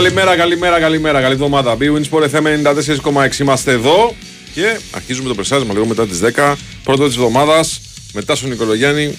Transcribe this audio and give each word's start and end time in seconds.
Έλα, 0.00 0.08
καλημέρα, 0.08 0.36
καλημέρα, 0.36 0.80
καλημέρα. 0.80 1.20
Καλή 1.20 1.32
εβδομάδα. 1.32 1.76
BWIN 1.80 2.02
Sport 2.10 2.30
FM 2.30 2.44
94,6 3.32 3.38
είμαστε 3.40 3.72
εδώ 3.72 4.14
και 4.54 4.78
αρχίζουμε 4.90 5.28
το 5.28 5.34
πρεσάρισμα 5.34 5.72
λίγο 5.72 5.86
μετά 5.86 6.06
τις 6.06 6.20
10. 6.20 6.54
Πρώτο 6.84 7.06
της 7.06 7.16
εβδομάδας 7.16 7.80
μετά 8.12 8.34
στον 8.34 8.48
Νικολογιάννη. 8.48 9.16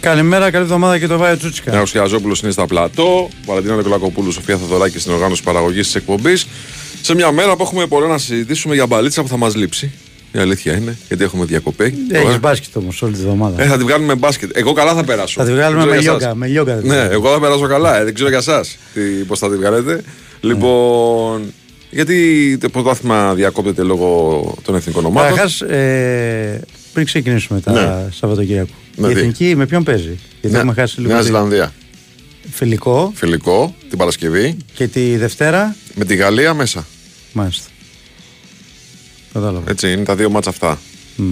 Καλημέρα, 0.00 0.50
καλή 0.50 0.64
εβδομάδα 0.64 0.98
και 0.98 1.06
το 1.06 1.18
Βάιο 1.18 1.36
Τσούτσικα. 1.36 1.72
Νέος 1.72 1.90
Χιαζόπουλος 1.90 2.40
είναι 2.40 2.50
στα 2.50 2.66
πλατό. 2.66 3.28
Βαλαντίνα 3.44 3.76
Νικολακοπούλου, 3.76 4.32
Σοφία 4.32 4.56
Θοδωράκη 4.56 4.98
στην 4.98 5.12
οργάνωση 5.12 5.42
παραγωγής 5.42 5.86
της 5.86 5.94
εκπομπής. 5.94 6.46
Σε 7.00 7.14
μια 7.14 7.32
μέρα 7.32 7.56
που 7.56 7.62
έχουμε 7.62 7.86
πολλά 7.86 8.06
να 8.06 8.18
συζητήσουμε 8.18 8.74
για 8.74 8.86
μπαλίτσα 8.86 9.22
που 9.22 9.28
θα 9.28 9.36
μας 9.36 9.54
λείψει. 9.54 9.92
Η 10.32 10.38
αλήθεια 10.38 10.76
είναι, 10.76 10.96
γιατί 11.08 11.24
έχουμε 11.24 11.44
διακοπέ. 11.44 11.94
Έχεις 12.10 12.40
μπάσκετ 12.40 12.76
όμως 12.76 13.02
όλη 13.02 13.12
τη 13.14 13.20
βδομάδα. 13.22 13.62
Ε, 13.62 13.66
θα 13.66 13.76
τη 13.76 13.82
βγάλουμε 13.84 14.14
μπάσκετ. 14.14 14.56
Εγώ 14.56 14.72
καλά 14.72 14.94
θα 14.94 15.04
περάσω. 15.04 15.40
Θα 15.40 15.46
τη 15.46 15.52
βγάλουμε 15.52 15.84
με 15.86 15.96
γιόγκα. 15.96 16.34
Με 16.34 16.46
γιόγκα 16.46 16.80
ναι, 16.82 17.08
εγώ 17.10 17.32
θα 17.32 17.40
περάσω 17.40 17.66
καλά. 17.66 18.00
Ε, 18.00 18.04
δεν 18.04 18.14
ξέρω 18.14 18.28
για 18.28 18.38
εσά 18.38 18.64
πώς 19.26 19.38
θα 19.38 19.50
τη 19.50 19.56
βγάλετε. 19.56 20.02
Λοιπόν, 20.40 21.52
γιατί 21.90 22.58
το 22.60 22.68
πρωτάθλημα 22.68 23.34
διακόπτεται 23.34 23.82
λόγω 23.82 24.54
των 24.62 24.74
εθνικών 24.74 25.04
ομάδων; 25.04 25.30
Καταρχάς, 25.30 25.60
ε, 25.60 26.60
πριν 26.92 27.04
ξεκινήσουμε 27.06 27.60
τα 27.60 27.72
ναι. 27.72 28.08
Σαββατοκύριακο. 28.12 28.72
Ναι, 28.96 29.08
η 29.08 29.12
τι. 29.12 29.18
εθνική 29.20 29.54
με 29.56 29.66
ποιον 29.66 29.82
παίζει; 29.84 30.18
Γιατί 30.40 30.48
Ναι. 30.48 30.58
έχουμε 30.58 30.72
χάσει 30.74 31.00
λίγο. 31.00 31.10
Νέα 31.12 31.20
τη- 31.20 31.26
Ζηλανδία. 31.26 31.72
Φιλικό 32.50 33.12
Φιλικό 33.14 33.74
την 33.88 33.98
Παρασκευή. 33.98 34.56
και 34.74 34.86
τη 34.88 35.16
Δευτέρα; 35.16 35.76
Με 35.94 36.04
τη 36.04 36.14
Γαλλία 36.14 36.54
μέσα. 36.54 36.86
Μάλιστα. 37.32 37.66
Κατάλαβα. 39.32 39.70
Έτσι, 39.70 39.92
είναι 39.92 40.04
τα 40.04 40.14
δύο 40.16 40.30
μάτσα 40.30 40.50
αυτά. 40.50 40.78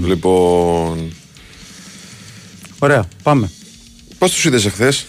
Λοιπόν. 0.07 1.13
Ωραία, 2.79 3.05
πάμε. 3.23 3.51
Πώς 4.19 4.31
τους 4.33 4.45
είδες 4.45 4.65
εχθές, 4.67 5.07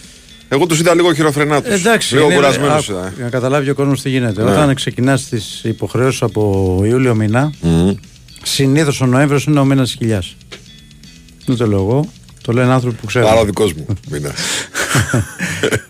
Εγώ 0.48 0.66
τους 0.66 0.78
είδα 0.78 0.94
λίγο 0.94 1.14
χειροφρενά 1.14 1.62
του. 1.62 1.70
Εντάξει, 1.72 2.14
Λίγο 2.14 2.26
είναι- 2.26 2.34
κουρασμένους 2.34 2.88
άκου, 2.88 2.98
είδα. 2.98 3.12
Για 3.14 3.24
να 3.24 3.30
καταλάβει 3.30 3.70
ο 3.70 3.74
κόσμος 3.74 4.00
τι 4.02 4.10
γίνεται. 4.10 4.42
Ναι. 4.44 4.50
Όταν 4.50 4.74
ξεκινάς 4.74 5.28
τις 5.28 5.60
υποχρεώσεις 5.64 6.22
από 6.22 6.80
Ιούλιο 6.84 7.14
μήνα, 7.14 7.52
Μμμ. 7.60 7.94
συνήθως 8.42 9.00
ο 9.00 9.06
Νοέμβριος 9.06 9.44
είναι 9.44 9.60
ο 9.60 9.64
μήνας 9.64 9.90
τη 9.90 9.96
χιλιάς. 9.96 10.36
Δεν 11.46 11.56
το 11.56 11.66
λέω 11.66 11.78
εγώ. 11.78 12.12
Το 12.42 12.52
λένε 12.52 12.72
άνθρωποι 12.72 12.96
που 12.96 13.06
ξέρουν. 13.06 13.28
Άρα 13.28 13.40
ο 13.40 13.44
δικός 13.44 13.72
μου. 13.72 13.86
μήνα. 14.10 14.32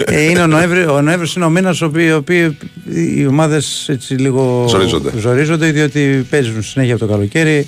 Ε, 0.04 0.22
είναι 0.22 0.40
ο 0.40 0.46
Νοέμβρη, 0.46 0.86
ο 0.86 1.02
Νοέμβρης 1.02 1.34
είναι 1.34 1.44
ο 1.44 1.50
μήνας 1.50 1.80
ο 1.80 1.86
οποίο 1.86 2.16
οποίοι 2.16 2.56
οι 2.94 3.26
ομάδες 3.26 3.88
έτσι 3.88 4.14
λίγο 4.14 4.66
Ζορίζονται. 4.68 5.10
ζορίζονται 5.18 5.70
διότι 5.70 6.26
παίζουν 6.30 6.62
συνέχεια 6.62 6.94
από 6.94 7.06
το 7.06 7.12
καλοκαίρι. 7.12 7.66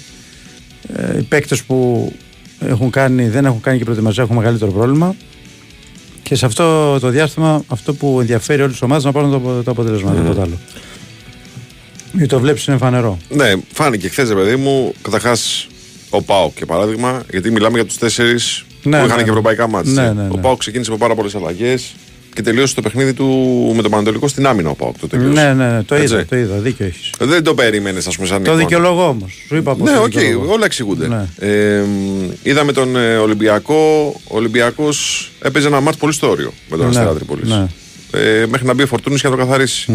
Ε, 0.96 1.18
οι 1.18 1.22
παίκτες 1.22 1.62
που 1.62 2.12
έχουν 2.60 2.90
κάνει, 2.90 3.28
δεν 3.28 3.44
έχουν 3.44 3.61
κάνει 3.61 3.78
και 3.78 3.84
προετοιμασία 3.84 4.23
έχουν 4.23 4.36
μεγαλύτερο 4.36 4.70
πρόβλημα. 4.70 5.14
Και 6.23 6.34
σε 6.34 6.46
αυτό 6.46 6.98
το 7.00 7.08
διάστημα 7.08 7.64
αυτό 7.68 7.94
που 7.94 8.20
ενδιαφέρει 8.20 8.62
όλε 8.62 8.73
τι 8.73 8.78
ομάδες 8.83 9.05
να 9.05 9.12
πάρουν 9.12 9.30
το, 9.30 9.62
το 9.62 9.70
αποτέλεσμα. 9.70 10.11
Τίποτα 10.12 10.42
άλλο. 10.42 10.58
Γιατί 12.12 12.28
το 12.28 12.40
βλέπεις 12.40 12.67
είναι 12.67 12.77
φανερό. 12.77 13.18
ναι, 13.28 13.52
φάνηκε 13.73 14.08
χθες, 14.08 14.28
ρε 14.28 14.34
παιδί 14.34 14.56
μου, 14.56 14.94
καταρχάς 15.02 15.67
ο 16.11 16.23
Πάοκ 16.23 16.56
για 16.56 16.67
παράδειγμα, 16.67 17.23
γιατί 17.30 17.50
μιλάμε 17.50 17.77
για 17.77 17.86
τους 17.86 17.98
τέσσερις 17.98 18.64
Ναι, 18.84 18.98
που 18.98 19.05
είχαν 19.06 19.17
ναι. 19.17 19.22
και 19.22 19.28
ευρωπαϊκά 19.28 19.68
μάτια. 19.68 19.92
Ναι, 19.92 20.12
ναι, 20.22 20.28
Ο 20.30 20.34
ναι. 20.34 20.40
Πάοκ 20.40 20.58
ξεκίνησε 20.58 20.90
με 20.90 20.96
πάρα 20.96 21.14
πολλές 21.14 21.34
αλλαγές 21.34 21.95
και 22.34 22.42
τελείωσε 22.42 22.74
το 22.74 22.80
παιχνίδι 22.83 23.12
του 23.12 23.27
με 23.77 23.83
τον 23.83 23.90
Πανατολικό 23.90 24.28
στην 24.28 24.46
άμυνα. 24.46 24.70
Ο 24.70 24.74
Πάοκ 24.74 24.98
το 24.98 25.06
τελείωσε. 25.08 25.33
Ναι, 25.42 25.52
ναι, 25.64 25.70
ναι, 25.70 25.83
το 25.83 25.95
Έτσι. 25.95 26.14
είδα, 26.14 26.24
το 26.27 26.36
είδα, 26.36 26.56
δίκιο 26.56 26.86
έχεις. 26.86 27.11
Δεν 27.20 27.42
το 27.42 27.55
περίμενε, 27.55 27.98
ας 28.06 28.14
πούμε, 28.17 28.27
σαν 28.28 28.36
Το 28.36 28.42
εικόνα. 28.42 28.56
δικαιολογώ 28.58 29.08
όμως. 29.08 29.44
Σου 29.48 29.56
είπα 29.56 29.74
πώ. 29.74 29.84
Ναι, 29.84 29.98
οκ, 29.98 30.12
όλα 30.50 30.64
εξηγούνται. 30.64 31.08
Ναι. 31.08 31.27
Ε, 31.39 31.80
μ, 31.80 32.30
είδαμε 32.42 32.73
τον 32.73 32.96
ε, 32.96 33.17
Ολυμπιακό. 33.17 34.12
Ο 34.28 34.36
Ολυμπιακός 34.36 35.30
έπαιζε 35.42 35.67
ένα 35.67 35.80
ματς 35.80 35.96
πολύ 35.96 36.12
στο 36.12 36.30
όριο 36.30 36.52
με 36.70 36.77
τον 36.77 36.86
Ναι, 36.86 36.90
Αστέρα 36.98 37.14
Τρίπολης. 37.14 37.48
ναι. 37.48 37.67
Ε, 38.12 38.46
μέχρι 38.48 38.67
να 38.67 38.74
μπει 38.74 38.83
ο 38.83 38.86
Φορτούνης 38.86 39.20
και 39.20 39.28
να 39.28 39.36
το 39.36 39.40
καθαρίσει. 39.44 39.92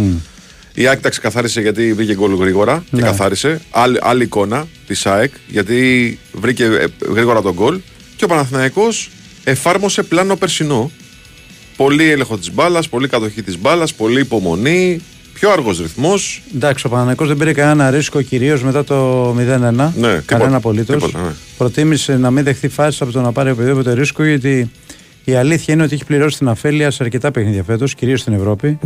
Η 0.73 0.87
ΑΕΚ 0.87 0.99
τα 1.01 1.09
ξεκαθάρισε 1.09 1.61
γιατί 1.61 1.93
βρήκε 1.93 2.13
γκολ 2.13 2.33
γρήγορα 2.35 2.83
και 2.89 2.95
Ναι. 2.95 3.01
καθάρισε. 3.01 3.61
Άλλη, 3.71 3.97
άλλη 4.01 4.23
εικόνα 4.23 4.67
της 4.87 5.05
ΑΕΚ 5.05 5.31
γιατί 5.47 6.19
βρήκε 6.33 6.63
ε, 6.63 6.85
γρήγορα 7.13 7.41
το 7.41 7.53
γκολ. 7.53 7.79
Και 8.19 8.25
ο 8.25 8.27
Παναθηναϊκός 8.27 9.09
εφάρμοσε 9.43 10.03
πλάνο 10.03 10.35
περσινό. 10.35 10.91
Πολύ 11.77 12.09
έλεγχο 12.11 12.37
της 12.37 12.53
μπάλας, 12.53 12.89
πολύ 12.89 13.07
κατοχή 13.07 13.43
της 13.43 13.57
μπάλας, 13.59 13.93
πολύ 13.93 14.19
υπομονή, 14.19 15.01
πιο 15.33 15.51
αργός 15.51 15.79
ρυθμός. 15.79 16.41
Εντάξει, 16.55 16.85
ο 16.87 16.89
Παναγενικό 16.89 17.25
δεν 17.25 17.37
πήρε 17.37 17.53
κανένα 17.53 17.89
ρίσκο 17.89 18.21
κυρίως 18.21 18.63
μετά 18.63 18.83
το 18.83 19.29
0-1. 19.33 19.35
Ναι, 19.35 19.91
τίποτα, 19.91 20.21
Κανένα 20.25 20.55
απολύτως. 20.57 21.03
τίποτα, 21.03 21.23
ναι. 21.25 21.33
Προτίμησε 21.57 22.17
να 22.17 22.31
μην 22.31 22.43
δεχθεί 22.43 22.67
φάση 22.67 23.03
από 23.03 23.11
το 23.11 23.21
να 23.21 23.31
πάρει 23.31 23.51
οποιοδήποτε 23.51 23.93
ρίσκο 23.93 24.23
γιατί 24.23 24.71
η 25.23 25.33
αλήθεια 25.35 25.73
είναι 25.73 25.83
ότι 25.83 25.93
έχει 25.93 26.05
πληρώσει 26.05 26.37
την 26.37 26.47
αφέλεια 26.47 26.91
σε 26.91 27.03
αρκετά 27.03 27.31
παιχνίδια 27.31 27.63
φέτος, 27.63 27.95
κυρίως 27.95 28.19
στην 28.19 28.33
ευρωπη 28.33 28.79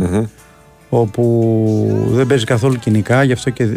όπου 0.88 2.08
δεν 2.10 2.26
παίζει 2.26 2.44
καθόλου 2.44 2.76
κοινικά, 2.78 3.22
γι' 3.22 3.32
αυτό 3.32 3.50
και 3.50 3.68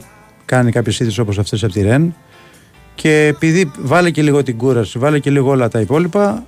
κάνει 0.46 0.72
κάποιες 0.72 1.00
ήττε 1.00 1.22
όπως 1.22 1.38
αυτές 1.40 1.64
από 1.64 1.74
τη 1.74 1.82
Ρεν. 1.82 2.16
Και 3.02 3.26
επειδή 3.26 3.72
βάλε 3.80 4.12
και 4.12 4.22
λίγο 4.22 4.44
την 4.44 4.58
κούραση, 4.58 5.00
βάλε 5.00 5.20
και 5.20 5.30
λίγο 5.30 5.50
όλα 5.50 5.68
τα 5.70 5.80
υπόλοιπα, 5.80 6.44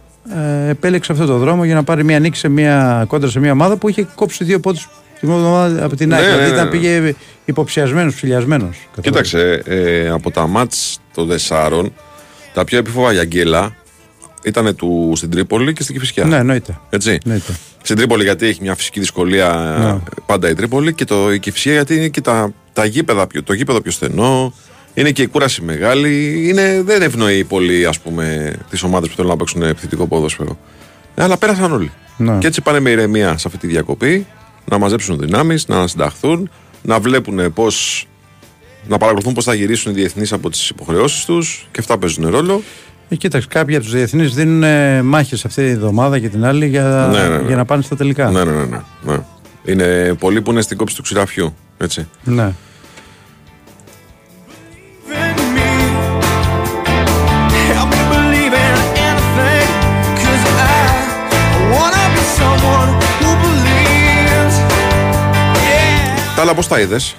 ε, 0.65 0.69
επέλεξε 0.69 1.11
αυτό 1.11 1.25
το 1.25 1.37
δρόμο 1.37 1.65
για 1.65 1.75
να 1.75 1.83
πάρει 1.83 2.03
μια 2.03 2.19
νίκη 2.19 2.37
σε 2.37 2.47
μια, 2.49 3.05
κόντρα 3.07 3.29
σε 3.29 3.39
μια 3.39 3.51
ομάδα 3.51 3.77
που 3.77 3.89
είχε 3.89 4.07
κόψει 4.15 4.43
δύο 4.43 4.59
πόντους 4.59 4.89
την 5.19 5.29
εβδομάδα 5.29 5.85
από 5.85 5.95
την 5.95 6.07
Ναι, 6.07 6.15
ΑΕΚ. 6.15 6.23
ναι, 6.25 6.29
δηλαδή 6.31 6.49
ναι, 6.49 6.55
ήταν 6.55 6.65
ναι. 6.65 6.71
πήγε 6.71 7.15
υποψιασμένος, 7.45 8.15
φιλιασμένος. 8.15 8.77
Κοίταξε, 9.01 9.61
ε, 9.65 10.09
από 10.09 10.31
τα 10.31 10.47
μάτς 10.47 10.99
των 11.13 11.27
τεσσάρων, 11.27 11.93
τα 12.53 12.63
πιο 12.63 12.77
επίφοβα 12.77 13.11
για 13.11 13.23
γκέλα 13.23 13.75
ήταν 14.43 14.75
του 14.75 15.13
στην 15.15 15.29
Τρίπολη 15.29 15.73
και 15.73 15.83
στην 15.83 15.95
Κηφισιά. 15.95 16.25
Ναι, 16.25 16.35
εννοείται. 16.37 16.79
Έτσι. 16.89 17.17
εννοείται. 17.25 17.53
Στην 17.83 17.95
Τρίπολη 17.95 18.23
γιατί 18.23 18.47
έχει 18.47 18.59
μια 18.61 18.75
φυσική 18.75 18.99
δυσκολία 18.99 19.75
Ναι. 19.81 20.11
πάντα 20.25 20.49
η 20.49 20.53
Τρίπολη 20.53 20.93
και 20.93 21.05
το, 21.05 21.33
η 21.33 21.39
Κηφισιά 21.39 21.71
γιατί 21.73 21.95
είναι 21.95 22.07
και 22.07 22.21
τα, 22.21 22.53
τα 22.73 22.85
γήπεδα, 22.85 23.27
πιο- 23.27 23.43
το 23.43 23.53
γήπεδο 23.53 23.81
πιο 23.81 23.91
στενό. 23.91 24.53
Είναι 24.93 25.11
και 25.11 25.21
η 25.21 25.27
κούραση 25.27 25.61
μεγάλη. 25.61 26.43
Είναι, 26.49 26.81
δεν 26.85 27.01
ευνοεί 27.01 27.43
πολύ 27.43 27.85
ας 27.85 27.99
πούμε, 27.99 28.53
τις 28.69 28.83
ομάδες 28.83 29.09
που 29.09 29.15
θέλουν 29.15 29.31
να 29.31 29.37
παίξουν 29.37 29.61
επιθετικό 29.61 30.07
ποδόσφαιρο. 30.07 30.57
Ε, 31.15 31.23
αλλά 31.23 31.37
πέρασαν 31.37 31.71
όλοι. 31.71 31.91
Ναι. 32.17 32.37
Και 32.37 32.47
έτσι 32.47 32.61
πάνε 32.61 32.79
με 32.79 32.89
ηρεμία 32.89 33.37
σε 33.37 33.47
αυτή 33.47 33.59
τη 33.59 33.67
διακοπή 33.67 34.25
να 34.65 34.77
μαζέψουν 34.77 35.19
δυνάμεις, 35.19 35.67
να 35.67 35.87
συνταχθούν, 35.87 36.49
να 36.81 36.99
βλέπουν 36.99 37.53
πώς 37.53 38.07
να 38.87 38.97
παρακολουθούν 38.97 39.33
πώς 39.33 39.43
θα 39.43 39.53
γυρίσουν 39.53 39.91
οι 39.91 39.95
διεθνείς 39.95 40.33
από 40.33 40.49
τις 40.49 40.69
υποχρεώσεις 40.69 41.25
τους 41.25 41.67
και 41.71 41.79
αυτά 41.79 41.97
παίζουν 41.97 42.29
ρόλο. 42.29 42.61
Ε, 43.09 43.15
κοίταξε, 43.15 43.47
κάποιοι 43.51 43.75
από 43.75 43.83
τους 43.83 43.93
διεθνείς 43.93 44.33
δίνουν 44.33 44.63
μάχες 45.05 45.45
αυτή 45.45 45.63
τη 45.63 45.69
εβδομάδα 45.69 46.19
και 46.19 46.29
την 46.29 46.45
άλλη 46.45 46.67
για, 46.67 47.09
Ναι, 47.11 47.27
ναι, 47.27 47.37
ναι. 47.37 47.47
για 47.47 47.55
να 47.55 47.65
πάνε 47.65 47.81
στα 47.81 47.95
τελικά. 47.95 48.29
Ναι, 48.29 48.43
ναι, 48.43 48.51
ναι, 48.51 48.65
ναι, 48.65 48.81
ναι. 49.03 49.19
Είναι 49.65 50.13
πολλοί 50.19 50.41
που 50.41 50.51
είναι 50.51 50.61
στην 50.61 50.77
κόψη 50.77 50.95
του 50.95 51.01
ξηραφιού. 51.01 51.55
Έτσι. 51.77 52.07
Ναι. 52.23 52.53
Τα 66.39 66.45
άλλα 66.45 66.53
πώς 66.53 66.67
τα 66.67 66.79
είδες; 66.79 67.15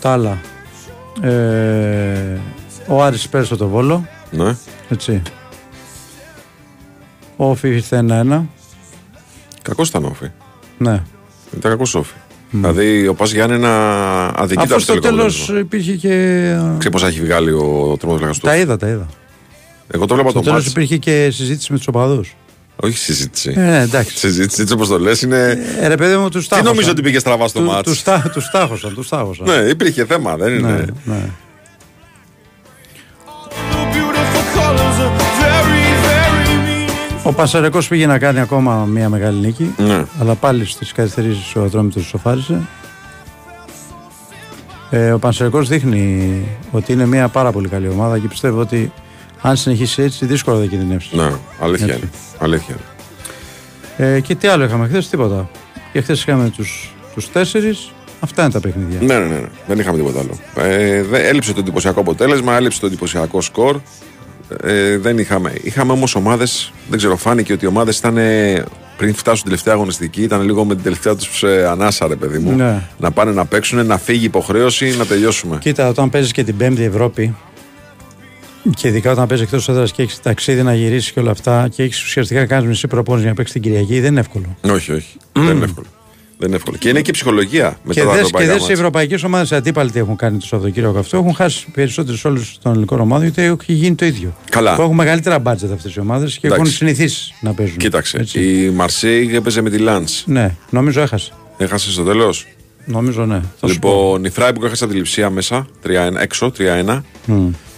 Τα 0.00 0.12
άλλα. 0.12 0.38
Ε, 1.20 2.38
ο 2.86 3.02
Άρης 3.02 3.28
πέρασε 3.28 3.56
το 3.56 3.68
Βόλο. 3.68 4.08
Ναι. 4.30 4.56
Έτσι. 4.88 5.22
Ο 7.36 7.50
Όφη 7.50 7.68
ήρθε 7.68 8.04
1-1. 8.08 8.42
Κακός 9.62 9.88
ήταν 9.88 10.04
όφη. 10.04 10.30
Ναι. 10.78 11.02
Ήταν 11.56 11.70
κακός 11.70 11.94
όφη. 11.94 12.14
Δηλαδή 12.50 13.08
ο 13.08 13.14
Πας 13.14 13.32
Γιάννενα 13.32 13.70
αδικείται 14.26 14.62
Αφού 14.62 14.72
από 14.74 14.82
στο 14.82 14.98
τέλος 14.98 15.48
υπήρχε 15.48 15.92
και. 15.96 16.08
Ξέρεις 16.78 17.00
πώς 17.00 17.02
έχει 17.02 17.20
βγάλει 17.20 17.50
ο 17.52 17.96
τρόμο 18.00 18.16
του. 18.16 18.38
Τα 18.40 18.56
είδα, 18.56 18.76
τα 18.76 18.88
είδα. 18.88 19.06
Εγώ 19.88 20.06
το 20.06 20.14
βλέπα 20.14 20.30
Στο 20.30 20.38
το 20.38 20.44
τέλος 20.44 20.58
μάτς. 20.58 20.70
υπήρχε 20.70 20.96
και 20.96 21.30
συζήτηση 21.30 21.72
με 21.72 21.78
τους 21.78 21.86
οπαδούς. 21.86 22.36
Όχι 22.82 22.96
συζήτηση. 22.98 23.54
Ε, 23.56 23.60
ναι, 23.60 23.80
εντάξει. 23.80 24.18
Συζήτηση 24.18 24.62
έτσι 24.62 24.72
όπως 24.72 24.88
το 24.88 24.98
λες 24.98 25.22
είναι. 25.22 25.58
Ε, 25.80 25.86
ρε 25.86 25.96
παιδί 25.96 26.16
μου, 26.16 26.28
του 26.28 26.42
Τι 26.42 26.62
νομίζω 26.62 26.90
ότι 26.90 27.02
πήγε 27.02 27.18
στραβά 27.18 27.48
στο 27.48 27.58
Του 27.58 27.64
μάτς; 27.64 28.02
τάχωσαν, 28.52 28.94
του 28.94 29.04
τάχωσαν. 29.08 29.46
Ναι, 29.46 29.54
υπήρχε 29.68 30.04
θέμα, 30.04 30.36
δεν 30.36 30.54
είναι; 30.54 30.70
ναι, 30.70 31.14
ναι. 31.14 31.30
The 33.72 33.94
beautiful 33.94 34.44
colors 34.56 34.98
are 35.04 35.12
very, 35.40 35.86
very 36.06 36.54
meaningful. 36.66 37.20
Ο 37.22 37.32
Πασαρεκός 37.32 37.88
πήγε 37.88 38.06
να 38.06 38.18
κάνει 38.18 38.40
ακόμα 38.40 38.84
μια 38.84 39.08
μεγάλη 39.08 39.38
νίκη. 39.38 39.74
Ναι. 39.76 40.04
Αλλά 40.20 40.34
πάλι 40.34 40.64
στις 40.66 40.92
καθυστερήσεις 40.92 41.56
ο 41.56 41.62
Ατρόμητος 41.62 42.04
σοφάρισε. 42.04 42.60
Ε, 44.90 45.12
ο 45.12 45.18
Πανσερικός 45.18 45.68
δείχνει 45.68 46.42
ότι 46.70 46.92
είναι 46.92 47.06
μια 47.06 47.28
πάρα 47.28 47.52
πολύ 47.52 47.68
καλή 47.68 47.88
ομάδα 47.88 48.18
και 48.18 48.28
πιστεύω 48.28 48.60
ότι 48.60 48.92
αν 49.42 49.56
συνεχίσει 49.56 50.02
έτσι 50.02 50.26
δύσκολα 50.26 50.58
θα 50.60 50.64
κινδυνεύσει. 50.66 51.16
Ναι, 51.16 51.30
αλήθεια 51.60 51.86
Έτσι. 51.86 51.98
είναι. 51.98 52.10
Αλήθεια 52.38 52.74
είναι. 53.98 54.14
Ε, 54.14 54.20
και 54.20 54.34
τι 54.34 54.48
άλλο 54.48 54.64
είχαμε 54.64 54.88
χθες, 54.88 55.08
τίποτα. 55.08 55.50
Και 55.92 56.00
χθες 56.00 56.20
είχαμε 56.20 56.50
τους, 56.56 56.94
τους 57.14 57.30
τέσσερις. 57.32 57.92
Αυτά 58.20 58.42
είναι 58.42 58.50
τα 58.52 58.60
παιχνίδια. 58.60 58.98
Ναι, 59.00 59.18
ναι, 59.18 59.26
ναι, 59.34 59.40
ναι. 59.40 59.48
Δεν 59.66 59.78
είχαμε 59.78 59.96
τίποτα 59.96 60.18
άλλο. 60.20 60.38
Ε, 60.68 61.02
δεν- 61.02 61.24
έλειψε 61.24 61.52
το 61.52 61.60
εντυπωσιακό 61.60 62.00
αποτέλεσμα, 62.00 62.56
έλειψε 62.56 62.80
το 62.80 62.86
εντυπωσιακό 62.86 63.40
σκορ. 63.40 63.80
Ε, 64.62 64.98
δεν 64.98 65.18
είχαμε. 65.18 65.52
Είχαμε 65.62 65.92
όμως 65.92 66.14
ομάδες, 66.14 66.72
δεν 66.88 66.98
ξέρω, 66.98 67.16
φάνηκε 67.16 67.52
ότι 67.52 67.64
οι 67.64 67.68
ομάδες 67.68 67.98
ήταν 67.98 68.16
ε, 68.16 68.64
πριν 68.96 69.14
φτάσουν 69.14 69.36
στην 69.38 69.50
τελευταία 69.50 69.74
αγωνιστική, 69.74 70.22
ήταν 70.22 70.42
λίγο 70.42 70.64
με 70.64 70.74
την 70.74 70.82
τελευταία 70.82 71.16
τους 71.16 71.44
ανάσα, 71.68 72.06
ρε 72.06 72.16
παιδί 72.16 72.38
μου. 72.38 72.52
Ναι. 72.56 72.82
Να 72.98 73.10
πάνε 73.10 73.32
να 73.32 73.44
παίξουν, 73.46 73.86
να 73.86 73.98
φύγει 73.98 74.20
η 74.20 74.24
υποχρέωση, 74.24 74.96
να 74.96 75.06
τελειώσουμε. 75.06 75.58
Κοίτα, 75.60 75.88
όταν 75.88 76.10
παίζεις 76.10 76.32
και 76.32 76.44
την 76.44 76.56
Πέμπτη 76.56 76.82
Ευρώπη 76.82 77.34
και 78.74 78.88
ειδικά 78.88 79.10
όταν 79.10 79.26
παίζει 79.26 79.42
εκτός 79.42 79.68
έδρας 79.68 79.92
και 79.92 80.02
έχεις 80.02 80.20
ταξίδι 80.20 80.62
να 80.62 80.74
γυρίσεις 80.74 81.12
και 81.12 81.20
όλα 81.20 81.30
αυτά 81.30 81.68
και 81.74 81.82
έχεις 81.82 82.02
ουσιαστικά 82.02 82.46
κάνεις 82.46 82.68
μισή 82.68 82.86
προπόνηση 82.86 83.22
για 83.22 83.30
να 83.30 83.36
παίξεις 83.36 83.60
την 83.60 83.62
Κυριακή, 83.62 84.00
δεν 84.00 84.10
είναι 84.10 84.20
εύκολο. 84.20 84.56
Όχι, 84.60 84.92
όχι. 84.92 85.16
Δεν 85.32 85.56
είναι 85.56 85.64
εύκολο. 85.64 85.86
Δεν 86.38 86.48
είναι 86.48 86.56
εύκολο. 86.56 86.76
Και 86.76 86.88
είναι 86.88 87.00
και 87.00 87.12
ψυχολογία 87.12 87.78
με 87.84 87.94
Και 87.94 88.00
τα 88.00 88.06
δε 88.06 88.12
και 88.12 88.20
ευρωπαϊκά 88.20 88.52
δες 88.52 88.56
οι 88.56 88.60
μάτς. 88.60 88.72
ευρωπαϊκές 88.72 89.22
ομάδες 89.22 89.52
αντίπαλοι 89.52 89.90
τι 89.90 89.98
έχουν 89.98 90.16
κάνει 90.16 90.38
το 90.38 90.46
Σαββατοκύριακο 90.46 90.98
αυτό. 90.98 91.16
Έχουν 91.16 91.34
χάσει 91.34 91.66
περισσότερε 91.72 92.16
όλε 92.24 92.40
των 92.62 92.72
ελληνικών 92.72 93.00
ομάδων 93.00 93.24
γιατί 93.24 93.42
έχει 93.42 93.72
γίνει 93.72 93.94
το 93.94 94.04
ίδιο. 94.04 94.36
Καλά. 94.50 94.74
Που 94.74 94.82
έχουν 94.82 94.94
μεγαλύτερα 94.94 95.38
μπάτζετ 95.38 95.72
αυτές 95.72 95.94
οι 95.94 96.00
ομάδες 96.00 96.38
και 96.38 96.46
Εντάξει. 96.46 96.62
έχουν 96.62 96.74
συνηθίσει 96.76 97.34
να 97.40 97.52
παίζουν. 97.52 97.76
Κοίταξε. 97.76 98.18
Έτσι. 98.18 98.40
Η 98.40 98.70
Μαρσέη 98.70 99.30
έπαιζε 99.34 99.60
με 99.60 99.70
τη 99.70 99.78
Λαντ. 99.78 100.08
Ναι, 100.24 100.54
νομίζω 100.70 101.00
έχασε. 101.00 101.32
Έχασε 101.56 101.90
στο 101.90 102.02
τέλος; 102.02 102.46
Νομίζω 102.84 103.26
ναι. 103.26 103.40
Θα 103.60 103.68
σου 103.68 103.78
πω. 103.78 103.88
Λοιπόν, 103.88 104.24
η 104.24 104.30
Φράιμπουργκ 104.30 104.64
έχασε 104.64 104.84
από 104.84 104.92
τη 104.92 104.98
λειψία 104.98 105.30
μέσα, 105.30 105.66
3-1, 105.86 105.88
έξω, 106.20 106.52
3-1. 106.58 107.00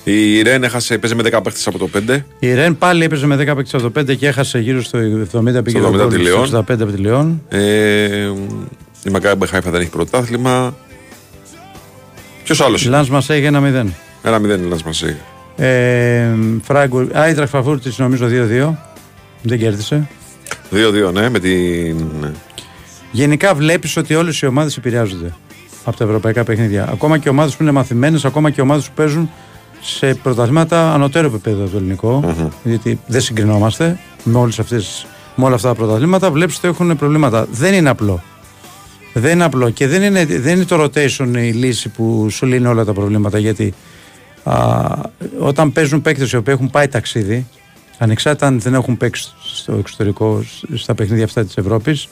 Η 0.04 0.42
Ρεν 0.42 0.64
έχασε, 0.64 0.98
παίζει 0.98 1.16
με 1.16 1.22
10 1.22 1.42
παίχτες 1.42 1.66
από 1.66 1.78
το 1.78 1.88
5. 2.08 2.18
Η 2.38 2.54
Ρεν 2.54 2.78
πάλι 2.78 3.04
έπαιζε 3.04 3.26
με 3.26 3.34
10 3.36 3.38
παίκτες 3.38 3.74
από 3.74 3.90
το 3.90 4.00
5 4.00 4.16
και 4.16 4.26
έχασε 4.26 4.58
γύρω 4.58 4.82
στο 4.82 4.98
70 4.98 5.64
πήγε 5.64 5.78
Στο 5.78 5.88
70 5.88 5.92
το 5.92 5.98
γκολ, 5.98 6.08
τη 6.08 6.16
Λιόν. 6.16 6.46
στο 6.46 6.58
65 6.58 6.82
από 6.82 6.92
τη 6.92 6.96
Λιόν. 7.00 7.42
Ε, 7.48 8.30
η 9.04 9.10
Μακάμπε 9.10 9.46
Χάιφα 9.46 9.70
δεν 9.70 9.80
έχει 9.80 9.90
πρωτάθλημα. 9.90 10.74
Ποιος 12.44 12.60
άλλος. 12.60 12.84
Η 12.84 12.88
Λάνς 12.88 13.08
μας 13.10 13.30
έχει 13.30 13.44
ένα 13.44 13.60
0. 13.60 13.86
Ένα 14.22 14.36
0 14.38 14.42
είναι 14.42 14.66
μα 14.66 14.90
έχει. 14.90 15.16
Ε, 15.56 16.26
Φράγκουρ, 16.62 17.06
Άιτραχ 17.12 17.48
Φαφούρτης 17.48 17.98
νομίζω 17.98 18.26
2-2. 18.26 18.74
Δεν 19.42 19.58
κέρδισε. 19.58 20.08
2-2, 20.70 21.12
ναι, 21.12 21.28
με 21.28 21.38
την. 21.38 21.96
Γενικά 23.10 23.54
βλέπεις 23.54 23.96
ότι 23.96 24.14
όλες 24.14 24.40
οι 24.40 24.46
ομάδες 24.46 24.76
επηρεάζονται 24.76 25.34
από 25.84 25.96
τα 25.96 26.04
ευρωπαϊκά 26.04 26.44
παιχνίδια. 26.44 26.88
Ακόμα 26.92 27.18
και 27.18 27.28
ομάδες 27.28 27.56
που 27.56 27.62
είναι 27.62 27.72
μαθημένες, 27.72 28.24
ακόμα 28.24 28.50
και 28.50 28.60
ομάδες 28.60 28.84
που 28.86 28.92
παίζουν 28.94 29.30
σε 29.82 30.14
πρωταθλήματα 30.14 30.94
ανωτέρω 30.94 31.26
επίπεδο 31.26 31.62
από 31.62 31.70
το 31.70 31.76
ελληνικο 31.76 32.34
Γιατί 32.64 33.00
δεν 33.06 33.20
συγκρινόμαστε 33.20 33.98
με, 34.24 34.38
όλες 34.38 34.58
αυτές, 34.58 35.06
με 35.36 35.44
όλα 35.44 35.54
αυτά 35.54 35.68
τα 35.68 35.74
πρωταθλήματα. 35.74 36.30
Βλέπεις 36.30 36.56
ότι 36.56 36.68
έχουν 36.68 36.96
προβλήματα. 36.96 37.46
Δεν 37.50 37.74
είναι 37.74 37.88
απλό. 37.88 38.22
Δεν 39.14 39.32
είναι 39.32 39.44
απλό 39.44 39.70
και 39.70 39.86
δεν 39.86 40.02
είναι, 40.02 40.24
δεν 40.24 40.56
είναι 40.56 40.64
το 40.64 40.82
rotation 40.82 41.28
η 41.36 41.52
λύση 41.52 41.88
που 41.88 42.26
σου 42.30 42.46
λύνει 42.46 42.66
όλα 42.66 42.84
τα 42.84 42.92
προβλήματα. 42.92 43.38
Γιατί 43.38 43.74
α, 44.42 44.54
όταν 45.38 45.72
παίζουν 45.72 46.02
παίκτες 46.02 46.32
οι 46.32 46.36
οποίοι 46.36 46.54
έχουν 46.56 46.70
πάει 46.70 46.88
ταξίδι, 46.88 47.46
ανεξάρτητα 47.98 48.46
αν 48.46 48.60
δεν 48.60 48.74
έχουν 48.74 48.96
παίξει 48.96 49.32
στο 49.54 49.72
εξωτερικό, 49.72 50.44
στα 50.74 50.94
παιχνίδια 50.94 51.24
αυτά 51.24 51.44
της 51.44 51.56
Ευρώπης, 51.56 52.08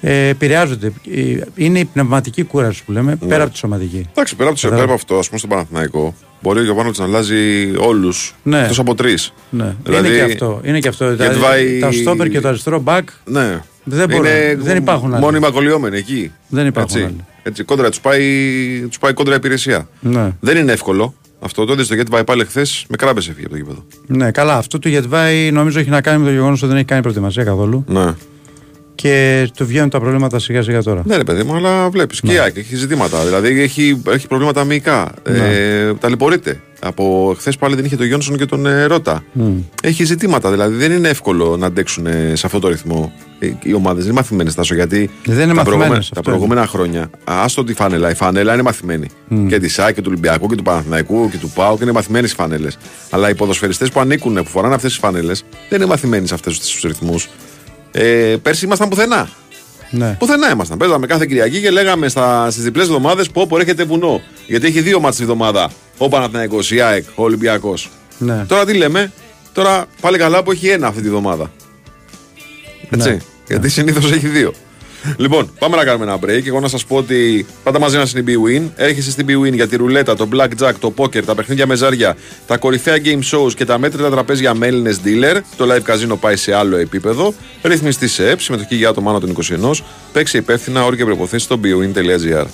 ε, 0.00 0.28
επηρεάζονται. 0.28 0.92
Ε, 1.10 1.36
Είναι 1.54 1.78
η 1.78 1.84
πνευματική 1.84 2.42
κούραση 2.42 2.84
που 2.84 2.92
λέμε, 2.92 3.16
πέρα 3.16 3.42
από 3.42 3.52
τη 3.52 3.58
σωματική. 3.58 4.06
Εντάξει, 4.10 4.36
πέρα 4.36 4.48
από, 4.50 4.58
το, 4.60 4.68
Κατάλαβα. 4.68 4.86
πέρα 4.86 4.94
από 4.94 4.94
αυτό, 4.94 5.18
ας 5.18 5.26
πούμε 5.26 5.38
στον 5.38 5.50
Παναθηναϊκό, 5.50 6.14
μπορεί 6.42 6.58
ο 6.58 6.62
Γιωβάνοβιτς 6.62 6.98
να 6.98 7.04
αλλάζει 7.04 7.72
όλους 7.78 8.34
Ναι. 8.42 8.60
εκτός 8.60 8.78
από 8.78 8.94
τρεις. 8.94 9.32
Ναι. 9.50 9.74
Δηλαδή, 9.84 10.08
είναι 10.08 10.16
και 10.16 10.22
αυτό. 10.32 10.60
Είναι 10.64 10.78
και 10.78 10.88
αυτό. 10.88 11.10
Δηλαδή, 11.14 11.32
Γετβάη- 11.34 11.80
Τα 11.80 11.92
στόπερ 11.92 12.28
και 12.28 12.40
το 12.40 12.48
αριστερό 12.48 12.80
μπακ 12.80 13.08
Ναι. 13.24 13.60
Δεν 13.84 14.08
μπορούν. 14.08 14.26
Δεν 14.56 14.76
υπάρχουν 14.76 15.14
άλλοι. 15.14 15.22
Μόνιμα 15.22 15.50
κολλιόμενοι 15.50 15.96
εκεί. 15.96 16.32
Δεν 16.48 16.66
υπάρχουν 16.66 16.96
Έτσι, 16.96 17.06
άλλοι. 17.08 17.24
έτσι 17.42 17.62
κόντρα, 17.64 17.88
τους 17.88 18.00
πάει, 18.00 18.26
τους 18.88 18.98
πάει 18.98 19.12
κόντρα 19.12 19.34
υπηρεσία. 19.34 19.88
Ναι. 20.00 20.30
Δεν 20.40 20.56
είναι 20.56 20.72
εύκολο. 20.72 21.14
Αυτό 21.40 21.64
το 21.64 21.72
είδες 21.72 21.86
στο 21.86 21.94
Γετβάη 21.94 22.24
πάλι 22.24 22.44
χθες 22.44 22.84
με 22.88 22.96
κράμπες 22.96 23.28
έφυγε 23.28 23.44
από 23.46 23.54
το 23.54 23.60
γήπεδο. 23.60 23.84
Ναι, 24.06 24.30
καλά. 24.30 24.56
Αυτό 24.56 24.78
του 24.78 24.88
Γετβάη 24.88 25.50
νομίζω 25.50 25.78
έχει 25.78 25.90
να 25.90 26.00
κάνει 26.00 26.18
με 26.18 26.24
το 26.24 26.32
γεγονός 26.32 26.58
ότι 26.58 26.66
δεν 26.66 26.76
έχει 26.76 26.86
κάνει 26.86 27.02
προετοιμασία 27.02 27.44
καθόλου. 27.44 27.84
Ναι. 27.88 28.14
Και 28.94 29.48
του 29.56 29.66
βγαίνουν 29.66 29.88
τα 29.90 30.00
προβλήματα 30.00 30.38
σιγά 30.38 30.62
σιγά 30.62 30.82
τώρα. 30.82 31.02
Ναι, 31.04 31.16
ρε 31.16 31.24
παιδί 31.24 31.42
μου, 31.42 31.54
αλλά 31.54 31.90
βλέπεις. 31.90 32.20
Και 32.20 32.32
η 32.32 32.38
ΑΕΚ 32.38 32.56
έχει 32.56 32.76
ζητήματα. 32.76 33.24
Δηλαδή 33.24 33.60
έχει, 33.60 34.02
έχει 34.08 34.26
προβλήματα 34.26 34.60
αμυϊκά. 34.60 35.12
Ε, 35.22 35.94
ταλαιπωρείται. 35.94 36.60
Από 36.84 37.34
χθες 37.38 37.56
πάλι 37.56 37.74
δεν 37.74 37.84
είχε 37.84 37.96
τον 37.96 38.06
Γιόνσον 38.06 38.36
και 38.36 38.46
τον 38.46 38.66
ε, 38.66 38.84
Ρώτα. 38.84 39.24
Έχει 39.82 40.04
ζητήματα. 40.04 40.50
Δηλαδή 40.50 40.76
δεν 40.76 40.92
είναι 40.92 41.08
εύκολο 41.08 41.56
να 41.56 41.66
αντέξουν 41.66 42.06
ε, 42.06 42.32
σε 42.34 42.46
αυτό 42.46 42.58
το 42.58 42.68
ρυθμό 42.68 43.12
ε, 43.38 43.50
οι 43.62 43.72
ομάδες. 43.72 44.02
Δεν 44.02 44.12
είναι 44.12 44.20
μαθημένες, 44.20 44.54
Τάσο. 44.54 44.74
Γιατί 44.74 45.10
Δεν 45.24 45.34
είναι 45.34 45.46
τα, 45.46 45.54
μαθημένες, 45.54 45.64
προηγούμενα, 45.64 45.98
αυτό 45.98 46.14
τα 46.14 46.20
είναι. 46.20 46.36
προηγούμενα 46.36 46.66
χρόνια, 46.66 47.10
άστο 47.24 47.64
τη 47.64 47.74
φανέλα. 47.74 48.10
Η 48.10 48.14
φανέλα 48.14 48.52
είναι 48.52 48.62
μαθημένη. 48.62 49.06
Και 49.48 49.58
της 49.58 49.72
ΣΑΚ 49.72 49.94
και 49.94 50.00
του 50.00 50.08
Ολυμπιακού 50.10 50.46
και 50.48 50.56
του 50.56 50.62
Παναθηναϊκού 50.62 51.30
και 51.30 51.38
του 51.38 51.50
ΠΑΟ 51.54 51.76
και 51.76 51.82
είναι 51.82 51.92
μαθημένες 51.92 52.32
οι 52.32 52.34
φανέλες. 52.34 52.76
Αλλά 53.10 53.30
οι 53.30 53.34
ποδοσφαιριστές 53.34 53.90
που 53.90 54.00
ανήκουν, 54.00 54.34
που 54.34 54.46
φοράνε 54.48 54.74
αυτές 54.74 54.90
τις 54.90 55.00
φανέλες, 55.00 55.44
δεν 55.68 55.80
είναι 55.80 55.88
μαθημένοι 55.88 56.26
σε 56.26 56.34
αυτού 56.34 56.50
τους 56.50 56.82
ρυθμούς. 56.82 57.28
Ε, 57.92 58.36
πέρσι 58.42 58.64
ήμασταν 58.64 58.88
πουθενά. 58.88 59.28
Ναι. 59.90 60.16
Πουθενά 60.18 60.50
ήμασταν. 60.50 60.78
Παίζαμε 60.78 61.06
κάθε 61.06 61.26
Κυριακή 61.26 61.60
και 61.60 61.70
λέγαμε 61.70 62.08
στις 62.48 62.62
διπλές 62.62 62.86
εβδομάδες 62.86 63.30
που 63.30 63.40
όπου 63.40 63.56
έρχεται 63.56 63.84
βουνό. 63.84 64.22
Γιατί 64.46 64.66
έχει 64.66 64.80
δύο 64.80 65.00
μάτς 65.00 65.16
τη 65.16 65.22
εβδομάδα. 65.22 65.70
Ο 65.98 66.08
Παναθηναϊκός, 66.08 66.70
η 66.70 66.80
ΑΕΚ, 66.80 67.04
ο 67.14 67.22
Ολυμπιακός. 67.22 67.90
Ναι. 68.18 68.44
Τώρα 68.48 68.64
τι 68.64 68.74
λέμε, 68.74 69.12
τώρα 69.52 69.86
πάλι 70.00 70.18
καλά 70.18 70.42
που 70.42 70.50
έχει 70.50 70.68
ένα 70.68 70.86
αυτή 70.86 71.02
τη 71.02 71.08
βδομάδα. 71.08 71.50
Έτσι. 72.90 73.10
Ναι. 73.10 73.16
Γιατί 73.46 73.68
συνήθως 73.68 74.12
έχει 74.12 74.28
δύο. 74.28 74.52
Λοιπόν, 75.16 75.50
πάμε 75.58 75.76
να 75.76 75.84
κάνουμε 75.84 76.04
ένα 76.04 76.16
break. 76.16 76.46
Εγώ 76.46 76.60
να 76.60 76.68
σας 76.68 76.84
πω 76.84 76.96
ότι 76.96 77.46
πάντα 77.62 77.78
μαζί 77.78 77.96
μα 77.96 78.06
είναι 78.16 78.30
η 78.30 78.36
BWIN. 78.36 78.70
Έρχεσαι 78.76 79.10
στην 79.10 79.26
BWIN 79.28 79.52
για 79.52 79.68
τη 79.68 79.76
ρουλέτα, 79.76 80.16
το 80.16 80.28
blackjack, 80.32 80.72
το 80.80 80.94
poker, 80.96 81.24
τα 81.24 81.34
παιχνίδια 81.34 81.66
με 81.66 81.74
ζάρια, 81.74 82.16
τα 82.46 82.56
κορυφαία 82.56 82.96
game 83.04 83.20
shows 83.32 83.52
και 83.54 83.64
τα 83.64 83.78
μέτρητα 83.78 84.10
τραπέζια 84.10 84.54
με 84.54 84.66
Έλληνες 84.66 85.00
dealer. 85.04 85.40
Το 85.56 85.66
live 85.68 85.92
casino 85.92 86.18
πάει 86.20 86.36
σε 86.36 86.54
άλλο 86.54 86.76
επίπεδο. 86.76 87.34
Ρυθμιστή 87.62 88.08
σε 88.08 88.30
ΕΠ, 88.30 88.40
συμμετοχή 88.40 88.74
για 88.74 88.88
άτομα 88.88 89.10
άνω 89.10 89.20
των 89.20 89.36
21. 89.72 89.82
Παίξει 90.12 90.36
υπεύθυνα, 90.36 90.84
όρια 90.84 90.98
και 90.98 91.04
προποθέσει 91.04 91.44
στο 91.44 91.60
bwin.gr. 91.62 92.46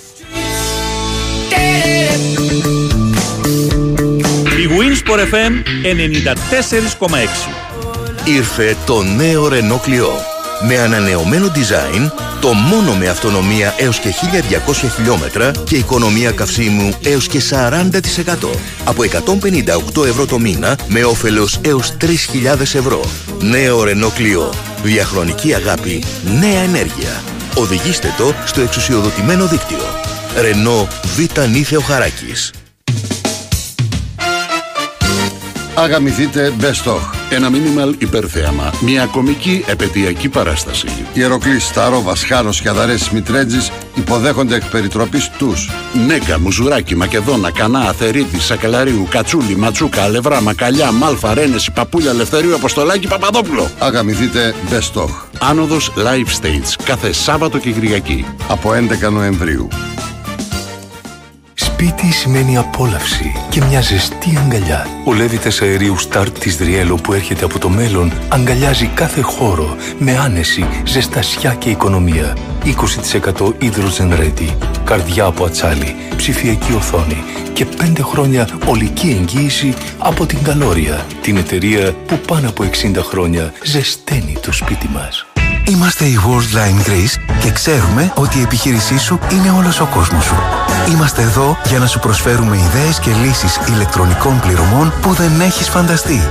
Η 4.59 4.69
Winsport 4.69 5.33
FM 5.33 5.53
94,6. 7.07 7.17
Ήρθε 8.25 8.75
το 8.85 9.03
νέο 9.03 9.47
Renault 9.47 9.89
Clio. 9.89 10.38
Με 10.67 10.77
ανανεωμένο 10.79 11.51
design, 11.55 12.11
το 12.41 12.53
μόνο 12.53 12.93
με 12.93 13.07
αυτονομία 13.07 13.73
έως 13.77 13.99
και 13.99 14.09
1200 14.09 14.89
χιλιόμετρα 14.95 15.51
και 15.63 15.75
οικονομία 15.75 16.31
καυσίμου 16.31 16.93
έως 17.03 17.27
και 17.27 17.41
40%. 17.49 18.49
Από 18.83 19.03
158 19.03 20.05
ευρώ 20.05 20.25
το 20.25 20.39
μήνα 20.39 20.77
με 20.87 21.03
όφελος 21.03 21.59
έως 21.61 21.93
3.000 22.01 22.59
ευρώ. 22.61 23.01
Νέο 23.41 23.83
Renault 23.83 24.19
Clio. 24.19 24.53
Διαχρονική 24.83 25.53
αγάπη, 25.53 26.03
νέα 26.39 26.59
ενέργεια. 26.59 27.23
Οδηγήστε 27.55 28.13
το 28.17 28.33
στο 28.45 28.61
εξουσιοδοτημένο 28.61 29.45
δίκτυο. 29.45 29.77
Renault 30.35 30.87
Β' 31.15 31.47
Νίθεο 31.49 31.81
Χαράκης. 31.81 32.51
Αγαμηθείτε 35.75 36.53
Best 36.61 36.91
of. 36.91 37.18
Ένα 37.31 37.49
μίνιμαλ 37.49 37.95
υπερθέαμα. 37.97 38.73
Μια 38.79 39.05
κομική 39.05 39.63
επαιτειακή 39.67 40.29
παράσταση. 40.29 40.87
Ιεροκλής, 41.13 41.65
Σταρό, 41.65 42.01
Βασχάνος, 42.01 42.59
Χιαδαρές, 42.59 43.09
Μητρέτζης 43.09 43.71
υποδέχονται 43.95 44.55
εκ 44.55 44.65
περιτροπής 44.65 45.29
τους. 45.37 45.69
Νέκα, 46.07 46.39
Μουζουράκι, 46.39 46.95
Μακεδόνα, 46.95 47.51
Κανά, 47.51 47.79
Αθερίτη, 47.79 48.39
Σακελαρίου, 48.39 49.07
Κατσούλη, 49.09 49.55
Ματσούκα, 49.55 50.01
Αλευρά, 50.01 50.41
Μακαλιά, 50.41 50.91
Μάλφα, 50.91 51.33
Ρένεση, 51.33 51.71
Παπούλια, 51.71 52.09
Ελευθερίου, 52.09 52.55
Αποστολάκη, 52.55 53.07
Παπαδόπουλο. 53.07 53.69
Αγαμηθείτε 53.79 54.53
Best 54.69 55.01
of. 55.01 55.09
Άνοδος 55.39 55.91
Live 55.95 56.43
Stage 56.43 56.83
κάθε 56.83 57.11
Σάββατο 57.11 57.57
και 57.57 57.71
Κυριακή. 57.71 58.25
Από 58.47 58.73
11 58.73 59.09
Νοεμβρίου. 59.11 59.67
Σπίτι 61.81 62.11
σημαίνει 62.11 62.57
απόλαυση 62.57 63.31
και 63.49 63.63
μια 63.63 63.81
ζεστή 63.81 64.37
αγκαλιά. 64.37 64.85
Ο 65.05 65.13
Λέβητες 65.13 65.61
αερίους 65.61 66.07
Start 66.07 66.31
της 66.39 66.57
Δριέλο 66.57 66.95
που 66.95 67.13
έρχεται 67.13 67.45
από 67.45 67.59
το 67.59 67.69
μέλλον 67.69 68.11
αγκαλιάζει 68.29 68.87
κάθε 68.87 69.21
χώρο 69.21 69.75
με 69.97 70.17
άνεση, 70.17 70.67
ζεστασιά 70.85 71.53
και 71.53 71.69
οικονομία. 71.69 72.37
20% 72.63 73.53
hydrogen 73.61 74.19
ready, 74.19 74.55
καρδιά 74.83 75.25
από 75.25 75.45
ατσάλι, 75.45 75.95
ψηφιακή 76.15 76.73
οθόνη 76.73 77.23
και 77.53 77.65
5 77.81 78.01
χρόνια 78.01 78.47
ολική 78.65 79.17
εγγύηση 79.19 79.73
από 79.97 80.25
την 80.25 80.43
Καλόρια, 80.43 81.05
την 81.21 81.37
εταιρεία 81.37 81.93
που 81.93 82.19
πάνω 82.27 82.49
από 82.49 82.63
60 82.63 82.95
χρόνια 82.97 83.53
ζεσταίνει 83.63 84.37
το 84.41 84.51
σπίτι 84.51 84.89
μας. 84.93 85.28
Είμαστε 85.69 86.05
η 86.05 86.19
Worldline 86.27 86.87
Greece 86.87 87.33
και 87.39 87.51
ξέρουμε 87.51 88.11
ότι 88.15 88.39
η 88.39 88.41
επιχείρησή 88.41 88.97
σου 88.97 89.19
είναι 89.31 89.51
όλος 89.57 89.79
ο 89.79 89.85
κόσμος 89.85 90.23
σου. 90.23 90.35
Είμαστε 90.91 91.21
εδώ 91.21 91.57
για 91.65 91.79
να 91.79 91.87
σου 91.87 91.99
προσφέρουμε 91.99 92.57
ιδέες 92.57 92.99
και 92.99 93.11
λύσεις 93.23 93.59
ηλεκτρονικών 93.67 94.39
πληρωμών 94.39 94.93
που 95.01 95.13
δεν 95.13 95.41
έχεις 95.41 95.69
φανταστεί. 95.69 96.21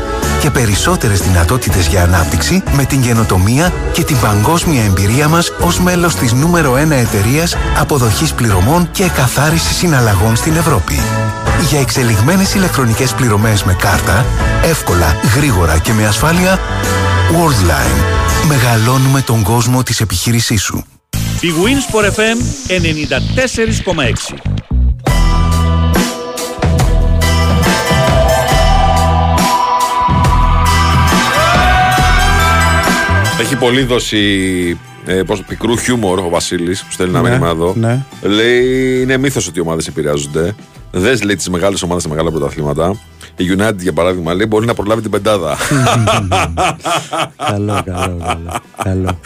Και 0.41 0.51
περισσότερες 0.51 1.21
δυνατότητες 1.21 1.87
για 1.87 2.03
ανάπτυξη 2.03 2.63
με 2.73 2.85
την 2.85 3.01
καινοτομία 3.01 3.73
και 3.93 4.05
την 4.05 4.21
παγκόσμια 4.21 4.85
εμπειρία 4.85 5.29
μας 5.29 5.53
ως 5.61 5.81
μέλος 5.81 6.15
της 6.15 6.33
νούμερο 6.33 6.73
1 6.73 6.91
εταιρείας 6.91 7.57
αποδοχής 7.79 8.33
πληρωμών 8.33 8.89
και 8.93 9.09
καθάρισης 9.09 9.77
συναλλαγών 9.77 10.37
στην 10.37 10.57
Ευρώπη. 10.57 11.01
Για 11.69 11.81
εξελιγμένες 11.81 12.55
ηλεκτρονικές 12.55 13.13
πληρωμές 13.13 13.65
με 13.65 13.75
κάρτα, 13.75 14.27
εύκολα, 14.65 15.17
γρήγορα 15.37 15.79
και 15.79 15.93
με 15.93 16.07
ασφάλεια, 16.07 16.59
Worldline. 17.33 18.47
Μεγαλώνουμε 18.49 19.21
τον 19.23 19.43
κόσμο 19.43 19.83
της 19.83 20.01
επιχείρησής 20.01 20.63
σου. 20.63 20.85
Η 21.41 21.49
Winsport 21.65 22.05
FM 22.15 22.37
94,6. 22.69 24.39
Έχει 33.41 33.57
πολύ 33.57 33.83
δώσει 33.83 34.19
ε, 35.07 35.23
πώς, 35.23 35.43
πικρού 35.45 35.77
χιούμορ 35.79 36.19
ο 36.19 36.29
Βασίλης 36.29 36.83
που 36.85 36.93
στέλνει 36.93 37.13
ένα 37.13 37.23
Ναι, 37.23 37.29
μήνυμα 37.29 37.49
εδώ. 37.51 37.75
ναι. 37.77 38.05
Λέει 38.23 39.01
είναι 39.03 39.17
μύθος 39.17 39.47
ότι 39.47 39.59
οι 39.59 39.63
ομάδες 39.63 39.87
επηρεάζονται. 39.87 40.55
Δεν 40.91 41.19
λέει 41.25 41.37
τις 41.37 41.49
μεγάλες 41.49 41.83
ομάδες 41.83 42.03
σε 42.03 42.09
μεγάλα 42.09 42.31
πρωταθλήματα. 42.31 42.97
Η 43.41 43.55
United 43.59 43.77
για 43.79 43.93
παράδειγμα 43.93 44.35
λέει 44.35 44.47
μπορεί 44.49 44.67
να 44.67 44.75
προλάβει 44.75 45.01
την 45.03 45.11
πεντάδα. 45.11 45.57
καλό, 47.37 47.83
καλό, 47.85 48.23
καλό. 48.27 48.61
καλό. 48.85 49.21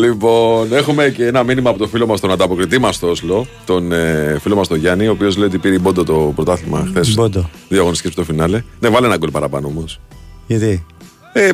λοιπόν, 0.00 0.72
έχουμε 0.72 1.08
και 1.08 1.26
ένα 1.26 1.42
μήνυμα 1.42 1.70
από 1.70 1.78
τον 1.78 1.88
φίλο 1.88 2.06
μας 2.06 2.20
τον 2.20 2.30
ανταποκριτή 2.30 2.78
μας 2.78 2.94
στο 2.96 3.08
Όσλο, 3.10 3.46
τον 3.64 3.92
ε, 3.92 4.36
φίλο 4.42 4.56
μας 4.56 4.68
τον 4.68 4.78
Γιάννη, 4.78 5.08
ο 5.08 5.10
οποίος 5.10 5.36
λέει 5.36 5.46
ότι 5.46 5.58
πήρε 5.58 5.74
η 5.74 5.78
Μπόντο 5.82 6.04
το 6.04 6.32
πρωτάθλημα 6.34 6.86
χθες. 6.88 7.14
Μπόντο. 7.14 7.50
Δύο 7.68 7.80
αγωνιστικές 7.80 8.12
στο 8.12 8.24
φινάλε. 8.24 8.62
Ναι, 8.80 8.88
βάλε 8.88 9.06
ένα 9.06 9.16
γκολ 9.16 9.30
παραπάνω 9.30 9.66
όμως. 9.66 10.00
Γιατί, 10.46 10.86
Ε, 11.32 11.50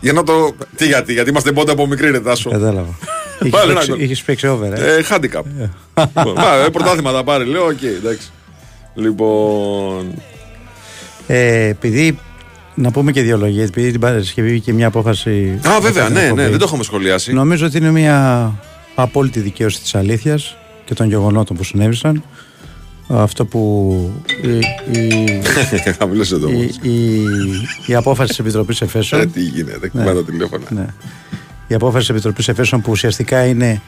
για 0.00 0.12
να 0.12 0.22
το. 0.22 0.52
Τι 0.76 0.86
γιατί, 0.86 1.12
γιατί 1.12 1.30
είμαστε 1.30 1.52
Μπόντο 1.52 1.72
από 1.72 1.86
μικρή 1.86 2.10
ρε 2.10 2.20
Τάσο. 2.20 2.50
κατάλαβα. 2.50 2.94
Βάλε 3.50 3.70
ένα 3.70 3.80
Είχες 3.82 3.86
γκολ. 3.88 3.96
παίξει- 3.96 4.00
Είχες 4.04 4.22
παίξει 4.22 4.46
over, 4.46 4.72
ε. 4.72 4.96
Ε, 4.96 5.04
handicap. 5.10 5.42
Μα, 6.36 6.54
ε, 6.64 6.68
πρωτάθλημα 6.72 7.10
θα 7.12 7.24
πάρει. 7.24 7.44
Λέω, 7.44 7.64
οκ, 7.66 7.82
εντάξει. 7.82 8.28
Λοιπόν. 8.94 10.14
Ε, 11.26 11.64
επειδή 11.68 12.18
να 12.74 12.90
πούμε 12.90 13.12
και 13.12 13.22
δύο 13.22 13.36
λόγια, 13.38 13.62
επειδή 13.62 13.90
την 13.90 14.00
Παρασκευή 14.00 14.48
βγήκε 14.48 14.72
μια 14.72 14.86
απόφαση. 14.86 15.58
Α, 15.68 15.80
βέβαια, 15.80 16.02
από 16.04 16.12
την 16.12 16.14
ναι, 16.14 16.20
ναι, 16.20 16.26
εκπομπή. 16.26 16.48
δεν 16.48 16.58
το 16.58 16.64
έχουμε 16.64 16.82
σχολιάσει. 16.84 17.32
Νομίζω 17.32 17.66
ότι 17.66 17.76
είναι 17.76 17.90
μια 17.90 18.52
απόλυτη 18.94 19.40
δικαίωση 19.40 19.80
της 19.80 19.94
αλήθειας 19.94 20.56
και 20.84 20.94
των 20.94 21.08
γεγονότων 21.08 21.56
που 21.56 21.64
συνέβησαν. 21.64 22.22
Αυτό 23.08 23.44
που 23.44 24.12
η, 24.42 24.56
η, 24.98 25.42
Χαμήλωσέ 25.98 26.38
το 26.38 26.48
η, 26.48 26.54
όμως. 26.54 26.76
η, 26.82 27.22
η 27.86 27.94
απόφαση 27.94 28.28
της 28.28 28.38
Επιτροπής 28.38 28.80
Εφέσεων 28.80 29.22
Ε, 29.22 29.26
τι 29.26 29.40
γίνεται, 29.40 29.88
κουμπά 29.88 30.14
τα 30.14 30.24
τηλέφωνα. 30.24 30.64
ναι, 30.70 30.86
η 31.66 31.74
απόφαση 31.74 31.98
της 31.98 32.08
Επιτροπής 32.08 32.48
Εφέσεων 32.48 32.80
που 32.80 32.90
ουσιαστικά 32.90 33.44
είναι 33.46 33.80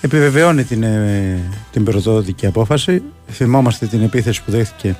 επιβεβαιώνει 0.00 0.64
την, 0.64 0.82
ε, 0.82 1.38
την 1.72 1.84
πρωτόδικη 1.84 2.46
απόφαση. 2.46 3.02
Θυμόμαστε 3.30 3.86
την 3.86 4.02
επίθεση 4.02 4.42
που 4.44 4.50
δέχτηκε 4.50 4.96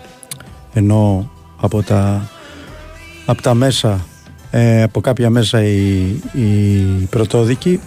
ενώ 0.75 1.31
από 1.57 1.83
τα, 1.83 2.29
από 3.27 3.43
τα 3.43 3.55
μέσα 3.55 4.07
ε, 4.51 4.83
από 4.83 5.01
κάποια 5.01 5.31
μέσα 5.31 5.63
η, 5.63 6.07
η 6.33 7.09
πρωτόδικη 7.11 7.81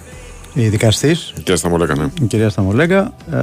η 0.53 0.67
δικαστής 0.67 1.33
Και 1.43 1.55
στα 1.55 1.69
μολέκα, 1.69 1.95
ναι. 1.95 2.07
η 2.21 2.25
κυρία 2.25 2.49
Σταμολέγκα. 2.49 3.13
Ε, 3.31 3.37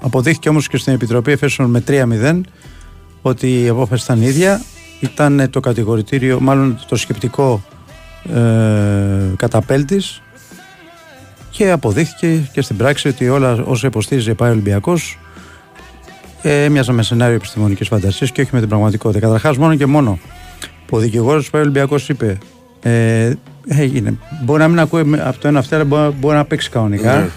αποδείχθηκε 0.00 0.48
όμως 0.48 0.68
και 0.68 0.76
στην 0.76 0.92
Επιτροπή 0.92 1.32
Εφέσεων 1.32 1.70
με 1.70 1.84
3-0 1.88 2.40
ότι 3.22 3.62
η 3.62 3.68
απόφαση 3.68 4.04
ήταν 4.04 4.22
ίδια. 4.22 4.62
Ήταν 5.00 5.48
το 5.50 5.60
κατηγορητήριο, 5.60 6.40
μάλλον 6.40 6.78
το 6.88 6.96
σκεπτικό 6.96 7.62
ε, 8.34 8.40
καταπέλτης 9.36 10.22
και 11.50 11.70
αποδείχθηκε 11.70 12.48
και 12.52 12.60
στην 12.62 12.76
πράξη 12.76 13.08
ότι 13.08 13.28
όλα 13.28 13.62
όσα 13.64 13.86
υποστήριζε 13.86 14.34
πάει 14.34 14.48
ο 14.48 14.52
Ολυμπιακός 14.52 15.18
ε, 16.42 16.64
έμοιαζαν 16.64 16.94
με 16.94 17.02
σενάριο 17.02 17.34
επιστημονικής 17.34 17.88
φαντασίας 17.88 18.30
και 18.32 18.40
όχι 18.40 18.50
με 18.52 18.58
την 18.60 18.68
πραγματικότητα. 18.68 19.20
Καταρχάς 19.20 19.56
μόνο 19.56 19.74
και 19.74 19.86
μόνο 19.86 20.18
που 20.86 20.96
ο 20.96 21.00
δικηγόρος 21.00 21.44
του 21.44 21.50
Πάη 21.50 21.60
Ολυμπιακός 21.60 22.08
είπε 22.08 22.38
ε, 22.82 23.32
έγινε. 23.66 24.14
Μπορεί 24.44 24.60
να 24.60 24.68
μην 24.68 24.80
ακούει 24.80 25.04
με- 25.04 25.22
από 25.24 25.38
το 25.38 25.48
ένα 25.48 25.58
αυτό, 25.58 25.74
αλλά 25.74 25.84
μπορεί, 25.84 26.14
μπορεί 26.20 26.36
να 26.36 26.44
παίξει 26.44 26.70
κανονικά. 26.70 27.16
Ναι. 27.16 27.28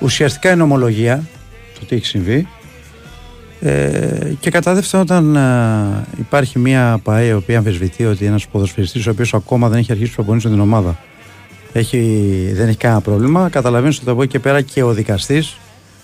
Ουσιαστικά 0.00 0.50
είναι 0.50 0.62
ομολογία 0.62 1.22
το 1.78 1.86
τι 1.86 1.94
έχει 1.96 2.06
συμβεί. 2.06 2.48
Ε, 3.60 4.32
και 4.40 4.50
κατά 4.50 4.74
δεύτερον, 4.74 5.06
όταν 5.10 5.36
ε, 5.36 6.04
υπάρχει 6.18 6.58
μια 6.58 7.00
ΠαΕ 7.02 7.24
η 7.26 7.32
οποία 7.32 7.58
αμφισβητεί 7.58 8.04
ότι 8.04 8.24
ένας 8.24 8.46
ποδοσφαιριστής 8.46 9.06
ο 9.06 9.10
οποίος 9.10 9.34
ακόμα 9.34 9.68
δεν 9.68 9.78
έχει 9.78 9.92
αρχίσει 9.92 10.08
να 10.10 10.14
προπονήσει 10.16 10.48
την 10.48 10.60
ομάδα 10.60 10.98
έχει, 11.72 12.26
δεν 12.54 12.68
έχει 12.68 12.76
κανένα 12.76 13.00
πρόβλημα, 13.00 13.48
καταλαβαίνεις 13.48 13.98
ότι 13.98 14.10
από 14.10 14.22
εκεί 14.22 14.30
και 14.30 14.38
πέρα 14.38 14.60
και 14.60 14.82
ο 14.82 14.92
δικαστής 14.92 15.56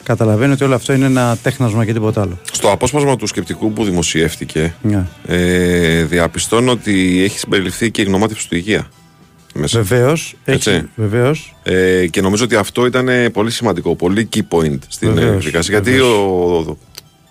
καταλαβαίνει 0.02 0.52
ότι 0.52 0.64
όλο 0.64 0.74
αυτό 0.74 0.92
είναι 0.92 1.06
ένα 1.06 1.36
τέχνασμα 1.42 1.84
και 1.84 1.92
τίποτα 1.92 2.20
άλλο. 2.20 2.38
Στο 2.52 2.70
απόσπασμα 2.70 3.16
του 3.16 3.26
σκεπτικού 3.26 3.72
που 3.72 3.84
δημοσιεύτηκε, 3.84 4.74
Ναι. 4.82 5.06
ε, 5.26 6.04
διαπιστώνω 6.04 6.70
ότι 6.70 7.22
έχει 7.24 7.38
συμπεριληφθεί 7.38 7.90
και 7.90 8.00
η 8.02 8.04
γνωμάτευση 8.04 8.48
του 8.48 8.56
υγεία. 8.56 8.88
Μέσα. 9.54 9.82
Βεβαίως. 9.82 10.34
Έτσι. 10.44 10.88
Βεβαίως, 10.96 11.56
Ε, 11.62 12.06
και 12.06 12.20
νομίζω 12.20 12.44
ότι 12.44 12.54
αυτό 12.56 12.86
ήταν 12.86 13.08
πολύ 13.32 13.50
σημαντικό, 13.50 13.96
πολύ 13.96 14.28
key 14.34 14.40
point 14.48 14.78
στην 14.88 15.08
ε, 15.08 15.12
Βεβαίως, 15.12 15.44
δικασία. 15.44 15.74
Γιατί 15.74 15.90
βεβαίως. 15.90 16.08
ο, 16.08 16.70
ο- 16.70 16.76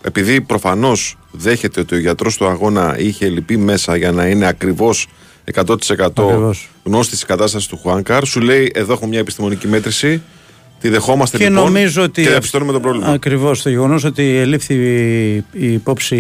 επειδή 0.04 0.42
προφανώς 0.42 1.18
δέχεται 1.32 1.80
ότι 1.80 1.96
ο 1.96 1.98
γιατρός 2.00 2.38
του 2.38 2.48
αγώνα 2.48 2.96
είχε 3.00 3.28
λυπεί 3.30 3.58
μέσα 3.58 3.96
για 3.96 4.12
να 4.12 4.25
είναι 4.28 4.46
ακριβώς 4.48 5.08
100% 5.54 6.24
Ακριβώς. 6.24 6.70
γνώστης 6.84 7.16
της 7.20 7.25
κατάστασης 7.28 7.68
του 7.68 7.78
Χουάνκαρ, 7.78 8.25
σου 8.25 8.40
λέει: 8.42 8.72
Εδώ 8.74 8.94
έχουμε 8.94 9.10
μια 9.10 9.20
επιστημονική 9.20 9.68
μέτρηση. 9.68 10.22
Τη 10.81 10.89
δεχόμαστε 10.89 11.38
Και 11.38 11.50
λοιπόν 11.50 11.63
νομίζω 11.63 12.03
ότι. 12.03 12.21
και 12.23 12.29
διαπιστώνουμε 12.29 12.71
το 12.71 12.79
πρόβλημα. 12.79 13.07
Ακριβώς. 13.07 13.61
Το 13.61 13.69
γεγονός 13.69 14.03
ότι 14.03 14.35
ελήφθη 14.38 14.73
η- 14.73 15.35
η 15.51 15.73
υπόψη 15.73 16.15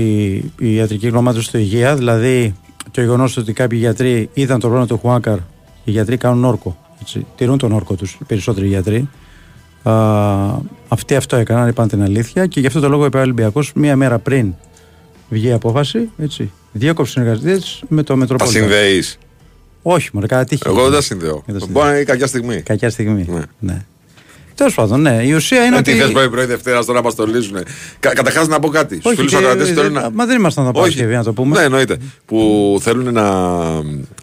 η 0.59 0.75
ιατρική 0.75 1.07
γνωμάτωση 1.07 1.45
στο 1.47 1.57
υγεία, 1.57 1.95
δηλαδή 1.95 2.55
το 2.91 3.01
γεγονός 3.01 3.37
ότι 3.37 3.53
κάποιοι 3.53 3.77
γιατροί 3.81 4.29
είδαν 4.33 4.59
το 4.59 4.67
πρόβλημα 4.67 4.87
του 4.87 4.97
Χουάνκαρ, 4.97 5.37
οι 5.83 5.91
γιατροί 5.91 6.17
κάνουν 6.17 6.45
όρκο. 6.45 6.77
Έτσι, 7.01 7.25
τηρούν 7.37 7.57
τον 7.57 7.71
όρκο 7.71 7.95
τους 7.95 8.17
οι 8.21 8.23
περισσότεροι 8.27 8.67
γιατροί. 8.67 9.09
Α, 9.83 9.93
αυτοί 10.87 11.15
αυτό 11.15 11.35
έκαναν, 11.35 11.67
είπαν 11.67 11.87
την 11.87 12.01
αλήθεια 12.03 12.45
και 12.45 12.59
γι' 12.59 12.67
αυτό 12.67 12.79
το 12.79 12.89
λόγο 12.89 13.05
είπε 13.05 13.17
ο 13.17 13.21
Ολυμπιακός 13.21 13.71
μία 13.75 13.95
μέρα 13.95 14.19
πριν 14.19 14.53
βγει 15.29 15.47
η 15.47 15.51
απόφαση. 15.51 16.09
Έτσι, 16.17 16.51
διέκοψε 16.71 17.11
συνεργασίε 17.11 17.57
με 17.87 18.03
το 18.03 18.13
Τα 18.13 18.15
Μετροπόλιτα. 18.19 18.59
συνδέεις. 18.59 19.17
Όχι, 19.81 20.09
μόνο 20.13 20.27
κατά 20.27 20.43
τύχη. 20.43 20.61
Εγώ 20.65 20.83
δεν 20.83 20.91
τα 20.91 21.01
συνδέω. 21.01 21.43
Δεν 21.45 21.55
τα 21.55 21.59
συνδέω. 21.65 21.67
Μπορεί 21.81 21.87
να 21.87 21.95
είναι 21.95 22.03
κακιά 22.03 22.27
στιγμή. 22.27 22.61
Κακιά 22.61 22.89
στιγμή. 22.89 23.25
Ναι. 23.29 23.41
Ναι. 23.59 23.85
Τέλος 24.61 24.75
πάντων, 24.75 25.01
ναι. 25.01 25.21
Η 25.23 25.33
ουσία 25.33 25.63
είναι 25.63 25.75
Ε, 25.75 25.79
ότι. 25.79 25.91
Τι 25.91 25.97
θες 25.97 26.11
πρωί 26.11 26.29
πρωί 26.29 26.45
Δευτέρα 26.45 26.79
τώρα 26.85 26.93
να 26.99 27.01
μας 27.05 27.15
το 27.15 27.25
λύσουν. 27.25 27.57
Κα, 27.99 28.13
Καταρχάς 28.13 28.47
να 28.47 28.59
πω 28.59 28.69
κάτι. 28.69 28.93
Στους 28.95 29.05
Όχι, 29.05 29.15
φίλους 29.15 29.31
και- 29.31 29.37
ακροατές 29.37 29.69
ε, 29.69 29.73
θέλουν 29.73 29.95
ε, 29.95 29.99
να. 29.99 30.09
Μα 30.13 30.25
δεν 30.25 30.37
ήμασταν 30.37 30.63
εδώ 30.63 30.73
Παρασκευή, 30.73 31.13
να 31.15 31.23
το 31.23 31.33
πούμε. 31.33 31.59
Ναι, 31.59 31.65
εννοείται. 31.65 31.97
Που 32.25 32.77
θέλουν 32.81 33.13
να, 33.13 33.21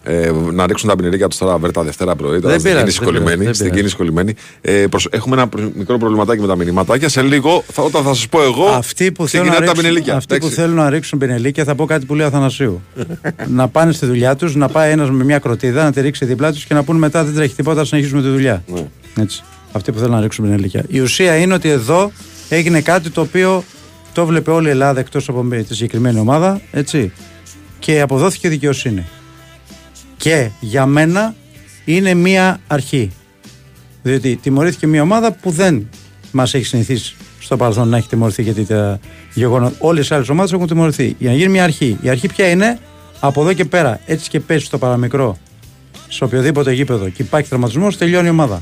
ε, 0.03 0.31
να 0.51 0.67
ρίξουν 0.67 0.89
τα 0.89 0.95
πινερίκια 0.95 1.27
τους 1.27 1.37
τώρα 1.37 1.57
βέρτα 1.57 1.83
Δευτέρα 1.83 2.15
πρωί. 2.15 2.39
Τώρα 2.39 2.49
Δεν 2.49 2.59
στην 2.59 2.63
πειράζει, 2.63 2.79
κίνηση 2.79 2.97
δεν 2.97 3.07
κολλημένη. 3.07 3.37
πειράζει, 3.37 3.45
δεν 3.45 3.53
Στην 3.53 3.65
πειράζει. 3.65 3.79
κίνηση 3.79 3.95
κολλημένη. 3.95 4.33
Ε, 4.61 4.87
προσ- 4.89 5.13
έχουμε 5.15 5.35
ένα 5.35 5.47
προ- 5.47 5.71
μικρό 5.75 5.97
προβληματάκι 5.97 6.41
με 6.41 6.47
τα 6.47 6.55
μηνυματάκια. 6.55 7.09
Σε 7.09 7.21
λίγο, 7.21 7.63
θα, 7.71 7.83
όταν 7.83 8.03
θα 8.03 8.13
σας 8.13 8.27
πω 8.27 8.43
εγώ. 8.43 8.65
Αυτοί 8.65 9.11
που, 9.11 9.27
θέλουν 9.27 9.45
να, 9.45 9.51
ξεκινάτε 9.51 9.65
τα 9.75 9.81
ρίξουν, 9.81 9.89
πινελίκια. 9.89 10.15
αυτοί 10.15 10.27
που 10.37 10.45
εντάξει. 10.45 10.55
θέλουν 10.61 10.75
να 10.75 10.89
ρίξουν 10.89 11.19
πινελίκια 11.19 11.63
θα 11.63 11.75
πω 11.75 11.85
κάτι 11.85 12.05
που 12.05 12.15
λέει 12.15 12.25
ο 12.25 12.27
Αθανασίου. 12.29 12.81
να 13.57 13.67
πάνε 13.67 13.91
στη 13.91 14.05
δουλειά 14.05 14.35
τους, 14.35 14.55
να 14.55 14.67
πάει 14.67 14.91
ένας 14.91 15.09
με 15.11 15.23
μια 15.23 15.39
κροτίδα, 15.39 15.83
να 15.83 15.91
τη 15.91 16.01
ρίξει 16.01 16.25
δίπλα 16.25 16.51
τους 16.53 16.63
και 16.65 16.73
να 16.73 16.83
πούνε 16.83 16.99
μετά 16.99 17.23
δεν 17.23 17.33
τρέχει 17.35 17.55
τίποτα, 17.55 17.79
να 17.79 17.85
συνεχίσουμε 17.85 18.21
τη 18.21 18.27
δουλειά. 18.29 18.63
Ναι. 18.67 18.85
Έτσι. 19.21 19.43
Αυτοί 19.71 19.91
που 19.91 19.97
θέλουν 19.97 20.13
να 20.13 20.21
ρίξουν 20.21 20.45
πινελίκια. 20.45 20.83
Η 20.87 20.99
ουσία 20.99 21.35
είναι 21.35 21.53
ότι 21.53 21.69
εδώ 21.69 22.11
έγινε 22.49 22.81
κάτι 22.81 23.09
το 23.09 23.21
οποίο 23.21 23.63
το 24.13 24.25
βλέπει 24.25 24.49
όλη 24.49 24.67
η 24.67 24.69
Ελλάδα 24.69 24.99
εκτός 24.99 25.29
από 25.29 25.45
τη 25.49 25.75
συγκεκριμένη 25.75 26.19
ομάδα. 26.19 26.61
Έτσι. 26.71 27.11
Και 27.79 28.01
αποδόθηκε 28.01 28.49
δικαιοσύνη. 28.49 29.05
Και 30.17 30.49
για 30.59 30.85
μένα 30.85 31.35
είναι 31.85 32.13
μία 32.13 32.59
αρχή. 32.67 33.11
Διότι 34.03 34.35
τιμωρήθηκε 34.35 34.87
μια 34.87 35.01
ομάδα 35.01 35.31
που 35.31 35.51
δεν 35.51 35.89
μας 36.31 36.53
έχει 36.53 36.65
συνηθίσει 36.65 37.15
στο 37.39 37.57
παρελθόν 37.57 37.87
να 37.87 37.97
έχει 37.97 38.07
τιμωρηθεί 38.07 38.43
γιατί 38.43 38.65
τα 38.65 38.99
γεγονότα. 39.33 39.75
Όλες 39.79 40.09
οι 40.09 40.13
άλλες 40.13 40.29
ομάδες 40.29 40.51
έχουν 40.53 40.67
τιμωρηθεί. 40.67 41.15
Για 41.19 41.29
να 41.29 41.35
γίνει 41.35 41.49
μια 41.49 41.63
αρχή. 41.63 41.97
Η 42.01 42.09
αρχή 42.09 42.27
ποια 42.27 42.49
είναι, 42.49 42.79
από 43.19 43.41
εδώ 43.41 43.53
και 43.53 43.65
πέρα, 43.65 43.99
έτσι 44.05 44.29
και 44.29 44.39
πέσει 44.39 44.65
στο 44.65 44.77
παραμικρό, 44.77 45.37
σε 46.07 46.23
οποιοδήποτε 46.23 46.73
γήπεδο 46.73 47.09
και 47.09 47.21
υπάρχει 47.21 47.49
τραυματισμός, 47.49 47.97
τελειώνει 47.97 48.27
η 48.27 48.29
ομάδα. 48.29 48.61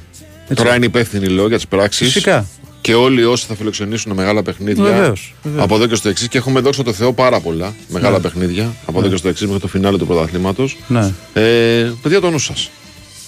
Έτσι. 0.49 0.63
Τώρα 0.63 0.75
είναι 0.75 0.85
υπεύθυνοι 0.85 1.27
λόγω 1.27 1.47
για 1.47 1.55
τις 1.57 1.67
πράξεις. 1.67 2.11
Φυσικά. 2.11 2.45
Και 2.81 2.93
όλοι 2.93 3.23
όσοι 3.23 3.45
θα 3.47 3.55
φιλοξενήσουν 3.55 4.13
μεγάλα 4.13 4.43
παιχνίδια. 4.43 4.83
Βεβαίως, 4.83 5.33
βεβαίως. 5.43 5.63
Από 5.63 5.75
εδώ 5.75 5.87
και 5.87 5.95
στο 5.95 6.09
εξής. 6.09 6.27
Και 6.27 6.37
έχουμε 6.37 6.59
δόξα 6.59 6.83
τω 6.83 6.93
Θεώ 6.93 7.13
πάρα 7.13 7.39
πολλά 7.39 7.75
μεγάλα 7.87 8.15
Ναι. 8.15 8.21
παιχνίδια. 8.21 8.73
Από 8.85 8.99
εδώ 8.99 9.07
και 9.09 9.15
στο 9.15 9.27
εξής 9.27 9.45
μέχρι 9.45 9.61
το 9.61 9.67
φινάλε 9.67 9.97
του 9.97 10.07
πρωταθλήματος. 10.07 10.77
Ναι. 10.87 11.11
Ε, 11.33 11.91
παιδιά, 12.01 12.21
το 12.21 12.29
νου 12.29 12.39
σας. 12.39 12.69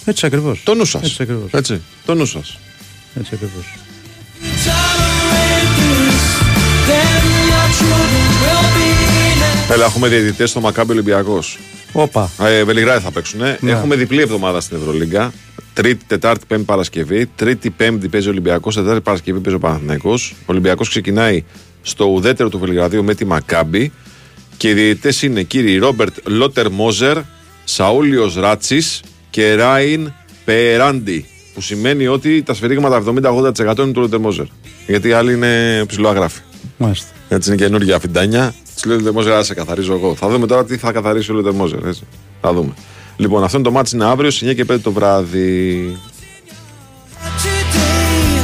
Έτσι 0.04 0.26
ακριβώς. 0.26 0.60
Το 0.64 0.74
νου 0.74 0.84
σας. 0.84 1.02
Έτσι 1.02 1.22
ακριβώς. 1.22 1.48
Έτσι. 1.52 1.80
Το 2.06 2.14
νου 2.14 2.26
σας. 2.26 2.58
Έτσι 3.18 3.30
ακριβώς. 3.34 3.64
Έλα, 9.70 9.84
έχουμε 9.84 10.08
διαιτητές 10.08 10.50
στο 10.50 10.60
Μακάμπι 10.60 10.92
Ολυμπιακός. 10.92 11.58
Όπα. 11.92 12.30
Ε, 12.40 12.64
Βελιγράδι 12.64 13.04
θα 13.04 13.10
παίξουν. 13.10 13.40
Ναι. 13.40 13.70
Έχουμε 13.70 13.96
διπλή 13.96 14.20
εβδομάδα 14.20 14.60
στην 14.60 14.76
Ευρωλίγκα. 14.76 15.32
Τρίτη, 15.74 16.04
Τετάρτη, 16.06 16.44
Πέμπτη 16.48 16.64
Παρασκευή. 16.64 17.26
Τρίτη, 17.36 17.70
Πέμπτη 17.70 18.08
παίζει 18.08 18.26
ο 18.26 18.30
Ολυμπιακός. 18.30 18.74
Τετάρτη 18.74 19.00
Παρασκευή 19.00 19.38
παίζει 19.38 19.56
ο 19.56 19.60
Παναθυναϊκό. 19.60 20.12
Ο 20.30 20.46
Ολυμπιακός 20.46 20.88
ξεκινάει 20.88 21.44
στο 21.82 22.04
ουδέτερο 22.04 22.48
του 22.48 22.58
Βελιγραδίου 22.58 23.04
με 23.04 23.14
τη 23.14 23.24
Μακάμπι. 23.24 23.92
Και 24.56 24.68
οι 24.68 24.72
διαιτητές 24.72 25.22
είναι 25.22 25.42
κύριοι 25.42 25.76
Ρόμπερτ 25.78 26.16
Λότερ 26.24 26.70
Μόζερ, 26.70 27.18
Σαούλιος 27.64 28.34
Ράτσης, 28.34 29.00
και 29.30 29.54
Ράιν 29.54 30.12
Περάντι. 30.44 31.26
Που 31.54 31.60
σημαίνει 31.60 32.06
ότι 32.06 32.42
τα 32.42 32.54
σφυρίγματα 32.54 33.02
70-80% 33.06 33.78
είναι 33.78 33.92
του 33.92 34.00
Λετεμόζερ. 34.00 34.44
Γιατί 34.86 35.08
οι 35.08 35.12
άλλοι 35.12 35.32
είναι 35.32 35.84
ψηλοαγράφοι. 35.86 36.40
Μάλιστα. 36.76 37.08
Έτσι 37.28 37.52
είναι 37.52 37.62
καινούργια 37.64 37.96
αφιντάνια. 37.96 38.54
Τη 38.80 38.88
λέει 38.88 38.96
ο 38.96 39.00
Λετεμόζερ, 39.00 39.32
α 39.32 39.42
σε 39.42 39.54
καθαρίζω 39.54 39.92
εγώ. 39.92 40.14
Θα 40.14 40.28
δούμε 40.28 40.46
τώρα 40.46 40.64
τι 40.64 40.76
θα 40.76 40.92
καθαρίσει 40.92 41.30
ο 41.30 41.34
Λετεμόζερ. 41.34 41.86
Έτσι. 41.86 42.02
Θα 42.40 42.52
δούμε. 42.52 42.72
Λοιπόν, 43.16 43.44
αυτό 43.44 43.56
είναι 43.56 43.66
το 43.66 43.72
μάτι 43.72 43.94
είναι 43.94 44.04
αύριο 44.04 44.30
στις 44.30 44.50
9 44.50 44.54
και 44.54 44.64
5 44.72 44.80
το 44.82 44.92
βράδυ. 44.92 45.98
today, 47.42 48.40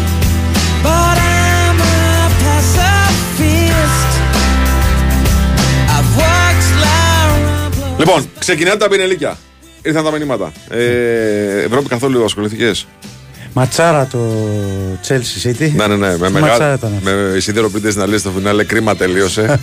but 0.84 1.16
I'm 1.18 1.80
a 1.80 2.28
pacifist. 2.44 4.10
I've 5.96 6.10
worked 6.20 6.70
like 6.84 7.98
Λοιπόν, 7.98 8.28
ξεκινάνε 8.38 8.76
τα 8.76 8.88
πινελίκια. 8.88 9.38
Ήρθαν 9.82 10.04
τα 10.04 10.10
μηνύματα. 10.10 10.52
Ε, 10.68 11.62
Ευρώπη 11.62 11.88
καθόλου 11.88 12.24
ασχοληθήκες; 12.24 12.86
Ματσάρα 13.58 14.06
το 14.06 14.18
Chelsea 15.08 15.46
City. 15.46 15.70
Ναι, 15.74 15.86
ναι, 15.86 15.96
ναι. 15.96 16.16
Με, 16.16 16.30
Ματσάρα 16.30 16.40
μεγάλη, 16.40 16.74
ήταν 16.74 16.92
αυτός. 16.96 17.12
με 17.32 17.40
σιδεροποιητέ 17.40 17.92
να 17.94 18.06
λέει 18.06 18.18
στο 18.18 18.30
φινάλε 18.30 18.64
κρίμα 18.64 18.96
τελείωσε. 18.96 19.60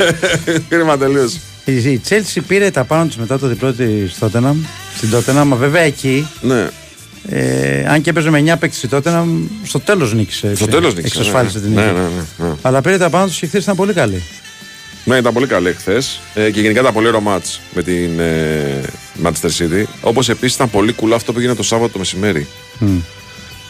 κρίμα 0.68 0.98
τελείωσε. 0.98 1.40
Η 1.64 1.72
η 1.72 2.00
Chelsea 2.08 2.40
πήρε 2.46 2.70
τα 2.70 2.84
πάνω 2.84 3.06
της 3.06 3.16
μετά 3.16 3.38
το 3.38 3.46
διπλό 3.46 3.72
της 3.72 4.14
Tottenham. 4.20 4.54
Στην 4.96 5.10
Tottenham, 5.14 5.44
μα 5.46 5.56
βέβαια 5.56 5.82
εκεί. 5.82 6.28
Ναι. 6.40 6.68
Ε, 7.28 7.84
αν 7.88 8.00
και 8.00 8.10
έπαιζε 8.10 8.30
με 8.30 8.42
9 8.46 8.54
παίκτη 8.58 8.86
η 8.86 8.88
Tottenham, 8.92 9.26
στο 9.64 9.80
τέλος 9.80 10.14
νίκησε. 10.14 10.54
Στο 10.54 10.66
τέλος 10.66 10.94
νίκησε. 10.94 11.18
Εξασφάλισε 11.18 11.58
ναι. 11.58 11.64
την 11.64 11.72
νίκη. 11.72 11.84
Ναι, 11.84 11.92
ναι, 11.92 11.98
ναι, 11.98 12.46
ναι. 12.48 12.54
Αλλά 12.62 12.80
πήρε 12.80 12.98
τα 12.98 13.10
πάνω 13.10 13.26
του 13.26 13.32
και 13.38 13.46
χθες 13.46 13.62
ήταν 13.62 13.76
πολύ 13.76 13.92
καλή. 13.92 14.22
Ναι, 15.04 15.16
ήταν 15.16 15.32
πολύ 15.32 15.46
καλή 15.46 15.72
χθες 15.72 16.20
ε, 16.34 16.50
και 16.50 16.60
γενικά 16.60 16.80
ήταν 16.80 16.92
πολύ 16.92 17.06
ωραίο 17.06 17.20
μάτς 17.20 17.60
με 17.74 17.82
την 17.82 18.20
ε, 18.20 18.80
Manchester 19.22 19.50
City. 19.58 19.84
Όπως 20.00 20.28
επίσης 20.28 20.54
ήταν 20.54 20.70
πολύ 20.70 20.94
cool 21.00 21.10
αυτό 21.14 21.32
που 21.32 21.38
έγινε 21.38 21.54
το 21.54 21.62
Σάββατο 21.62 21.92
το 21.92 21.98
μεσημέρι. 21.98 22.46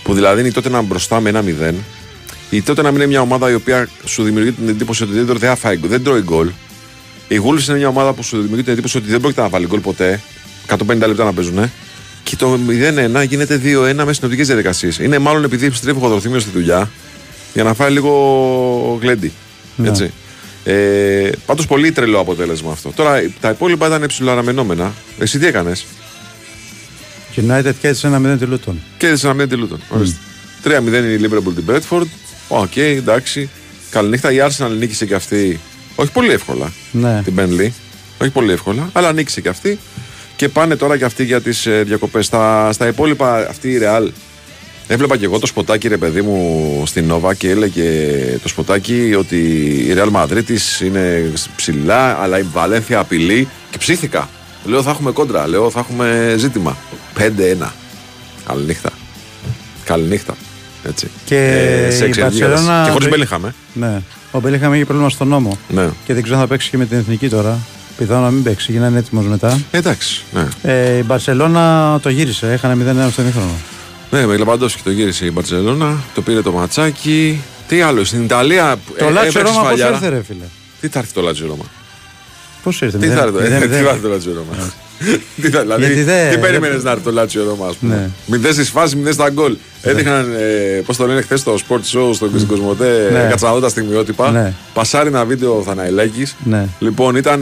Που 0.02 0.14
δηλαδή 0.14 0.38
είναι 0.40 0.48
η 0.48 0.52
τότε 0.52 0.68
να 0.68 0.82
μπροστά 0.82 1.20
με 1.20 1.28
ένα 1.28 1.42
0. 1.70 1.74
Η 2.50 2.62
τότε 2.62 2.82
να 2.82 2.88
μην 2.90 2.96
είναι 3.00 3.06
μια 3.08 3.20
ομάδα 3.20 3.50
η 3.50 3.54
οποία 3.54 3.88
σου 4.04 4.22
δημιουργεί 4.22 4.52
την 4.52 4.68
εντύπωση 4.68 5.02
ότι 5.02 5.12
δεν, 5.12 5.24
τρώει- 5.26 5.38
δεν 5.38 5.48
θα 5.48 5.56
φάει 5.56 5.76
γκολ, 5.76 5.88
δεν 5.90 6.02
τρώει 6.04 6.20
γκολ. 6.20 6.50
Η 7.28 7.40
Wolves 7.44 7.68
είναι 7.68 7.76
μια 7.78 7.88
ομάδα 7.88 8.12
που 8.12 8.22
σου 8.22 8.36
δημιουργεί 8.40 8.62
την 8.62 8.72
εντύπωση 8.72 8.96
ότι 8.96 9.10
δεν 9.10 9.20
πρόκειται 9.20 9.40
να 9.40 9.48
βάλει 9.48 9.66
γκολ 9.66 9.80
ποτέ. 9.80 10.20
150 10.68 11.06
λεπτά 11.06 11.24
να 11.24 11.32
παίζουν. 11.32 11.70
Και 12.22 12.36
το 12.36 12.58
0-1 13.22 13.26
γίνεται 13.28 13.60
2-1 13.64 14.04
μες 14.04 14.16
συνοπτικέ 14.16 14.42
διαδικασίες. 14.42 14.98
Είναι 14.98 15.18
μάλλον 15.18 15.44
επειδή 15.44 15.66
επιστρέφει 15.66 15.96
ο 15.96 16.00
Χοδροθύμιο 16.00 16.40
στη 16.40 16.50
δουλειά 16.50 16.90
για 17.54 17.62
να 17.62 17.74
φάει 17.74 17.90
λίγο 17.90 18.98
γλέντι. 19.02 19.32
Έτσι. 19.84 20.12
Ε, 20.64 21.30
Πάντως 21.46 21.66
πολύ 21.66 21.92
τρελό 21.92 22.18
αποτέλεσμα 22.18 22.72
αυτό. 22.72 22.92
Τώρα 22.96 23.22
τα 23.40 23.50
υπόλοιπα 23.50 23.86
ήταν 23.86 24.04
ψηλοαναμενόμενα. 24.06 24.92
Εσύ 25.18 25.38
τι 25.38 25.46
έκανες; 25.46 25.86
United 27.40 27.74
κέρδισε 27.80 28.06
ένα 28.06 28.34
0 28.34 28.38
τη 28.38 28.46
Luton. 28.52 28.74
Κέρδισε 28.98 29.28
ένα 29.28 29.44
0 29.44 29.48
τη 29.48 29.56
Luton. 29.56 29.80
Ορίστε. 29.88 30.18
3-0 30.64 30.68
είναι 30.86 30.96
η 30.98 31.20
Liverpool 31.22 31.54
την 31.54 31.64
Brentford. 31.68 32.06
OK, 32.48 32.76
εντάξει. 32.76 33.48
Καληνύχτα. 33.90 34.32
Η 34.32 34.36
Arsenal 34.40 34.70
νίκησε 34.78 35.06
και 35.06 35.14
αυτή. 35.14 35.60
Όχι 35.94 36.12
πολύ 36.12 36.32
εύκολα. 36.32 36.72
Ναι. 36.92 37.22
Την 37.24 37.34
Burnley. 37.38 37.70
Όχι 38.18 38.30
πολύ 38.30 38.52
εύκολα. 38.52 38.90
Αλλά 38.92 39.12
νίκησε 39.12 39.40
και 39.40 39.48
αυτή. 39.48 39.78
Και 40.36 40.48
πάνε 40.48 40.76
τώρα 40.76 40.96
και 40.96 41.04
αυτοί 41.04 41.24
για 41.24 41.40
τις 41.40 41.66
ε, 41.66 41.82
διακοπές. 41.82 42.26
Στα, 42.26 42.72
στα 42.72 42.86
υπόλοιπα, 42.86 43.36
αυτή 43.48 43.68
η 43.68 43.80
Real. 43.82 44.08
Έβλεπα 44.86 45.16
και 45.16 45.24
εγώ 45.24 45.38
το 45.38 45.46
σποτάκι, 45.46 45.88
ρε 45.88 45.96
παιδί 45.96 46.22
μου, 46.22 46.82
στην 46.86 47.06
Νόβα 47.06 47.34
και 47.34 47.50
έλεγε 47.50 47.88
το 48.42 48.48
σποτάκι 48.48 49.14
ότι 49.18 49.36
η 49.88 49.94
Real 49.96 50.12
Madrid 50.12 50.44
της 50.44 50.80
είναι 50.80 51.32
ψηλά, 51.56 52.22
αλλά 52.22 52.38
η 52.38 52.42
Βαλένθια 52.52 52.98
απειλεί 52.98 53.48
και 53.70 53.78
ψήθηκα. 53.78 54.28
Λέω 54.64 54.82
θα 54.82 54.90
έχουμε 54.90 55.10
κόντρα, 55.10 55.48
λέω 55.48 55.70
θα 55.70 55.80
έχουμε 55.80 56.34
ζήτημα. 56.38 56.76
5-1. 57.18 57.72
Καληνύχτα. 58.46 58.90
Καληνύχτα. 59.84 60.34
Έτσι. 60.88 61.10
Και 61.24 61.36
σε 61.90 62.04
η 62.04 62.08
έξι 62.08 62.20
ελγίδες. 62.20 62.60
Barcelona- 62.60 62.84
Και 62.84 62.90
χωρίς 62.90 63.08
Μπέλιχαμ, 63.08 63.44
ε. 63.46 63.54
Ναι. 63.72 64.00
Ο 64.30 64.40
Μπέλιχαμ 64.40 64.74
είχε 64.74 64.84
πρόβλημα 64.84 65.10
στον 65.10 65.28
νόμο. 65.28 65.58
Ναι. 65.68 65.88
Και 66.04 66.14
δεν 66.14 66.22
ξέρω 66.22 66.36
αν 66.38 66.42
θα 66.42 66.48
παίξει 66.48 66.70
και 66.70 66.76
με 66.76 66.84
την 66.86 66.98
εθνική 66.98 67.28
τώρα. 67.28 67.58
Πιθανόν 67.98 68.22
να 68.22 68.30
μην 68.30 68.42
παίξει, 68.42 68.72
γίνανε 68.72 68.98
έτοιμος 68.98 69.24
μετά. 69.26 69.60
Εντάξει. 69.70 70.22
Ναι. 70.32 70.48
Ε, 70.72 70.96
η 70.96 71.02
Μπαρσελόνα 71.06 71.98
το 72.02 72.08
γύρισε, 72.08 72.52
έχανε 72.52 72.74
0-1 72.74 73.10
στο 73.10 73.22
ημίχρονο. 73.22 73.50
Ναι, 74.10 74.26
με 74.26 74.36
Λεβαντόφσκι 74.36 74.82
το 74.82 74.90
γύρισε 74.90 75.26
η 75.26 75.30
Μπαρσελόνα, 75.32 75.96
το 76.14 76.22
πήρε 76.22 76.42
το 76.42 76.52
ματσάκι. 76.52 77.40
Τι 77.68 77.80
άλλο, 77.80 78.04
στην 78.04 78.22
Ιταλία. 78.24 78.76
Το 78.98 79.06
ε, 79.06 79.10
Λάτσιο 79.10 79.20
έπαιξε 79.20 79.38
Ρώμα 79.40 79.52
πώς 79.54 79.64
σφαλιάρα. 79.78 79.94
ήρθε, 79.94 80.08
ρε 80.08 80.22
φίλε; 80.22 80.44
Τι 80.80 80.88
θα 80.88 80.98
έρθει 80.98 81.12
το 81.12 81.20
Λάτσιο 81.20 81.46
Ρώμα. 81.46 81.64
Πώς 82.62 82.80
ήρθε, 82.80 82.98
Τι 82.98 83.06
μηδέν- 83.06 83.18
θα 83.18 83.24
έρθει 83.24 83.36
το- 83.36 83.42
μηδέν- 83.42 83.62
ε, 83.62 83.66
τι 83.66 83.68
μηδέν. 83.70 83.84
θα 83.84 83.90
έρθει 83.90 84.02
το 84.02 84.08
Λάτσιο 84.08 84.32
Ρώμα. 84.32 84.70
Τι 85.42 85.50
θα- 85.50 85.60
Δηλαδή, 85.60 85.84
Γιατί 85.84 86.02
δεν- 86.02 86.30
τι 86.30 86.38
περίμενες 86.38 86.82
να 86.82 86.90
έρθει 86.90 87.02
το 87.02 87.12
Λάτσιο 87.12 87.44
Ρώμα, 87.44 87.66
α 87.66 87.70
πούμε; 87.80 87.94
Ναι. 87.94 88.08
Μηδέν 88.26 88.52
στι 88.52 88.62
φάσεις, 88.64 88.96
μηδέν 88.96 89.12
στα 89.12 89.30
γκολ. 89.30 89.56
Έδειχναν, 89.82 90.32
ε, 90.38 90.80
πώς 90.86 90.96
το 90.96 91.06
λένε 91.06 91.20
χθες 91.20 91.40
στο 91.40 91.54
Sport 91.68 91.74
Show, 91.76 92.14
στο 92.14 92.28
mm. 92.36 92.42
Κοσμοτέ, 92.48 93.08
Ναι. 93.12 93.26
κάτσα 93.30 93.46
να 93.46 93.52
δω 93.52 93.60
τα 93.60 93.68
στιγμιότυπα. 93.68 94.30
Ναι. 94.30 94.52
Πασάρει 94.74 95.08
ένα 95.08 95.24
βίντεο 95.24 95.56
ο 95.58 95.62
Θαναϊλάκη. 95.62 96.26
Ναι. 96.44 96.66
Λοιπόν, 96.78 97.16
ήταν 97.16 97.40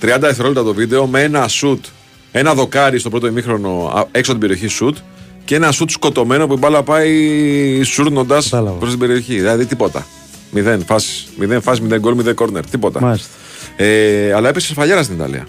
30 0.00 0.26
δευτερόλεπτα 0.26 0.62
το 0.64 0.74
βίντεο 0.74 1.06
με 1.06 1.22
ένα 1.22 1.48
σουτ, 1.48 1.84
ένα 2.32 2.54
δοκάρι 2.54 2.98
στο 2.98 3.10
πρώτο 3.10 3.26
ημίχρονο 3.26 3.92
α, 3.96 4.04
έξω 4.10 4.32
από 4.32 4.40
την 4.40 4.48
περιοχή 4.48 4.66
σουτ 4.74 4.96
και 5.44 5.54
ένα 5.54 5.72
σουτ 5.72 5.90
σκοτωμένο 5.90 6.46
που 6.46 6.52
η 6.52 6.56
μπάλα 6.58 6.82
πάει 6.82 7.82
σούρνοντας 7.82 8.44
Κατάλαβα. 8.48 8.76
προς 8.76 8.90
την 8.90 8.98
περιοχή. 8.98 9.34
Δηλαδή 9.34 9.66
τίποτα. 9.66 10.06
Μηδέν 10.50 10.84
φάσεις, 10.86 11.28
μηδέν 11.38 11.62
φάσεις, 11.62 11.80
μηδέν 11.80 12.00
γκολ, 12.00 12.14
μηδέν 12.14 12.34
κόρνερ. 12.34 12.66
Τίποτα. 12.66 13.00
Μάλιστα. 13.00 13.28
Ε, 13.76 14.32
αλλά 14.32 14.48
έπεσε 14.48 14.66
σφαλιάρα 14.72 15.02
στην 15.02 15.14
Ιταλία. 15.14 15.46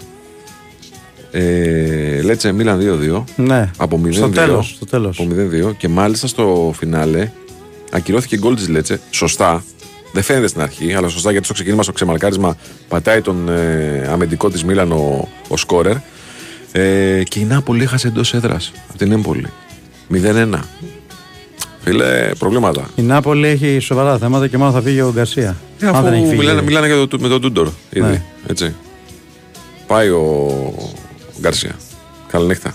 Ε, 1.34 2.22
Λέτσε 2.22 2.52
Μίλαν 2.52 2.80
2-2. 3.16 3.24
Ναι. 3.36 3.70
Από 3.76 4.00
0-2. 4.04 4.12
Στο 4.12 4.28
τέλος. 4.28 4.72
Στο 4.76 4.86
τέλος. 4.86 5.18
Από 5.20 5.28
0-2. 5.70 5.74
Και 5.76 5.88
μάλιστα 5.88 6.26
στο 6.26 6.72
φινάλε 6.76 7.30
ακυρώθηκε 7.90 8.38
γκολ 8.38 8.54
της 8.56 8.68
Λέτσε. 8.68 9.00
Σωστά. 9.10 9.64
Δεν 10.12 10.22
φαίνεται 10.22 10.46
στην 10.46 10.60
αρχή, 10.60 10.94
αλλά 10.94 11.08
σωστά 11.08 11.30
γιατί 11.30 11.44
στο 11.44 11.54
ξεκίνημα 11.54 11.82
στο 11.82 11.92
ξεμαρκάρισμα 11.92 12.56
πατάει 12.88 13.20
τον 13.20 13.48
ε, 13.48 14.08
αμυντικό 14.10 14.50
της 14.50 14.64
Μίλαν 14.64 14.92
ο, 14.92 15.28
ο 15.48 15.56
σκόρερ. 15.56 15.96
Ε, 16.72 17.22
και 17.22 17.38
η 17.40 17.44
Νάπολη 17.44 17.82
έχασε 17.82 18.08
εντός 18.08 18.34
έδρας 18.34 18.72
από 18.88 18.98
την 18.98 19.12
Έμπολη. 19.12 19.46
0-1. 20.12 20.58
Φίλε, 21.84 22.30
προβλήματα. 22.38 22.88
Η 22.94 23.02
Νάπολη 23.02 23.46
έχει 23.48 23.78
σοβαρά 23.78 24.18
θέματα 24.18 24.46
και 24.46 24.58
μάλλον 24.58 24.74
θα 24.74 24.80
φύγει 24.80 25.00
ο 25.00 25.12
Γκαρσία. 25.14 25.56
Ε, 25.80 25.86
Αν 25.86 25.94
αφού 25.94 26.02
δεν 26.04 26.12
έχει 26.12 26.24
φύγει. 26.24 26.36
μιλάνε, 26.36 26.62
μιλάνε 26.62 26.86
για 26.86 27.06
το, 27.06 27.18
με 27.20 27.28
τον 27.28 27.40
Τούντορ 27.40 27.68
ήδη. 27.90 28.06
Ναι. 28.06 28.22
Έτσι. 28.46 28.74
Πάει 29.86 30.08
ο 30.08 30.46
Γκαρσία. 31.42 31.74
Καληνύχτα. 32.30 32.74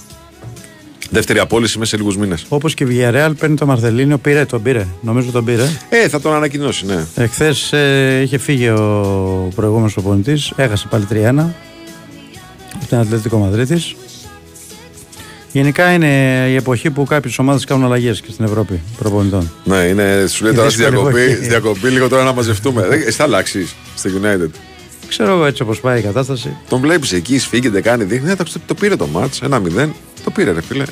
Δεύτερη 1.09 1.39
απόλυση 1.39 1.77
μέσα 1.77 1.89
σε 1.89 1.97
λίγους 1.97 2.17
μήνες. 2.17 2.45
Όπως 2.49 2.73
και 2.73 2.83
η 2.83 2.87
Villarreal 2.91 3.31
παίρνει 3.39 3.55
το 3.55 3.65
Μαρθελίνιο, 3.65 4.17
πήρε, 4.17 4.45
τον 4.45 4.61
πήρε. 4.61 4.87
Νομίζω 5.01 5.31
τον 5.31 5.45
πήρε. 5.45 5.63
Ε, 5.89 6.07
θα 6.09 6.21
τον 6.21 6.33
ανακοινώσει, 6.33 6.85
ναι. 6.85 7.05
Εχθές 7.15 7.73
ε, 7.73 8.21
είχε 8.23 8.37
φύγει 8.37 8.69
ο 8.69 9.51
προηγούμενος 9.55 9.93
προπονητή, 9.93 10.37
έχασε 10.55 10.87
πάλι 10.89 11.07
3-1 11.11 11.15
από 12.75 12.85
την 12.87 12.97
Ατλέτικο 12.97 13.37
Μαδρίτης. 13.37 13.95
Γενικά 15.51 15.91
είναι 15.93 16.45
η 16.49 16.55
εποχή 16.55 16.89
που 16.89 17.03
κάποιες 17.05 17.39
ομάδες 17.39 17.65
κάνουν 17.65 17.85
αλλαγές 17.85 18.21
και 18.21 18.31
στην 18.31 18.45
Ευρώπη 18.45 18.81
προπονητών. 18.97 19.51
Ναι, 19.63 19.75
είναι, 19.77 20.25
σου 20.27 20.43
λέει 20.43 20.53
Η 20.53 20.55
τώρα 20.55 20.69
στη 20.69 20.77
δύσκολη 20.83 20.97
διακοπή, 21.01 21.21
εποχή. 21.21 21.35
στη 21.37 21.47
διακοπή 21.47 21.87
λίγο 21.89 22.07
τώρα 22.09 22.23
να 22.23 22.33
μαζευτούμε. 22.33 22.87
Δεν- 22.87 23.01
Εσύ 23.01 23.11
θα 23.17 23.23
αλλάξει 23.23 23.67
στη 23.95 24.11
United. 24.21 24.49
Ξέρω 25.07 25.31
εγώ 25.33 25.45
έτσι 25.45 25.61
όπως 25.61 25.79
πάει 25.79 25.99
η 25.99 26.01
κατάσταση. 26.01 26.55
Τον 26.69 26.79
βλέπεις 26.79 27.11
εκεί, 27.13 27.39
σφίγγεται, 27.39 27.81
κάνει, 27.81 28.03
δείχνει. 28.03 28.31
Ε, 28.31 28.35
το, 28.35 28.43
το 28.65 28.73
πήρε 28.73 28.95
το 28.95 29.07
μάτς, 29.07 29.41
ένα 29.41 29.61
0. 29.77 29.89
Το 30.23 30.31
πήρε, 30.31 30.51
ρε 30.51 30.61
φίλε. 30.61 30.83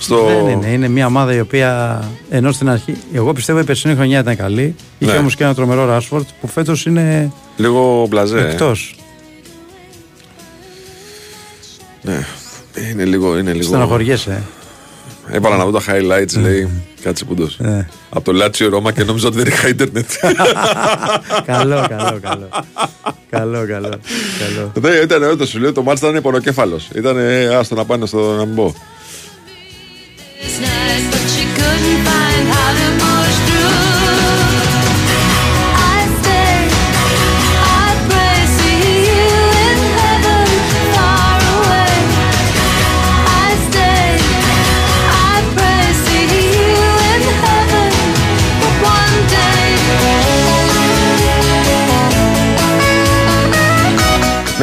Στο... 0.00 0.24
Δεν 0.26 0.48
είναι. 0.48 0.66
Είναι 0.68 0.88
μια 0.88 1.06
ομάδα 1.06 1.34
η 1.34 1.40
οποία 1.40 2.02
ενώ 2.30 2.52
στην 2.52 2.68
αρχή. 2.68 2.96
Εγώ 3.12 3.32
πιστεύω 3.32 3.58
η 3.58 3.64
περσινή 3.64 3.94
χρονιά 3.94 4.18
ήταν 4.20 4.36
καλή. 4.36 4.74
Είχε 4.98 5.12
Ναι. 5.12 5.18
όμως 5.18 5.34
και 5.36 5.44
ένα 5.44 5.54
τρομερό 5.54 5.84
Ράσφορτ 5.84 6.28
που 6.40 6.46
φέτος 6.48 6.86
είναι 6.86 7.32
Λίγο 7.56 8.06
μπλαζέ. 8.08 8.38
ε. 8.38 8.50
εκτός. 8.50 8.94
Ναι. 12.02 12.24
Είναι 12.92 13.04
λίγο. 13.04 13.38
Είναι 13.38 13.52
λίγο... 13.52 13.66
Στενοχωριέσαι. 13.68 14.42
Έβαλα 15.30 15.56
να 15.56 15.64
δω 15.64 15.70
τα 15.70 15.80
highlights, 15.86 16.40
λέει. 16.40 16.68
Κάτσε 17.02 17.24
που 17.24 17.34
ντος. 17.34 17.58
Ε. 17.58 17.88
Από 18.10 18.24
το 18.24 18.32
Λάτσιο 18.32 18.68
Ρώμα 18.68 18.92
και 18.92 19.04
νόμιζα 19.04 19.26
ότι 19.28 19.36
δεν 19.36 19.46
είχα 19.46 19.68
ίντερνετ. 19.68 20.10
καλό, 21.46 21.86
καλό, 21.88 22.18
καλό. 22.22 22.48
Καλό, 23.30 23.66
καλό. 23.66 23.90
καλό. 24.38 24.72
Δεν 24.74 25.02
ήταν 25.02 25.22
ωραίο 25.22 25.36
το 25.36 25.46
σου 25.46 25.58
λέω, 25.58 25.72
το 25.72 25.82
μάτς 25.82 26.00
ήταν 26.00 26.22
πονοκέφαλο. 26.22 26.80
Ήταν 26.94 27.16
άστο 27.52 27.74
να 27.74 27.84
πάνε 27.84 28.06
στο 28.06 28.36
να 28.36 28.44
μην 28.44 28.54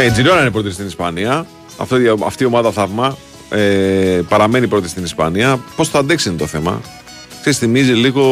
η 0.06 0.12
Τζιρόνα 0.12 0.42
είναι 0.42 0.52
πρώτη 0.52 0.72
στην 0.72 0.86
Ισπανία. 0.86 1.46
Αυτή, 1.78 1.96
αυτή 2.26 2.44
η 2.44 2.46
ομάδα 2.46 2.72
θαυμά. 2.72 3.18
ε, 3.50 4.22
παραμένει 4.30 4.68
πρώτη 4.68 4.88
στην 4.90 5.04
Ισπανία. 5.04 5.60
Πώς 5.76 5.90
θα 5.90 6.00
αντέξει 6.00 6.30
είναι 6.30 6.38
το 6.38 6.46
θέμα. 6.46 6.82
Ξέρεις, 7.40 7.60
θυμίζει 7.60 7.92
λίγο. 7.92 8.24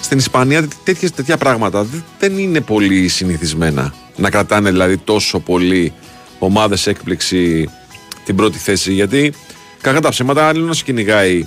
Στην 0.00 0.18
Ισπανία 0.18 0.68
τέτοιες, 0.84 1.10
τέτοια 1.12 1.36
πράγματα 1.36 1.82
δεν- 1.82 2.04
δεν 2.18 2.38
είναι 2.38 2.60
πολύ 2.60 3.08
συνηθισμένα. 3.08 3.94
Να 4.16 4.30
κρατάνε 4.30 4.70
δηλαδή 4.70 4.96
τόσο 4.96 5.38
πολύ 5.40 5.92
ομάδες 6.38 6.86
έκπληξη 6.86 7.68
την 8.24 8.36
πρώτη 8.36 8.58
θέση. 8.58 8.92
Γιατί 8.92 9.32
κακά 9.80 10.00
τα 10.00 10.08
ψέματα, 10.08 10.48
άλλο 10.48 10.64
να 10.66 10.72
σε 10.72 10.82
κυνηγάει 10.84 11.46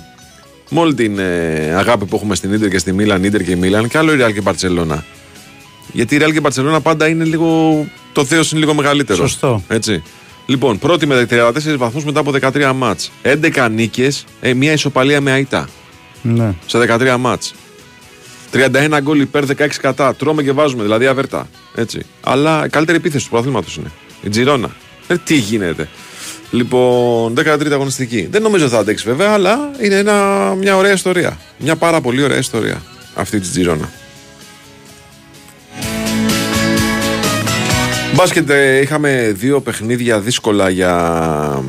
με 0.70 0.80
όλη 0.80 0.94
την 0.94 1.18
ε, 1.18 1.74
αγάπη 1.76 2.04
που 2.04 2.16
έχουμε 2.16 2.34
στην 2.34 2.52
Ίντερ 2.52 2.68
και 2.68 2.78
στη 2.78 2.92
Μίλαν, 2.92 3.24
Ίντερ 3.24 3.42
και 3.42 3.56
Μίλαν, 3.56 3.88
και 3.88 3.98
άλλο 3.98 4.12
η 4.12 4.16
Real 4.20 4.32
και 4.32 4.38
η 4.38 4.42
Barcelona. 4.44 4.98
Γιατί 5.96 6.14
η 6.14 6.18
Real 6.22 6.30
και 6.32 6.38
η 6.38 6.42
Barcelona 6.42 6.78
πάντα 6.82 7.08
είναι 7.08 7.24
λίγο. 7.24 7.86
Το 8.12 8.24
θέος 8.24 8.50
είναι 8.50 8.60
λίγο 8.60 8.74
μεγαλύτερο. 8.74 9.18
Σωστό. 9.18 9.62
Έτσι. 9.68 10.02
Λοιπόν, 10.46 10.78
πρώτη 10.78 11.06
με 11.06 11.26
34 11.30 11.76
βαθμούς 11.76 12.04
μετά 12.04 12.20
από 12.20 12.30
13 12.30 12.72
μάτς. 12.74 13.10
11 13.22 13.68
νίκες, 13.70 14.24
ε, 14.40 14.54
μια 14.54 14.72
ισοπαλία 14.72 15.20
με 15.20 15.30
ΑΙΤΑ 15.32 15.68
Ναι. 16.22 16.54
σε 16.66 16.78
13 16.78 17.16
μάτς. 17.18 17.54
31 18.52 19.00
γκολ 19.00 19.20
υπέρ 19.20 19.44
16 19.44 19.80
κατά. 19.80 20.14
Τρώμε 20.14 20.42
και 20.42 20.52
βάζουμε, 20.52 20.82
δηλαδή 20.82 21.06
αβέρτα. 21.06 21.48
Έτσι. 21.74 22.00
Αλλά 22.20 22.64
η 22.66 22.68
καλύτερη 22.68 22.98
επίθεση 22.98 23.24
του 23.24 23.30
πρωταθλήματος 23.30 23.76
είναι. 23.76 23.90
Η 24.22 24.28
Τζιρόνα. 24.28 24.70
Ε, 25.06 25.16
τι 25.24 25.34
γίνεται. 25.36 25.88
Λοιπόν, 26.50 27.34
13η 27.36 27.72
αγωνιστική. 27.72 28.28
Δεν 28.30 28.42
νομίζω 28.42 28.68
θα 28.68 28.78
αντέξει 28.78 29.04
βέβαια, 29.08 29.30
αλλά 29.30 29.70
είναι 29.82 29.94
ένα, 29.98 30.14
μια 30.58 30.76
ωραία 30.76 30.92
ιστορία. 30.92 31.38
Μια 31.58 31.76
πάρα 31.76 32.00
πολύ 32.00 32.22
ωραία 32.22 32.38
ιστορία 32.38 32.82
αυτή 33.14 33.40
της 33.40 33.50
Τζιρόνα. 33.50 33.90
Μπάσκετ 38.16 38.50
ε, 38.50 38.80
είχαμε 38.80 39.32
δύο 39.36 39.60
παιχνίδια 39.60 40.20
δύσκολα 40.20 40.68
για, 40.70 41.64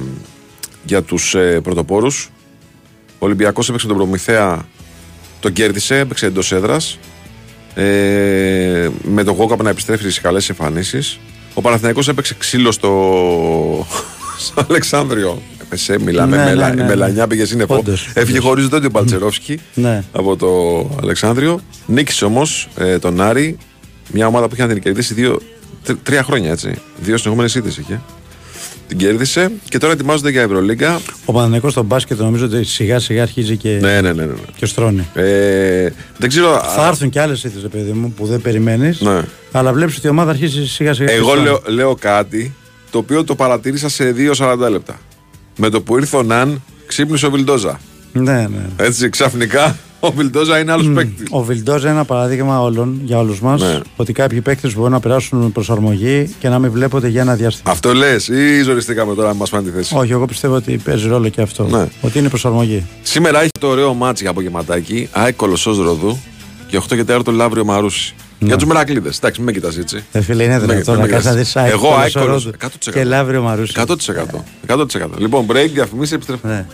για 0.84 1.02
τους 1.02 1.36
ε, 1.36 1.60
πρωτοπόρους. 1.64 2.30
Ο 3.20 3.26
Ολυμπιακός 3.26 3.70
έπαιξε 3.70 3.88
τον 3.88 3.96
Προμηθέα, 3.96 4.68
τον 5.40 5.54
κέρδισε, 5.54 5.98
έπαιξε 6.00 6.26
εντός 6.26 6.52
έδρας. 6.52 7.00
Ε, 7.76 8.90
με 9.02 9.24
τον 9.24 9.36
Γόκαπ 9.36 9.64
να 9.64 9.70
επιστρέφει 9.70 10.10
σε 10.10 10.22
καλές 10.22 10.50
εμφανίσεις. 10.50 11.20
Ο 11.54 11.62
Παναθηναϊκός 11.62 12.08
έπαιξε 12.08 12.36
ξύλο 12.38 12.72
στο, 12.72 12.92
στο 14.46 14.66
Αλεξάνδριο. 14.70 15.42
Έπεσε, 15.62 16.00
μιλάμε, 16.00 16.36
Ναι, 16.38 16.44
ναι, 16.44 16.50
μελα, 16.50 16.68
ναι, 16.68 16.74
η 16.74 16.78
ναι. 16.78 16.84
Μελανιά 16.90 17.28
πήγε 17.28 17.46
σύννεφο. 17.46 17.76
Όντως, 17.76 18.10
Έφυγε 18.14 18.38
όντως. 18.38 18.50
χωρίς 18.50 18.70
τότε 18.70 18.86
ο 18.86 18.90
Παλτσερόφσκι 18.92 19.60
Ναι. 19.74 20.04
από 20.12 20.36
το 20.36 20.48
Αλεξάνδριο. 21.02 21.60
Νίκησε 21.86 22.26
όμως 22.26 22.68
ε, 22.78 23.00
τον 23.00 23.22
Άρη, 23.22 23.58
μια 24.12 24.28
ομάδα 24.28 24.48
που 24.48 24.54
είχε 24.56 24.66
να 24.66 24.74
την 24.74 24.82
κερδίσει 24.82 25.14
δύο, 25.14 25.32
τρ- 25.32 25.42
τρία 26.04 26.24
χρόνια 26.24 26.52
έτσι. 26.52 26.74
Δύο 27.02 27.18
συνεχόμενε 27.18 27.50
ήττε 27.56 27.68
είχε. 27.68 28.02
Την 28.88 28.98
κέρδισε 28.98 29.52
και 29.70 29.78
τώρα 29.78 29.94
ετοιμάζονται 29.94 30.30
για 30.30 30.42
Ευρωλίγκα. 30.42 31.00
Ο 31.26 31.32
Παναθηναϊκός 31.32 31.72
στο 31.72 31.84
μπάσκετ 31.84 32.20
νομίζω 32.20 32.46
ότι 32.46 32.64
σιγά 32.64 33.00
σιγά 33.00 33.22
αρχίζει 33.22 33.58
και, 33.58 33.70
Ναι, 33.70 34.02
ναι, 34.02 34.02
ναι. 34.02 34.12
ναι. 34.14 34.26
ναι. 34.26 34.34
και 34.56 34.66
στρώνει. 34.66 35.08
Ε, 35.14 35.90
δεν 36.18 36.30
ξέρω. 36.30 36.62
Θα 36.76 36.88
έρθουν 36.88 37.10
και 37.10 37.22
άλλες 37.22 37.44
ήττε, 37.44 37.68
παιδί 37.68 37.92
μου, 37.92 38.12
που 38.12 38.26
δεν 38.26 38.42
περιμένεις. 38.42 39.02
Ναι. 39.02 39.22
Αλλά 39.52 39.74
βλέπεις 39.74 39.98
ότι 39.98 40.08
η 40.08 40.10
ομάδα 40.10 40.30
αρχίζει 40.32 40.68
σιγά 40.68 40.94
σιγά. 40.94 41.08
και 41.08 41.14
Εγώ 41.16 41.30
στρώνει. 41.30 41.44
λέω, 41.44 41.62
λέω 41.68 41.96
κάτι 41.96 42.54
το 42.92 42.98
οποίο 42.98 43.24
το 43.24 43.36
παρατήρησα 43.36 43.90
σε 43.90 44.16
2-40 44.38 44.58
λεπτά. 44.70 45.00
Με 45.58 45.70
το 45.70 45.82
που 45.82 45.98
ήρθε 45.98 46.18
ο 46.18 46.24
Ναν, 46.24 46.62
ξύπνησε 46.86 47.26
ο 47.26 47.32
Βιλντόζα. 47.32 47.80
Ναι, 48.14 48.32
ναι. 48.48 48.66
Έτσι 48.86 49.10
ξαφνικά 49.10 49.78
ο 50.00 50.12
Βιλντόζα 50.12 50.60
είναι 50.60 50.72
άλλος 50.72 50.92
παίκτης. 50.94 51.28
Ο 51.30 51.44
Βιλντόζα 51.44 51.80
είναι 51.88 51.96
ένα 51.96 52.06
παράδειγμα 52.06 52.62
όλων 52.62 53.00
για 53.04 53.18
όλους 53.18 53.40
μας 53.42 53.62
Ναι. 53.62 53.80
ότι 53.96 54.14
κάποιοι 54.14 54.42
παίκτες 54.42 54.74
μπορούν 54.76 54.92
να 54.92 55.00
περάσουν 55.00 55.52
προσαρμογή 55.52 56.36
και 56.40 56.50
να 56.50 56.60
μην 56.60 56.72
βλέπονται 56.72 57.08
για 57.08 57.22
ένα 57.22 57.36
διάστημα. 57.36 57.72
Αυτό 57.72 57.94
λες 57.94 58.28
ή 58.28 58.62
ζοριστήκαμε 58.62 59.16
τώρα 59.16 59.28
να 59.28 59.34
μας 59.34 59.50
πάνε 59.50 59.64
τη 59.70 59.76
θέση; 59.76 59.96
Όχι, 59.98 60.12
εγώ 60.12 60.26
πιστεύω 60.26 60.56
ότι 60.56 60.78
παίζει 60.78 61.08
ρόλο 61.08 61.30
και 61.30 61.42
αυτό. 61.42 61.64
Ναι. 61.68 61.88
Ότι 62.02 62.20
είναι 62.20 62.30
προσαρμογή. 62.30 62.86
Σήμερα 63.02 63.40
έχει 63.40 63.50
το 63.60 63.68
ωραίο 63.68 63.94
ματς 63.94 64.22
για 64.24 64.32
απογευματάκι. 64.32 65.10
ΑΕΚ 65.12 65.36
Κολοσσός 65.36 65.78
Ρόδου 65.78 66.18
και 66.68 66.78
8 66.78 66.96
και 66.96 67.04
4 67.04 67.20
το 67.24 67.32
Λαύριο 67.32 67.66
Μαρούσι. 67.66 68.14
Για 68.40 68.56
τους 68.56 68.66
μερακλήδες. 68.68 69.18
Εντάξει, 69.18 69.42
μην 69.42 69.50
με 69.54 69.60
κοιτάς 69.60 69.78
έτσι. 69.78 70.04
Ε, 70.12 70.22
φίλε, 70.22 70.44
είναι 70.44 70.54
Με- 70.60 70.66
δυνατόν 70.66 70.96
με 70.96 71.02
να 71.02 71.08
κοιτάς. 71.08 71.24
κάτσεις 71.24 71.56
να 71.56 71.64
δεις 71.64 71.72
Εγώ 71.74 71.94
ΑΕΚ 71.96 72.12
Κολοσσός. 72.20 72.52
100%. 72.52 72.92
και 72.92 73.04
Λαύριο 73.04 73.42
Μαρούσι. 73.42 73.74
100%. 73.76 74.44
100%. 74.68 75.18
Λοιπόν, 75.18 75.46
break, 75.52 75.70
διαφημίσει, 75.74 76.14
επιστρέφουμε. 76.14 76.68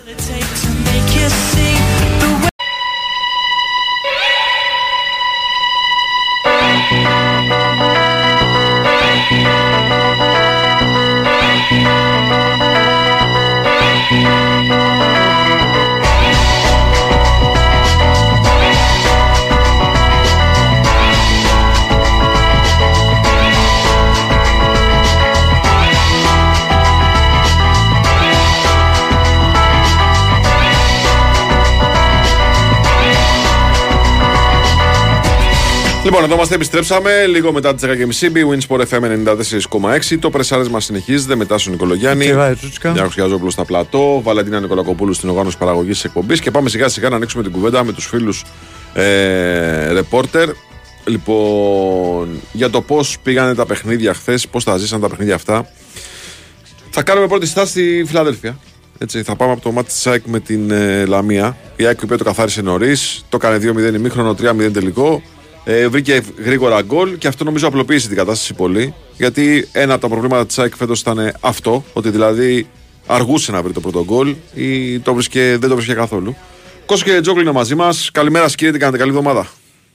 Λοιπόν, 36.14 36.28
εδώ 36.28 36.38
είμαστε, 36.38 36.56
επιστρέψαμε 36.56 37.26
λίγο 37.26 37.52
μετά 37.52 37.76
τις 37.76 37.84
10.30. 37.86 38.32
Big 38.36 38.78
Wins 38.78 38.86
FM 38.86 39.02
94,6. 40.10 40.18
Το 40.20 40.30
πρεσάρισμα 40.30 40.80
συνεχίζεται 40.80 41.36
μετά 41.36 41.58
στον 41.58 41.72
Νικολογιάννη. 41.72 42.26
Και 42.26 42.34
βάει 42.34 42.56
Τσούτσικα. 42.56 42.92
Γιάννης 42.92 43.14
Χιαζόπουλο 43.14 43.50
στα 43.50 43.66
πλατό. 43.66 44.22
Βαλεντίνα 44.24 44.60
Νικολακοπούλου 44.60 45.14
στην 45.14 45.30
οργάνωση 45.30 45.58
παραγωγής 45.58 45.94
της 45.94 46.04
εκπομπής. 46.04 46.40
Και 46.40 46.52
πάμε 46.52 46.70
σιγά 46.70 46.88
σιγά 46.88 47.10
να 47.10 47.16
ανοίξουμε 47.16 47.44
την 47.44 47.52
κουβέντα 47.52 47.84
με 47.84 47.92
τους 47.92 48.06
φίλους 48.06 48.44
ε, 48.94 49.92
ρεπόρτερ. 49.92 50.50
Λοιπόν, 51.06 52.42
για 52.52 52.70
το 52.70 52.82
πώς 52.82 53.18
πήγανε 53.24 53.56
τα 53.56 53.66
παιχνίδια 53.66 54.14
χθες, 54.14 54.48
πώς 54.48 54.64
τα 54.64 54.78
ζήσαν 54.78 55.02
τα 55.02 55.10
παιχνίδια 55.10 55.36
αυτά. 55.36 55.70
Θα 56.90 57.04
κάνουμε 57.04 57.28
πρώτη 57.28 57.46
στάση 57.46 57.72
στη 57.72 58.04
Φιλαδέλφια. 58.08 58.60
Έτσι, 58.98 59.24
θα 59.24 59.36
πάμε 59.36 59.52
από 59.52 59.62
το 59.62 59.72
μάτι 59.72 59.88
της 59.88 60.08
ΑΕΚ 60.08 60.24
με 60.26 60.40
την 60.40 60.72
ε, 60.72 61.06
Λαμία. 61.06 61.58
Η 61.76 61.86
ΑΕΚ 61.86 62.00
η 62.02 62.04
οποία 62.04 62.18
το 62.18 62.24
καθάρισε 62.24 62.62
νωρίς, 62.62 63.26
το 63.30 63.38
έκανε 63.42 63.74
2-0 63.92 63.94
ημίχρονο, 63.94 64.36
3-0 64.42 64.72
τελικό. 64.74 65.22
Ε, 65.66 65.88
βρήκε 65.88 66.22
γρήγορα 66.46 66.82
γκολ 66.82 67.18
και 67.18 67.28
αυτό 67.28 67.44
νομίζω 67.44 67.68
απλοποίησε 67.68 68.08
την 68.08 68.18
κατάσταση 68.18 68.54
πολύ. 68.54 68.94
Γιατί 69.18 69.68
ένα 69.72 69.94
από 69.94 70.02
τα 70.02 70.08
προβλήματα 70.08 70.46
της 70.46 70.60
ΑΕΚ 70.60 70.76
φέτος 70.76 71.00
ήταν 71.00 71.34
αυτό, 71.40 71.84
ότι 71.94 72.10
δηλαδή 72.10 72.68
αργούσε 73.08 73.52
να 73.52 73.62
βρει 73.62 73.74
το 73.74 73.80
πρώτο 73.80 74.04
γκολ 74.04 74.36
ή 74.54 75.00
το 75.00 75.14
βρίσκε, 75.14 75.58
δεν 75.60 75.70
το 75.70 75.76
βρίσκε 75.76 75.94
καθόλου. 75.94 76.36
Κώσο 76.86 77.04
και 77.06 77.22
Τζόγλου 77.22 77.42
είναι 77.42 77.52
μαζί 77.52 77.76
μας. 77.76 78.10
Καλημέρα, 78.14 78.44
σας, 78.46 78.56
κύριε, 78.56 78.74
τι 78.74 78.80
κάνετε, 78.80 78.98
καλή 78.98 79.10
εβδομάδα. 79.10 79.48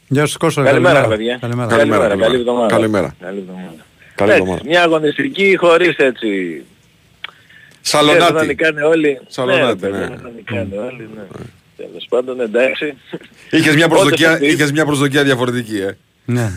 Γεια 0.08 0.26
σας, 0.26 0.36
Κώστα. 0.36 0.62
Καλημέρα, 0.62 1.06
παιδιά. 1.06 1.38
Καλημέρα. 1.40 1.68
Καλημέρα, 1.68 2.02
Καλημέρα, 2.08 2.26
καλή 2.28 2.38
εβδομάδα. 2.40 2.66
Καλημέρα. 2.68 3.14
Καλή 3.20 3.38
εβδομάδα. 3.38 3.74
Καλή 4.14 4.30
Έτσι, 4.30 4.42
εβδομάδα. 4.42 4.64
μια 4.68 4.82
αγωνιστική 4.82 5.56
χωρίς 5.58 5.96
έτσι... 5.96 6.62
Ξέρεις, 7.82 8.06
να 8.06 8.12
Σαλονάτη. 8.20 8.46
νικάνε 8.46 8.82
όλοι. 8.82 9.20
Σαλονάτη, 9.26 9.90
ναι. 9.90 10.08
Ρε, 11.78 11.84
ναι. 11.84 11.98
παιδιά, 12.10 12.22
Να 12.22 12.32
νικάνε 12.32 12.34
όλοι, 12.34 12.36
ναι. 12.36 12.36
Τέλος 12.36 12.36
πάντων, 12.36 12.40
εντάξει. 12.40 12.94
Είχες 13.50 13.74
μια, 13.74 13.84
Όντως, 13.84 13.98
προσδοκία, 13.98 14.30
αυτή- 14.32 14.46
είχες 14.46 14.72
μια 14.72 14.84
προσδοκία 14.84 15.24
διαφορετική, 15.24 15.76
ε. 15.78 15.96
Ναι. 16.24 16.50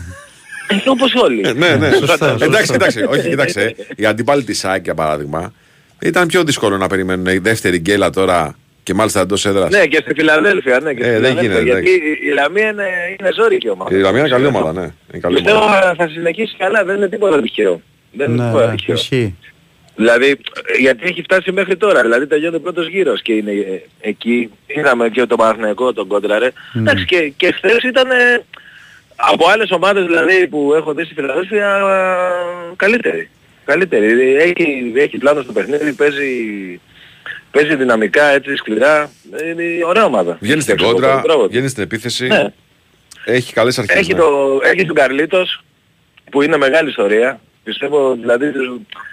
Ε, 0.68 0.88
Όπως 0.90 1.14
όλοι. 1.14 1.42
Ε, 1.44 1.52
ναι, 1.52 1.76
ναι. 1.76 1.90
Σωστά, 1.90 2.28
σωστά. 2.28 2.44
εντάξει, 2.44 2.72
εντάξει. 2.74 3.02
Όχι, 3.08 3.28
κοίταξε. 3.28 3.74
Οι 3.96 4.06
αντίπαλοι 4.06 4.44
της 4.44 4.64
ΑΕΚ, 4.64 4.84
για 4.84 4.94
παράδειγμα, 4.94 5.52
ήταν 6.02 6.26
πιο 6.28 6.44
δύσκολο 6.44 6.76
να 6.76 6.86
περιμένουν 6.86 7.26
η 7.26 7.38
δεύτερη 7.38 7.78
γκέλα 7.78 8.10
τώρα 8.10 8.56
και 8.82 8.94
μάλιστα 8.94 9.20
εντός 9.20 9.46
έδρας. 9.46 9.70
Ναι, 9.70 9.86
και 9.86 9.98
στη 10.02 10.14
Φιλαδέλφια, 10.14 10.80
ναι. 10.80 10.94
Και 10.94 11.02
στη 11.02 11.12
Ε, 11.12 11.18
δεν 11.18 11.36
Φιλαδέλφια, 11.36 11.60
γίνεται, 11.60 11.80
γιατί 11.80 11.90
η- 11.90 12.28
η 12.28 12.32
Λαμία 12.32 12.68
είναι, 12.68 12.84
είναι 13.20 13.28
ζώρικη 13.36 13.68
ομάδα. 13.70 13.96
Η 13.96 14.00
Λαμία 14.00 14.20
είναι 14.20 14.28
καλή 14.28 14.46
ομάδα, 14.46 14.72
ναι. 14.72 14.80
Είναι 14.82 15.20
καλή 15.20 15.34
Πιστεύω 15.34 15.58
ομάδα. 15.62 15.94
θα 15.98 16.08
συνεχίσει 16.08 16.54
καλά, 16.58 16.84
δεν 16.84 16.96
είναι 16.96 17.08
τίποτα 17.08 17.42
τυχαίο. 17.42 17.80
Δεν 18.12 18.30
είναι 18.30 18.42
Ναι, 18.42 18.48
τίποτα 18.48 18.66
ναι, 18.66 18.74
τυχαίο. 18.74 19.32
Ισχύει. 19.96 20.02
Δηλαδή, 20.02 20.38
γιατί 20.80 21.04
έχει 21.06 21.22
φτάσει 21.22 21.52
μέχρι 21.52 21.76
τώρα, 21.76 22.02
δηλαδή 22.02 22.26
τελειώνει 22.26 22.56
ο 22.56 22.60
πρώτος 22.60 22.88
γύρος 22.88 23.22
και 23.22 23.32
είναι 23.32 23.50
ε, 23.50 23.82
εκεί, 24.00 24.50
είδαμε 24.66 25.08
και 25.08 25.26
τον 25.26 25.38
Παναθηναϊκό, 25.38 25.92
τον 25.92 26.06
Κόντραρε. 26.06 26.50
Εντάξει 26.76 27.04
και, 27.04 27.32
και 27.36 27.52
χθες 27.52 27.82
ήταν 27.82 28.10
ε, 28.10 28.44
από 29.16 29.48
άλλες 29.48 29.70
ομάδες 29.70 30.06
δηλαδή 30.06 30.48
που 30.48 30.72
έχω 30.76 30.94
δει 30.94 31.04
στη 31.04 31.14
Φιλαδέλφια 31.14 31.76
ε, 32.70 32.74
καλύτερη. 32.76 33.30
Καλύτερη. 33.64 34.34
Έχει, 34.36 34.92
έχει 34.96 35.18
πλάνο 35.18 35.42
στο 35.42 35.52
παιχνίδι, 35.52 35.92
παίζει, 35.92 36.26
παίζει 37.50 37.74
δυναμικά, 37.76 38.24
έτσι 38.24 38.56
σκληρά. 38.56 39.10
Είναι 39.50 39.84
ωραία 39.84 40.04
ομάδα. 40.04 40.38
Βγαίνει 40.40 40.60
στην 40.60 40.74
Φτιάξε 40.74 40.94
κόντρα, 40.94 41.20
το 41.20 41.28
τρόπο. 41.28 41.48
βγαίνει 41.48 41.68
στην 41.68 41.82
επίθεση. 41.82 42.26
Ναι. 42.26 42.46
Έχει 43.24 43.52
καλές 43.52 43.78
αρχές. 43.78 43.96
Έχει, 43.96 44.14
το, 44.14 44.60
έχει 44.64 44.86
τον 44.86 44.94
Καρλίτος 44.94 45.62
που 46.30 46.42
είναι 46.42 46.56
μεγάλη 46.56 46.88
ιστορία. 46.88 47.40
Πιστεύω 47.64 48.14
δηλαδή 48.20 48.50
του- 48.52 48.60
ε, 48.60 48.62
ε, 48.62 48.96
ε, 48.96 48.96
ε, 48.96 49.11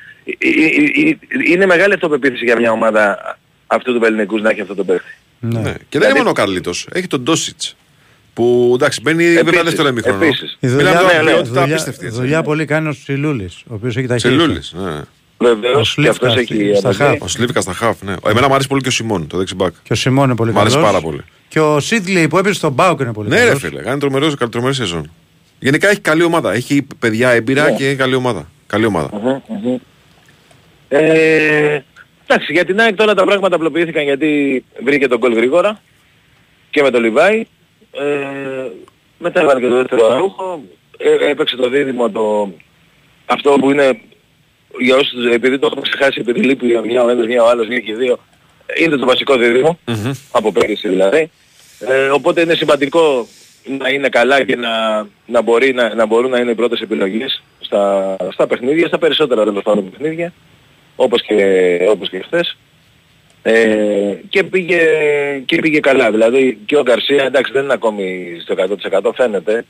είναι 1.47 1.65
μεγάλη 1.65 1.93
αυτοπεποίθηση 1.93 2.43
για 2.45 2.57
μια 2.59 2.71
ομάδα 2.71 3.37
αυτού 3.67 3.99
του 3.99 4.05
ελληνικού 4.05 4.37
να 4.39 4.49
έχει 4.49 4.61
αυτό 4.61 4.75
το 4.75 4.83
παίχτη. 4.83 5.15
Ναι. 5.39 5.51
Και 5.61 5.61
δεν 5.61 5.77
Δηλαδή- 5.89 6.09
είναι 6.09 6.17
μόνο 6.17 6.29
ο 6.29 6.33
Καρλίτος. 6.33 6.87
Έχει 6.91 7.07
τον 7.07 7.21
Ντόσιτς. 7.21 7.75
Που 8.33 8.71
εντάξει, 8.75 9.01
μπαίνει 9.01 9.23
βέβαια 9.23 9.39
Επίσης, 9.39 9.63
δεύτερο 9.63 9.87
ημίχρονο. 9.87 10.23
επίσης. 10.23 10.57
Η 10.59 10.67
Μιλάμε 10.67 10.83
δουλειά, 10.83 10.99
τώρα 11.01 11.13
ναι, 11.13 11.21
ναι, 11.23 11.31
ποιότητα 11.31 11.49
δουλειά, 11.61 11.63
απίστευτη. 11.75 12.05
έτσι. 12.05 12.19
δουλειά 12.19 12.41
πολύ 12.41 12.65
κάνει 12.65 12.87
ο 12.87 12.91
Τσιλούλη, 12.91 13.49
ο 13.67 13.73
οποίος 13.73 13.97
έχει 13.97 14.07
τα 14.07 14.17
χέρια. 14.17 14.37
Τσελούλης, 14.37 14.73
ναι. 14.77 15.01
Βεβαίως, 15.37 15.95
και 16.01 16.07
αυτός 16.07 16.35
έχει 16.35 16.71
στα 16.75 16.87
ανεβεί. 16.89 17.03
χαφ. 17.03 17.21
Ο 17.21 17.27
Σλίβικα 17.27 17.61
στα 17.61 17.73
χαφ, 17.73 18.01
ναι. 18.01 18.13
Εμένα 18.25 18.47
μου 18.47 18.53
αρέσει 18.53 18.67
πολύ 18.67 18.81
και 18.81 18.87
ο 18.87 18.91
Σιμών, 18.91 19.27
το 19.27 19.37
δεξιμπάκ. 19.37 19.73
Και 19.83 19.93
ο 19.93 19.95
Σιμών 19.95 20.25
είναι 20.25 20.35
πολύ 20.35 20.51
Μ' 20.53 20.59
αρέσει 20.59 20.75
καλός. 20.75 20.89
πάρα 20.91 21.01
πολύ. 21.03 21.21
Και 21.47 21.59
ο 21.59 21.79
Σίτλι 21.79 22.27
που 22.27 22.37
έπαιζε 22.37 22.53
στον 22.53 22.71
Μπάουκ 22.71 22.99
είναι 22.99 23.13
πολύ 23.13 23.29
Ναι, 23.29 23.39
ρε 23.39 23.45
καλός. 23.45 23.59
φίλε, 23.61 23.81
κάνει 23.81 23.99
τρομερό, 23.99 24.33
τρομερή 24.49 24.73
σεζόν. 24.75 25.11
Γενικά 25.59 25.89
έχει 25.89 25.99
καλή 25.99 26.23
ομάδα. 26.23 26.53
Έχει 26.53 26.87
παιδιά 26.99 27.29
έμπειρα 27.29 27.63
Ναι. 27.69 27.75
και 27.75 27.95
καλή 27.95 28.15
ομάδα. 28.15 28.49
Καλή 28.67 28.85
ομάδα. 28.85 29.09
Μμμ, 29.13 29.27
μμμ. 29.47 29.77
Ε, 30.89 31.79
εντάξει, 32.27 32.53
για 32.53 32.65
την 32.65 32.79
ΑΕΚ 32.79 32.95
τώρα 32.95 33.13
τα 33.13 33.23
πράγματα 33.23 33.55
απλοποιήθηκαν 33.55 34.03
γιατί 34.03 34.63
βρήκε 34.83 35.07
τον 35.07 35.17
γκολ 35.17 35.33
γρήγορα 35.33 35.81
και 36.69 36.81
με 36.81 36.91
τον 36.91 37.03
Λιβάη. 37.03 37.45
Ε, 37.91 38.67
μετά 39.17 39.41
έβαλε 39.41 39.59
και 39.59 39.67
το 39.67 39.75
δεύτερο 39.75 40.05
αραούχο. 40.05 40.63
Ε, 40.97 41.29
έπαιξε 41.29 41.55
το 41.55 41.69
δίδυμο 41.69 42.09
το, 42.09 42.53
αυτό 43.25 43.51
που 43.59 43.71
είναι 43.71 43.99
για 44.79 44.95
όσους, 44.95 45.25
επειδή 45.33 45.59
το 45.59 45.65
έχουμε 45.65 45.81
ξεχάσει, 45.81 46.19
επειδή 46.19 46.39
λείπει 46.39 46.79
μια 46.85 47.03
ο 47.03 47.09
ένας, 47.09 47.25
μια 47.25 47.43
ο 47.43 47.47
άλλος, 47.47 47.67
μια 47.67 47.79
και 47.79 47.95
δύο, 47.95 48.19
είναι 48.77 48.95
το 48.95 49.05
βασικό 49.05 49.37
δίδυμο, 49.37 49.79
Μμμ. 49.85 50.11
από 50.31 50.51
πέρυσι 50.51 50.87
δηλαδή. 50.87 51.31
Ε, 51.79 52.07
οπότε 52.07 52.41
είναι 52.41 52.53
σημαντικό 52.53 53.27
να 53.77 53.89
είναι 53.89 54.09
καλά 54.09 54.43
και 54.43 54.55
να, 54.55 55.05
να, 55.25 55.41
μπορεί, 55.41 55.73
να, 55.73 55.95
να 55.95 56.05
μπορούν 56.05 56.29
να 56.29 56.39
είναι 56.39 56.51
οι 56.51 56.55
πρώτες 56.55 56.81
επιλογές 56.81 57.43
στα, 57.59 58.15
στα 58.31 58.47
παιχνίδια, 58.47 58.87
στα 58.87 58.97
περισσότερα 58.97 59.43
τέλος 59.43 59.63
πάντων 59.63 59.89
παιχνίδια, 59.89 60.33
όπως 61.01 61.21
και, 61.21 61.79
όπως 61.89 62.09
και 62.09 62.19
χθες. 62.19 62.57
Ε, 63.41 64.15
και, 64.29 64.43
πήγε, 64.43 64.81
και 65.45 65.57
πήγε 65.61 65.79
καλά. 65.79 66.11
Δηλαδή 66.11 66.57
και 66.65 66.77
ο 66.77 66.81
Γκαρσία 66.81 67.23
εντάξει 67.23 67.51
δεν 67.51 67.63
είναι 67.63 67.73
ακόμη 67.73 68.37
στο 68.41 68.55
100% 69.01 69.11
φαίνεται. 69.15 69.65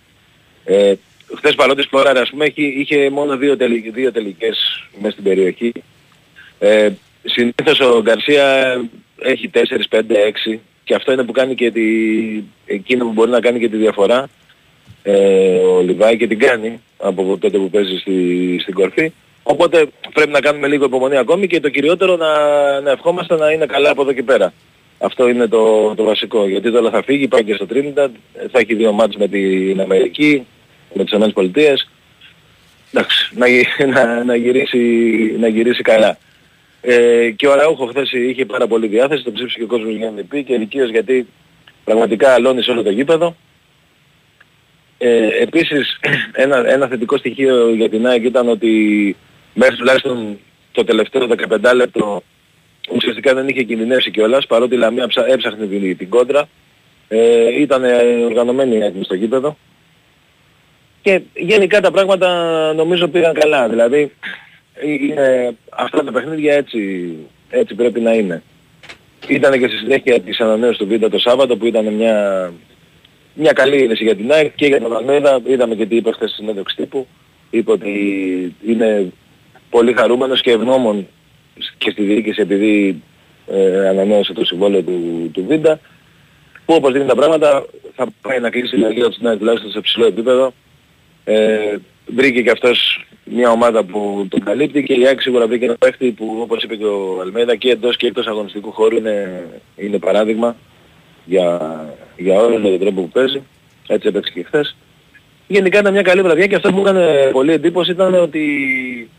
Ε, 0.66 0.94
χθες 1.36 1.56
παρότι 1.56 1.82
σποράρε 1.82 2.20
ας 2.20 2.30
πούμε 2.30 2.46
είχε, 2.46 2.62
είχε 2.62 3.10
μόνο 3.10 3.38
δύο, 3.38 3.58
τελικ, 3.58 3.92
δύο 3.92 4.12
τελικές 4.12 4.88
μέσα 5.00 5.12
στην 5.12 5.24
περιοχή. 5.24 5.72
Ε, 6.60 6.90
συνήθως 7.24 7.80
ο 7.80 8.02
Γκαρσία 8.02 8.78
έχει 9.22 9.50
4, 9.54 9.58
5, 9.90 10.02
6 10.54 10.60
και 10.84 10.96
αυτό 10.96 11.12
είναι 11.12 11.24
που 11.24 11.32
κάνει 11.32 11.56
και 11.56 11.72
τη, 11.72 11.84
εκείνο 12.66 13.06
που 13.06 13.12
μπορεί 13.12 13.32
να 13.32 13.40
κάνει 13.40 13.60
και 13.60 13.70
τη 13.70 13.78
διαφορά. 13.78 14.30
Ε, 15.04 15.58
ο 15.58 15.82
Λιβάη 15.82 16.18
και 16.18 16.28
την 16.28 16.40
κάνει 16.40 16.82
από 16.98 17.38
τότε 17.38 17.58
που 17.58 17.70
παίζει 17.70 17.98
στη, 17.98 18.58
στην 18.62 18.74
κορφή. 18.74 19.12
Οπότε 19.44 19.86
πρέπει 20.14 20.32
να 20.32 20.40
κάνουμε 20.40 20.68
λίγο 20.68 20.86
υπομονή 20.86 21.18
ακόμη 21.18 21.48
και 21.48 21.60
το 21.60 21.70
κυριότερο 21.70 22.16
να, 22.16 22.32
να 22.82 22.92
ευχόμαστε 22.92 23.36
να 23.36 23.52
είναι 23.52 23.66
καλά 23.66 23.90
από 23.90 24.02
εδώ 24.02 24.14
και 24.14 24.24
πέρα. 24.24 24.54
Αυτό 24.98 25.30
είναι 25.30 25.48
το, 25.48 25.94
το 25.96 26.04
βασικό. 26.04 26.48
Γιατί 26.48 26.72
τώρα 26.72 26.90
θα 26.90 27.04
φύγει, 27.04 27.28
πάει 27.28 27.44
και 27.44 27.54
στο 27.54 27.66
Trinidad, 27.70 28.10
θα 28.52 28.60
έχει 28.60 28.76
δύο 28.76 28.92
μάτς 28.92 29.16
με 29.16 29.28
την 29.28 29.82
Αμερική, 29.82 30.46
με 30.94 31.04
τις 31.04 31.14
ΗΠΑ. 31.14 31.42
Εντάξει, 32.94 33.30
να, 33.36 33.48
γυ- 33.48 33.86
να, 33.94 34.24
να, 34.24 34.36
γυρίσει, 34.36 34.78
να 35.40 35.48
γυρίσει 35.48 35.82
καλά. 35.82 36.18
Ε, 36.82 37.30
και 37.30 37.48
ο 37.48 37.52
Αραούχο 37.52 37.86
χθες 37.86 38.12
είχε 38.12 38.46
πάρα 38.46 38.68
πολύ 38.68 38.88
διάθεση, 38.88 39.24
τον 39.24 39.34
ψήφισε 39.34 39.58
και 39.58 39.64
ο 39.64 39.68
κόσμος 39.68 39.96
για 39.96 40.14
MVP 40.16 40.44
και 40.46 40.58
δικαίως 40.58 40.90
γιατί 40.90 41.28
πραγματικά 41.84 42.34
αλώνει 42.34 42.64
σε 42.64 42.72
όλο 42.72 42.84
το 42.84 42.90
γήπεδο. 42.90 43.36
Ε, 44.98 45.28
επίσης 45.42 46.00
ένα, 46.44 46.70
ένα 46.70 46.88
θετικό 46.88 47.18
στοιχείο 47.18 47.70
για 47.74 47.90
την 47.90 48.08
ΑΕΚ 48.08 48.24
ήταν 48.24 48.50
ότι 48.50 49.16
μέχρι 49.60 49.76
τουλάχιστον 49.76 50.40
το 50.72 50.84
τελευταίο 50.84 51.28
15 51.62 51.72
λεπτό 51.76 52.24
ουσιαστικά 52.96 53.34
δεν 53.34 53.48
είχε 53.48 53.64
κινδυνεύσει 53.64 54.12
κιόλας 54.12 54.46
παρότι 54.46 54.76
η 54.76 54.78
Λαμία 54.78 55.08
ψα- 55.08 55.28
έψαχνε 55.28 55.66
την, 55.66 55.98
την 55.98 56.10
κόντρα. 56.10 56.48
Ε, 57.08 57.60
ήταν 57.62 57.84
ε, 57.84 58.24
οργανωμένη 58.26 58.78
η 58.78 58.82
ΑΕΚ 58.82 58.96
μες 58.96 59.06
στο 59.06 59.16
γήπεδο. 59.16 59.58
Και 61.02 61.22
γενικά 61.34 61.82
τα 61.82 61.92
πράγματα 61.92 62.30
νομίζω 62.74 63.08
πήγαν 63.08 63.34
καλά. 63.34 63.70
Δηλαδή 63.70 64.12
ε, 64.74 64.92
είναι, 64.92 65.56
αυτά 65.70 66.04
τα 66.04 66.12
παιχνίδια 66.12 66.54
έτσι, 66.54 67.14
έτσι 67.50 67.76
πρέπει 67.76 68.00
να 68.00 68.14
είναι. 68.14 68.44
Ήταν 69.28 69.60
και 69.60 69.68
στη 69.68 69.78
συνέχεια 69.78 70.20
της 70.20 70.40
ανανέωσης 70.40 70.78
του 70.78 70.88
Βίντα 70.88 71.10
το 71.10 71.20
Σάββατο 71.20 71.58
που 71.58 71.66
ήταν 71.66 71.94
μια, 71.94 72.52
μια 73.34 73.52
καλή 73.52 73.84
είδηση 73.84 74.04
για 74.04 74.16
την 74.16 74.32
ΑΕΚ 74.32 74.56
και 74.56 74.66
για 74.66 74.82
τον 74.82 74.96
Αλμέδα. 74.96 75.42
Είδαμε 75.46 75.76
και 75.76 75.86
τι 75.86 75.96
είπε 75.96 76.12
χθες 76.12 76.30
στη 76.30 76.42
συνέντευξη 76.42 76.76
τύπου. 76.76 77.08
Είπε 77.50 77.72
ότι 77.72 77.90
είναι 78.66 79.12
πολύ 79.70 79.94
χαρούμενος 79.94 80.42
και 80.42 80.52
ευγνώμων 80.52 81.08
και 81.78 81.92
στη 81.92 82.04
διοίκηση 82.04 82.42
επειδή 82.42 83.02
ε, 83.48 83.88
ανανέωσε 83.88 84.34
το 84.34 84.46
συμβόλαιο 84.46 84.82
του, 84.82 85.30
του 85.34 85.46
Βίντα 85.48 85.80
που 86.66 86.74
όπως 86.74 86.92
δίνει 86.92 87.06
τα 87.06 87.16
πράγματα 87.16 87.66
θα 87.96 88.08
πάει 88.22 88.40
να 88.40 88.50
κλείσει 88.50 88.76
η 88.76 88.80
Λαγία 88.80 89.08
της 89.08 89.20
ΑΕΚ 89.24 89.38
τουλάχιστον 89.38 89.72
σε 89.72 89.80
ψηλό 89.80 90.06
επίπεδο. 90.06 90.54
Ε, 91.24 91.76
βρήκε 92.06 92.42
και 92.42 92.52
αυτός 92.52 93.06
μια 93.24 93.52
ομάδα 93.52 93.84
που 93.84 94.28
τον 94.30 94.44
καλύπτει 94.44 94.84
και 94.84 94.94
η 94.94 95.06
ΑΕΚ 95.06 95.22
σίγουρα 95.22 95.48
βρήκε 95.48 95.66
ένα 95.66 95.78
παίχτη 95.78 96.12
που 96.12 96.38
όπως 96.42 96.64
είπε 96.64 96.76
και 96.76 96.86
ο 96.86 97.22
Αλμέδα 97.22 97.56
και 97.56 97.70
εντός 97.70 97.98
και 97.98 98.08
εκτός 98.08 98.28
αγωνιστικού 98.28 98.72
χώρου 98.72 98.96
είναι, 98.96 99.44
είναι 99.76 99.98
παράδειγμα 99.98 100.56
για, 101.26 101.60
για 102.18 102.40
όλο 102.40 102.60
τον 102.60 102.80
τρόπο 102.80 103.02
που 103.02 103.10
παίζει. 103.10 103.42
Έτσι 103.88 104.08
έπαιξε 104.08 104.32
και 104.34 104.44
χθες. 104.44 104.76
Γενικά 105.48 105.80
ήταν 105.80 105.94
μια 105.94 106.02
καλή 106.02 106.22
βραδιά 106.22 106.48
και 106.48 106.56
αυτό 106.56 106.70
που 106.70 106.76
μου 106.76 106.82
έκανε 106.82 107.30
πολύ 107.32 107.52
εντύπωση 107.52 107.92
ήταν 107.92 108.14
ότι 108.14 108.40
οι 108.40 109.10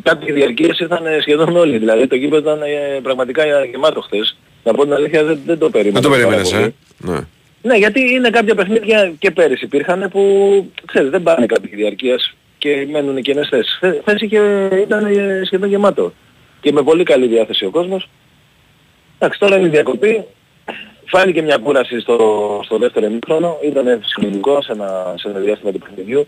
κάποιοι 0.00 0.32
διαρκείες 0.32 0.78
ήρθαν 0.78 1.02
σχεδόν 1.20 1.56
όλοι. 1.56 1.78
Δηλαδή 1.78 2.06
το 2.06 2.14
γήπεδο 2.16 2.50
ήταν 2.50 2.62
ε, 2.62 3.00
πραγματικά 3.02 3.64
γεμάτο 3.64 4.00
χθες. 4.00 4.36
Να 4.64 4.72
πω 4.74 4.82
την 4.82 4.92
αλήθεια 4.92 5.24
δεν, 5.24 5.38
δεν 5.46 5.58
το 5.58 5.70
περίμενα. 5.70 6.00
Δεν 6.00 6.10
το 6.10 6.16
πάρα 6.16 6.20
περίμενες, 6.22 6.50
πολύ. 6.52 6.64
ε; 6.64 7.12
Ναι. 7.12 7.18
Ναι, 7.62 7.76
γιατί 7.76 8.12
είναι 8.12 8.30
κάποια 8.30 8.54
παιχνίδια 8.54 9.12
και 9.18 9.30
πέρυσι 9.30 9.64
υπήρχαν 9.64 10.08
που 10.10 10.20
ξέρεις 10.84 11.10
δεν 11.10 11.22
πάνε 11.22 11.46
κάποιοι 11.46 11.74
διαρκείας 11.74 12.34
και 12.58 12.86
μένουν 12.90 13.22
κενές 13.22 13.48
θέσεις. 13.48 13.72
Χθε- 13.74 14.00
Χθες 14.00 14.20
είχε, 14.20 14.68
ήταν 14.82 15.04
ε, 15.04 15.42
σχεδόν 15.44 15.68
γεμάτο 15.68 16.12
και 16.60 16.72
με 16.72 16.82
πολύ 16.82 17.02
καλή 17.04 17.26
διάθεση 17.26 17.64
ο 17.64 17.70
κόσμος. 17.70 18.08
Εντάξει, 19.18 19.38
τώρα 19.38 19.56
είναι 19.56 19.66
η 19.66 19.70
διακοπή. 19.70 20.24
Φάνηκε 21.06 21.42
μια 21.42 21.56
κούραση 21.56 22.00
στο, 22.00 22.16
στο 22.64 22.78
δεύτερο 22.78 23.06
ημίχρονο. 23.06 23.58
Ήταν 23.64 24.00
φυσιολογικό 24.02 24.62
σε 24.62 24.72
ένα, 24.72 25.14
σε 25.18 25.28
ένα 25.28 25.38
διάστημα 25.38 25.72
του 25.72 25.78
παιχνιδιού 25.78 26.26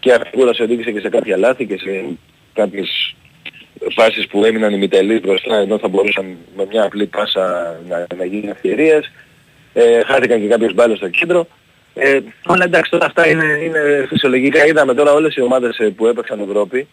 και 0.00 0.12
αυτή 0.12 0.28
η 0.32 0.38
κούραση 0.38 0.62
οδήγησε 0.62 0.90
και 0.92 1.00
σε 1.00 1.08
κάποια 1.08 1.36
λάθη 1.36 1.66
και 1.66 1.78
σε 1.78 2.04
κάποιες 2.60 3.14
φάσεις 3.96 4.26
που 4.26 4.44
έμειναν 4.44 4.72
ημιτελείς 4.72 5.20
μπροστά 5.20 5.56
ενώ 5.56 5.78
θα 5.78 5.88
μπορούσαν 5.88 6.24
με 6.56 6.66
μια 6.70 6.82
απλή 6.84 7.06
πάσα 7.06 7.44
να, 7.88 8.06
να 8.16 8.24
γίνουν 8.24 8.48
ευκαιρίες. 8.48 9.10
Ε, 9.72 10.02
χάθηκαν 10.04 10.40
και 10.40 10.48
κάποιες 10.48 10.74
μπάλες 10.74 10.96
στο 10.96 11.08
κέντρο. 11.08 11.46
Ε, 11.94 12.18
αλλά 12.46 12.64
εντάξει 12.64 12.90
τώρα 12.90 13.06
αυτά 13.06 13.28
είναι, 13.28 13.44
είναι 13.64 14.06
φυσιολογικά. 14.08 14.66
Είδαμε 14.66 14.94
τώρα 14.94 15.12
όλες 15.12 15.34
οι 15.36 15.42
ομάδες 15.42 15.78
ε, 15.78 15.84
που 15.96 16.06
έπαιξαν 16.06 16.40
Ευρώπη 16.48 16.86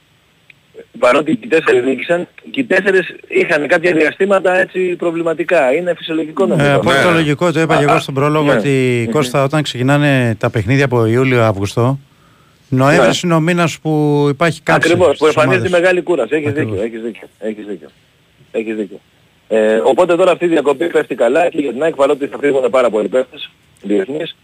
παρότι 0.99 1.35
και 1.35 1.45
οι 1.45 1.47
τέσσερις 1.47 1.83
νίκησαν, 1.83 2.27
και 2.51 2.59
οι 2.59 2.63
τέσσερις 2.63 3.15
είχαν 3.27 3.67
κάποια 3.67 3.93
διαστήματα 3.93 4.57
έτσι 4.57 4.95
προβληματικά. 4.95 5.73
Είναι 5.73 5.93
φυσιολογικό 5.97 6.45
νομίζω. 6.45 6.69
Ε, 6.69 6.73
από 6.73 6.91
Ναι. 6.91 7.01
το 7.03 7.11
λογικό 7.11 7.51
το 7.51 7.59
είπα 7.61 7.77
και 7.77 7.83
εγώ 7.83 7.99
στον 7.99 8.13
πρόλογο 8.13 8.51
ναι. 8.51 8.57
ότι 8.57 9.07
Κώστα 9.11 9.43
όταν 9.43 9.61
ξεκινάνε 9.61 10.35
τα 10.39 10.49
παιχνίδια 10.49 10.85
από 10.85 11.05
Ιούλιο-Αύγουστο 11.05 11.99
Νοέμβρης 12.69 13.21
είναι 13.21 13.33
ο 13.33 13.39
μήνας 13.39 13.79
που 13.79 14.25
υπάρχει 14.29 14.61
κάψη 14.61 14.89
Ακριβώς, 14.91 15.07
που 15.17 15.25
στις 15.25 15.27
εμφανίζεται 15.27 15.67
ομάδες. 15.67 15.79
μεγάλη 15.79 16.01
κούραση. 16.01 16.35
Έχεις 16.35 16.47
Ακριβώς. 16.47 16.71
δίκιο, 16.79 16.85
έχεις 16.85 17.01
δίκιο, 17.01 17.27
έχεις 17.39 17.65
δίκιο. 17.65 17.87
Έχεις 18.51 18.75
δίκιο. 18.75 18.99
Ε, 19.47 19.75
οπότε 19.83 20.15
τώρα 20.15 20.31
αυτή 20.31 20.45
η 20.45 20.47
διακοπή 20.47 20.87
πέφτει 20.87 21.15
καλά 21.15 21.49
και 21.49 21.59
για 21.61 21.71
την 21.71 21.83
ΑΕΚ 21.83 21.95
παρότι 21.95 22.27
θα 22.27 22.37
φύγουν 22.37 22.69
πάρα 22.69 22.89
πολλοί 22.89 23.07
παίχτες 23.07 23.49
διεθνείς. 23.81 24.35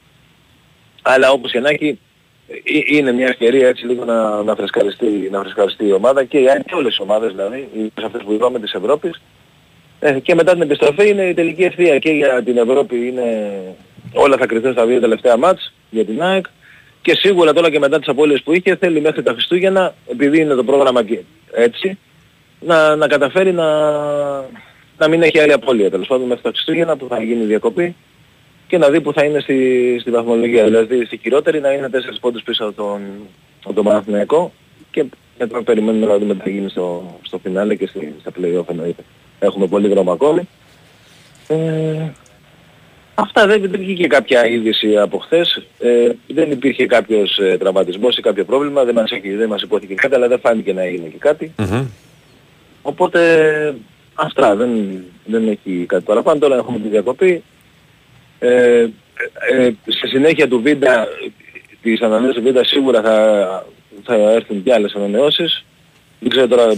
Αλλά 1.02 1.32
όπως 1.32 1.52
και 1.52 1.60
να 1.60 1.70
έχει 1.70 2.00
ε, 2.48 2.98
είναι 2.98 3.12
μια 3.12 3.28
ευκαιρία 3.28 3.68
έτσι 3.68 3.86
λίγο 3.86 4.06
να, 4.06 4.44
να, 4.44 4.56
φρεσκαριστεί, 4.56 5.28
να 5.32 5.40
φρεσκαριστεί 5.42 5.86
η 5.88 5.92
ομάδα 5.92 6.24
και, 6.24 6.38
η 6.38 6.50
ΑΕΚ 6.50 6.64
και 6.64 6.76
όλες 6.76 6.96
οι 6.98 7.02
ομάδες 7.02 7.32
δηλαδή, 7.32 7.68
οι- 7.74 7.92
αυτές 8.06 8.22
που 8.24 8.34
είπαμε 8.34 8.60
της 8.60 8.74
Ευρώπης. 8.74 9.22
Ε, 10.00 10.20
και 10.20 10.36
μετά 10.36 10.52
την 10.54 10.62
επιστροφή 10.62 11.10
είναι 11.10 11.24
η 11.24 11.34
τελική 11.34 11.64
ευθεία 11.64 12.00
και 12.00 12.10
για 12.12 12.42
την 12.44 12.58
Ευρώπη 12.58 13.08
είναι 13.08 13.54
όλα 14.14 14.38
θα 14.38 14.46
κρυθούν 14.46 14.72
στα 14.72 14.86
δύο 14.86 15.00
τελευταία 15.00 15.38
μάτς 15.38 15.74
για 15.90 16.06
την 16.06 16.22
ΑΕΚ 16.24 16.46
και 17.02 17.16
σίγουρα 17.16 17.54
τώρα 17.54 17.70
και 17.70 17.80
μετά 17.80 18.00
τις 18.00 18.08
απώλειες 18.08 18.42
που 18.42 18.54
είχε 18.54 18.76
θέλει 18.76 19.02
μέχρι 19.02 19.24
τα 19.24 19.32
Χριστούγεννα 19.32 19.94
επειδή 20.12 20.40
είναι 20.40 20.54
το 20.54 20.64
πρόγραμμα 20.64 21.04
και 21.04 21.20
έτσι 21.52 21.98
να, 22.60 22.96
να 22.96 23.08
καταφέρει 23.08 23.52
να, 23.52 23.68
να 24.98 25.08
μην 25.08 25.22
έχει 25.22 25.40
άλλη 25.40 25.54
απώλεια 25.54 25.90
τέλος 25.90 26.08
πάντων 26.08 26.28
μέχρι 26.28 26.44
τα 26.44 26.50
Χριστούγεννα 26.50 26.98
που 26.98 27.08
θα 27.10 27.24
γίνει 27.24 27.44
η 27.44 27.46
διακοπή 27.46 27.96
και 28.68 28.78
να 28.78 28.90
δει 28.90 29.02
που 29.02 29.14
θα 29.14 29.24
είναι 29.24 29.40
στη, 29.40 29.98
στη 30.02 30.12
βαθμολογία. 30.12 30.64
Δηλαδή 30.64 31.06
στη 31.06 31.18
χειρότερη 31.18 31.60
να 31.60 31.72
είναι 31.72 31.90
4 31.92 31.96
πόντους 32.20 32.44
πίσω 32.44 32.64
από 32.66 32.74
τον, 32.74 33.02
από 33.64 33.74
τον 33.74 33.84
Παναθηναϊκό 33.84 34.54
και 34.92 35.06
μετά 35.40 35.64
περιμένουμε 35.64 36.06
να 36.06 36.18
δούμε 36.18 36.34
τι 36.34 36.40
θα 36.40 36.50
γίνει 36.50 36.70
στο, 36.70 37.18
στο 37.22 37.38
φινάλε 37.38 37.76
και 37.76 37.88
στη, 37.88 38.16
στα 38.20 38.32
play-off 38.40 38.70
εννοείται. 38.70 39.04
Έχουμε 39.40 39.68
πολύ 39.68 39.88
δρόμο 39.88 40.12
ακόμη. 40.12 40.48
Ε, 41.48 42.12
αυτά 43.15 43.47
δεν, 43.47 43.62
δεν 43.62 43.80
βγήκε 43.80 44.08
κάποια 44.08 44.47
είδηση 44.47 44.97
από 44.97 45.17
χθες. 45.17 45.63
Ε, 45.80 46.12
δεν 46.28 46.52
υπήρχε 46.52 46.86
κάποιος 46.86 47.38
ε, 47.38 47.58
τραυματισμός 47.58 48.17
ή 48.17 48.21
κάποιο 48.21 48.45
πρόβλημα. 48.45 48.84
Δεν 48.84 48.95
μας, 48.95 49.12
έχει, 49.12 49.36
δεν 49.36 49.47
μας 49.47 49.62
υπόθηκε 49.62 49.93
κάτι 49.93 50.15
αλλά 50.15 50.28
δεν 50.28 50.39
φάνηκε 50.39 50.74
να 50.74 50.84
είναι 50.84 51.08
και 51.08 51.17
κάτι. 51.17 51.54
Μμμ. 51.58 51.86
Οπότε 52.82 53.19
αυτά 54.13 54.56
δεν, 54.56 54.69
δεν 55.26 55.47
έχει 55.47 55.86
κάτι 55.88 56.04
παραπάνω. 56.04 56.39
Τώρα 56.39 56.56
έχουμε 56.56 56.80
τη 56.80 56.88
διακοπή. 56.88 57.43
Ε, 58.39 58.88
ε, 59.50 59.71
στη 59.88 60.08
συνέχεια 60.08 60.47
του 60.47 60.62
Βίντα, 60.62 61.08
της 61.82 62.02
ανανέωσης 62.02 62.36
του 62.36 62.43
Βίντα 62.43 62.63
σίγουρα 62.63 63.02
θα, 63.02 63.65
θα 64.04 64.15
έρθουν 64.15 64.63
και 64.63 64.74
άλλες 64.74 64.93
ανανεώσεις. 64.93 65.65
Δεν 66.19 66.30
ξέρω 66.30 66.47
τώρα 66.47 66.74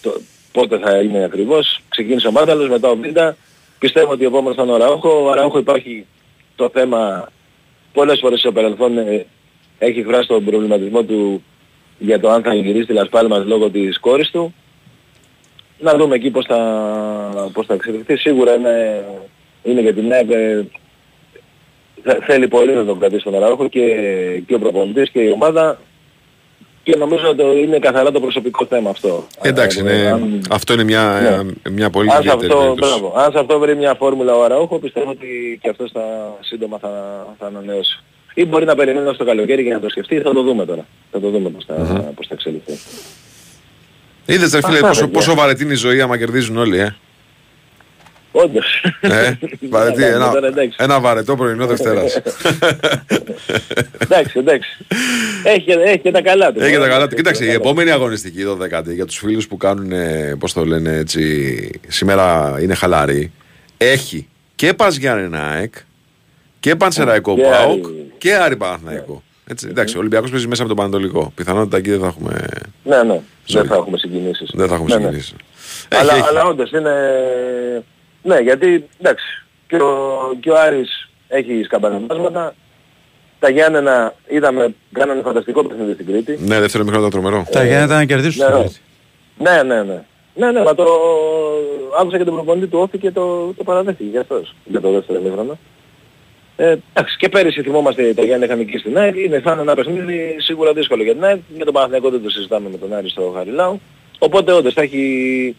το, 0.00 0.20
πότε 0.52 0.78
θα 0.78 1.00
είναι 1.00 1.24
ακριβώς. 1.24 1.80
Ξεκίνησε 1.88 2.28
ο 2.28 2.32
Μάνταλος, 2.32 2.68
μετά 2.68 2.88
ο 2.88 2.96
Βίντα. 2.96 3.36
Πιστεύω 3.78 4.12
ότι 4.12 4.24
ο 4.24 4.28
επόμενος 4.28 4.56
θα 4.56 4.62
είναι 4.62 4.72
ο 4.72 4.76
Ραούχο. 4.76 5.24
Ο 5.24 5.34
Ραούχο 5.34 5.58
υπάρχει 5.58 6.06
το 6.56 6.70
θέμα 6.72 7.28
πολλές 7.92 8.18
φορές 8.20 8.38
στο 8.40 8.52
παρελθόν 8.52 8.98
ε, 8.98 9.26
έχει 9.78 9.98
εκφράσει 9.98 10.28
τον 10.28 10.44
προβληματισμό 10.44 11.02
του 11.02 11.44
για 11.98 12.20
το 12.20 12.30
αν 12.30 12.42
θα 12.42 12.54
γυρίσει 12.54 12.86
τη 12.86 12.92
Λασπάλμας 12.92 13.44
λόγω 13.46 13.70
της 13.70 14.00
κόρης 14.00 14.30
του. 14.30 14.54
Να 15.78 15.94
δούμε 15.96 16.14
εκεί 16.14 16.30
πώς 16.30 16.44
θα, 16.46 17.50
πώς 17.52 17.66
θα 17.66 17.74
εξελιχθεί. 17.74 18.16
Σίγουρα 18.16 18.54
είναι, 18.54 19.04
είναι 19.62 19.80
για 19.80 19.94
την 19.94 20.12
ΑΕΚ 20.12 20.30
ε, 20.30 20.64
θε- 22.02 22.22
θέλει 22.24 22.48
πολύ 22.48 22.72
να 22.72 22.84
τον 22.84 22.98
κρατήσει 22.98 23.24
τον 23.24 23.34
Αραούχο 23.34 23.68
και, 23.68 23.82
και 24.46 24.54
ο 24.54 24.58
προπονητής 24.58 25.10
και 25.10 25.20
η 25.20 25.30
ομάδα 25.30 25.80
και 26.84 26.96
νομίζω 26.96 27.28
ότι 27.28 27.42
είναι 27.62 27.78
καθαρά 27.78 28.10
το 28.12 28.20
προσωπικό 28.20 28.66
θέμα 28.66 28.90
αυτό. 28.90 29.26
Εντάξει, 29.42 29.80
Αν- 29.80 29.86
είναι, 29.86 30.06
αν- 30.10 30.40
αυτό 30.50 30.72
είναι 30.72 30.84
μια, 30.84 31.02
Ναι. 31.64 31.70
μια 31.70 31.90
πολύ 31.90 32.10
αν, 32.10 32.14
σε 32.14 32.20
ιδιαίτερη 32.22 32.52
αυτό, 32.52 32.62
περίπτωση. 32.64 32.90
μπράβο, 33.00 33.14
αν 33.18 33.32
σε 33.32 33.38
αυτό 33.38 33.58
βρει 33.58 33.76
μια 33.76 33.94
φόρμουλα 33.94 34.34
ο 34.36 34.44
Αραούχο 34.44 34.78
πιστεύω 34.78 35.10
ότι 35.10 35.58
και 35.62 35.68
αυτός 35.68 35.90
θα, 35.92 36.00
σύντομα 36.40 36.78
θα, 36.78 36.90
θα 37.38 37.46
ανανεώσει. 37.46 38.02
Ή 38.34 38.44
μπορεί 38.44 38.64
να 38.64 38.74
περιμένει 38.74 39.06
ως 39.08 39.16
το 39.16 39.24
καλοκαίρι 39.24 39.62
για 39.62 39.74
να 39.74 39.80
το 39.80 39.88
σκεφτεί, 39.88 40.20
θα 40.20 40.32
το 40.32 40.42
δούμε 40.42 40.66
τώρα. 40.66 40.86
Θα 41.12 41.20
το 41.20 41.30
δούμε 41.30 41.48
πώς 41.48 41.64
θα, 41.64 41.74
πώς 42.16 42.26
θα 42.26 42.34
εξελιχθεί. 42.34 42.72
Είδες 44.26 44.52
ρε 44.52 44.60
φίλε 44.62 44.74
Αυτά, 44.76 44.86
πόσο, 44.88 45.00
παιδιά. 45.00 45.18
πόσο 45.18 45.34
βαρετή 45.34 45.62
είναι 45.62 45.72
η 45.72 45.76
ζωή 45.76 46.00
άμα 46.00 46.18
κερδίζουν 46.18 46.56
όλοι, 46.56 46.78
ε. 46.78 46.94
Όντως. 48.36 48.84
ε 49.00 49.32
βαρετή, 49.60 49.98
Ναι, 49.98 50.06
ένα, 50.06 50.30
τώρα 50.30 50.46
εντάξει. 50.46 50.76
ένα 50.80 51.00
βαρετό 51.00 51.36
πρωινό 51.36 51.66
Δευτέρας. 51.66 52.20
εντάξει, 53.98 54.38
εντάξει. 54.38 54.76
Έχει, 55.44 55.60
και- 55.60 55.72
έχει 55.84 55.98
και 55.98 56.10
τα 56.10 56.22
καλά 56.22 56.52
του. 56.52 56.60
Έχει 56.62 56.72
και 56.72 56.78
τα 56.78 56.88
καλά 56.88 56.98
του. 57.06 57.14
Έχει 57.14 57.14
Κοίταξε, 57.16 57.42
και 57.44 57.48
η 57.50 57.52
τα 57.52 57.58
καλά. 57.58 57.68
επόμενη 57.70 57.90
αγωνιστική, 57.90 58.40
η 58.40 58.44
12η, 58.44 58.94
για 58.94 59.06
τους 59.06 59.16
φίλους 59.16 59.48
που 59.48 59.56
κάνουν, 59.56 59.92
ε, 59.92 60.34
πώς 60.38 60.52
το 60.52 60.64
λένε 60.64 60.96
έτσι, 60.96 61.70
σήμερα 61.88 62.56
είναι 62.60 62.74
χαλαροί, 62.74 63.32
έχει 63.76 64.28
και 64.54 64.74
Πας 64.74 64.96
Γιάννενα 64.96 65.38
ΑΕΚ 65.48 65.74
και 66.60 66.76
Πανσεραϊκό 66.76 67.34
Και 67.34 67.42
ΠΑΟΚ 67.42 67.84
Άρη. 67.86 68.12
και 68.18 68.34
Άρη 68.34 68.56
Παναθηναϊκό. 68.56 69.22
Έτσι, 69.46 69.66
εντάξει, 69.70 69.96
ο 69.96 69.98
Ολυμπιακός 69.98 70.30
παίζει 70.30 70.46
μέσα 70.46 70.62
από 70.62 70.74
τον 70.74 70.78
Πανατολικό. 70.84 71.32
Πιθανότητα 71.34 71.76
εκεί 71.76 71.90
δεν 71.90 72.00
θα 72.00 72.06
έχουμε, 72.06 72.44
Ναι, 72.82 73.02
ναι. 73.02 73.20
Ζωή. 73.46 73.62
Δεν 73.62 73.70
θα 73.70 73.74
έχουμε 73.74 73.98
συγκινήσεις. 73.98 74.50
δεν 74.54 74.68
θα 74.68 74.74
έχουμε 74.74 74.88
Ναι, 74.88 74.96
ναι. 74.96 75.02
συγκινήσεις. 75.04 75.34
αλλά, 75.88 76.10
Έχει, 76.12 76.20
έχει. 76.20 76.28
αλλά 76.28 76.44
όντως 76.44 76.70
είναι... 76.70 76.92
Ναι, 78.24 78.38
γιατί 78.38 78.88
εντάξει, 79.00 79.44
και 79.66 79.76
ο, 79.76 80.18
και 80.40 80.50
ο 80.50 80.60
Άρης 80.60 81.08
έχει 81.28 81.62
σκαμπανεβάσματα. 81.64 82.54
Τα 83.38 83.50
Γιάννενα 83.50 84.14
είδαμε, 84.28 84.74
κάνανε 84.92 85.22
φανταστικό 85.22 85.64
παιχνίδι 85.64 85.92
στην 85.92 86.06
Κρήτη. 86.06 86.38
Ναι, 86.40 86.60
δεύτερο 86.60 86.84
μήχρονο 86.84 87.06
ήταν 87.06 87.20
τρομερό. 87.20 87.46
Τα 87.50 87.64
Γιάννενα 87.64 87.84
ήταν 87.84 87.96
να 87.96 88.04
κερδίσουν 88.04 88.44
ναι, 88.44 88.48
στην 88.48 88.58
ναι. 88.58 88.64
Κρήτη. 88.64 88.80
Ναι, 89.36 89.62
ναι, 89.62 89.82
ναι. 89.82 90.02
Ναι, 90.36 90.50
ναι, 90.50 90.62
μα 90.62 90.74
το 90.74 90.86
άκουσα 92.00 92.18
και 92.18 92.24
τον 92.24 92.34
προπονητή 92.34 92.66
του 92.66 92.78
Όφη 92.78 92.98
και 92.98 93.10
το, 93.10 93.52
το 93.52 93.64
παραδέχτηκε 93.64 94.10
για 94.10 94.20
αυτός, 94.20 94.54
για 94.64 94.80
το 94.80 94.90
δεύτερο 94.90 95.20
μήχρονο. 95.20 95.58
Ε, 96.56 96.76
εντάξει, 96.92 97.16
και 97.16 97.28
πέρυσι 97.28 97.62
θυμόμαστε 97.62 98.14
τα 98.14 98.24
Γιάννη 98.24 98.44
είχαν 98.44 98.60
εκεί 98.60 98.78
στην 98.78 98.98
ΑΕΚ, 98.98 99.16
είναι 99.16 99.40
θα 99.40 99.52
είναι 99.52 99.60
ένα 99.60 99.74
παιχνίδι 99.74 100.36
σίγουρα 100.38 100.72
δύσκολο 100.72 101.02
για 101.02 101.12
την 101.12 101.24
ΑΕΚ, 101.24 101.40
για 101.54 101.64
τον 101.64 101.74
Παναθηναϊκό 101.74 102.10
δεν 102.10 102.22
το 102.22 102.30
συζητάμε 102.30 102.68
με 102.70 102.76
τον 102.76 102.94
Άρη 102.94 103.08
στο 103.08 103.32
Χαριλάου. 103.36 103.80
Οπότε 104.18 104.52
όντως 104.52 104.74
θα 104.74 104.82
έχει, 104.82 105.56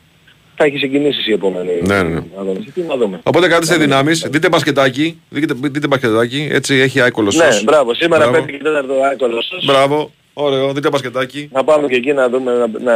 θα 0.55 0.63
έχει 0.65 0.77
συγκινήσεις 0.77 1.27
η 1.27 1.31
επόμενη 1.31 1.71
Ναι, 1.81 2.01
ναι, 2.03 2.09
ναι. 2.09 2.23
αγωνιστική, 2.39 2.81
να 2.81 2.95
δούμε. 2.97 3.19
Οπότε 3.23 3.47
κάντε 3.47 3.75
δυνάμεις, 3.77 4.27
δείτε 4.29 4.49
μπασκετάκι, 4.49 5.19
δείτε, 5.29 5.53
δείτε 5.61 5.87
μπασκετάκι, 5.87 6.47
έτσι 6.51 6.75
έχει 6.75 7.01
ΑΕΚ 7.01 7.11
Κολοσσός. 7.11 7.55
Ναι, 7.57 7.63
μπράβο, 7.63 7.93
σήμερα 7.93 8.29
Μπράβο. 8.29 8.45
5 8.45 8.51
και 8.51 8.59
4 8.63 9.05
ΑΕΚ 9.09 9.17
Κολοσσός. 9.17 9.65
Μπράβο, 9.65 10.11
ωραίο, 10.33 10.73
δείτε 10.73 10.89
μπασκετάκι. 10.89 11.49
Να 11.51 11.63
πάμε 11.63 11.87
και 11.87 11.95
εκεί 11.95 12.13
να 12.13 12.29
δούμε, 12.29 12.51
να, 12.51 12.67
να, 12.79 12.93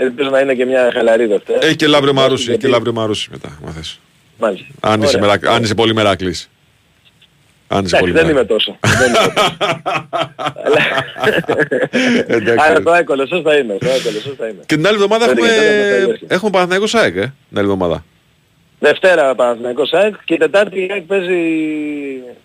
ελπίζω 0.00 0.28
να 0.30 0.40
είναι 0.40 0.54
και 0.54 0.64
μια 0.64 0.90
χαλαρή 0.94 1.26
Δευτέρα. 1.26 1.64
Έχει 1.64 1.76
και 1.76 1.86
Λαύριο 1.86 2.12
Μαρούσι, 2.12 2.34
έχει 2.42 2.44
και 2.44 2.50
Γιατί- 2.50 2.72
Λαύριο 2.72 2.92
Μαρούσι 2.92 3.28
μετά, 3.30 3.58
μα 3.64 3.70
θες. 3.70 3.98
Μάλιστα. 4.38 4.66
Αν 4.80 5.02
είσαι, 5.02 5.16
Ωραία. 5.16 5.20
μερακλ- 5.28 5.48
αν 5.52 5.62
είσαι 5.62 5.74
πολύ 5.74 5.94
μεράκλης. 5.94 6.50
Αν 7.74 7.84
είσαι 7.84 7.96
Εντάξει, 7.96 7.98
πολύ 7.98 8.12
δεν 8.12 8.22
είμαι 8.24 8.32
μεράκλης. 8.32 8.64
τόσο. 8.64 8.78
Δεν 8.98 9.08
είμαι 9.08 9.18
τόσο. 9.18 9.56
Εντάξει. 12.36 12.66
Αλλά 12.68 12.82
το 12.82 12.90
Άικολος 12.90 13.28
θα 13.28 13.54
είμαι. 13.56 13.76
Το 13.80 13.90
Άικολος 13.90 14.34
θα 14.38 14.46
είμαι. 14.48 14.62
Και 14.66 14.74
την 14.76 14.86
άλλη 14.86 14.94
εβδομάδα 14.94 15.26
Πέντε 15.26 15.40
έχουμε, 15.40 15.54
και 15.54 15.60
τέσσερα 15.60 15.88
θα 15.90 15.98
τελειώσει. 16.00 16.26
έχουμε 16.28 16.50
Παναθηναϊκό 16.50 16.86
ΣΑΕΚ, 16.86 17.16
ε, 17.16 17.20
την 17.48 17.58
άλλη 17.58 17.66
εβδομάδα. 17.66 18.04
Δευτέρα 18.78 19.34
Παναθηναϊκός 19.34 19.92
ΑΕΚ 19.92 20.14
και 20.24 20.36
Τετάρτη 20.36 20.78
η 20.80 20.88
ΑΕΚ 20.92 21.02
παίζει 21.02 21.40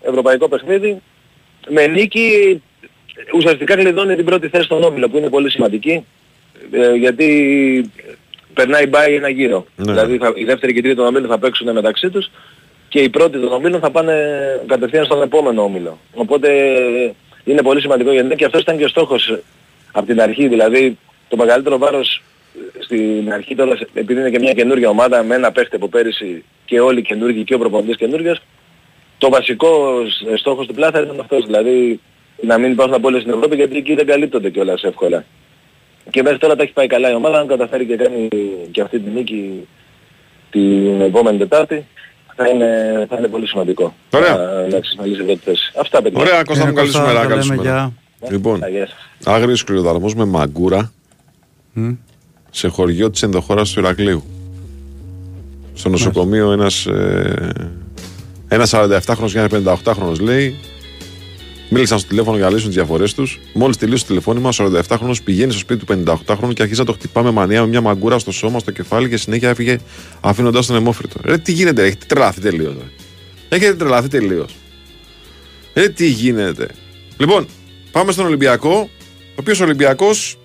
ευρωπαϊκό 0.02 0.48
παιχνίδι. 0.48 1.02
Με 1.70 1.88
νίκη 1.88 2.62
ουσιαστικά 3.36 3.76
κλειδώνει 3.76 4.16
την 4.16 4.26
πρώτη 4.26 4.48
θέση 4.48 4.64
στον 4.64 4.84
Όμιλο 4.84 5.10
που 5.10 5.18
είναι 5.18 5.30
πολύ 5.30 5.52
σημαντική. 5.52 6.06
Ε, 6.72 6.94
γιατί 6.94 7.92
περνάει 8.54 8.88
μπάει 8.88 9.16
ένα 9.16 9.30
γύρο. 9.30 9.66
Ναι. 9.76 9.92
Δηλαδή 9.92 10.18
θα, 10.18 10.32
η 10.36 10.44
δεύτερη 10.44 10.74
και 10.74 10.80
η 10.80 10.82
τρίτη 10.82 10.96
των 10.98 11.06
Ομίλων 11.06 11.30
θα 11.30 11.40
παίξουν 11.40 11.72
μεταξύ 11.72 12.10
τους 12.10 12.30
και 12.90 13.00
οι 13.00 13.10
πρώτοι 13.10 13.40
των 13.40 13.52
Ομίλων 13.54 13.80
θα 13.80 13.92
πάνε 13.92 14.16
κατευθείαν 14.66 15.06
στον 15.06 15.22
επόμενο 15.22 15.64
Όμιλο. 15.64 15.98
Οπότε 16.14 16.50
είναι 17.44 17.62
πολύ 17.62 17.82
σημαντικό 17.82 18.12
γιατί 18.12 18.36
και 18.36 18.46
αυτός 18.46 18.62
ήταν 18.62 18.78
και 18.78 18.84
ο 18.84 18.88
στόχος 18.88 19.40
από 19.92 20.06
την 20.06 20.22
αρχή. 20.22 20.48
Δηλαδή 20.48 20.98
το 21.28 21.36
μεγαλύτερο 21.38 21.78
βάρος 21.78 22.22
στην 22.80 23.34
αρχή 23.34 23.56
τώρα 23.56 23.78
επειδή 23.94 24.20
είναι 24.20 24.30
και 24.30 24.40
μια 24.40 24.54
καινούργια 24.54 24.90
ομάδα 24.90 25.24
με 25.24 25.36
ένα 25.36 25.52
παίχτη 25.52 25.76
από 25.76 25.88
πέρυσι 25.88 26.44
και 26.66 26.80
όλοι 26.80 27.02
καινούργιοι 27.02 27.44
και 27.44 27.54
ο 27.54 27.58
προπονητής 27.58 27.96
καινούργιος 27.96 28.40
το 29.18 29.30
βασικό 29.30 30.02
σ- 30.08 30.38
στόχος 30.38 30.68
του 30.68 30.74
Πλάθα 30.74 31.02
ήταν 31.02 31.20
αυτός, 31.20 31.46
δηλαδή 31.46 32.00
να 32.42 32.58
μην 32.58 32.72
υπάρχουν 32.72 32.94
απόλυτες 32.96 33.24
στην 33.24 33.34
Ευρώπη 33.34 33.56
γιατί 33.56 33.78
εκεί 33.78 33.96
δεν 33.96 34.06
καλύπτονται 34.06 34.50
κιόλας 34.50 34.84
εύκολα. 34.84 35.26
Και 36.10 36.22
μέχρι 36.22 36.38
τώρα 36.38 36.56
τα 36.56 36.64
έχει 36.64 36.74
πάει 36.74 36.88
καλά 36.88 37.12
η 37.12 37.14
ομάδα, 37.14 37.40
αν 37.40 37.48
καταφέρει 37.48 37.86
και 37.86 37.96
κάνει 37.96 38.28
και 38.72 38.82
αυτή 38.82 39.00
τη 39.00 39.10
νίκη 39.10 39.68
την 40.50 41.02
επόμενη 41.02 41.38
Τετάρτη 41.38 41.86
θα 42.40 42.48
είναι, 42.50 43.06
θα 43.10 43.16
είναι 43.18 43.28
πολύ 43.28 43.48
σημαντικό. 43.48 43.94
Ωραία. 44.14 44.36
Να, 44.36 44.68
να 44.68 44.76
εξασφαλίσει 44.78 45.24
πρώτη 45.24 45.40
θέση. 45.44 45.72
Αυτά 45.80 46.02
παιδιά. 46.02 46.20
Ωραία, 46.22 46.44
Κώστα 46.44 46.64
μου, 46.66 46.72
Ε, 46.72 46.74
καλή 46.74 46.88
Κώστα, 46.92 47.00
σου 47.02 47.08
μέρα. 47.14 47.22
τα 47.22 47.28
Καλή 47.28 47.42
σου 47.44 47.50
λέμε, 47.50 47.64
μέρα. 47.64 47.94
γεια. 48.20 48.30
Λοιπόν, 48.32 48.64
Α, 48.64 48.68
γεια 48.68 48.88
σας. 48.88 48.96
άγριος 49.36 49.64
κλειδοδαρμός 49.64 50.16
με 50.16 50.26
μαγκούρα 50.26 50.92
Μμ. 51.74 51.92
σε 52.52 52.68
χωριό 52.68 53.10
της 53.10 53.24
ενδοχώρας 53.24 53.72
του 53.72 53.80
Ηρακλείου. 53.80 54.24
Στο 55.74 55.90
νοσοκομείο 55.90 56.52
ένας, 56.52 56.86
ε, 56.86 57.50
ένας 58.48 58.70
47χρονος 58.70 59.32
και 59.32 59.38
ένας 59.38 59.50
58χρονος 59.50 60.20
λέει 60.20 60.56
Μίλησαν 61.70 62.00
στο 62.00 62.08
τηλέφωνο 62.08 62.38
για 62.38 62.46
να 62.46 62.52
λύσουν 62.52 62.68
τις 62.68 62.76
διαφορές 62.76 63.14
τους. 63.14 63.40
Μόλις 63.54 63.78
τελείωσε 63.78 64.04
το 64.04 64.08
τηλεφώνημα, 64.08 64.50
ο 64.50 64.82
47χρονο 64.90 65.14
πηγαίνει 65.24 65.52
στο 65.52 65.60
σπίτι 65.60 65.86
του 65.86 66.04
58χρονου 66.06 66.54
και 66.54 66.62
αρχίζει 66.62 66.80
να 66.80 66.86
το 66.86 66.94
χτυπά 66.94 67.24
με 67.24 67.32
μανία 67.32 67.62
με 67.62 67.68
μια 67.68 67.82
μαγκούρα 67.82 68.20
στο 68.20 68.32
σώμα, 68.32 68.60
στο 68.60 68.72
κεφάλι 68.72 69.10
και 69.10 69.18
συνέχεια 69.18 69.50
έφυγε 69.50 69.78
αφήνοντας 70.22 70.66
τον 70.66 70.76
αιμόφριτο. 70.76 71.20
Ρε, 71.24 71.38
τι 71.38 71.52
γίνεται, 71.52 71.84
έχετε 71.84 72.06
τρελαθεί 72.08 72.42
τελείως. 72.42 72.76
Έχετε 73.50 73.74
τρελαθεί 73.74 74.08
τελείως. 74.08 74.56
Ρε, 75.74 75.90
τι 75.90 76.08
γίνεται. 76.08 76.68
Λοιπόν, 77.18 77.48
πάμε 77.92 78.12
στον 78.12 78.26
Ολυμπιακό, 78.26 78.90
ο 79.14 79.36
οποίος 79.36 79.60
Ολυμπιακός 79.60 80.38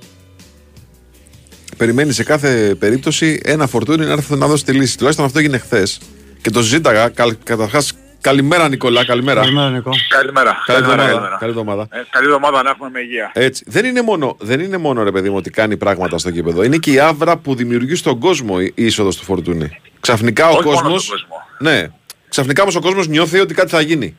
περιμένει 1.77 2.13
σε 2.13 2.23
κάθε 2.23 2.75
περίπτωση 2.79 3.41
ένα 3.45 3.67
φορτούνι 3.67 4.05
να 4.05 4.13
έρθει 4.13 4.35
να 4.37 4.47
δώσει 4.47 4.65
τη 4.65 4.73
λύση. 4.73 4.97
Τουλάχιστον 4.97 5.27
αυτό 5.27 5.39
έγινε 5.39 5.59
χθες. 5.59 6.01
Και 6.41 6.51
το 6.51 6.63
συζήταγα. 6.63 7.09
Καλ, 7.09 7.37
Καταρχάς, 7.45 7.93
καλημέρα 8.27 8.69
Νικολά, 8.69 9.05
καλημέρα. 9.05 9.41
Καλημέρα, 9.41 9.71
Νικό. 9.71 9.91
Καλημέρα. 10.09 10.57
Καλή 10.67 10.81
Καλημέρα, 10.83 11.09
εβδομάδα. 11.09 11.37
Καλή 11.39 11.51
εβδομάδα. 11.51 11.87
Ε, 11.91 12.03
καλή 12.11 12.27
εβδομάδα 12.27 12.63
να 12.63 12.71
έχουμε 12.71 12.91
με 12.91 13.01
υγεία. 13.01 13.31
Έτσι. 13.35 13.65
Δεν 13.67 13.85
είναι, 13.85 14.03
μόνο, 14.03 14.37
δεν 14.41 14.61
είναι 14.61 14.77
μόνο 14.77 15.03
ρε 15.03 15.11
παιδί 15.11 15.31
μου 15.31 15.37
ότι 15.37 15.51
κάνει 15.51 15.77
πράγματα 15.77 16.19
στο 16.19 16.31
κήπεδο. 16.31 16.63
Είναι 16.63 16.77
και 16.77 16.91
η 16.93 16.99
άβρα 16.99 17.37
που 17.37 17.55
δημιουργεί 17.55 17.95
στον 17.95 18.19
κόσμο 18.19 18.57
η 18.61 18.73
είσοδος 18.85 19.17
του 19.17 19.25
φορτούνι. 19.25 19.81
Ξαφνικά 20.01 20.49
ο 20.49 20.53
Όχι 20.57 20.65
μόνο 20.65 20.81
κόσμο. 20.81 20.99
στον 20.99 21.11
κόσμο. 21.19 21.37
Ναι. 21.59 21.89
Ξαφνικά 22.29 22.63
όμως 22.63 22.77
ο 22.77 22.81
κόσμος 22.81 23.07
νιώθει 23.07 23.41
ότι 23.41 23.55
κάτι 23.55 23.71
θα 23.71 23.81
γίνει. 23.81 24.17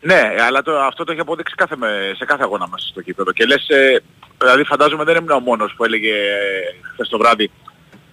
Ναι, 0.00 0.20
αλλά 0.46 0.62
το, 0.62 0.78
αυτό 0.80 1.04
το 1.04 1.12
έχει 1.12 1.20
αποδείξει 1.20 1.54
κάθε, 1.54 1.76
με- 1.76 2.12
σε 2.16 2.24
κάθε 2.24 2.42
αγώνα 2.42 2.68
μας 2.68 2.88
στο 2.90 3.00
κήπεδο. 3.02 3.32
Και 3.32 3.44
λες, 3.44 3.68
ε, 3.68 4.02
δηλαδή 4.38 4.64
φαντάζομαι 4.64 5.04
δεν 5.04 5.16
ήμουν 5.16 5.30
ο 5.30 5.38
μόνος 5.40 5.74
που 5.76 5.84
έλεγε 5.84 6.08
ε, 6.10 6.88
χθες 6.92 7.08
το 7.08 7.18
βράδυ 7.18 7.50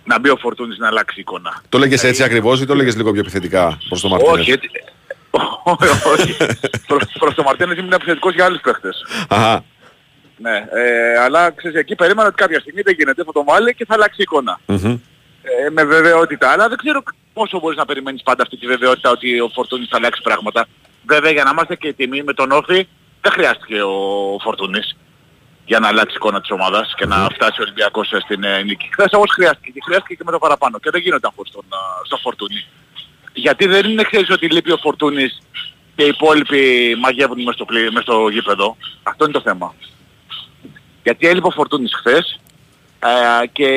να 0.05 0.19
μπει 0.19 0.29
ο 0.29 0.37
Φορτούνης 0.37 0.77
να 0.77 0.87
αλλάξει 0.87 1.19
εικόνα. 1.19 1.61
Το 1.69 1.77
λέγες 1.77 2.03
έτσι 2.03 2.23
ακριβώς 2.23 2.61
ή 2.61 2.65
το 2.65 2.75
λέγες 2.75 2.95
λίγο 2.95 3.11
πιο 3.11 3.19
επιθετικά 3.21 3.77
προς 3.87 4.01
το 4.01 4.07
Μαρτίνε. 4.09 4.31
Όχι, 4.31 4.51
έτσι, 4.51 4.69
όχι. 6.13 6.37
προς, 6.87 7.03
προς 7.19 7.33
το 7.33 7.43
Μαρτίνες 7.43 7.77
ήμουν 7.77 7.91
επιθετικός 7.91 8.33
για 8.33 8.45
άλλους 8.45 8.61
παίχτες. 8.61 9.05
Αχα. 9.29 9.63
Ναι, 10.37 10.65
ε, 10.71 11.17
αλλά 11.23 11.51
ξέρεις, 11.51 11.77
εκεί 11.77 11.95
περίμενα 11.95 12.27
ότι 12.27 12.35
κάποια 12.35 12.59
στιγμή 12.59 12.81
δεν 12.81 12.95
γίνεται, 12.97 13.23
θα 13.23 13.31
το 13.31 13.43
βάλει 13.43 13.75
και 13.75 13.85
θα 13.85 13.93
αλλάξει 13.93 14.21
εικόνα. 14.21 14.59
Μμμ. 14.65 14.99
Ε, 15.43 15.69
με 15.69 15.83
βεβαιότητα, 15.83 16.51
αλλά 16.51 16.67
δεν 16.67 16.77
ξέρω 16.77 17.03
πόσο 17.33 17.59
μπορείς 17.59 17.77
να 17.77 17.85
περιμένεις 17.85 18.23
πάντα 18.23 18.43
αυτή 18.43 18.57
τη 18.57 18.67
βεβαιότητα 18.67 19.09
ότι 19.09 19.39
ο 19.39 19.49
Φορτούνης 19.53 19.87
θα 19.89 19.97
αλλάξει 19.97 20.21
πράγματα. 20.21 20.65
Βέβαια 21.07 21.31
για 21.31 21.43
να 21.43 21.49
είμαστε 21.49 21.75
και 21.75 21.93
τιμή 21.93 22.23
με 22.23 22.33
τον 22.33 22.51
Όφη 22.51 22.87
δεν 23.21 23.31
χρειάστηκε 23.31 23.81
ο 23.81 24.37
Φορτούνης 24.41 24.97
για 25.65 25.79
να 25.79 25.87
αλλάξει 25.87 26.15
εικόνα 26.15 26.41
της 26.41 26.51
ομάδας 26.51 26.93
και 26.97 27.05
να 27.05 27.15
φτάσει 27.15 27.59
ο 27.59 27.63
Ολυμπιακός 27.63 28.07
στην 28.07 28.43
ε, 28.43 28.63
νίκη. 28.63 28.89
Χθες 28.91 29.13
όμως 29.13 29.31
χρειάστηκε 29.33 29.71
και 29.71 29.81
χρειάστηκε 29.85 30.15
και 30.15 30.23
με 30.25 30.31
το 30.31 30.37
παραπάνω 30.37 30.79
και 30.79 30.89
δεν 30.89 31.01
γίνονταν 31.01 31.31
χωρίς 31.35 31.51
τον, 31.51 31.65
α, 31.69 32.05
στον 32.05 32.19
Φορτούνη. 32.19 32.65
Γιατί 33.33 33.65
δεν 33.67 33.89
είναι 33.89 34.03
ξέρεις 34.03 34.29
ότι 34.29 34.47
λείπει 34.49 34.71
ο 34.71 34.77
Φορτούνης 34.77 35.41
και 35.95 36.03
οι 36.03 36.07
υπόλοιποι 36.07 36.95
μαγεύουν 37.01 37.43
μες 37.43 37.53
στο, 37.55 37.65
πλή- 37.65 37.91
μες 37.91 38.03
στο 38.03 38.27
γήπεδο. 38.29 38.77
Αυτό 39.03 39.23
είναι 39.23 39.33
το 39.33 39.41
θέμα. 39.41 39.73
Γιατί 41.03 41.27
έλειπε 41.27 41.47
ο 41.47 41.51
Φορτούνης 41.51 41.93
χθες 41.95 42.39
Ε, 42.99 43.45
και 43.47 43.67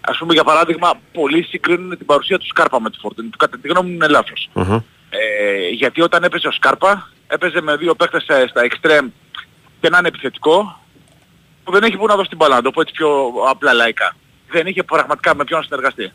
ας 0.00 0.18
πούμε 0.18 0.32
για 0.32 0.44
παράδειγμα 0.44 0.92
πολλοί 1.12 1.42
συγκρίνουν 1.42 1.96
την 1.96 2.06
παρουσία 2.06 2.38
του 2.38 2.46
Σκάρπα 2.46 2.80
με 2.80 2.90
τη 2.90 2.98
Φορτούνη 2.98 3.28
που 3.28 3.36
κατά 3.36 3.58
τη 3.58 3.68
γνώμη 3.68 3.88
μου 3.88 3.94
είναι 3.94 4.06
λάθος. 4.08 4.48
Αχα. 4.52 4.84
Ε, 5.10 5.68
γιατί 5.68 6.02
όταν 6.02 6.22
έπαιζε 6.24 6.48
ο 6.48 6.50
Σκάρπα 6.50 7.10
έπαιζε 7.26 7.60
με 7.60 7.76
δύο 7.76 7.94
παίκτες 7.94 8.24
ε, 8.26 8.46
στα 8.48 8.62
εξτρέμ 8.62 9.08
και 9.80 9.86
έναν 9.86 10.04
επιθετικό 10.04 10.80
που 11.64 11.72
δεν 11.72 11.82
έχει 11.82 11.96
που 11.96 12.06
να 12.06 12.16
δώσει 12.16 12.28
την 12.28 12.36
μπάλα, 12.38 12.54
να 12.54 12.62
το 12.62 12.70
πω 12.70 12.80
έτσι 12.80 12.92
πιο 12.94 13.32
απλά 13.48 13.72
λαϊκά. 13.72 14.16
Δεν 14.50 14.66
είχε 14.66 14.82
πραγματικά 14.82 15.34
με 15.34 15.44
ποιον 15.44 15.58
να 15.58 15.64
συνεργαστεί. 15.64 16.12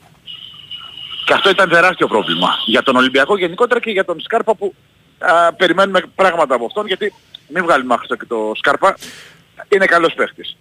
Και 1.25 1.33
αυτό 1.33 1.49
ήταν 1.49 1.69
τεράστιο 1.69 2.07
πρόβλημα 2.07 2.49
για 2.65 2.81
τον 2.81 2.95
Ολυμπιακό 2.95 3.37
γενικότερα 3.37 3.79
και 3.79 3.91
για 3.91 4.05
τον 4.05 4.19
Σκάρπα 4.19 4.55
που 4.55 4.75
α, 5.19 5.53
περιμένουμε 5.53 6.01
πράγματα 6.15 6.55
από 6.55 6.65
αυτόν 6.65 6.87
γιατί 6.87 7.13
μην 7.47 7.63
βγάλουμε 7.63 7.93
άχρηστο 7.93 8.15
και 8.15 8.25
το 8.25 8.51
Σκάρπα 8.55 8.95
είναι 9.67 9.85
καλός 9.85 10.13
παίχτης. 10.13 10.57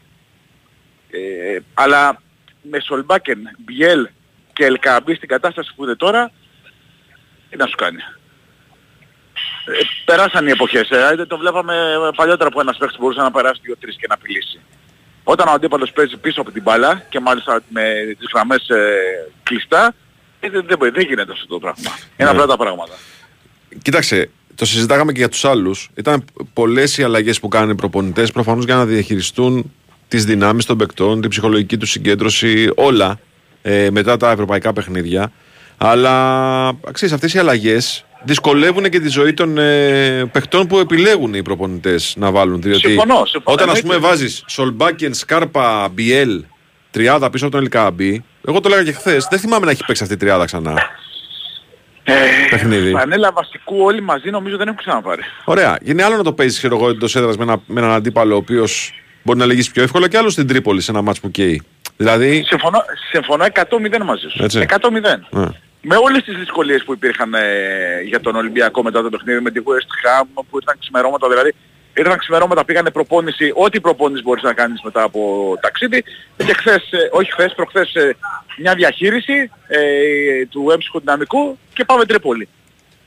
Ε, 1.11 1.59
αλλά 1.75 2.21
με 2.63 2.81
Σολμπάκεν, 2.81 3.39
Μπιέλ 3.59 4.09
και 4.53 4.65
Ελκαμπή 4.65 5.15
στην 5.15 5.29
κατάσταση 5.29 5.73
που 5.77 5.85
είναι 5.85 5.95
τώρα 5.95 6.31
τι 7.51 7.57
να 7.57 7.67
σου 7.67 7.77
κάνει. 7.77 7.99
Ε, 9.65 9.83
περάσαν 10.05 10.47
οι 10.47 10.51
εποχές. 10.51 10.91
Ε, 10.91 11.27
το 11.27 11.39
βλέπαμε 11.39 11.75
παλιότερα 12.17 12.51
που 12.51 12.61
ένας 12.61 12.77
παίχτης 12.77 12.99
μπορούσε 12.99 13.21
να 13.21 13.31
περάσει 13.31 13.61
2-3 13.65 13.97
και 13.97 14.07
να 14.09 14.15
απειλήσει. 14.15 14.61
Όταν 15.25 15.49
ο 15.49 15.51
αντίπαλος 15.51 15.93
παίζει 15.93 16.17
πίσω 16.17 16.41
από 16.41 16.51
την 16.51 16.63
μπάλα 16.63 17.03
και 17.09 17.21
μάλιστα 17.21 17.61
με 17.69 18.15
τις 18.19 18.29
γραμμές 18.35 18.69
ε, 18.69 19.33
κλειστά, 19.43 19.87
ε, 19.87 19.95
δεν, 20.49 20.65
δεν, 20.67 20.79
δεν 20.93 21.07
γίνεται 21.09 21.33
αυτό 21.33 21.47
το 21.47 21.59
πράγμα. 21.59 21.91
Είναι 22.17 22.31
Ναι. 22.31 22.37
απλά 22.37 22.47
τα 22.47 22.57
πράγματα. 22.57 22.93
Κοίταξε, 23.83 24.31
το 24.55 24.65
συζητάγαμε 24.65 25.13
και 25.13 25.19
για 25.19 25.29
τους 25.29 25.45
άλλους. 25.45 25.91
Ήταν 25.95 26.25
πολλές 26.53 26.99
οι 26.99 27.03
αλλαγές 27.03 27.41
που 27.41 27.49
κάνουν 27.49 27.71
οι 27.71 27.75
προπονητές 27.75 28.33
προφανώς 28.33 28.65
για 28.65 28.75
να 28.75 28.85
διαχειριστούν 28.87 29.73
τις 30.09 30.25
δυνάμεις 30.25 30.65
των 30.65 30.77
παικτών, 30.79 31.21
την 31.21 31.31
ψυχολογική 31.31 31.77
τους 31.77 31.91
συγκέντρωση, 31.91 32.71
όλα 32.75 33.19
ε, 33.63 33.91
μετά 33.91 34.17
τα 34.17 34.31
ευρωπαϊκά 34.31 34.73
παιχνίδια. 34.73 35.33
Αλλά 35.77 36.73
ξέρει, 36.93 37.13
αυτές 37.13 37.35
οι 37.35 37.39
αλλαγές 37.39 38.05
δυσκολεύουν 38.25 38.91
και 38.91 39.01
τη 39.01 39.09
ζωή 39.09 39.35
των 39.35 39.59
ε, 39.59 40.25
παιχτών 40.33 40.67
που 40.67 40.79
επιλέγουν 40.79 41.35
οι 41.35 41.43
προπονητές 41.43 42.15
να 42.17 42.31
βάλουν. 42.31 42.63
Διότι 42.63 42.79
Συμφωνώ, 42.81 43.25
συμφωνώ. 43.25 43.57
όταν 43.57 43.71
ας 43.71 43.81
πούμε 43.81 43.95
Εννοείται. 43.95 44.17
βάζεις 44.17 44.45
Σολμπάκεν, 44.47 45.15
Σκάρπα, 45.15 45.89
Μπιέλ, 45.89 46.45
τριάδα 46.95 47.31
πίσω 47.31 47.45
από 47.47 47.55
τον 47.55 47.63
Ελκάμπη, 47.65 48.25
εγώ 48.47 48.61
το 48.61 48.69
λέγα 48.69 48.85
και 48.85 48.93
χθες, 48.93 49.27
δεν 49.31 49.39
θυμάμαι 49.39 49.65
να 49.65 49.71
έχει 49.71 49.85
παίξει 49.87 50.03
αυτή 50.03 50.15
η 50.15 50.19
τριάδα 50.19 50.45
ξανά. 50.45 50.75
Παιχνίδι. 52.51 52.91
Πανέλα 52.91 53.33
βασικού 53.33 53.85
όλοι 53.85 54.01
μαζί 54.01 54.31
νομίζω 54.31 54.57
δεν 54.57 54.67
έχουν 54.67 54.79
ξαναπάρει. 54.79 55.23
Ωραία. 55.45 55.79
Είναι 55.83 56.03
άλλο 56.03 56.17
να 56.17 56.23
το 56.23 56.33
παίζεις 56.33 56.59
ξέρω 56.59 56.77
εγώ 56.77 56.89
εντός 56.89 57.17
έδρας 57.17 57.37
με, 57.37 57.43
ένα, 57.43 57.63
με 57.67 57.81
έναν 57.81 57.93
αντίπαλο 57.93 58.35
ο 58.35 58.37
οποίος 58.37 58.93
μπορεί 59.23 59.39
να 59.39 59.47
λυγίσει 59.47 59.71
πιο 59.71 59.83
εύκολα 59.83 60.09
και 60.09 60.17
άλλο 60.17 60.31
στην 60.31 60.47
Τρίπολη 60.47 60.81
σε 60.81 60.91
ένα 60.91 61.03
μάτς 61.03 61.21
που 61.21 61.31
καίει. 61.31 61.63
Δηλαδή. 61.97 62.45
Συμφωνώ, 62.47 62.85
συμφωνώ 63.11 63.45
100-0 63.45 64.05
μαζί 64.05 64.29
σου. 64.29 64.45
Έτσι. 64.45 64.67
100-0. 64.69 64.81
Ναι. 65.31 65.47
Με 65.81 65.97
όλες 65.97 66.23
τις 66.23 66.37
δυσκολίες 66.37 66.85
που 66.85 66.93
υπήρχαν 66.93 67.35
ε, 67.35 67.41
για 68.07 68.21
τον 68.21 68.37
Ολυμπιακό 68.37 68.83
μετά 68.83 69.03
το 69.03 69.09
παιχνίδι, 69.09 69.41
με 69.41 69.51
τη 69.51 69.61
West 69.65 70.09
Ham 70.09 70.25
που 70.35 70.57
ήρθαν 70.57 70.77
ξημερώματα, 70.81 71.29
δηλαδή 71.29 71.55
ήρθαν 71.97 72.19
ξημερώματα, 72.19 72.65
πήγανε 72.65 72.91
προπόνηση, 72.91 73.53
ό,τι 73.55 73.81
προπόνηση 73.81 74.23
μπορείς 74.23 74.43
να 74.43 74.53
κάνεις 74.53 74.81
μετά 74.83 75.03
από 75.03 75.55
ταξίδι 75.61 76.05
και 76.37 76.53
χθες, 76.53 76.93
ε, 76.93 77.09
όχι 77.13 77.33
χθες, 77.33 77.55
προχθές 77.55 77.95
ε, 77.95 78.17
μια 78.59 78.75
διαχείριση 78.75 79.51
ε, 79.69 80.47
του 80.47 80.71
έμψυχου 80.71 81.01
δυναμικού 81.01 81.59
και 81.73 81.85
πάμε 81.85 82.05
Τρίπολη. 82.05 82.49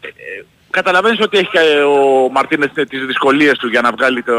Ε, 0.01 0.07
ε, 0.07 0.43
καταλαβαίνεις 0.69 1.19
ότι 1.19 1.37
έχει 1.37 1.49
και 1.49 1.59
ο 1.81 2.29
Μαρτίνες 2.31 2.69
ε, 2.75 2.85
τις 2.85 3.05
δυσκολίες 3.05 3.57
του 3.57 3.67
για 3.67 3.81
να 3.81 3.91
βγάλει 3.91 4.23
το, 4.23 4.33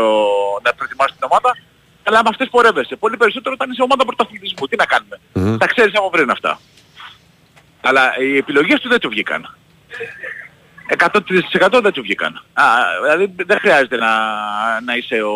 να 0.63 0.75
προετοιμάσει 0.75 1.15
την 1.19 1.29
ομάδα, 1.31 1.57
αλλά 2.03 2.23
με 2.23 2.29
αυτές 2.29 2.49
πορεύεσαι. 2.51 2.97
Πολύ 2.97 3.17
περισσότερο 3.17 3.55
όταν 3.59 3.71
είσαι 3.71 3.83
ομάδα 3.83 4.05
πρωταθλητισμού. 4.05 4.67
Τι 4.67 4.77
να 4.77 4.85
κάνουμε. 4.85 5.17
Μμμ. 5.33 5.57
Τα 5.59 5.67
ξέρεις 5.67 5.95
από 5.95 6.11
πριν 6.11 6.31
αυτά. 6.31 6.61
Αλλά 7.81 8.19
οι 8.21 8.37
επιλογές 8.37 8.81
του 8.81 8.89
δεν 8.89 8.99
του 8.99 9.09
βγήκαν. 9.09 9.57
100% 10.99 11.81
δεν 11.83 11.93
του 11.93 12.03
βγήκαν. 12.03 12.45
Α, 12.53 12.65
δηλαδή 13.03 13.35
δεν 13.47 13.59
χρειάζεται 13.59 13.97
να, 13.97 14.11
να 14.85 14.95
είσαι 14.97 15.23
ο 15.23 15.35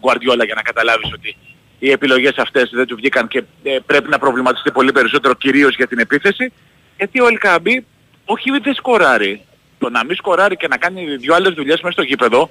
Γκουαρδιόλα 0.00 0.44
για 0.44 0.54
να 0.54 0.62
καταλάβεις 0.62 1.12
ότι 1.12 1.36
οι 1.78 1.90
επιλογές 1.90 2.36
αυτές 2.36 2.70
δεν 2.72 2.86
του 2.86 2.96
βγήκαν 2.96 3.28
και 3.28 3.42
ε, 3.62 3.78
πρέπει 3.86 4.08
να 4.08 4.18
προβληματιστεί 4.18 4.70
πολύ 4.70 4.92
περισσότερο 4.92 5.34
κυρίως 5.34 5.76
για 5.76 5.86
την 5.86 5.98
επίθεση 5.98 6.52
γιατί 6.96 7.20
ο 7.20 7.26
Ελ 7.26 7.41
Κααμπί 7.41 7.86
όχι 8.24 8.50
δεν 8.62 8.74
σκοράρει. 8.74 9.42
Το 9.78 9.90
να 9.90 10.04
μην 10.04 10.16
σκοράρει 10.16 10.56
και 10.56 10.68
να 10.68 10.76
κάνει 10.76 11.16
δυο 11.16 11.34
άλλες 11.34 11.52
δουλειές 11.54 11.80
μέσα 11.80 11.92
στο 11.92 12.02
γήπεδο 12.02 12.50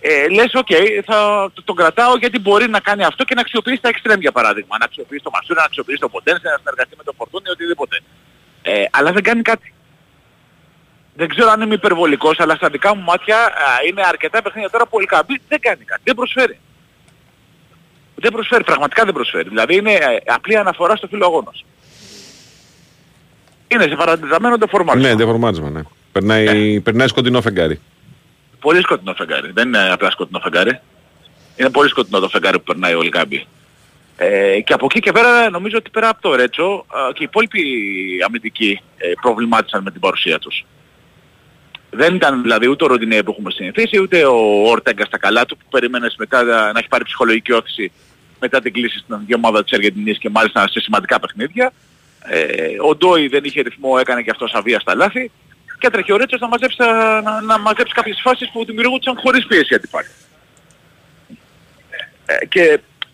ε, 0.00 0.28
λες 0.28 0.54
οκ, 0.54 0.66
θα 1.04 1.50
το- 1.54 1.62
τον 1.62 1.76
κρατάω 1.76 2.16
γιατί 2.16 2.38
μπορεί 2.38 2.68
να 2.68 2.80
κάνει 2.80 3.04
αυτό 3.04 3.24
και 3.24 3.34
να 3.34 3.40
αξιοποιήσει 3.40 3.80
τα 3.80 3.88
εξτρέμ 3.88 4.20
για 4.20 4.32
παράδειγμα. 4.32 4.76
Να 4.78 4.84
αξιοποιήσει 4.84 5.22
το 5.24 5.30
Μασούρα, 5.30 5.60
να 5.60 5.66
αξιοποιήσει 5.66 5.98
το 6.00 6.08
Ποντένσε, 6.08 6.48
να 6.48 6.56
συνεργαστεί 6.58 6.94
με 6.96 7.02
το 7.02 7.12
Φορτούνη, 7.16 7.48
οτιδήποτε. 7.50 8.00
Ε, 8.62 8.84
αλλά 8.90 9.12
δεν 9.12 9.22
κάνει 9.22 9.42
κάτι. 9.42 9.73
Δεν 11.16 11.28
ξέρω 11.28 11.50
αν 11.50 11.60
είμαι 11.60 11.74
υπερβολικός, 11.74 12.40
αλλά 12.40 12.54
στα 12.54 12.68
δικά 12.68 12.94
μου 12.96 13.02
μάτια 13.02 13.36
α, 13.36 13.50
είναι 13.88 14.02
αρκετά 14.04 14.42
παιχνίδια 14.42 14.70
τώρα 14.70 14.84
που 14.84 14.90
ο 14.92 15.00
Ελκαμπή 15.00 15.40
δεν 15.48 15.60
κάνει 15.60 15.84
κάτι. 15.84 16.00
Δεν 16.04 16.14
προσφέρει. 16.14 16.58
Δεν 18.14 18.32
προσφέρει, 18.32 18.64
πραγματικά 18.64 19.04
δεν 19.04 19.14
προσφέρει. 19.14 19.48
Δηλαδή 19.48 19.76
είναι 19.76 19.92
ε, 19.92 20.16
απλή 20.26 20.56
αναφορά 20.56 20.96
στο 20.96 21.06
φύλλο 21.06 21.24
αγώνος. 21.24 21.64
Είναι 23.68 23.82
σε 23.82 23.96
παρατηραμένο 23.96 24.58
το 24.58 24.66
φορμάρισμα. 24.66 25.08
Ναι, 25.08 25.14
δεφορμάρισμα, 25.14 25.70
ναι. 25.70 25.82
Περνάει, 26.12 26.80
περνάει 26.80 27.08
σκοτεινό 27.08 27.40
φεγγάρι. 27.40 27.80
Πολύ 28.60 28.80
σκοτεινό 28.80 29.14
φεγγάρι. 29.14 29.50
Δεν 29.52 29.68
είναι 29.68 29.90
απλά 29.92 30.10
σκοτεινό 30.10 30.40
φεγγάρι. 30.40 30.80
Είναι 31.56 31.70
πολύ 31.70 31.88
σκοτεινό 31.88 32.20
το 32.20 32.28
φεγγάρι 32.28 32.58
που 32.58 32.64
περνάει 32.64 32.94
ο 32.94 33.02
Λικάμπη. 33.02 33.46
Ε, 34.16 34.60
και 34.60 34.72
από 34.72 34.84
εκεί 34.84 35.00
και 35.00 35.12
πέρα 35.12 35.50
νομίζω 35.50 35.76
ότι 35.76 35.90
πέρα 35.90 36.08
από 36.08 36.22
το 36.22 36.34
Ρέτσο 36.34 36.84
α, 36.88 37.12
και 37.12 37.22
οι 37.22 37.26
υπόλοιποι 37.28 37.62
αμυντικοί 38.26 38.80
ε, 38.96 39.12
προβλημάτισαν 39.20 39.82
με 39.82 39.90
την 39.90 40.00
παρουσία 40.00 40.38
τους. 40.38 40.64
Δεν 41.96 42.14
ήταν 42.14 42.42
δηλαδή 42.42 42.68
ούτε 42.68 42.84
ο 42.84 42.86
Ροντινέ 42.86 43.22
που 43.22 43.30
έχουμε 43.30 43.50
συνηθίσει, 43.50 44.00
ούτε 44.00 44.24
ο 44.24 44.68
Ορτέγκα 44.68 45.04
στα 45.04 45.18
καλά 45.18 45.44
του 45.46 45.56
που 45.56 45.64
περίμενες 45.70 46.14
μετά 46.18 46.42
να 46.42 46.72
να 46.72 46.78
έχει 46.78 46.88
πάρει 46.88 47.04
ψυχολογική 47.04 47.52
όθηση 47.52 47.92
μετά 48.40 48.60
την 48.60 48.72
κλίση 48.72 48.98
στην 48.98 49.14
εθνική 49.14 49.34
ομάδα 49.34 49.64
της 49.64 49.72
Αργεντινής 49.72 50.18
και 50.18 50.28
μάλιστα 50.30 50.68
σε 50.68 50.80
σημαντικά 50.80 51.20
παιχνίδια. 51.20 51.72
Ε, 52.28 52.46
ο 52.88 52.96
Ντόι 52.96 53.28
δεν 53.28 53.44
είχε 53.44 53.60
ρυθμό, 53.60 53.96
έκανε 54.00 54.22
και 54.22 54.30
αυτός 54.30 54.52
αβίαστα 54.54 54.94
λάθη 54.94 55.30
και 55.78 55.86
έτρεχε 55.86 56.12
ο 56.12 56.16
Ρέτσος 56.16 56.40
να 56.40 56.48
μαζέψει, 56.48 56.76
τα- 56.76 57.22
να, 57.22 57.40
να 57.40 57.58
μαζέψει 57.58 57.94
κάποιες 57.94 58.20
φάσεις 58.22 58.50
που 58.52 58.64
δημιουργούνταν 58.64 59.16
χωρίς 59.22 59.46
πίεση 59.46 59.74
αντιπάλου. 59.74 60.08
Ε, 62.26 62.46
και 62.46 62.60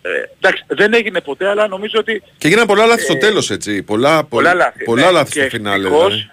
ε, 0.01 0.09
εντάξει, 0.39 0.63
δεν 0.67 0.93
έγινε 0.93 1.21
ποτέ, 1.21 1.47
αλλά 1.47 1.67
νομίζω 1.67 1.99
ότι 1.99 2.23
Και 2.37 2.47
έγιναν 2.47 2.65
πολλά 2.67 2.85
λάθη 2.85 3.03
στο 3.03 3.13
Ε, 3.13 3.17
τέλος, 3.17 3.49
έτσι. 3.51 3.83
Πολλά, 3.83 4.23
πολλά 4.23 4.53
λάθη. 4.53 4.83
πολλά 4.83 5.05
ναι. 5.05 5.11
λάθη 5.11 5.31
Και 5.31 5.39
στο 5.39 5.49
φινάλε. 5.49 5.87
ευτυχώς, 5.87 6.07
δηλαδή. 6.13 6.29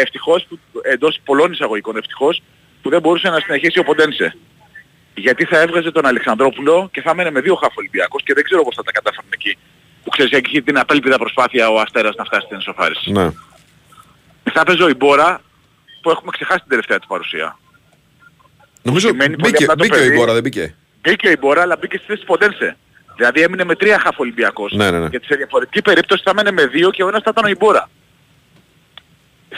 Ευτυχώς 0.00 0.46
που, 0.48 0.58
εντός 0.82 1.20
πολλών 1.24 1.52
εισαγωγικών 1.52 1.96
ευτυχώς 1.96 2.42
που 2.82 2.90
δεν 2.90 3.00
μπορούσε 3.00 3.28
να 3.28 3.40
συνεχίσει 3.40 3.78
ο 3.78 3.82
Ποντένσε. 3.82 4.36
Γιατί 5.14 5.44
θα 5.44 5.58
έβγαζε 5.60 5.90
τον 5.90 6.06
Αλεξανδρόπουλο 6.06 6.88
και 6.92 7.00
θα 7.00 7.10
έμενε 7.10 7.30
με 7.30 7.40
δύο 7.40 7.54
χαφ 7.54 7.76
Ολυμπιακός 7.76 8.22
και 8.22 8.34
δεν 8.34 8.44
ξέρω 8.44 8.62
πώς 8.62 8.74
θα 8.74 8.82
τα 8.82 8.92
κατάφερνε 8.92 9.30
εκεί. 9.32 9.58
Που 10.04 10.10
ξέρεις, 10.10 10.32
έχει 10.32 10.62
την 10.62 10.78
απέλπιδα 10.78 11.18
προσπάθεια 11.18 11.68
ο 11.70 11.80
Αστέρας 11.80 12.14
να 12.14 12.24
φτάσει 12.24 12.46
στην 12.46 12.58
ισοφάριση. 12.58 13.12
Ναι. 13.12 13.30
Θα 14.52 14.60
έπαιζε 14.60 14.82
ο 14.82 14.88
Ιμπόρα 14.88 15.40
που 16.02 16.10
έχουμε 16.10 16.30
ξεχάσει 16.30 16.58
την 16.58 16.68
τελευταία 16.68 16.98
του 16.98 17.06
παρουσία. 17.06 17.58
Νομίζω 18.82 19.08
σημαίνει 19.08 19.36
πολύ 19.36 19.50
μπήκε, 19.50 19.64
απλά 19.64 19.74
το 19.74 19.82
μπήκε 19.82 19.96
ο 19.96 19.98
παιδί. 19.98 20.14
Ιμπόρα, 20.14 20.32
δεν 20.32 20.42
μπήκε. 20.42 20.74
Μπήκε 21.00 21.26
ο 21.28 21.30
Ιμπόρα 21.30 21.62
αλλά 21.62 21.76
μπήκε 21.76 21.96
στη 21.96 22.06
θέση 22.06 22.24
Ποντένσε. 22.24 22.76
Δηλαδή 23.16 23.40
έμεινε 23.40 23.64
με 23.64 23.74
τρία 23.74 23.98
χαφ 23.98 24.18
Ολυμπιακός. 24.18 24.72
Ναι, 24.72 24.90
ναι, 24.90 24.98
ναι. 24.98 25.06
Γιατί 25.06 25.26
σε 25.26 25.34
διαφορετική 25.34 25.82
περίπτωση 25.82 26.22
θα 26.24 26.30
έμενε 26.30 26.50
με 26.50 26.66
δύο 26.66 26.90
και 26.90 27.02
ο 27.02 27.08
ένας 27.08 27.22
θα 27.22 27.30
ήταν 27.32 27.44
ο 27.44 27.48
Ιμπόρα. 27.48 27.88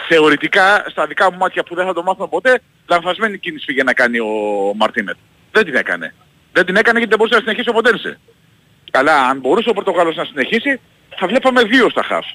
Θεωρητικά, 0.09 0.84
στα 0.90 1.07
δικά 1.07 1.30
μου 1.32 1.38
μάτια 1.38 1.62
που 1.62 1.74
δεν 1.74 1.86
θα 1.86 1.92
το 1.92 2.03
μάθουμε 2.03 2.28
ποτέ, 2.28 2.61
λανθασμένη 2.88 3.38
κίνηση 3.38 3.64
πήγε 3.66 3.82
να 3.82 3.92
κάνει 3.92 4.18
ο 4.18 4.72
Μαρτίνετ. 4.76 5.16
Δεν 5.53 5.64
την 5.64 5.74
έκανε. 5.74 6.14
Δεν 6.53 6.66
την 6.66 6.76
έκανε 6.76 6.99
γιατί 6.99 7.16
δεν 7.16 7.18
μπορούσε 7.18 7.34
να 7.34 7.40
συνεχίσει 7.40 7.68
ο 7.68 7.72
Ποντένσε. 7.72 8.18
Αλλά 8.92 9.28
αν 9.28 9.38
μπορούσε 9.38 9.68
ο 9.68 9.72
Πορτογάλος 9.72 10.16
να 10.16 10.24
συνεχίσει, 10.24 10.80
θα 11.16 11.26
βλέπαμε 11.26 11.62
δύο 11.62 11.90
στα 11.90 12.03
χαφ. 12.03 12.26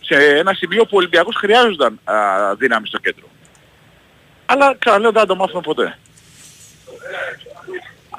Σε 0.00 0.14
ένα 0.14 0.54
σημείο 0.54 0.82
που 0.82 0.90
ο 0.92 0.96
Ολυμπιακός 0.96 1.36
χρειάζονταν 1.36 2.00
α, 2.04 2.14
δύναμη 2.54 2.86
στο 2.86 2.98
κέντρο. 2.98 3.26
Αλλά 4.46 4.76
ξαναλέω 4.78 5.12
δεν 5.12 5.20
θα 5.20 5.26
το 5.26 5.36
μάθουμε 5.36 5.60
ποτέ. 5.60 5.98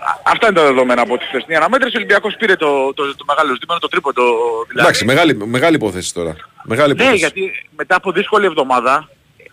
Α- 0.09 0.31
Αυτά 0.31 0.47
είναι 0.47 0.55
τα 0.55 0.63
δεδομένα 0.65 1.01
από 1.01 1.17
τη 1.17 1.25
χθεσινή 1.25 1.55
αναμέτρηση. 1.55 1.95
Ο 1.95 1.97
Ολυμπιακός 1.99 2.35
πήρε 2.35 2.55
το, 2.55 2.93
το, 2.93 3.15
το 3.15 3.25
μεγάλο 3.27 3.51
ζήτημα, 3.53 3.79
το 3.79 3.87
τρίποντο 3.87 4.23
δηλαδή. 4.67 4.79
Εντάξει, 4.87 5.05
μεγάλη, 5.05 5.35
μεγάλη 5.45 5.75
υπόθεση 5.75 6.13
τώρα. 6.13 6.35
Μεγάλη 6.63 6.93
Ναι, 6.93 7.01
υπόθεση. 7.03 7.17
γιατί 7.19 7.67
μετά 7.77 7.95
από 7.95 8.11
δύσκολη 8.11 8.45
εβδομάδα 8.45 9.09
ε, 9.37 9.43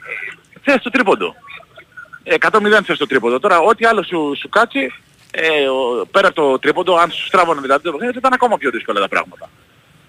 θες 0.63 0.83
το 0.83 0.91
τρίποντο. 0.91 1.35
Ε, 2.23 2.35
100-0 2.41 2.81
θες 2.85 2.99
το 2.99 3.07
τρίποντο. 3.07 3.39
Τώρα 3.41 3.59
ό,τι 3.59 3.85
άλλο 3.87 4.03
σου, 4.03 4.33
σου 4.41 4.49
κάτσει, 4.49 4.93
ε, 5.31 5.69
ο- 5.69 6.07
πέρα 6.11 6.29
από 6.29 6.43
το 6.43 6.59
τρίποντο, 6.59 6.97
αν 6.97 7.11
σου 7.11 7.27
στράβωνε 7.27 7.61
δηλαδή 7.61 7.83
το 7.83 7.91
παιχνίδι, 7.91 8.13
θα 8.13 8.19
ήταν 8.19 8.33
ακόμα 8.33 8.57
πιο 8.59 8.71
δύσκολα 8.71 9.01
τα 9.01 9.09
πράγματα. 9.09 9.49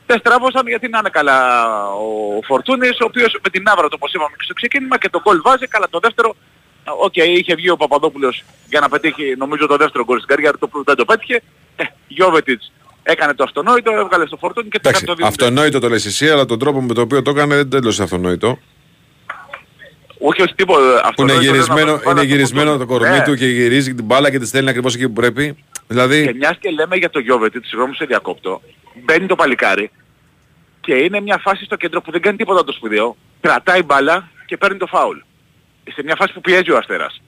Δεν 0.05 0.19
στράβωσαν 0.19 0.67
γιατί 0.67 0.87
να 0.87 0.97
είναι 0.99 1.09
καλά 1.09 1.37
ο 1.93 2.41
Φορτούνης, 2.47 2.99
ο 2.99 3.05
οποίος 3.05 3.37
με 3.43 3.49
την 3.49 3.67
αύρα 3.69 3.87
του 3.87 3.93
όπως 3.99 4.13
είπαμε 4.13 4.35
και 4.37 4.43
στο 4.43 4.53
ξεκίνημα 4.53 4.97
και 4.97 5.09
το 5.09 5.21
γκολ 5.21 5.41
βάζει, 5.43 5.67
καλά 5.67 5.87
το 5.89 5.99
δεύτερο, 5.99 6.35
οκ, 7.03 7.15
είχε 7.15 7.55
βγει 7.55 7.69
ο 7.69 7.77
Παπαδόπουλος 7.77 8.43
για 8.69 8.79
να 8.79 8.89
πετύχει 8.89 9.35
νομίζω 9.37 9.67
το 9.67 9.77
δεύτερο 9.77 10.03
γκολ 10.03 10.17
στην 10.17 10.29
καριέρα, 10.29 10.57
το 10.57 10.67
πρώτο 10.67 10.83
δεν 10.85 10.95
το 10.95 11.05
πέτυχε. 11.05 11.41
Ε, 11.75 11.83
Γιόβετιτς 12.07 12.71
Έκανε 13.03 13.33
το 13.33 13.43
αυτονόητο, 13.43 13.91
έβγαλε 13.91 14.25
στο 14.25 14.37
Φορτούνη 14.37 14.69
και 14.69 14.79
το 14.79 14.89
Εντάξει, 14.89 15.03
έκανε 15.03 15.19
το 15.19 15.25
2-0. 15.25 15.29
αυτονόητο 15.29 15.79
το 15.79 15.89
λες 15.89 16.05
εσύ, 16.05 16.29
αλλά 16.29 16.45
τον 16.45 16.59
τρόπο 16.59 16.81
με 16.81 16.93
τον 16.93 17.03
οποίο 17.03 17.21
το 17.21 17.29
έκανε 17.31 17.55
δεν 17.55 17.69
τέλειωσε 17.69 18.03
αυτονόητο. 18.03 18.59
Όχι, 20.19 20.41
όχι 20.41 20.53
τίποτα. 20.55 20.79
Που 20.81 20.91
είναι 20.91 21.01
αυτονόητο, 21.03 21.41
δεν 21.41 21.51
γυρισμένο, 21.51 21.91
να 21.91 21.97
βάλει 21.97 22.09
είναι 22.09 22.19
στο 22.19 22.23
γυρισμένο 22.35 22.71
το 22.71 22.77
Φορτούνη. 22.77 22.99
κορμί 22.99 23.17
Ναι. 23.17 23.23
του 23.23 23.35
και 23.35 23.45
γυρίζει 23.45 23.95
την 23.95 24.05
μπάλα 24.05 24.31
και 24.31 24.39
τη 24.39 24.45
στέλνει 24.47 24.69
ακριβώς 24.69 24.95
εκεί 24.95 25.07
που 25.07 25.13
πρέπει. 25.13 25.53
Και 25.73 25.79
Δηλαδή, 25.87 26.33
μιας 26.37 26.57
και 26.59 26.69
λέμε 26.69 26.95
για 26.95 27.09
το 27.09 27.19
Γιόβετιτς, 27.19 27.67
συγγνώμη 27.67 27.95
σε 27.95 28.05
διακόπτω, 28.05 28.61
μπαίνει 29.03 29.25
το 29.27 29.35
παλικάρι 29.35 29.91
και 30.81 30.93
είναι 30.93 31.19
μια 31.21 31.37
φάση 31.37 31.65
στο 31.65 31.75
κέντρο 31.75 32.01
που 32.01 32.11
δεν 32.11 32.21
κάνει 32.21 32.37
τίποτα 32.37 32.63
το 32.63 32.71
σπουδαίο, 32.71 33.15
κρατάει 33.41 33.83
μπάλα 33.83 34.29
και 34.45 34.57
παίρνει 34.57 34.77
το 34.77 34.85
φάουλ. 34.85 35.17
Σε 35.95 36.03
μια 36.03 36.15
φάση 36.15 36.33
που 36.33 36.41
πιέζει 36.41 36.71
ο 36.71 36.77
Αστέρας. 36.77 37.21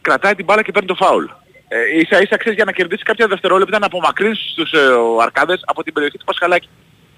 Κρατάει 0.00 0.34
την 0.34 0.44
μπάλα 0.44 0.62
και 0.62 0.72
παίρνει 0.72 0.88
το 0.88 0.94
φάουλ. 0.94 1.24
Ε, 1.68 1.98
ίσα 1.98 2.22
ίσα 2.22 2.36
ξέρεις 2.36 2.56
για 2.56 2.64
να 2.64 2.72
κερδίσει 2.72 3.02
κάποια 3.02 3.26
δευτερόλεπτα 3.26 3.78
να 3.78 3.86
απομακρύνεις 3.86 4.52
τους 4.56 4.72
ε, 4.72 4.78
ο 4.78 5.20
αρκάδες 5.20 5.60
από 5.64 5.82
την 5.82 5.92
περιοχή 5.92 6.18
του 6.18 6.24
Πασχαλάκη. 6.24 6.68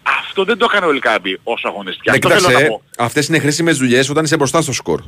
Αυτό 0.02 0.44
δεν 0.44 0.58
το 0.58 0.66
έκανε 0.70 0.86
ο 0.86 0.92
Λικάμπη 0.92 1.40
όσο 1.42 1.68
αγωνιστική. 1.68 2.10
ναι, 2.10 2.16
Αυτό 2.16 2.28
θέλω 2.28 2.40
να 2.40 2.48
κοίταξε, 2.48 2.66
πω. 2.66 2.82
αυτές 3.04 3.28
είναι 3.28 3.38
χρήσιμες 3.38 3.78
δουλειές 3.78 4.08
όταν 4.08 4.24
είσαι 4.24 4.36
μπροστά 4.36 4.62
στο 4.62 4.72
σκορ. 4.72 5.02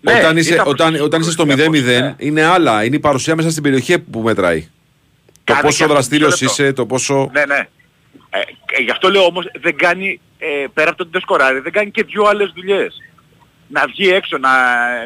Ναι, 0.00 0.14
όταν, 0.18 0.36
είσαι, 0.36 0.54
ήταν 0.54 0.66
όταν, 0.68 0.88
μπροστά 0.88 1.04
όταν 1.04 1.20
είσαι 1.20 1.30
στο 1.30 1.44
στο 1.44 1.54
0-0 1.54 1.60
σκορ, 1.60 1.80
ναι. 1.80 2.14
είναι 2.18 2.42
άλλα. 2.44 2.84
Είναι 2.84 2.96
η 2.96 3.00
παρουσία 3.00 3.36
μέσα 3.36 3.50
στην 3.50 3.62
περιοχή 3.62 3.98
που 3.98 4.20
μετράει. 4.20 4.60
Το 4.60 5.52
Κάνε 5.52 5.60
και 5.60 5.66
πόσο 5.66 5.82
αυτό, 5.82 5.94
δραστήριος 5.94 6.30
μισό 6.30 6.44
λεπτό. 6.44 6.62
είσαι, 6.62 6.72
το 6.72 6.86
πόσο... 6.86 7.30
Ναι, 7.32 7.44
ναι. 7.44 7.68
Ε, 8.30 8.38
ε, 8.78 8.82
γι' 8.82 8.90
αυτό 8.90 9.10
λέω 9.10 9.24
όμως 9.24 9.50
δεν 9.60 9.76
κάνει, 9.76 10.20
ε, 10.38 10.66
πέρα 10.74 10.88
από 10.88 10.96
το 10.96 11.02
ότι 11.02 11.12
δεν 11.12 11.20
σκοράρει, 11.20 11.60
δεν 11.60 11.72
κάνει 11.72 11.90
και 11.90 12.04
δυο 12.04 12.24
άλλες 12.24 12.52
δουλειές. 12.54 13.02
Να 13.68 13.86
βγει 13.86 14.08
έξω, 14.08 14.38
να, 14.38 14.50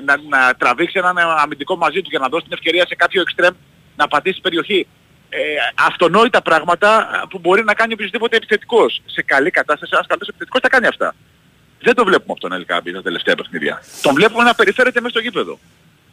να, 0.01 0.17
να 0.29 0.55
τραβήξει 0.55 0.99
έναν 0.99 1.19
αμυντικό 1.19 1.77
μαζί 1.77 2.01
του 2.03 2.09
για 2.11 2.19
να 2.19 2.29
δώσει 2.29 2.45
την 2.45 2.53
ευκαιρία 2.53 2.87
σε 2.87 2.95
κάποιο 2.95 3.21
εξτρέμ 3.21 3.55
να 3.97 4.09
πατήσει 4.09 4.41
περιοχή. 4.41 4.87
Ε, 5.29 5.39
αυτονόητα 5.87 6.43
πράγματα 6.43 7.11
που 7.31 7.39
μπορεί 7.39 7.65
να 7.65 7.75
κάνει 7.75 7.93
οποιοδήποτε 7.93 8.37
επιθετικός. 8.37 9.03
Σε 9.07 9.23
καλή 9.23 9.51
κατάσταση 9.51 9.91
ένας 9.95 10.07
καλός 10.07 10.29
επιθετικός 10.29 10.61
τα 10.61 10.69
κάνει 10.69 10.87
αυτά. 10.87 11.15
Δεν 11.81 11.95
το 11.95 12.05
βλέπουμε 12.05 12.33
αυτόν 12.33 12.51
τον 12.51 12.59
Ελκάμπη 12.59 12.93
τα 12.93 13.03
τελευταία 13.03 13.35
παιχνίδια. 13.35 13.83
Τον 14.03 14.15
βλέπουμε 14.15 14.45
να 14.45 14.55
περιφέρεται 14.55 15.01
μέσα 15.01 15.11
στο 15.11 15.21
γήπεδο. 15.21 15.59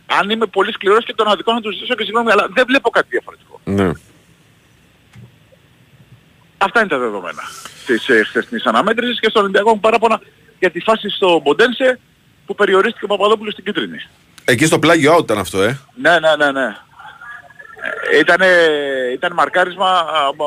Αν 0.06 0.30
είμαι 0.30 0.46
πολύ 0.46 0.72
σκληρός 0.72 1.06
και 1.06 1.14
τον 1.14 1.28
αδικό 1.28 1.54
να 1.54 1.62
του 1.62 1.72
ζητήσω 1.72 1.96
και 1.96 2.04
συγγνώμη, 2.04 2.32
αλλά 2.32 2.48
δεν 2.54 2.66
βλέπω 2.68 2.90
κάτι 2.90 3.08
διαφορετικό. 3.10 3.60
Ναι. 3.64 3.92
Αυτά 6.58 6.80
είναι 6.80 6.90
τα 6.90 6.98
δεδομένα 6.98 7.42
της 7.86 8.10
ε, 8.10 8.24
χθεσινής 8.24 8.66
αναμέτρησης 8.66 9.20
και 9.20 9.30
στον 9.30 9.42
Ολυμπιακό 9.42 9.74
μου 9.74 9.80
παράπονα 9.80 10.22
για 10.60 10.72
τη 10.72 10.80
φάση 10.80 11.10
στο 11.10 11.40
Μποντένσε 11.44 12.00
που 12.48 12.56
περιορίστηκε 12.56 13.06
ο 13.06 13.08
Παπαδόπουλος 13.08 13.54
στην 13.54 13.66
κίτρινη. 13.66 13.98
Εκεί 14.46 14.66
στο 14.66 14.80
πλάγιο 14.80 15.16
out 15.16 15.24
ήταν 15.24 15.38
αυτό, 15.38 15.62
ε. 15.62 15.80
Ναι, 15.96 16.20
ναι, 16.20 16.36
ναι, 16.36 16.52
ναι. 16.52 16.76
Ε, 18.12 18.18
ήτανε, 18.20 18.48
ήταν 19.14 19.34
μαρκάρισμα 19.34 19.90
α, 19.90 20.04
μ, 20.38 20.40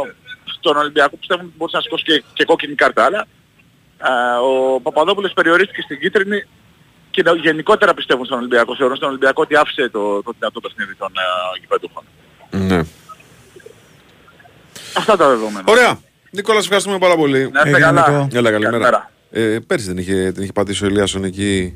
στον 0.45 0.77
Ολυμπιακό 0.77 1.17
πιστεύω 1.17 1.41
ότι 1.41 1.53
μπορούσε 1.57 1.77
να 1.77 1.83
σηκώσει 1.83 2.05
και, 2.05 2.23
και 2.33 2.45
κόκκινη 2.45 2.75
κάρτα 2.75 3.05
αλλά 3.05 3.27
α, 3.99 4.41
ο 4.41 4.81
Παπαδόπουλος 4.81 5.33
περιορίστηκε 5.33 5.83
στην 5.83 6.01
κίτρινη 6.01 6.47
και 7.11 7.23
νο- 7.23 7.35
γενικότερα 7.35 7.95
πιστεύουν 7.95 8.25
στον 8.25 8.39
Ολυμπιακό, 8.39 8.77
θεωρούν 8.77 8.97
στον 8.97 9.09
Ολυμπιακό 9.09 9.43
ότι 9.43 9.57
άφησε 9.57 9.89
το, 9.89 10.23
το 10.23 10.33
δυνατό 10.39 10.61
παιχνίδι 10.61 10.95
των 10.95 11.09
uh, 11.09 11.59
γηπεδούχων. 11.61 12.05
Ναι. 12.51 12.83
Αυτά 14.97 15.17
τα 15.17 15.29
δεδομένα. 15.29 15.65
Ωραία. 15.67 15.99
Νίκολα, 16.31 16.59
σε 16.59 16.65
ευχαριστούμε 16.65 16.99
πάρα 16.99 17.17
πολύ. 17.17 17.51
Να 17.51 17.63
είστε 17.67 17.81
καλά. 17.81 18.29
Έλα, 18.33 18.51
καλημέρα. 18.51 18.71
Καλημέρα. 18.71 19.11
Ε, 19.31 19.59
πέρσι 19.67 19.87
δεν 19.87 19.99
είχε, 19.99 20.33
την 20.33 20.43
είχε 20.43 20.53
πατήσει 20.53 20.85
ο 20.85 20.87
Ελίασον 20.87 21.25
εκεί 21.25 21.75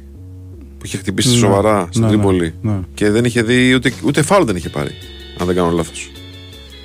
που 0.84 0.90
είχε 0.90 0.98
χτυπήσει 0.98 1.28
Ναι, 1.28 1.36
σοβαρά 1.36 1.86
στην 1.90 2.00
ναι, 2.00 2.06
ναι, 2.08 2.12
Τρίπολη. 2.12 2.54
ναι. 2.62 2.78
Και 2.94 3.10
δεν 3.10 3.24
είχε 3.24 3.42
δει 3.42 3.74
ούτε, 3.74 3.92
ούτε 4.04 4.22
φάουλ 4.22 4.44
δεν 4.44 4.56
είχε 4.56 4.68
πάρει. 4.68 4.90
Αν 5.38 5.46
δεν 5.46 5.56
κάνω 5.56 5.70
λάθος. 5.70 6.10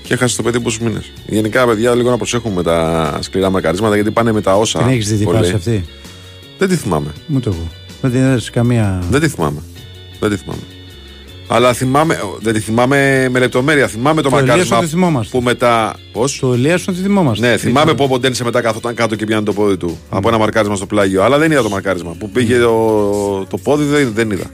Και 0.03 0.13
έχασε 0.13 0.35
το 0.35 0.43
παιδί 0.43 0.59
πόσους 0.59 0.79
μήνες. 0.79 1.11
Γενικά, 1.27 1.65
παιδιά, 1.65 1.95
λίγο 1.95 2.09
να 2.09 2.17
προσέχουμε 2.17 2.55
με 2.55 2.63
τα 2.63 3.17
σκληρά 3.21 3.49
μαρκαρίσματα 3.49 3.95
γιατί 3.95 4.11
πάνε 4.11 4.31
με 4.31 4.41
τα 4.41 4.55
όσα. 4.57 4.79
Την 4.79 4.87
έχεις 4.87 5.07
δει 5.09 5.15
την 5.15 5.25
πολύ. 5.25 5.37
φάση 5.37 5.53
αυτή; 5.53 5.85
Δεν 6.57 6.67
τη 6.69 6.75
θυμάμαι. 6.75 7.11
Ούτε 7.35 7.49
εγώ. 7.49 7.67
Δεν 8.01 8.11
την 8.11 8.19
έδωσε 8.19 8.51
καμία. 8.51 9.03
Δεν 9.09 9.21
τη 9.21 9.27
θυμάμαι. 9.27 9.59
Δεν 10.19 10.29
τη 10.29 10.35
θυμάμαι. 10.35 10.61
Αλλά 11.51 11.73
θυμάμαι, 11.73 12.19
δεν 12.39 12.53
τη 12.53 12.59
θυμάμαι 12.59 13.27
με 13.31 13.39
λεπτομέρεια. 13.39 13.87
Θυμάμαι 13.87 14.21
το, 14.21 14.29
Το 14.29 14.35
μαρκάρισμα 14.35 14.61
Ελίασον 14.63 14.79
τη 14.79 14.87
θυμόμαστε. 14.87 15.37
που 15.37 15.43
μετά. 15.43 15.95
Πώς; 16.11 16.39
Το 16.39 16.53
Ελίασον 16.53 16.93
τη 16.95 17.01
θυμόμαστε. 17.01 17.47
Ναι, 17.47 17.53
Τι 17.53 17.59
θυμάμαι 17.59 17.83
ήταν. 17.83 17.95
που 17.95 18.03
ο 18.03 18.07
Ποντένσε 18.07 18.43
μετά 18.43 18.61
καθόταν 18.61 18.95
κάτω 18.95 19.15
και 19.15 19.25
πιάνει 19.25 19.43
το 19.43 19.53
πόδι 19.53 19.77
του 19.77 19.99
από 20.09 20.27
ένα 20.27 20.37
μαρκάρισμα 20.37 20.75
στο 20.75 20.85
πλάγιο. 20.85 21.23
Αλλά 21.23 21.37
δεν 21.37 21.51
είδα 21.51 21.61
το 21.61 21.69
μαρκάρισμα. 21.69 22.15
Που 22.19 22.29
πήγε 22.29 22.59
το, 22.59 23.45
το 23.49 23.57
πόδι 23.57 23.83
δεν, 23.83 24.11
δεν 24.15 24.31
είδα. 24.31 24.45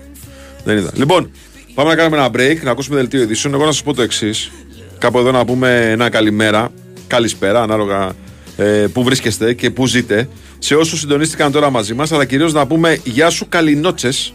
Δεν 0.64 0.78
είδα. 0.78 0.92
Λοιπόν, 0.94 1.32
πάμε 1.74 1.90
να 1.90 1.96
κάνουμε 1.96 2.18
ένα 2.18 2.28
break, 2.28 2.64
να 2.64 2.72
ακούσουμε 2.72 2.96
δελτίο 2.96 3.22
ειδήσεων. 3.22 3.54
Εγώ 3.54 3.66
να 3.66 3.72
σας 3.72 3.84
πω 3.84 3.94
το 3.94 4.02
εξής. 4.02 4.52
Κάπου 4.98 5.18
εδώ 5.20 5.32
να 5.32 5.46
πούμε 5.46 5.90
ένα 5.92 6.10
καλημέρα, 6.10 6.70
καλησπέρα, 7.08 7.62
ανάλογα 7.62 8.12
ε, 8.58 8.64
που 8.94 9.04
βρίσκεστε 9.04 9.54
και 9.54 9.70
που 9.72 9.88
ζείτε. 9.88 10.30
Σε 10.60 10.76
όσους 10.76 11.00
συντονίστηκαν 11.00 11.52
τώρα 11.52 11.70
μαζί 11.70 11.94
μας, 11.94 12.12
αλλά 12.12 12.26
κυρίως 12.26 12.54
να 12.54 12.68
πούμε 12.68 13.00
γεια 13.04 13.30
σου 13.30 13.46
καληνότσες 13.50 14.34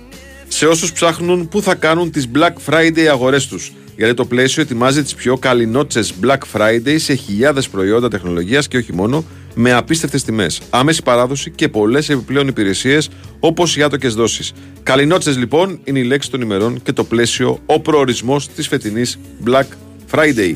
σε 0.52 0.66
όσους 0.66 0.92
ψάχνουν 0.92 1.48
πού 1.48 1.62
θα 1.62 1.74
κάνουν 1.74 2.10
τις 2.10 2.28
Black 2.34 2.70
Friday 2.70 3.06
αγορές 3.10 3.46
τους. 3.46 3.72
Γιατί 3.96 4.14
το 4.14 4.24
πλαίσιο 4.24 4.62
ετοιμάζει 4.62 5.02
τις 5.02 5.14
πιο 5.14 5.36
καληνότσε 5.36 6.00
Black 6.22 6.38
Friday 6.52 6.94
σε 6.96 7.14
χιλιάδες 7.14 7.68
προϊόντα 7.68 8.08
τεχνολογίας 8.08 8.68
και 8.68 8.76
όχι 8.76 8.92
μόνο, 8.92 9.24
με 9.54 9.72
απίστευτες 9.72 10.22
τιμές, 10.22 10.60
άμεση 10.70 11.02
παράδοση 11.02 11.50
και 11.50 11.68
πολλές 11.68 12.08
επιπλέον 12.08 12.48
υπηρεσίες 12.48 13.08
όπως 13.40 13.76
οι 13.76 13.82
άτοκες 13.82 14.14
δόσεις. 14.14 14.52
Καληνότσε 14.82 15.30
λοιπόν 15.30 15.80
είναι 15.84 15.98
η 15.98 16.04
λέξη 16.04 16.30
των 16.30 16.40
ημερών 16.40 16.82
και 16.82 16.92
το 16.92 17.04
πλαίσιο, 17.04 17.58
ο 17.66 17.80
προορισμός 17.80 18.48
της 18.48 18.68
φετινής 18.68 19.18
Black 19.46 19.66
Friday. 20.12 20.54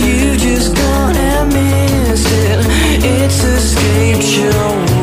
You 0.00 0.36
just 0.46 0.70
gone 0.80 1.16
and 1.30 1.46
missed 1.54 2.30
it. 2.50 2.58
It's 3.02 4.93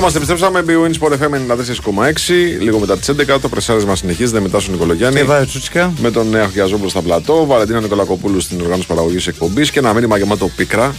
είμαστε, 0.00 0.18
επιστρέψαμε. 0.18 0.64
BWIN 0.66 1.00
Sport 1.00 1.12
FM 1.12 1.34
94,6. 1.34 2.60
Λίγο 2.60 2.78
μετά 2.78 2.98
τις 2.98 3.08
11. 3.08 3.40
Το 3.40 3.48
πρεσάρισμα 3.48 3.96
συνεχίζεται 3.96 4.40
μετά 4.40 4.60
στον 4.60 4.72
Νικολογιάννη. 4.72 5.18
Και 5.18 5.24
βάζει 5.24 5.46
Τσούτσικα. 5.46 5.92
Με 6.00 6.10
τον 6.10 6.28
Νέο 6.28 6.48
Χιαζόπουλο 6.48 6.88
στα 6.88 7.02
πλατό. 7.02 7.46
Βαλεντίνα 7.46 7.80
Νικολακοπούλου 7.80 8.40
στην 8.40 8.60
οργάνωση 8.60 8.86
παραγωγής 8.86 9.26
εκπομπής. 9.26 9.70
Και 9.70 9.78
ένα 9.78 9.92
μήνυμα 9.92 10.18
γεμάτο 10.18 10.48
πίκρα 10.56 10.94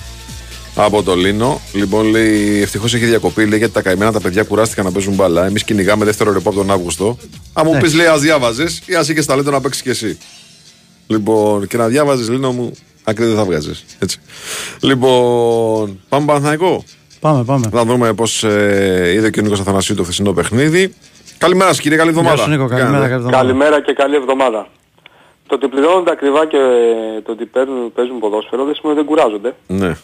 από 0.76 1.04
το 1.04 1.16
Λίνο. 1.16 1.62
Λοιπόν, 1.74 2.06
λέει: 2.06 2.62
Ευτυχώς 2.62 2.94
έχει 2.94 3.06
διακοπή. 3.06 3.46
Λέει 3.46 3.58
γιατί 3.58 3.74
τα 3.74 3.82
καημένα 3.82 4.12
τα 4.12 4.20
παιδιά 4.20 4.44
κουράστηκαν 4.44 4.86
να 4.86 4.92
παίζουν 4.92 5.14
μπαλά. 5.14 5.46
Εμείς 5.46 5.64
κυνηγάμε 5.64 6.06
δεύτερο 6.06 6.32
ρεπό 6.32 6.50
από 6.50 6.58
τον 6.58 6.72
Αύγουστο. 6.72 7.18
Αν 7.54 7.64
μου 7.66 7.72
πεις, 7.72 7.80
Εντάξει. 7.80 7.96
λέει, 7.96 8.06
ας 8.06 8.22
διάβαζες 8.22 8.82
ή 8.86 8.96
α 8.96 9.00
είχε 9.02 9.24
ταλέντο 9.24 9.52
να 9.52 9.62
παίξει 9.62 9.82
κι 9.82 9.90
εσύ. 9.90 10.18
Λοιπόν, 11.08 11.68
και 11.68 11.78
να 11.78 11.88
διάβαζες, 11.88 12.30
Λίνο 12.30 12.52
μου, 12.52 12.72
άκρη 13.04 13.26
δεν 13.26 13.36
θα 13.36 13.46
βγάζεις. 13.46 13.84
Έτσι. 14.00 14.18
Λοιπόν, 14.80 16.00
πάμε 16.10 16.26
Παναθηναϊκό. 16.26 16.84
Πάμε, 17.22 17.44
πάμε. 17.44 17.70
Θα 17.72 17.86
δούμε 17.86 18.14
πώς 18.14 18.44
ε, 18.44 19.12
είδε 19.14 19.30
και 19.30 19.40
ο 19.40 19.44
Νίκο 19.44 19.54
Αθανασίου 19.54 19.96
το 19.96 20.04
χθεσινό 20.04 20.34
παιχνίδι. 20.34 20.94
Καλημέρα 21.38 21.70
σας, 21.70 21.80
κύριε. 21.82 21.98
Καλή 21.98 22.10
εβδομάδα. 22.10 22.36
Γεια 22.36 22.44
σου, 22.44 22.50
Νίκο. 22.50 22.68
Καλημέρα, 22.68 22.92
Κάνετε. 22.92 23.08
καλή 23.10 23.14
εβδομάδα. 23.24 23.38
Καλημέρα 23.44 23.82
και 23.82 23.94
καλή 23.94 24.16
εβδομάδα. 24.16 24.68
Το 25.48 25.56
ότι 25.56 25.68
πληρώνονται 25.68 26.12
ακριβά 26.12 26.46
και 26.48 26.58
το 27.26 27.32
ότι 27.32 27.46
παίρνουν, 27.46 27.94
παίζουν 27.94 28.20
ποδόσφαιρο 28.20 28.66
δεν 28.66 28.76
σημαίνει 28.76 29.00
ότι 29.00 29.08
δεν 29.08 29.16
κουράζονται. 29.16 29.56
Ναι. 29.68 29.96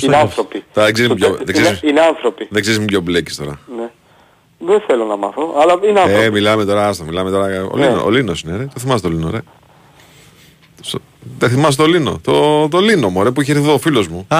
είναι 0.00 0.16
άνθρωποι. 0.16 0.64
Τα 0.72 0.84
δεν 0.84 0.92
ξέρεις 0.92 1.10
με 1.10 1.16
ποιο- 1.16 1.28
Το- 1.28 1.34
δεν 1.44 1.54
είναι, 1.54 1.62
ξέρεις- 1.62 1.82
είναι 1.82 2.00
άνθρωποι. 2.00 2.46
Δεν 2.50 2.60
ξέρεις 2.62 2.78
με 2.78 2.84
ποιο 2.84 3.00
μπλέκεις 3.00 3.36
τώρα. 3.36 3.58
Ναι. 3.76 3.90
Δεν 4.58 4.80
θέλω 4.86 5.04
να 5.04 5.16
μάθω, 5.16 5.54
αλλά 5.62 5.78
είναι 5.88 6.00
άνθρωποι. 6.00 6.24
Ε, 6.24 6.30
μιλάμε 6.30 6.64
τώρα, 6.64 6.88
άστα, 6.88 7.04
μιλάμε 7.04 7.30
τώρα. 7.30 7.64
Ο, 7.72 7.76
Ναι. 7.76 7.86
Λίνο, 7.88 8.02
ο 8.04 8.10
Λίνος 8.10 8.40
είναι, 8.42 8.56
ρε. 8.56 8.64
Το 8.64 8.80
θυμάσαι 8.80 9.02
το 9.02 9.08
Λίνο, 9.08 9.30
ρε. 9.30 9.38
Στο- 11.20 11.28
Δεν 11.38 11.48
θυμάσαι 11.50 11.76
το 11.76 11.86
Λίνο; 11.86 12.20
Το, 12.24 12.68
το 12.68 12.78
Λίνο, 12.78 13.08
μωρέ, 13.08 13.30
που 13.30 13.40
είχε 13.40 13.52
έρθει 13.52 13.64
εδώ 13.64 13.72
ο 13.72 13.78
φίλος 13.78 14.08
μου. 14.08 14.26
Α, 14.28 14.36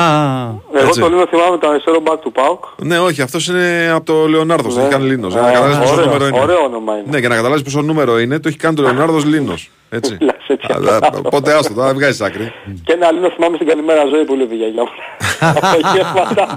Εγώ 0.75 0.87
Έτσι. 0.89 1.01
το 1.01 1.09
Λίνο 1.09 1.27
θυμάμαι 1.27 1.59
το 1.59 1.69
αριστερό 1.69 2.01
μπακ 2.01 2.21
του 2.21 2.33
ΠΑΟΚ. 2.33 2.65
Ναι, 2.77 2.99
όχι, 2.99 3.23
αυτός 3.23 3.49
είναι 3.49 3.91
από 3.95 4.05
το 4.05 4.29
Λεωνάρδος, 4.29 4.73
το 4.75 4.79
Ναι. 4.81 4.87
έχει 4.87 4.95
κάνει 4.95 5.09
Λίνος. 5.09 5.33
Για 5.33 5.41
να 5.43 5.47
Α, 5.49 5.51
καταλάβεις 5.53 5.79
πόσο 5.79 5.93
ωραίο, 5.93 6.05
νούμερο 6.05 6.27
είναι. 6.27 6.41
ωραίο 6.41 6.65
όνομα 6.65 6.93
είναι. 6.95 7.05
Ναι, 7.11 7.19
για 7.19 7.29
να 7.29 7.35
καταλάβεις 7.35 7.63
πόσο 7.63 7.83
νούμερο 7.83 8.19
είναι, 8.19 8.39
το 8.39 8.49
έχει 8.49 8.57
κάνει 8.57 8.75
το 8.75 8.83
Λεωνάρδος 8.83 9.25
Λίνος. 9.25 9.71
Έτσι. 9.91 10.19
Α, 10.91 10.95
α, 10.95 10.99
Οπότε 11.25 11.53
άστο, 11.55 11.75
τώρα 11.75 11.95
βγάζεις 11.95 12.21
άκρη. 12.21 12.53
Και 12.85 12.93
ένα 12.93 13.13
Λίνο 13.13 13.31
θυμάμαι 13.31 13.57
στην 13.57 13.69
καλημέρα 13.69 14.05
ζωή 14.15 14.25
που 14.25 14.35
λέει 14.35 14.49
για 14.51 14.67
γυναίκα. 14.67 14.91
Απογεύματα. 15.41 16.57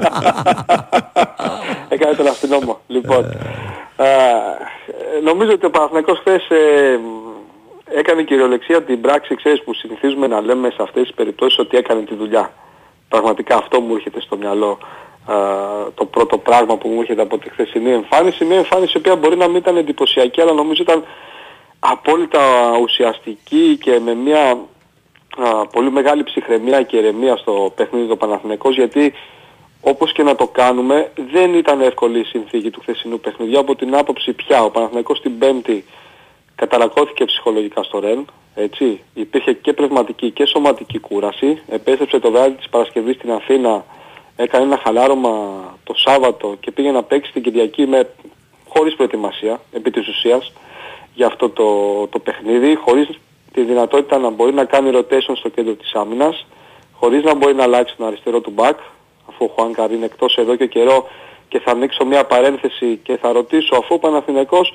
κάνει 1.99 2.15
τον 2.15 2.27
αστυνόμο. 2.27 2.79
Λοιπόν, 2.87 3.25
α, 3.95 4.05
ε, 4.05 5.19
νομίζω 5.23 5.51
ότι 5.51 5.65
ο 5.65 5.69
Παναθηναϊκός 5.69 6.17
χθες 6.19 6.43
ε, 6.49 6.99
έκανε 7.95 8.23
κυριολεξία 8.23 8.83
την 8.83 9.01
πράξη, 9.01 9.35
ξέρεις, 9.35 9.63
που 9.63 9.73
συνηθίζουμε 9.73 10.27
να 10.27 10.41
λέμε 10.41 10.69
σε 10.69 10.81
αυτές 10.81 11.03
τις 11.03 11.13
περιπτώσεις 11.13 11.59
ότι 11.59 11.77
έκανε 11.77 12.01
τη 12.01 12.15
δουλειά. 12.15 12.53
Πραγματικά 13.09 13.55
αυτό 13.55 13.79
μου 13.81 13.95
έρχεται 13.95 14.21
στο 14.21 14.37
μυαλό 14.37 14.77
α, 15.25 15.35
το 15.93 16.05
πρώτο 16.05 16.37
πράγμα 16.37 16.77
που 16.77 16.87
μου 16.89 16.99
έρχεται 16.99 17.21
από 17.21 17.37
τη 17.37 17.49
χθεσινή 17.49 17.91
εμφάνιση. 17.91 18.45
Μια 18.45 18.57
εμφάνιση 18.57 18.93
η 18.95 18.97
οποία 18.97 19.15
μπορεί 19.15 19.37
να 19.37 19.47
μην 19.47 19.55
ήταν 19.55 19.77
εντυπωσιακή, 19.77 20.41
αλλά 20.41 20.53
νομίζω 20.53 20.81
ήταν 20.81 21.03
απόλυτα 21.79 22.39
ουσιαστική 22.81 23.77
και 23.81 23.99
με 23.99 24.13
μια 24.13 24.57
α, 25.37 25.65
πολύ 25.67 25.91
μεγάλη 25.91 26.23
ψυχραιμία 26.23 26.81
και 26.81 26.97
ηρεμία 26.97 27.35
στο 27.35 27.73
παιχνίδι 27.75 28.07
του 28.07 28.17
Παναθηναϊκός 28.17 28.75
γιατί 28.75 29.13
όπως 29.81 30.11
και 30.11 30.23
να 30.23 30.35
το 30.35 30.47
κάνουμε 30.47 31.11
δεν 31.31 31.53
ήταν 31.53 31.81
εύκολη 31.81 32.19
η 32.19 32.23
συνθήκη 32.23 32.69
του 32.69 32.79
χθεσινού 32.81 33.19
παιχνιδιού 33.19 33.59
από 33.59 33.75
την 33.75 33.95
άποψη 33.95 34.33
πια 34.33 34.63
ο 34.63 34.69
Παναθηναϊκός 34.69 35.21
την 35.21 35.37
Πέμπτη 35.37 35.85
καταρακώθηκε 36.55 37.25
ψυχολογικά 37.25 37.83
στο 37.83 37.99
Ρεν, 37.99 38.25
έτσι, 38.55 38.99
υπήρχε 39.13 39.53
και 39.53 39.73
πνευματική 39.73 40.31
και 40.31 40.45
σωματική 40.45 40.99
κούραση, 40.99 41.61
επέστρεψε 41.67 42.19
το 42.19 42.31
βράδυ 42.31 42.55
της 42.55 42.69
Παρασκευής 42.69 43.15
στην 43.15 43.31
Αθήνα, 43.31 43.85
έκανε 44.35 44.63
ένα 44.63 44.77
χαλάρωμα 44.77 45.63
το 45.83 45.93
Σάββατο 45.95 46.55
και 46.59 46.71
πήγε 46.71 46.91
να 46.91 47.03
παίξει 47.03 47.31
την 47.31 47.41
Κυριακή 47.41 47.85
με, 47.85 48.09
χωρίς 48.67 48.95
προετοιμασία, 48.95 49.61
επί 49.71 49.91
της 49.91 50.07
ουσίας, 50.07 50.53
για 51.13 51.27
αυτό 51.27 51.49
το, 51.49 51.67
το 52.07 52.19
παιχνίδι, 52.19 52.75
χωρίς 52.75 53.07
τη 53.53 53.61
δυνατότητα 53.61 54.17
να 54.17 54.29
μπορεί 54.29 54.53
να 54.53 54.65
κάνει 54.65 54.91
rotation 54.93 55.33
στο 55.35 55.49
κέντρο 55.49 55.73
της 55.73 55.93
άμυνας, 55.93 56.45
χωρίς 56.91 57.23
να 57.23 57.35
μπορεί 57.35 57.53
να 57.53 57.63
αλλάξει 57.63 57.95
τον 57.97 58.07
αριστερό 58.07 58.41
του 58.41 58.53
back, 58.57 58.75
αφού 59.29 59.45
ο 59.45 59.47
Χουάν 59.47 59.91
είναι 59.91 60.05
εκτός 60.05 60.37
εδώ 60.37 60.55
και 60.55 60.67
καιρό 60.67 61.07
και 61.47 61.59
θα 61.59 61.71
ανοίξω 61.71 62.05
μια 62.05 62.25
παρένθεση 62.25 62.99
και 63.03 63.17
θα 63.17 63.31
ρωτήσω 63.31 63.75
αφού 63.75 63.95
ο 63.95 63.99
Παναθηναϊκός 63.99 64.73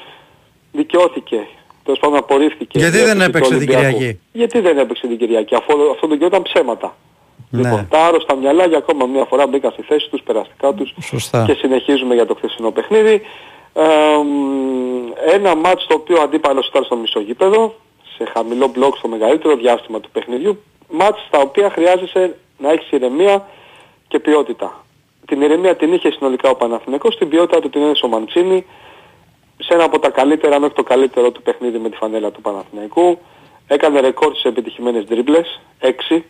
δικαιώθηκε, 0.72 1.46
τέλος 1.88 2.00
πάντων 2.00 2.18
απορρίφθηκε. 2.18 2.78
Γιατί 2.78 2.96
η 2.96 3.00
δεν 3.00 3.20
έκθεση 3.20 3.30
του 3.30 3.36
έπαιξε 3.36 3.50
την 3.50 3.56
Ολυμπιακού. 3.58 3.98
Κυριακή; 3.98 4.20
Γιατί 4.32 4.60
δεν 4.60 4.78
έπαιξε 4.78 5.06
την 5.06 5.18
Κυριακή, 5.18 5.54
αφού 5.54 5.72
αυτό 5.90 6.06
το 6.06 6.16
καιρό 6.16 6.26
ήταν 6.26 6.42
ψέματα. 6.42 6.96
Ναι. 7.50 7.62
Λοιπόν, 7.62 7.86
τα 7.90 8.04
άρρωστα 8.06 8.34
μυαλά 8.34 8.66
για 8.66 8.78
ακόμα 8.78 9.06
μια 9.06 9.24
φορά 9.24 9.46
μπήκαν 9.46 9.70
στη 9.72 9.82
θέση 9.82 10.08
τους, 10.10 10.22
περαστικά 10.22 10.72
τους 10.72 10.94
Σωστά. 11.02 11.44
και 11.46 11.52
συνεχίζουμε 11.52 12.14
για 12.14 12.26
το 12.26 12.34
χθεσινό 12.34 12.70
παιχνίδι. 12.70 13.22
Ε, 13.72 13.82
μ, 14.24 15.34
ένα 15.34 15.54
μάτς 15.54 15.86
το 15.86 15.94
οποίο 15.94 16.18
ο 16.18 16.22
αντίπαλος 16.22 16.68
ήταν 16.68 16.84
στο 16.84 16.96
μισογείπεδο, 16.96 17.74
σε 18.16 18.24
χαμηλό 18.34 18.66
μπλοκ 18.74 18.96
στο 18.96 19.08
μεγαλύτερο 19.08 19.56
διάστημα 19.56 20.00
του 20.00 20.10
παιχνιδιού, 20.12 20.62
μάτς 20.90 21.24
στα 21.26 21.38
οποία 21.38 21.70
χρειάζεσαι 21.70 22.36
να 22.58 22.72
έχεις 22.72 22.90
ηρεμία 22.90 23.48
και 24.08 24.18
ποιότητα. 24.18 24.84
Την 25.26 25.40
ηρεμία 25.42 25.76
την 25.76 25.92
είχε 25.92 26.10
συνολικά 26.10 26.50
ο 26.50 26.54
Παναθηναϊκός, 26.54 27.16
την 27.16 27.28
ποιότητα 27.28 27.60
του 27.60 27.70
την 27.70 27.82
έδωσε 27.82 28.04
ο 28.04 28.08
Μαντσίνη, 28.08 28.64
σε 29.58 29.74
ένα 29.74 29.84
από 29.84 29.98
τα 29.98 30.10
καλύτερα 30.10 30.58
μέχρι 30.58 30.74
το 30.74 30.82
καλύτερο 30.82 31.30
του 31.30 31.42
παιχνίδι 31.42 31.78
με 31.78 31.88
τη 31.88 31.96
φανέλα 31.96 32.30
του 32.30 32.40
Παναθηναϊκού. 32.40 33.18
Έκανε 33.66 34.00
ρεκόρ 34.00 34.30
στις 34.30 34.44
επιτυχημένες 34.44 35.04
δρίμπλες, 35.04 35.60
6. 35.80 36.22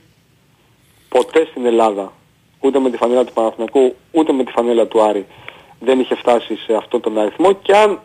Ποτέ 1.08 1.46
στην 1.50 1.66
Ελλάδα, 1.66 2.12
ούτε 2.60 2.78
με 2.78 2.90
τη 2.90 2.96
φανέλα 2.96 3.24
του 3.24 3.32
Παναθηναϊκού, 3.32 3.94
ούτε 4.12 4.32
με 4.32 4.44
τη 4.44 4.52
φανέλα 4.52 4.86
του 4.86 5.02
Άρη, 5.02 5.26
δεν 5.80 6.00
είχε 6.00 6.14
φτάσει 6.14 6.56
σε 6.56 6.74
αυτόν 6.74 7.00
τον 7.00 7.18
αριθμό 7.18 7.52
και 7.52 7.76
αν 7.76 8.00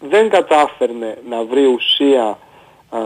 δεν 0.00 0.28
κατάφερνε 0.28 1.18
να 1.28 1.44
βρει 1.44 1.64
ουσία 1.64 2.38
α, 2.90 2.98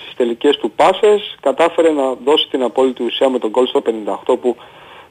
στις 0.00 0.14
τελικές 0.16 0.56
του 0.56 0.70
πάσες, 0.70 1.36
κατάφερε 1.40 1.90
να 1.90 2.14
δώσει 2.24 2.48
την 2.50 2.62
απόλυτη 2.62 3.02
ουσία 3.02 3.28
με 3.28 3.38
τον 3.38 3.50
γκολ 3.50 3.66
στο 3.66 3.82
58 4.26 4.38
που 4.40 4.56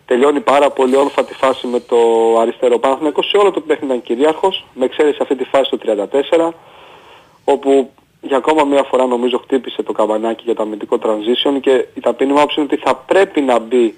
τελειώνει 0.08 0.40
πάρα 0.40 0.70
πολύ 0.70 0.96
όρθα 0.96 1.26
τη 1.26 1.34
φάση 1.34 1.68
με 1.68 1.80
το 1.80 1.98
αριστερό 2.40 2.80
Παναθηναϊκός 2.80 3.30
σε 3.30 3.38
όλο 3.38 3.52
το 3.52 3.62
παιχνίδι 3.62 3.86
ήταν 3.94 4.04
κυρίαρχος, 4.04 4.66
με 4.74 4.86
εξαίρεση 4.86 5.18
αυτή 5.22 5.36
τη 5.36 5.44
φάση 5.44 5.70
το 5.70 5.78
34, 6.32 6.50
όπου 7.44 7.92
για 8.22 8.38
ακόμα 8.38 8.64
μια 8.64 8.84
φορά 8.84 9.06
νομίζω 9.06 9.38
χτύπησε 9.38 9.84
το 9.84 9.92
καμπανάκι 9.92 10.44
για 10.46 10.56
το 10.56 10.62
αμυντικό 10.62 10.98
transition 11.02 11.60
και 11.62 11.86
η 11.94 12.00
ταπεινή 12.00 12.32
μου 12.32 12.38
άποψη 12.38 12.60
είναι 12.60 12.70
ότι 12.72 12.82
θα 12.84 12.96
πρέπει 12.96 13.42
να 13.42 13.60
μπει 13.60 13.98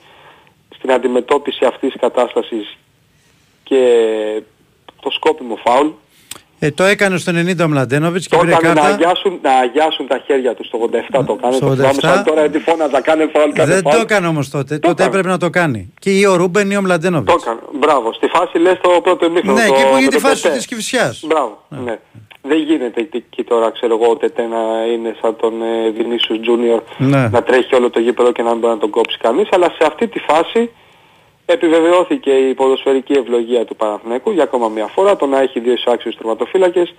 στην 0.75 0.91
αντιμετώπιση 0.91 1.65
αυτής 1.65 1.91
της 1.91 2.01
κατάστασης 2.01 2.77
και 3.63 3.81
το 5.01 5.09
σκόπιμο 5.09 5.55
φάουλ. 5.55 5.87
Ε, 6.61 6.71
το 6.71 6.83
έκανε 6.83 7.17
στο 7.17 7.31
90 7.35 7.63
ο 7.63 7.67
Μλαντένοβιτς 7.67 8.27
και 8.27 8.35
Το 8.35 8.41
πήρε 8.41 8.53
έκανε 8.53 8.73
να 8.73 8.79
κάρτα. 8.81 8.95
αγιάσουν, 8.95 9.39
να 9.41 9.51
αγιάσουν 9.51 10.07
τα 10.07 10.21
χέρια 10.25 10.53
τους 10.55 10.67
στο 10.67 10.77
87 10.77 11.23
το 11.25 11.35
έκανε. 11.37 11.55
Στο 11.55 11.65
Το 11.67 11.75
θυμάμαι 11.75 11.93
87. 11.93 11.99
σαν 12.01 12.23
τώρα 12.23 12.39
γιατί 12.41 12.59
φώναζα 12.59 13.01
κάνε 13.01 13.29
φάουλ, 13.33 13.51
κάνε 13.51 13.73
Δεν 13.73 13.81
φάουλ. 13.83 13.95
το 13.95 14.01
έκανε 14.01 14.27
όμως 14.27 14.49
τότε. 14.49 14.79
τότε 14.79 14.91
έκανε. 14.91 15.07
έπρεπε 15.09 15.27
να 15.27 15.37
το 15.37 15.49
κάνει. 15.49 15.93
Και 15.99 16.09
ή 16.09 16.25
ο 16.25 16.35
Ρούμπεν 16.35 16.71
ή 16.71 16.77
ο 16.77 16.81
Μλαντένοβιτς. 16.81 17.31
Το 17.33 17.39
έκανε. 17.41 17.59
Μπράβο. 17.79 18.13
Στη 18.13 18.27
φάση 18.27 18.57
λες 18.57 18.77
το 18.81 18.89
πρώτο 19.03 19.25
ημίχρονο. 19.25 19.57
Ναι, 19.59 19.67
το- 19.67 19.73
εκεί 19.73 19.83
που 19.83 19.93
με 19.93 19.99
γίνεται 19.99 20.17
η 20.17 20.21
το 20.21 20.27
φάση 20.27 20.41
Τετέ. 20.41 20.55
της 20.55 20.65
Κηφισιάς. 20.65 21.23
Μπράβο. 21.27 21.63
Ναι. 21.69 21.99
Δεν 22.41 22.57
γίνεται 22.57 23.07
εκεί 23.11 23.43
τώρα 23.43 23.71
ξέρω 23.71 23.93
εγώ 24.01 24.11
ο 24.11 24.15
Τετέ 24.17 24.41
να 24.41 24.61
είναι 24.93 25.15
σαν 25.21 25.35
τον 25.35 25.53
ε, 25.61 25.93
Vinicius 25.97 26.39
Junior 26.47 26.81
Ναι. 26.97 27.27
να 27.27 27.43
τρέχει 27.43 27.75
όλο 27.75 27.89
το 27.89 27.99
γήπεδο 27.99 28.31
και 28.31 28.41
να 28.41 28.49
μην 28.49 28.59
μπορεί 28.59 28.73
να 28.73 28.79
τον 28.79 28.89
κόψει 28.89 29.17
κανείς 29.17 29.47
αλλά 29.51 29.65
σε 29.65 29.83
αυτή 29.87 30.07
τη 30.07 30.19
φάση 30.19 30.69
επιβεβαιώθηκε 31.53 32.31
η 32.31 32.53
ποδοσφαιρική 32.53 33.13
ευλογία 33.13 33.65
του 33.65 33.75
Παναθηναϊκού 33.75 34.31
για 34.31 34.43
ακόμα 34.43 34.67
μια 34.67 34.87
φορά 34.87 35.15
το 35.15 35.25
να 35.25 35.39
έχει 35.39 35.59
δύο 35.59 35.73
ισάξιους 35.73 36.15
τερματοφύλακες 36.15 36.93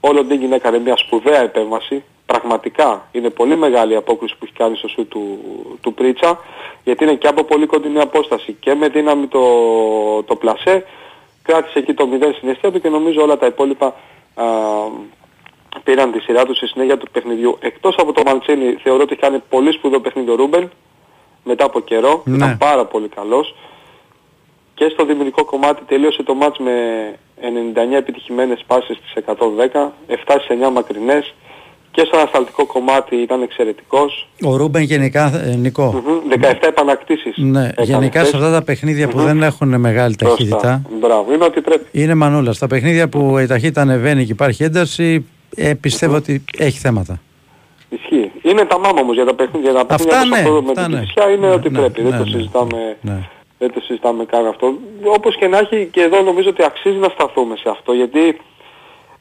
ο 0.00 0.12
Λοντίγκιν 0.12 0.52
έκανε 0.52 0.78
μια 0.78 0.96
σπουδαία 0.96 1.40
επέμβαση 1.40 2.04
πραγματικά 2.26 3.08
είναι 3.12 3.30
πολύ 3.30 3.56
μεγάλη 3.56 3.92
η 3.92 3.96
απόκριση 3.96 4.34
που 4.38 4.44
έχει 4.44 4.54
κάνει 4.54 4.76
στο 4.76 4.88
σουτ 4.88 5.06
του, 5.06 5.38
του 5.80 5.94
Πρίτσα 5.94 6.38
γιατί 6.84 7.04
είναι 7.04 7.14
και 7.14 7.28
από 7.28 7.44
πολύ 7.44 7.66
κοντινή 7.66 8.00
απόσταση 8.00 8.56
και 8.60 8.74
με 8.74 8.88
δύναμη 8.88 9.26
το, 9.26 9.42
το 10.22 10.36
πλασέ 10.36 10.84
κράτησε 11.42 11.78
εκεί 11.78 11.94
το 11.94 12.08
0 12.12 12.34
στην 12.36 12.48
αιστεία 12.48 12.72
του 12.72 12.80
και 12.80 12.88
νομίζω 12.88 13.22
όλα 13.22 13.36
τα 13.38 13.46
υπόλοιπα 13.46 13.94
α, 14.34 14.44
πήραν 15.84 16.12
τη 16.12 16.20
σειρά 16.20 16.44
τους 16.44 16.56
στη 16.56 16.66
συνέχεια 16.66 16.98
του 16.98 17.06
παιχνιδιού. 17.12 17.56
Εκτός 17.60 17.94
από 17.98 18.12
το 18.12 18.22
Μαντσίνη 18.26 18.76
θεωρώ 18.82 19.02
ότι 19.02 19.12
έχει 19.12 19.20
κάνει 19.20 19.42
πολύ 19.48 19.72
σπουδαίο 19.72 20.00
παιχνίδι 20.00 20.30
ο 20.30 20.34
Ρούμπεν 20.34 20.70
μετά 21.44 21.64
από 21.64 21.80
καιρό. 21.80 22.22
Ναι. 22.24 22.36
Ήταν 22.36 22.58
πάρα 22.58 22.84
πολύ 22.84 23.08
καλός. 23.08 23.54
Και 24.78 24.88
στο 24.92 25.04
δημιουργικό 25.04 25.44
κομμάτι 25.44 25.82
τελείωσε 25.86 26.22
το 26.22 26.34
μάτς 26.34 26.58
με 26.58 26.72
99 27.40 27.96
επιτυχημένες 27.96 28.64
πάσεις 28.66 28.96
στις 28.96 29.12
110, 29.14 29.92
7 30.06 30.14
σε 30.46 30.52
9 30.68 30.70
μακρινές 30.72 31.34
και 31.90 32.02
στο 32.06 32.16
ανασταλτικό 32.18 32.66
κομμάτι 32.66 33.16
ήταν 33.16 33.42
εξαιρετικός. 33.42 34.28
Ο 34.44 34.56
Ρούμπεν 34.56 34.82
γενικά, 34.82 35.42
ε, 35.44 35.54
Νικό. 35.56 36.02
Μμμ, 36.06 36.28
17 36.28 36.66
επανακτήσεις. 36.68 37.34
Ναι, 37.36 37.60
έκανε 37.60 37.74
γενικά 37.86 38.18
χθες. 38.18 38.30
σε 38.30 38.36
αυτά 38.36 38.50
τα 38.52 38.62
παιχνίδια 38.62 39.08
που 39.08 39.18
Μμμ. 39.18 39.24
δεν 39.26 39.42
έχουν 39.42 39.80
μεγάλη 39.80 40.14
Σωστά. 40.20 40.36
ταχύτητα. 40.36 40.82
Μπράβο, 41.00 41.32
είναι 41.34 41.44
ότι 41.44 41.60
πρέπει. 41.60 41.84
Είναι 41.90 42.14
μανούλα. 42.14 42.52
Στα 42.52 42.66
παιχνίδια 42.66 43.08
που 43.08 43.38
η 43.38 43.46
ταχύτητα 43.46 43.80
ανεβαίνει 43.80 44.24
και 44.24 44.32
υπάρχει 44.32 44.62
ένταση, 44.64 45.26
ε, 45.56 45.74
πιστεύω 45.74 46.14
ότι 46.16 46.44
έχει 46.58 46.78
θέματα. 46.78 47.20
Ισχύει. 47.88 48.30
Είναι 48.42 48.64
τα 48.64 48.78
μάμα 48.78 49.00
όμως 49.00 49.14
για 49.14 49.24
τα 49.24 49.34
παιχνίδια. 49.34 49.70
Για 49.70 49.84
τα 49.86 49.94
Αυτά 49.94 50.08
παιχνίδια 50.08 50.50
όπως 50.50 50.54
ναι, 50.54 50.60
αυτό 50.60 50.62
με 50.62 50.70
αυτά 50.70 50.82
την 50.84 50.92
ναι. 50.94 51.00
Κηφισιά 51.00 51.30
είναι 51.30 51.46
Ναι, 51.46 51.52
ότι 51.52 51.70
ναι, 51.70 51.78
πρέπει. 51.78 52.02
ναι, 52.02 52.08
δεν, 52.08 52.18
το 52.18 52.24
ναι. 52.24 52.30
συζητάμε, 52.30 52.96
Ναι. 53.00 53.18
Δεν 53.58 53.72
το 53.72 53.80
συζητάμε 53.80 54.24
καν 54.24 54.46
αυτό. 54.46 54.74
Όπως 55.04 55.36
και 55.36 55.46
να 55.46 55.58
έχει 55.58 55.88
και 55.92 56.02
εδώ 56.02 56.22
νομίζω 56.22 56.48
ότι 56.48 56.64
αξίζει 56.64 56.96
να 56.96 57.08
σταθούμε 57.08 57.56
σε 57.56 57.68
αυτό 57.68 57.92
γιατί 57.92 58.40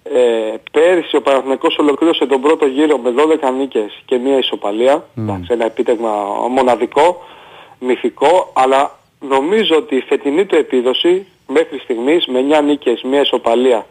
ε, 0.04 0.54
πέρυσι 0.72 1.16
ο 1.16 1.22
Παναθηναϊκός 1.22 1.78
ολοκλήρωσε 1.78 2.26
τον 2.26 2.42
πρώτο 2.42 2.66
γύρο 2.66 2.98
με 2.98 3.14
12 3.18 3.54
νίκες 3.58 4.02
και 4.06 4.18
μία 4.18 4.38
ισοπαλία. 4.38 5.06
Εντάξει, 5.18 5.48
ένα 5.54 5.66
επίτευγμα 5.66 6.12
μοναδικό, 6.50 7.24
μυθικό, 7.80 8.52
αλλά 8.54 9.00
νομίζω 9.20 9.76
ότι 9.76 9.96
η 9.96 10.02
φετινή 10.02 10.46
του 10.46 10.56
επίδοση 10.56 11.28
μέχρι 11.48 11.80
στιγμής 11.80 12.26
με 12.26 12.46
9 12.60 12.64
νίκες, 12.64 13.02
μία 13.04 13.22
ισοπαλία 13.22 13.86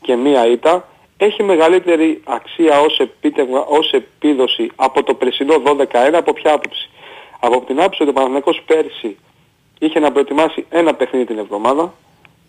και 0.00 0.16
μία 0.16 0.46
ήττα 0.46 0.88
έχει 1.16 1.42
μεγαλύτερη 1.42 2.22
αξία 2.24 2.80
ως, 2.80 2.98
επίτευγμα, 2.98 3.60
ως 3.60 3.92
επίδοση 3.92 4.70
από 4.76 5.02
το 5.02 5.14
περσινό 5.14 5.54
12-1 5.64 6.12
από 6.12 6.32
ποια 6.32 6.52
άποψη; 6.52 6.90
Από 7.40 7.60
την 7.66 7.78
άποψη 7.78 8.02
ότι 8.02 8.10
ο 8.10 8.14
Παναθηναϊκός 8.14 8.62
πέρσι 8.66 9.16
είχε 9.78 10.00
να 10.00 10.12
προετοιμάσει 10.12 10.66
ένα 10.68 10.94
παιχνίδι 10.94 11.24
την 11.26 11.38
εβδομάδα, 11.38 11.94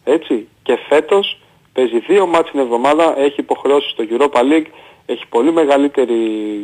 έτσι, 0.04 0.48
και 0.64 0.78
φέτος 0.90 1.40
παίζει 1.74 2.00
δύο 2.00 2.26
ματς 2.26 2.52
την 2.52 2.60
εβδομάδα, 2.60 3.20
έχει 3.20 3.40
υποχρεώσεις 3.40 3.92
στο 3.92 4.04
Europa 4.10 4.40
League, 4.40 4.68
έχει 5.06 5.28
πολύ 5.30 5.52
μεγαλύτερη 5.52 6.18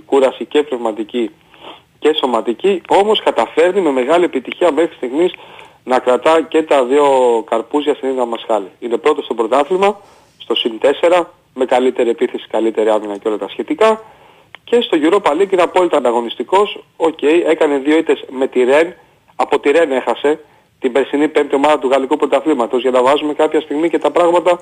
κούραση 0.06 0.46
και 0.46 0.64
πνευματική 0.64 1.32
και 2.00 2.14
σωματική, 2.14 2.82
όμως 2.88 3.24
καταφέρνει 3.24 3.82
με 3.82 3.92
μεγάλη 3.92 4.24
επιτυχία 4.24 4.72
μέχρι 4.72 4.96
στιγμής 4.96 5.34
να 5.84 6.00
κρατά 6.00 6.42
και 6.42 6.64
τα 6.64 6.86
δύο 6.86 7.06
καρπούζια 7.50 7.94
στην 7.94 8.10
ίδια 8.10 8.26
μασχάλη. 8.26 8.68
Είναι 8.80 8.98
πρώτος 8.98 9.26
στο 9.26 9.34
πρωτάθλημα, 9.34 10.00
στο 10.38 10.56
συν 10.56 10.80
4, 10.82 11.24
με 11.54 11.66
καλύτερη 11.66 12.10
επίθεση, 12.10 12.48
καλύτερη 12.48 12.90
άμυνα 12.90 13.18
και 13.18 13.28
όλα 13.28 13.38
τα 13.38 13.48
σχετικά. 13.50 14.02
Και 14.64 14.82
στο 14.82 14.98
Europa 15.02 15.32
League 15.32 15.52
είναι 15.52 15.62
απόλυτα 15.62 15.98
ανταγωνιστικός. 15.98 16.84
Οκ, 16.98 17.22
έκανε 17.22 17.78
δύο 17.78 17.98
ήττες 17.98 18.26
με 18.30 18.48
τη 18.48 18.64
Ρεν. 18.64 18.96
Από 19.36 19.60
τη 19.60 19.72
Ρεν 19.72 19.92
έχασε 19.92 20.40
την 20.84 20.92
περσινή 20.92 21.28
πέμπτη 21.28 21.56
ομάδα 21.56 21.80
του 21.80 21.88
Γαλλικού 21.88 22.16
Πρωταθλήματος 22.18 22.82
για 22.82 22.92
να 22.92 23.02
βάζουμε 23.04 23.34
κάποια 23.34 23.62
στιγμή 23.62 23.90
και 23.90 24.00
τα 24.00 24.12
πράγματα 24.12 24.60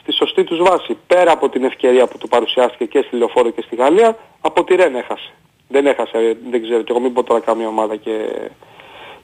στη 0.00 0.12
σωστή 0.12 0.44
τους 0.44 0.58
βάση. 0.58 0.96
Πέρα 1.06 1.32
από 1.32 1.48
την 1.48 1.64
ευκαιρία 1.64 2.06
που 2.06 2.18
του 2.18 2.28
παρουσιάστηκε 2.28 2.84
και 2.84 3.04
στη 3.06 3.16
Λεωφόρο 3.16 3.50
και 3.50 3.62
στη 3.62 3.76
Γαλλία, 3.76 4.16
από 4.40 4.64
τη 4.64 4.74
Ρεν 4.74 4.94
έχασε. 4.94 5.30
Δεν 5.68 5.86
έχασε, 5.86 6.36
δεν 6.50 6.62
ξέρω, 6.62 6.82
και 6.82 6.92
εγώ 6.92 7.00
μην 7.00 7.12
πω 7.12 7.22
τώρα 7.22 7.40
καμία 7.40 7.68
ομάδα 7.68 7.96
και, 7.96 8.16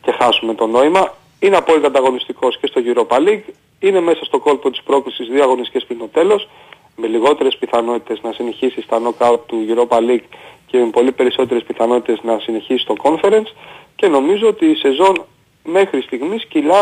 και 0.03 0.13
χάσουμε 0.13 0.55
το 0.55 0.67
νόημα. 0.67 1.15
Είναι 1.41 1.57
απόλυτα 1.57 1.87
ανταγωνιστικός 1.87 2.59
και 2.59 2.67
στο 2.67 2.81
Europa 2.85 3.17
League. 3.17 3.49
είναι 3.81 4.01
μέσα 4.01 4.25
στο 4.25 4.39
κόλπο 4.39 4.71
της 4.71 4.83
πρόκλησης 4.83 5.29
δύο 5.29 5.43
αγωνιστικές 5.43 5.85
πριν 5.85 5.99
το 5.99 6.09
τέλος, 6.09 6.49
με 6.97 7.07
λιγότερες 7.07 7.57
πιθανότητες 7.57 8.21
να 8.23 8.33
συνεχίσει 8.33 8.83
στα 8.83 9.01
knockout 9.03 9.39
του 9.47 9.57
Europa 9.69 9.97
League 9.97 10.29
και 10.67 10.79
με 10.79 10.91
πολύ 10.91 11.13
περισσότερες 11.13 11.63
πιθανότητες 11.63 12.19
να 12.23 12.39
συνεχίσει 12.39 12.83
στο 12.83 12.95
Conference 13.03 13.51
και 13.97 14.07
νομίζω 14.09 14.49
ότι 14.49 14.67
η 14.67 14.75
σεζόν 14.75 15.25
μέχρι 15.73 16.01
στιγμής 16.03 16.45
κυλά 16.49 16.79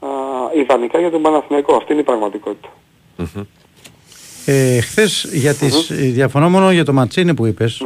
α, 0.00 0.08
ιδανικά 0.62 0.98
για 0.98 1.10
τον 1.10 1.22
Παναθηναϊκό. 1.22 1.76
Αυτή 1.76 1.92
είναι 1.92 2.00
η 2.00 2.04
πραγματικότητα. 2.04 2.68
Ε, 4.44 4.80
Χθες 4.80 5.28
για 5.32 5.54
τις, 5.54 5.90
ε, 5.90 5.94
διαφωνώ 5.94 6.48
μόνο 6.50 6.72
για 6.72 6.84
το 6.84 6.92
Ματσίνη 6.92 7.34
που 7.34 7.46
είπες 7.46 7.82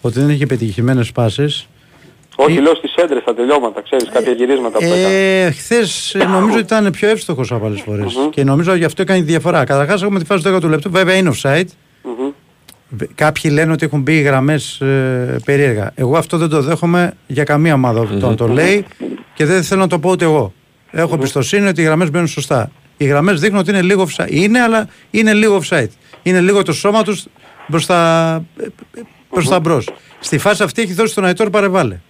ότι 0.00 0.20
δεν 0.20 0.30
είχε 0.30 0.46
πετυχημένες 0.46 1.12
πάσεις. 1.12 1.66
Όχι, 2.36 2.60
λέω 2.60 2.74
στις 2.74 2.94
έντρες, 2.94 3.22
στα 3.22 3.34
τελειώματα, 3.34 3.82
ξέρεις, 3.82 4.08
κάποια 4.12 4.32
γυρίσματα 4.32 4.78
που 4.78 4.84
έκανε. 4.84 5.42
Ε, 5.44 5.50
Χθες 5.50 6.16
νομίζω 6.28 6.52
ότι 6.54 6.62
ήταν 6.62 6.90
πιο 6.90 7.08
εύστοχος 7.08 7.52
από 7.52 7.66
άλλες 7.66 7.80
φορές 7.80 8.14
και 8.30 8.44
νομίζω 8.44 8.74
γι' 8.74 8.84
αυτό 8.84 9.02
έκανε 9.02 9.18
τη 9.18 9.24
διαφορά. 9.24 9.64
Καταρχάς 9.64 10.02
έχουμε 10.02 10.18
τη 10.18 10.24
φάση 10.24 10.42
του 10.44 10.56
10 10.56 10.68
λεπτού, 10.68 10.90
βέβαια 10.90 11.14
είναι 11.14 11.30
offside. 11.34 11.64
Βε- 12.88 13.10
Κάποιοι 13.14 13.50
λένε 13.54 13.72
ότι 13.72 13.84
έχουν 13.84 14.00
μπει 14.00 14.20
γραμμές 14.20 14.80
ε, 14.80 15.40
περίεργα. 15.44 15.92
Εγώ 15.94 16.16
αυτό 16.16 16.36
δεν 16.36 16.48
το 16.48 16.62
δέχομαι 16.62 17.12
για 17.26 17.44
καμία 17.44 17.74
ομάδα 17.74 18.06
το, 18.20 18.34
το 18.34 18.48
λέει 18.48 18.84
και 19.34 19.44
δεν 19.46 19.62
θέλω 19.62 19.80
να 19.80 19.86
το 19.86 19.98
πω 19.98 20.10
ούτε 20.10 20.24
εγώ. 20.24 20.52
Έχω 20.90 21.14
εμπιστοσύνη 21.14 21.68
ότι 21.68 21.80
οι 21.80 21.84
γραμμές 21.84 22.10
μπαίνουν 22.10 22.26
σωστά. 22.26 22.70
Οι 22.96 23.04
γραμμές 23.04 23.40
δείχνουν 23.40 23.60
ότι 23.60 23.70
είναι 23.70 23.82
λίγο 23.82 24.08
offside. 24.08 24.30
Είναι, 24.30 24.60
αλλά 24.60 24.88
είναι 25.10 25.32
λίγο 25.32 25.60
offside. 25.62 25.88
Είναι 26.22 26.40
λίγο 26.40 26.62
το 26.62 26.72
σώμα 26.72 27.02
τους 27.02 27.26
μπροστά, 27.66 28.34
ε, 28.56 28.64
ε, 28.64 29.00
μπροστά 29.30 29.60
μπρος. 29.60 29.88
Στη 30.20 30.38
φάση 30.38 30.62
αυτή 30.62 30.82
έχει 30.82 30.92
δώσει 30.92 31.14
τον 31.14 31.24
Αϊτόρ 31.24 31.50
παρεβάλλε. 31.50 32.00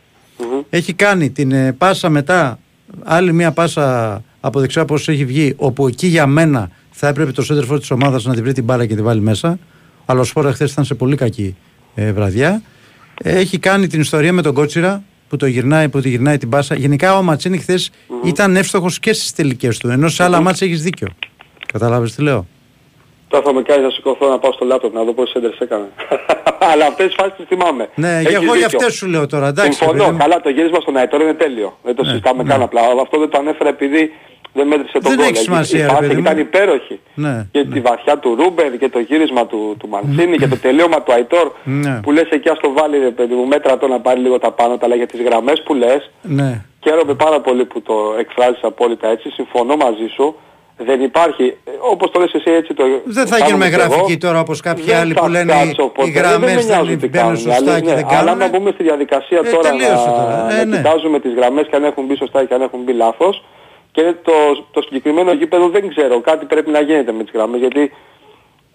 Έχει 0.70 0.92
κάνει 0.92 1.30
την 1.30 1.52
ε, 1.52 1.72
πάσα 1.72 2.08
μετά, 2.08 2.58
άλλη 3.02 3.32
μια 3.32 3.52
πάσα 3.52 4.22
από 4.40 4.60
δεξιά 4.60 4.84
πώς 4.84 5.08
έχει 5.08 5.24
βγει, 5.24 5.54
όπου 5.56 5.86
εκεί 5.86 6.06
για 6.06 6.26
μένα 6.26 6.70
θα 6.90 7.08
έπρεπε 7.08 7.32
το 7.32 7.42
σέντερφορ 7.42 7.78
της 7.78 7.90
ομάδας 7.90 8.24
να 8.24 8.34
τη 8.34 8.42
βρει 8.42 8.52
την 8.52 8.64
μπάλα 8.64 8.86
και 8.86 8.94
τη 8.94 9.02
βάλει 9.02 9.20
μέσα. 9.20 9.58
Αλλά 10.04 10.20
ο 10.20 10.24
Σπόρα 10.24 10.52
χθες 10.52 10.72
ήταν 10.72 10.84
σε 10.84 10.94
πολύ 10.94 11.16
κακή 11.16 11.56
ε, 11.94 12.12
βραδιά. 12.12 12.62
Ε, 13.22 13.38
έχει 13.38 13.58
κάνει 13.58 13.86
την 13.86 14.00
ιστορία 14.00 14.32
με 14.32 14.42
τον 14.42 14.54
Κότσιρα 14.54 15.02
που, 15.32 15.38
το 15.38 15.46
γυρνάει, 15.46 15.88
που 15.88 16.00
τη 16.00 16.08
γυρνάει 16.08 16.38
την 16.38 16.48
πάσα. 16.48 16.74
Γενικά 16.74 17.16
ο 17.18 17.22
Ματσίνη 17.22 17.58
χθες 17.58 17.90
ήταν 18.24 18.56
εύστοχος 18.56 18.98
και 18.98 19.12
στις 19.12 19.32
τελικές 19.32 19.78
του. 19.78 19.88
Ενώ 19.88 20.08
σε 20.08 20.22
άλλα 20.24 20.40
μάτσα 20.40 20.64
έχεις 20.64 20.82
δίκιο. 20.82 21.08
Κατάλαβε 21.72 22.06
τι 22.16 22.22
λέω; 22.22 22.46
Τώρα 23.28 23.44
θα 23.44 23.52
με 23.54 23.62
κάνεις 23.62 23.84
να 23.84 23.90
σηκωθώ 23.90 24.28
να 24.28 24.38
πάω 24.38 24.52
στο 24.52 24.64
λάπτοπ 24.64 24.94
να 24.94 25.02
δω 25.04 25.12
πόσες 25.12 25.34
έντρες 25.34 25.58
έκανε. 25.58 25.84
Αλλά 26.72 26.86
αυτές 26.86 27.06
τις 27.06 27.14
φάσεις 27.18 27.34
τις 27.36 27.46
θυμάμαι. 27.48 27.88
Ναι, 27.94 28.16
Έχεις 28.16 28.28
και 28.28 28.34
εγώ 28.34 28.44
για 28.44 28.52
δίκιο. 28.54 28.78
αυτές 28.78 28.94
σου 28.94 29.06
λέω 29.06 29.26
τώρα. 29.26 29.46
Εντάξει, 29.48 29.72
Συμφωνώ. 29.72 29.98
παιδί 29.98 30.10
μου. 30.12 30.18
Καλά, 30.18 30.40
το 30.40 30.48
γύρισμα 30.48 30.80
στον 30.80 30.96
Αϊτόρ 30.96 31.20
είναι 31.20 31.34
τέλειο. 31.34 31.78
Δεν 31.82 31.94
το 31.94 32.04
συζητάμε 32.04 32.42
καν 32.44 32.62
απλά. 32.62 32.80
Αλλά 32.80 33.00
Αυτό 33.02 33.18
δεν 33.18 33.28
το 33.30 33.38
ανέφερα 33.38 33.68
επειδή 33.68 34.10
δεν 34.53 34.66
μέτρησε 34.66 34.92
τον 34.92 35.03
Δεν 35.03 35.14
γκολ. 35.16 35.24
έχει 35.24 35.32
Η- 35.40 35.44
σημασία, 35.44 35.78
Η 35.78 35.82
ρε 35.82 35.88
φάση 35.88 36.00
παιδί 36.00 36.14
μου. 36.14 36.20
ήταν 36.20 36.38
υπέροχη. 36.38 37.00
Ναι. 37.14 37.46
Και 37.53 37.64
τη 37.64 37.80
βαθιά 37.80 38.18
του 38.18 38.34
Ρούμπερ 38.34 38.76
και 38.78 38.88
το 38.88 38.98
γύρισμα 38.98 39.46
του, 39.46 39.76
του 39.78 39.88
Μαντσίνη 39.88 40.36
και 40.36 40.46
το 40.48 40.57
τελείωμα 40.57 41.03
του 41.03 41.12
Αϊτόρ 41.12 41.50
Ναι. 41.64 42.00
που 42.03 42.12
λες 42.12 42.28
εκεί 42.30 42.48
ας 42.48 42.59
το 42.59 42.72
βάλει 42.72 42.98
ρε 42.98 43.11
παιδί 43.11 43.34
μου 43.34 43.46
μέτρα 43.46 43.78
το 43.78 43.88
να 43.88 44.00
πάρει 44.00 44.20
λίγο 44.20 44.38
τα 44.38 44.50
πάνω 44.53 44.76
τα 44.76 44.86
αλλά 44.86 44.94
για 44.94 45.07
τις 45.07 45.20
γραμμές 45.22 45.62
που 45.64 45.74
λες 45.74 46.11
Ναι. 46.22 46.61
Χαίρομαι 46.84 47.14
πάρα 47.14 47.40
πολύ 47.40 47.64
που 47.64 47.82
το 47.82 47.94
εκφράζεις 48.18 48.62
απόλυτα 48.62 49.09
έτσι, 49.09 49.30
συμφωνώ 49.30 49.76
μαζί 49.76 50.07
σου. 50.16 50.36
Δεν 50.76 51.00
υπάρχει, 51.03 51.44
ε, 51.64 51.70
όπως 51.92 52.11
το 52.11 52.20
λες 52.20 52.32
εσύ 52.32 52.50
έτσι 52.50 52.74
το 52.74 52.84
Δεν 53.05 53.14
θα 53.14 53.20
αισθάνομαι 53.36 53.46
γίνουμε 53.46 53.68
κι 53.68 53.74
εγώ. 53.74 53.82
γραφικοί 53.94 54.16
τώρα 54.18 54.40
όπως 54.40 54.61
κάποιοι 54.61 54.84
Δεν 54.84 54.96
άλλοι 54.96 55.12
θα 55.12 55.20
που 55.20 55.28
λένε 55.28 55.53
κάτσω 55.53 55.82
οι 55.82 55.90
ποτέ. 55.96 56.11
Δεν 56.11 56.22
γραμμές 56.22 56.55
με 56.55 56.62
νοιάζει 56.62 56.88
δεν 56.88 56.98
τι 56.98 57.09
μπαίνουν 57.09 57.26
κάνουν. 57.26 57.36
σωστά 57.36 57.55
Αλλά, 57.57 57.80
και 57.80 57.88
ναι, 57.88 57.94
δεν 57.94 58.05
Αλλά 58.09 58.16
κάνουν. 58.24 58.38
να 58.38 58.48
μπούμε 58.48 58.70
στη 58.70 58.82
διαδικασία 58.82 59.40
Ε, 59.44 59.50
τώρα 59.50 59.68
τελείωσε 59.68 59.92
να, 60.07 60.12
τώρα. 60.12 60.46
Ε, 60.53 60.57
να 60.57 60.64
ναι. 60.64 60.76
κοιτάζουμε 60.76 61.20
τις 61.20 61.32
γραμμές 61.34 61.66
και 61.70 61.76
αν 61.76 61.84
έχουν 61.84 62.05
μπει 62.07 62.16
σωστά 62.16 62.44
και 62.44 62.55
αν 62.55 62.62
έχουν 62.62 62.80
μπει 62.84 62.92
λάθος. 62.92 63.44
Και 63.93 64.14
το, 64.22 64.32
το 64.70 64.82
συγκεκριμένο 64.82 65.32
γήπεδο 65.32 65.68
δεν 65.68 65.88
ξέρω, 65.88 66.20
κάτι 66.20 66.45
πρέπει 66.47 66.70
να 66.70 66.80
γίνεται 66.80 67.12
με 67.12 67.22
τις 67.24 67.32
γραμμές 67.32 67.61
γιατί 67.61 67.93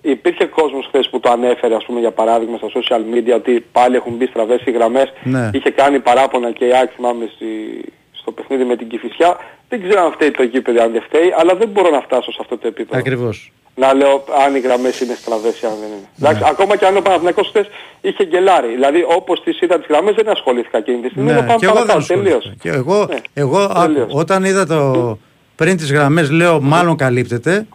υπήρχε 0.01 0.45
κόσμος 0.45 0.85
χθες 0.87 1.09
που 1.09 1.19
το 1.19 1.29
ανέφερε 1.29 1.75
ας 1.75 1.85
πούμε 1.85 1.99
για 1.99 2.11
παράδειγμα 2.11 2.57
στα 2.57 2.67
social 2.73 3.01
media 3.15 3.33
ότι 3.35 3.65
πάλι 3.71 3.95
έχουν 3.95 4.13
μπει 4.13 4.25
στραβές 4.25 4.61
οι 4.65 4.71
γραμμές 4.71 5.13
Ναι. 5.23 5.49
είχε 5.53 5.69
κάνει 5.69 5.99
παράπονα 5.99 6.51
και 6.51 6.65
η 6.65 6.73
ΑΕΚ 6.73 6.89
θυμάμαι 6.95 7.29
στη- 7.35 7.93
στο 8.11 8.31
παιχνίδι 8.31 8.63
με 8.63 8.75
την 8.75 8.87
Κηφισιά 8.87 9.37
δεν 9.69 9.81
ξέρω 9.87 10.01
αν 10.05 10.11
φταίει 10.11 10.31
το 10.31 10.43
γήπεδο 10.43 10.83
αν 10.83 10.91
δεν 10.91 11.01
φταίει 11.01 11.33
αλλά 11.37 11.55
δεν 11.55 11.67
μπορώ 11.67 11.89
να 11.89 12.01
φτάσω 12.01 12.31
σε 12.31 12.37
αυτό 12.41 12.57
το 12.57 12.67
επίπεδο 12.67 12.97
Ακριβώς. 12.99 13.51
Να 13.81 13.93
λέω 13.93 14.23
αν 14.45 14.55
οι 14.55 14.59
γραμμές 14.59 14.99
είναι 14.99 15.15
στραβές 15.21 15.61
ή 15.61 15.65
αν 15.65 15.73
δεν 15.81 15.89
είναι. 15.95 16.07
Εντάξει, 16.19 16.41
ακόμα 16.51 16.75
και 16.77 16.85
αν 16.85 16.97
ο 16.97 17.01
Παναθηναϊκός 17.01 17.47
χθες 17.47 17.65
είχε 18.01 18.25
γκελάρει. 18.25 18.67
Δηλαδή 18.73 18.99
όπως 19.17 19.43
τις 19.43 19.61
είδα 19.61 19.77
τις 19.77 19.87
γραμμές 19.89 20.15
δεν 20.15 20.29
ασχολήθηκα 20.29 20.77
εκείνη 20.77 20.99
τη 21.01 21.09
στιγμή. 21.09 21.27
Ναι, 21.27 21.33
λέω, 21.33 21.43
πάμε 21.43 21.55
και 21.59 21.65
εγώ 21.65 21.73
δεν 21.75 21.85
παρακάτω, 21.85 22.13
τελείως. 22.13 22.35
ασχολήθηκα. 22.35 22.69
Και 22.71 22.77
εγώ, 22.77 23.05
Ναι, 23.09 23.19
εγώ 23.33 23.59
άκου, 23.59 23.81
τελείως. 23.93 24.11
όταν 24.13 24.43
είδα 24.43 24.65
το 24.65 25.17
πριν 25.55 25.77
τις 25.77 25.91
γραμμές 25.91 26.29
λέω 26.31 26.61
μάλλον 26.61 26.95
καλύπτεται 26.97 27.67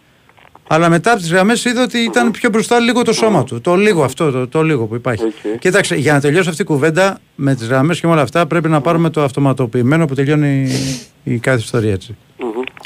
αλλά 0.67 0.89
μετά 0.89 1.11
από 1.11 1.19
τις 1.19 1.31
γραμμές 1.31 1.65
είδα 1.65 1.83
ότι 1.83 1.97
ήταν 1.99 2.31
πιο 2.31 2.49
μπροστά 2.49 2.79
λίγο 2.79 3.01
το 3.01 3.13
σώμα 3.13 3.43
του. 3.43 3.61
Το 3.61 3.75
λίγο 3.75 4.03
αυτό, 4.03 4.31
το, 4.31 4.47
το 4.47 4.61
λίγο 4.61 4.85
που 4.85 4.95
υπάρχει. 4.95 5.23
Κοίταξε, 5.59 5.95
για 5.95 6.13
να 6.13 6.19
τελειώσει 6.21 6.49
αυτή 6.49 6.61
η 6.61 6.65
κουβέντα 6.65 7.19
με 7.35 7.55
τις 7.55 7.67
γραμμές 7.67 7.99
και 7.99 8.07
με 8.07 8.13
όλα 8.13 8.21
αυτά 8.21 8.45
πρέπει 8.45 8.69
να 8.69 8.81
πάρουμε 8.81 9.09
το 9.09 9.23
αυτοματοποιημένο 9.23 10.05
που 10.05 10.15
τελειώνει 10.15 10.69
η, 11.23 11.33
η 11.33 11.37
κάθε 11.37 11.57
ιστορία 11.57 11.91
έτσι. 11.93 12.17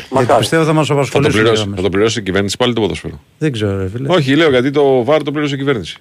Γιατί 0.10 0.34
πιστεύω 0.38 0.64
θα 0.64 0.74
μας 0.74 0.88
Θα 0.88 0.93
το, 0.93 0.99
απασχολήσει. 0.99 1.30
οι 1.38 1.41
πληρώσει, 1.41 1.55
γραμμές. 1.62 1.78
θα 1.78 1.84
το 1.84 1.89
πληρώσει 1.89 2.20
η 2.20 2.24
κυβέρνηση 2.24 2.58
πάλι 2.58 2.74
το 2.74 2.82
ποδόσφαιρο. 2.82 3.20
Δεν 3.38 3.51
ξέρω 3.51 3.78
ρε 3.78 3.89
φίλε. 3.89 4.14
Όχι, 4.14 4.36
λέω 4.36 4.49
γιατί 4.49 4.72
το 4.72 5.03
βάρ 5.03 5.24
το 5.24 5.32
πλήρωσε 5.32 5.55
η 5.55 5.58
κυβέρνηση. 5.58 5.97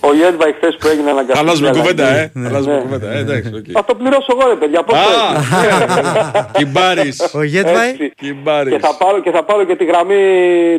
Ο 0.00 0.14
Γέντβα 0.14 0.44
χθες 0.56 0.76
που 0.80 0.86
έγινε 0.88 1.10
αναγκαστική 1.10 1.38
Αλλάζουμε 1.38 1.68
αλλαγή. 1.68 1.82
κουβέντα, 1.82 2.08
ε. 2.08 2.30
Ναι. 2.34 2.48
Αλλάζουμε 2.48 2.74
Ναι. 2.74 2.80
κουβέντα, 2.80 3.10
ε. 3.12 3.18
Εντάξει, 3.18 3.50
οκ. 3.54 3.64
Θα 3.72 3.84
το 3.84 3.94
πληρώσω 3.94 4.26
εγώ 4.38 4.48
ρε 4.48 4.54
παιδιά, 4.56 4.82
πώς 4.82 4.98
Α, 4.98 5.02
πρέπει. 5.02 6.50
Κυμπάρης. 6.58 7.30
Ο 7.34 7.42
Γέτβαϊ. 7.42 7.88
Έτσι. 7.90 8.12
Κυμπάρης. 8.16 8.72
Και 8.72 8.78
θα, 8.78 8.94
πάρω, 8.98 9.20
και 9.20 9.30
θα 9.30 9.44
πάρω 9.44 9.64
και 9.64 9.76
τη 9.76 9.84
γραμμή 9.84 10.14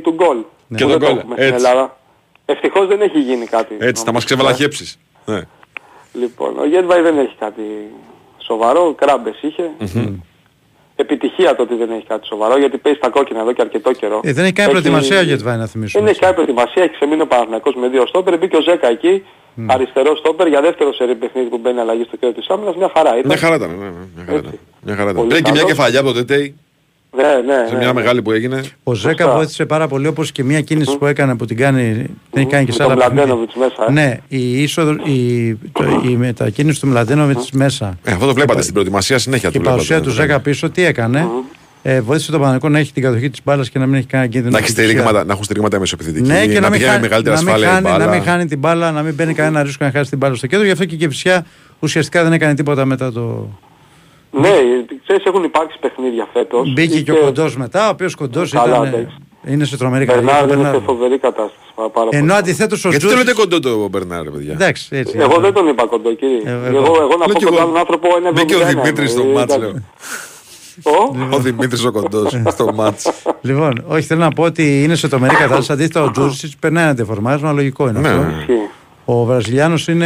του 0.03 0.11
γκολ. 0.13 0.37
Και 0.75 0.83
Που 0.85 0.89
τον 0.89 0.89
δεν 0.89 0.99
το 0.99 1.05
γκολ, 1.05 1.17
έχουμε 1.17 1.33
στην 1.35 1.43
έτσι. 1.53 1.65
Ελλάδα. 1.65 1.97
Ευτυχώς 2.45 2.87
δεν 2.87 3.01
έχει 3.01 3.19
γίνει 3.19 3.45
κάτι. 3.45 3.75
Έτσι, 3.79 4.03
θα 4.03 4.11
μας 4.13 4.23
ξεβαλαχέψεις. 4.25 4.99
Ναι. 5.25 5.41
Λοιπόν, 6.13 6.59
ο 6.59 6.65
Γέντβαϊ 6.65 7.01
δεν 7.01 7.17
έχει 7.17 7.35
κάτι 7.39 7.61
σοβαρό, 8.37 8.93
κράμπες 8.97 9.35
είχε. 9.41 9.63
Επιτυχία 10.95 11.55
το 11.55 11.61
ότι 11.63 11.75
δεν 11.75 11.91
έχει 11.91 12.05
κάτι 12.07 12.25
σοβαρό 12.27 12.57
γιατί 12.57 12.77
παίζει 12.77 12.97
στα 12.97 13.09
κόκκινα 13.09 13.39
εδώ 13.39 13.53
και 13.53 13.61
αρκετό 13.61 13.91
καιρό. 13.91 14.19
Ε, 14.23 14.33
δεν 14.33 14.43
έχει 14.43 14.53
κάνει 14.53 14.69
προετοιμασία 14.69 15.21
για 15.21 15.33
Γετβάη 15.33 15.57
να 15.57 15.65
θυμίσουμε. 15.67 16.03
Δεν 16.03 16.11
έχει 16.11 16.19
κάνει 16.21 16.33
προετοιμασία, 16.33 16.83
έχει 16.83 16.93
ξεμείνει 16.93 17.21
ο 17.21 17.27
Παναθηναϊκός 17.27 17.75
με 17.75 17.87
δύο 17.87 18.05
στόπερ, 18.07 18.37
μπήκε 18.37 18.55
ο 18.55 18.61
Ζέκα 18.61 18.87
εκεί, 18.87 19.23
αριστερό 19.67 20.15
στόπερ 20.15 20.47
για 20.47 20.61
δεύτερο 20.61 20.93
σερί 20.93 21.15
παιχνίδι 21.15 21.49
που 21.49 21.57
μπαίνει 21.57 21.79
αλλαγή 21.79 22.03
στο 22.03 22.15
κέντρο 22.17 22.35
της 22.35 22.47
άμυνας, 22.49 22.75
μια 22.75 22.91
χαρά 22.95 23.09
ήταν. 23.09 23.25
Μια 23.25 23.37
χαρά 23.37 23.55
ήταν, 23.55 23.69
ναι, 23.69 23.75
ναι, 23.75 23.91
μια 24.15 24.25
χαρά 24.25 24.37
ήταν. 24.37 24.59
Μια 24.81 24.95
χαρά 24.95 25.09
ήταν. 25.09 25.15
Πολύ 25.15 25.27
Πήρε 25.27 25.41
και 25.41 25.51
μια 25.51 25.61
καλός. 25.61 25.75
κεφαλιά 25.75 25.99
από 25.99 26.11
το 26.11 26.25
Τετέι, 26.25 26.55
Ναι, 27.15 27.23
ναι, 27.53 27.67
σε 27.67 27.71
ναι, 27.73 27.77
μια 27.77 27.87
ναι. 27.87 27.93
μεγάλη 27.93 28.21
που 28.21 28.31
έγινε. 28.31 28.61
Ο 28.83 28.93
Ζέκα 28.93 29.31
βοήθησε 29.35 29.65
πάρα 29.65 29.87
πολύ 29.87 30.07
όπως 30.07 30.31
και 30.31 30.43
μια 30.43 30.61
κίνηση 30.61 30.97
που 30.97 31.05
έκανε 31.05 31.35
που 31.35 31.45
την 31.45 31.57
κάνει, 31.57 31.83
δεν 31.93 32.41
έχει 32.41 32.45
κάνει 32.45 32.65
και 32.65 32.71
σε 32.71 32.83
Με 32.83 32.91
άλλα 32.91 32.93
τον 32.93 33.15
παιχνίδια. 33.15 33.35
Μλαντένοβιτς 33.35 33.55
μέσα, 33.55 33.85
ε. 33.89 33.91
Ναι, 33.91 34.17
η, 34.27 34.61
είσοδο, 34.63 34.91
η, 34.91 35.53
το, 35.71 36.01
η 36.09 36.15
μετακίνηση 36.15 36.79
του 36.81 36.87
Μλαντένοβιτς 36.87 37.51
μέσα 37.51 37.97
Ε, 38.03 38.11
αυτό 38.11 38.25
το 38.25 38.33
βλέπατε 38.33 38.61
στην 38.61 38.73
προετοιμασία 38.73 39.17
συνέχεια. 39.17 39.49
και 39.49 39.57
η 39.57 39.61
το 39.61 39.69
βλέπατε. 39.69 39.87
παρουσία 39.87 40.09
του 40.11 40.21
Ζέκα 40.21 40.39
πίσω 40.39 40.69
τι 40.69 40.83
έκανε; 40.83 41.27
Ε, 41.87 42.01
βοήθησε 42.01 42.31
τον 42.31 42.39
Παναγικό 42.41 42.69
να 42.69 42.79
έχει 42.79 42.93
την 42.93 43.03
κατοχή 43.03 43.29
της 43.29 43.39
μπάλας 43.43 43.69
και 43.69 43.79
να 43.79 43.85
μην 43.85 43.95
έχει 43.95 44.05
κανένα 44.07 44.29
κίνδυνο. 44.29 44.51
Να, 44.51 44.57
έχει 44.57 44.71
επιτυχία. 44.71 44.91
στηρίγματα, 44.93 45.25
να 45.25 45.31
έχουν 45.31 45.43
στηρίγματα 45.43 45.79
μεσοπιθετική, 45.79 46.27
Ναι, 46.27 46.45
και 46.47 46.59
να, 46.59 46.69
μην, 46.69 46.71
πηγαίνει 46.71 46.89
χάνει, 46.89 47.01
μεγαλύτερη 47.01 47.35
να, 47.35 47.41
μην 47.41 47.49
ασφάλεια 47.53 47.69
η 47.69 47.71
χάνει, 47.73 47.83
να 47.87 47.97
μπάλα. 47.97 48.11
μην 48.11 48.21
χάνει 48.23 48.45
την 48.45 48.59
μπάλα, 48.59 48.91
να 48.91 49.01
μην 49.01 49.13
μπαίνει 49.13 49.33
κανένα 49.33 49.63
ρίσκο 49.63 49.85
να 49.85 49.91
χάσει 49.91 50.09
την 50.09 50.17
μπάλα 50.17 50.35
στο 50.35 50.47
κέντρο. 50.47 50.65
Γι' 50.65 50.71
αυτό 50.71 50.85
και 50.85 50.95
η 50.95 50.97
Κεψιά 50.97 51.45
ουσιαστικά 51.79 52.23
δεν 52.23 52.33
έκανε 52.33 52.53
τίποτα 52.55 52.85
μετά 52.85 53.11
το. 53.11 53.49
Ναι, 54.41 54.49
ξέρεις 55.03 55.23
έχουν 55.25 55.43
υπάρξει 55.43 55.77
παιχνίδια 55.81 56.27
φέτος. 56.33 56.73
Μπήκε 56.73 57.01
και 57.01 57.11
ο 57.11 57.15
κοντός 57.17 57.57
μετά, 57.57 57.85
ο 57.87 57.89
οποίος 57.89 58.15
κοντός 58.15 58.51
Καλά, 58.51 58.65
ήταν. 58.75 58.83
εντάξει. 58.85 59.15
Είναι 59.47 59.65
σε 59.65 59.77
τρομερή 59.77 60.05
κατοχή. 60.05 60.25
Μπερνάρ 60.25 60.41
του 60.43 60.47
είναι 60.53 60.55
Μπερνάρ. 60.61 60.75
σε 60.75 60.81
φοβερή 60.85 61.17
κατάσταση. 61.17 61.55
Πάρα 61.75 61.89
πάρα 61.89 62.05
πολύ. 62.09 62.21
Ενώ 62.21 62.33
αντιθέτως 62.33 62.85
ο 62.85 62.89
Γιατί 62.89 63.03
το 63.05 63.09
Τζούρι. 63.11 63.25
λέτε 63.25 63.39
κοντό 63.39 63.59
το 63.59 63.87
Μπερνάρ, 63.89 64.23
ρε 64.23 64.29
παιδιά; 64.29 64.53
Εντάξει, 64.53 64.87
έτσι. 64.91 65.17
Εγώ 65.19 65.39
δεν 65.39 65.53
τον 65.53 65.67
είπα 65.67 65.85
κοντό 65.85 66.13
κύριε. 66.13 66.41
Ε, 66.45 66.51
εγώ, 66.51 66.77
εγώ. 66.77 66.85
εγώ, 66.85 66.95
να 66.95 67.17
Λέω 67.17 67.17
πω 67.27 67.33
κι 67.33 67.43
εγώ. 67.43 67.49
κοντά 67.51 67.63
έναν 67.63 67.77
άνθρωπο 67.77 68.07
είναι 68.19 68.31
Μπήκε 68.31 68.55
ο 68.55 68.65
Δημήτρης 68.65 69.11
στο 69.11 69.23
μάτς, 69.23 69.57
λέω. 69.57 69.69
Ο, 70.83 71.35
Ο 71.35 71.39
Δημήτρης 71.39 71.85
ο 71.85 71.91
κοντός 71.91 72.37
στο 72.51 72.73
μάτς. 72.73 73.11
Λοιπόν, 73.41 73.83
όχι, 73.87 74.01
θέλω 74.01 74.19
να 74.19 74.29
πω 74.31 74.43
ότι 74.43 74.83
είναι 74.83 74.95
σε 74.95 75.07
τρομερή 75.07 75.35
κατάσταση. 75.35 75.71
Αντίθετα, 75.71 76.03
ο 76.03 76.11
Τζούρσιτς 76.11 76.55
περνάει 76.59 76.83
ένα 76.83 76.95
τεφορμάρισμα, 76.95 77.51
λογικό 77.51 77.87
είναι 77.89 77.99
Ναι, 77.99 78.07
αυτό. 78.09 78.53
Ναι. 79.05 79.11
ισχύει. 79.13 79.19
Ο 79.19 79.23
Βραζιλιάνος 79.25 79.87
είναι, 79.87 80.05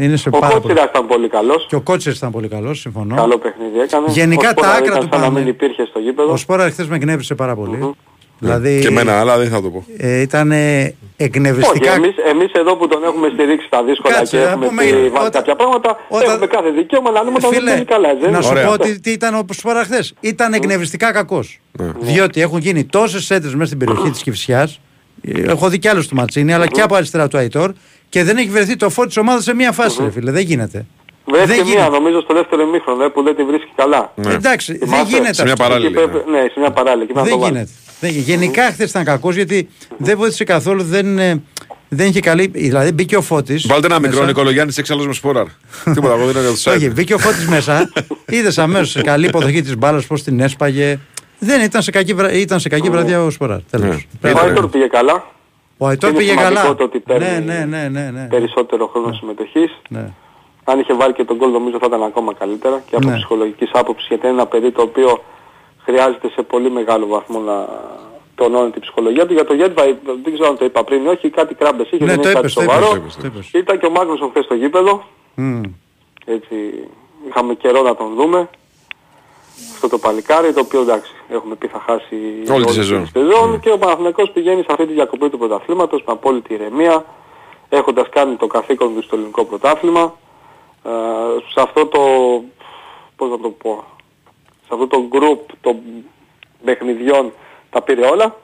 είναι 0.00 0.16
σε 0.16 0.28
ο 0.28 0.30
πάρα 0.38 0.46
πολύ. 0.46 0.60
Κότσιρας 0.60 0.88
ήταν 0.90 1.06
πολύ 1.06 1.28
καλός. 1.28 1.66
Και 1.68 1.74
ο 1.74 1.80
Κότσερ 1.80 2.12
ήταν 2.14 2.30
πολύ 2.30 2.48
καλός, 2.48 2.80
συμφωνώ. 2.80 3.14
Καλό 3.14 3.38
παιχνίδι 3.38 3.78
έκανε. 3.80 4.06
Γενικά 4.10 4.48
Ο 4.48 4.50
Σπόρα 4.50 4.68
τα 4.68 4.74
άκρα 4.76 4.86
ήταν 4.86 5.00
του 5.00 5.08
σαν 5.10 5.20
να 5.20 5.26
πάνε. 5.26 5.38
μην 5.38 5.48
υπήρχε 5.48 5.84
στο 5.90 5.98
γήπεδο. 5.98 6.32
Ο 6.32 6.36
Σπόρα 6.36 6.70
χθες 6.70 6.86
με 6.86 6.96
εκνεύρισε 6.96 7.34
πάρα 7.34 7.54
πολύ. 7.54 7.94
Δηλαδή 8.38 8.80
Και 8.80 8.86
εμένα, 8.86 9.20
αλλά 9.20 9.38
δεν 9.38 9.48
θα 9.48 9.62
το 9.62 9.68
πω. 9.70 9.84
ε, 9.96 10.20
ήταν 10.20 10.50
Όχι, 10.50 10.94
εκνευριστικά. 11.16 11.92
εμείς, 11.94 12.14
εμείς 12.30 12.52
εδώ 12.52 12.76
που 12.76 12.88
τον 12.88 13.04
έχουμε 13.04 13.28
στηρίξει 13.34 13.66
στα 13.66 13.82
δύσκολα 13.84 14.14
Κάτσε, 14.14 14.36
και 14.36 14.42
να 14.44 14.50
έχουμε 14.50 14.66
πούμε, 14.66 14.82
πει 14.82 14.90
βάλει 14.90 15.06
όταν- 15.08 15.30
κάποια 15.30 15.54
πράγματα, 15.56 16.00
όταν- 16.08 16.28
έχουμε 16.30 16.46
κάθε 16.46 16.70
δικαίωμα 16.70 17.10
να 17.10 17.22
λέμε 17.22 17.36
όταν 17.36 17.50
δεν 17.50 17.58
Φίλε, 17.58 17.72
είναι 17.72 17.84
καλά. 17.84 18.08
έτσι, 18.08 18.20
δεν 18.22 18.30
να 18.30 18.36
είναι. 18.36 18.46
σου 18.46 18.52
Ωραία. 18.52 18.66
πω 18.66 18.72
ότι 18.72 19.00
τι 19.00 19.10
ήταν 19.10 19.34
ο 19.34 19.44
Σπόρα 19.50 19.84
χθες. 19.84 20.14
Ήταν 20.20 20.52
εκνευριστικά 20.52 21.12
κακός. 21.12 21.60
Διότι 21.98 22.40
έχουν 22.40 22.58
γίνει 22.58 22.84
τόσες 22.84 23.30
έντρε 23.30 23.50
μέσα 23.50 23.66
στην 23.66 23.78
περιοχή 23.78 24.10
της 24.10 24.22
Κυφσιάς. 24.22 24.80
Έχω 25.46 25.68
δει 25.68 25.78
κι 25.78 25.88
άλλους 25.88 26.06
του 26.08 26.14
Ματσίνη, 26.14 26.52
αλλά 26.52 26.66
και 26.66 26.80
από 26.80 26.94
αριστερά 26.94 27.28
του 27.28 27.38
Αϊτόρ. 27.38 27.72
Και 28.12 28.24
δεν 28.24 28.36
έχει 28.36 28.48
βρεθεί 28.48 28.76
το 28.76 28.90
φως 28.90 29.06
της 29.06 29.16
ομάδας 29.16 29.44
σε 29.44 29.54
μία 29.54 29.72
φάση, 29.72 30.02
ρε 30.02 30.10
φίλε. 30.10 30.30
Δεν 30.30 30.42
γίνεται. 30.44 30.86
Βρέθηκε 31.26 31.54
Δεν 31.56 31.64
μία 31.64 31.72
γίνεται. 31.74 31.90
νομίζω 31.90 32.20
στο 32.20 32.34
δεύτερο 32.34 32.62
ημίχρονο 32.62 33.04
ε, 33.04 33.08
που 33.08 33.22
δεν 33.22 33.36
τη 33.36 33.44
βρίσκει 33.44 33.70
καλά. 33.76 34.12
Ναι. 34.14 34.32
Εντάξει, 34.34 34.72
δεν 34.78 34.88
Θυμάσαι; 34.88 35.04
γίνεται 35.16 35.32
Σε 35.34 35.42
μια 35.42 35.52
αυτό. 35.52 35.64
παράλληλη. 35.64 35.86
Εκεί 35.98 36.08
πρέπει- 36.08 36.28
Ναι, 36.28 36.38
σε 36.52 36.60
μια 36.60 36.70
παράλληλη. 36.70 37.02
εκεί 37.02 37.12
να 37.14 37.22
Δεν 37.22 37.32
το 37.32 37.38
βάλεις. 37.38 37.54
γίνεται. 37.56 37.70
Δεν 38.00 38.10
γίνεται. 38.10 38.30
Γενικά 38.30 38.62
χθες 38.72 38.90
ήταν 38.90 39.04
κακός 39.04 39.34
γιατί 39.34 39.68
δεν 39.96 40.16
βοήθησε 40.16 40.44
καθόλου. 40.44 40.82
Δεν, 40.82 41.18
ε, 41.18 41.42
δεν 41.88 42.06
είχε 42.06 42.20
καλή. 42.20 42.46
Δηλαδή 42.46 42.92
μπήκε 42.92 43.16
ο 43.16 43.22
Φώτης. 43.22 43.66
Βάλτε 43.66 43.86
ένα 43.86 43.98
μικρό 43.98 44.24
Νικολογιάννη 44.24 44.72
έξαλλο 44.76 45.04
με 45.04 45.12
σπόραρ. 45.12 45.46
Τίποτα, 45.94 46.14
εγώ 46.14 46.24
δεν 46.26 46.42
είναι 46.42 46.52
για 46.54 46.72
Όχι, 46.72 46.86
το 46.86 46.92
μπήκε 46.92 47.14
ο 47.14 47.18
Φώτης 47.18 47.46
μέσα. 47.48 47.92
Είδες 48.36 48.58
αμέσως 48.58 48.90
σε 48.90 49.00
καλή 49.02 49.26
υποδοχή 49.26 49.62
της 49.62 49.76
μπάλας 49.76 50.06
πώς 50.06 50.22
την 50.22 50.40
έσπαγε. 50.40 50.98
Δεν 51.38 51.60
ήταν 51.62 51.82
σε 51.82 51.90
κακή, 51.90 52.14
βρα... 52.14 52.32
ήταν 52.32 52.60
σε 52.60 52.68
κακή 52.68 52.90
βραδιά 52.90 53.24
ο 53.24 53.30
Σποράρ. 53.30 53.58
Τέλος. 53.70 54.06
Ο 54.34 54.38
Άιτορ 54.38 54.68
πήγε 54.68 54.86
καλά. 54.86 55.24
Ο 55.82 55.86
Αϊτόρ 55.86 56.10
Είναι 56.10 56.18
πήγε 56.18 56.30
σημαντικό 56.30 56.60
καλά. 56.60 56.74
το 56.74 56.84
ότι 56.84 56.98
παίρνει 57.00 57.24
Ναι, 57.26 57.38
ναι, 57.38 57.64
ναι, 57.64 57.88
ναι, 57.88 58.10
ναι. 58.10 58.26
Περισσότερο 58.30 58.86
χρόνο 58.86 59.12
συμμετοχής. 59.12 59.78
ναι. 59.88 60.12
Αν 60.64 60.78
είχε 60.80 60.94
βάλει 60.94 61.12
και 61.12 61.24
τον 61.24 61.36
γκολ 61.36 61.50
νομίζω 61.50 61.76
θα 61.80 61.86
ήταν 61.86 62.02
ακόμα 62.02 62.34
καλύτερα 62.34 62.82
και 62.90 62.96
από 62.96 63.08
Ναι. 63.08 63.14
ψυχολογικής 63.16 63.70
άποψης 63.72 64.06
γιατί 64.08 64.26
είναι 64.26 64.34
ένα 64.34 64.46
παιδί 64.46 64.70
το 64.70 64.82
οποίο 64.82 65.22
χρειάζεται 65.84 66.28
σε 66.28 66.42
πολύ 66.42 66.70
μεγάλο 66.70 67.06
βαθμό 67.06 67.38
να 67.40 67.68
τονώνει 68.34 68.70
την 68.70 68.80
ψυχολογία 68.80 69.26
του. 69.26 69.32
Για 69.32 69.44
το 69.44 69.54
Γέντβα 69.54 69.82
δεν 70.22 70.32
ξέρω 70.34 70.48
αν 70.48 70.56
το 70.58 70.64
είπα 70.64 70.84
πριν 70.84 71.04
ή 71.04 71.08
όχι, 71.08 71.30
κάτι 71.30 71.54
κράμπες 71.54 71.86
είχε, 71.90 72.04
Ναι, 72.04 72.10
δεν 72.10 72.20
το 72.20 72.28
είναι 72.28 72.32
κάτι 72.32 72.38
είπες, 72.38 72.54
το 72.54 72.60
σοβαρό. 72.60 72.94
είπες, 72.96 73.16
το 73.16 73.26
είπες. 73.26 73.50
Ήταν 73.52 73.78
και 73.78 73.86
ο 73.86 73.90
Μάγνουσον 73.90 74.30
χθες 74.30 74.44
στο 74.44 74.54
γήπεδο, 74.54 75.02
Μμ. 75.34 75.60
έτσι 76.24 76.54
είχαμε 77.28 77.54
καιρό 77.54 77.82
να 77.82 77.96
τον 77.96 78.14
δούμε. 78.14 78.48
Αυτό 79.72 79.88
το 79.88 79.98
παλικάρι 79.98 80.52
το 80.52 80.60
οποίο 80.60 80.80
εντάξει 80.80 81.12
έχουμε 81.28 81.54
πει 81.54 81.66
θα 81.66 81.82
χάσει 81.86 82.16
Όλη 82.52 82.64
τη 82.64 82.72
σεζόν. 82.72 83.06
σεζόν. 83.06 83.60
Και 83.60 83.70
ο 83.70 83.78
Παναθηναϊκός 83.78 84.30
πηγαίνει 84.30 84.60
σε 84.60 84.66
αυτή 84.70 84.86
τη 84.86 84.92
διακοπή 84.92 85.28
του 85.30 85.38
πρωταθλήματος 85.38 86.02
με 86.06 86.12
απόλυτη 86.12 86.54
ηρεμία 86.54 87.04
έχοντας 87.68 88.08
κάνει 88.08 88.36
το 88.36 88.46
καθήκον 88.46 88.94
του 88.94 89.02
στο 89.02 89.16
ελληνικό 89.16 89.44
πρωτάθλημα. 89.44 90.14
Ε, 90.84 90.90
σε 91.52 91.60
αυτό 91.60 91.86
το 91.86 92.00
πώς 93.16 93.30
να 93.30 93.38
το 93.38 93.48
πω 93.48 93.84
σε 94.66 94.68
αυτό 94.70 94.86
το 94.86 95.08
group 95.12 95.54
των 95.60 95.76
παιχνιδιών 96.64 97.32
τα 97.70 97.82
πήρε 97.82 98.06
όλα. 98.06 98.36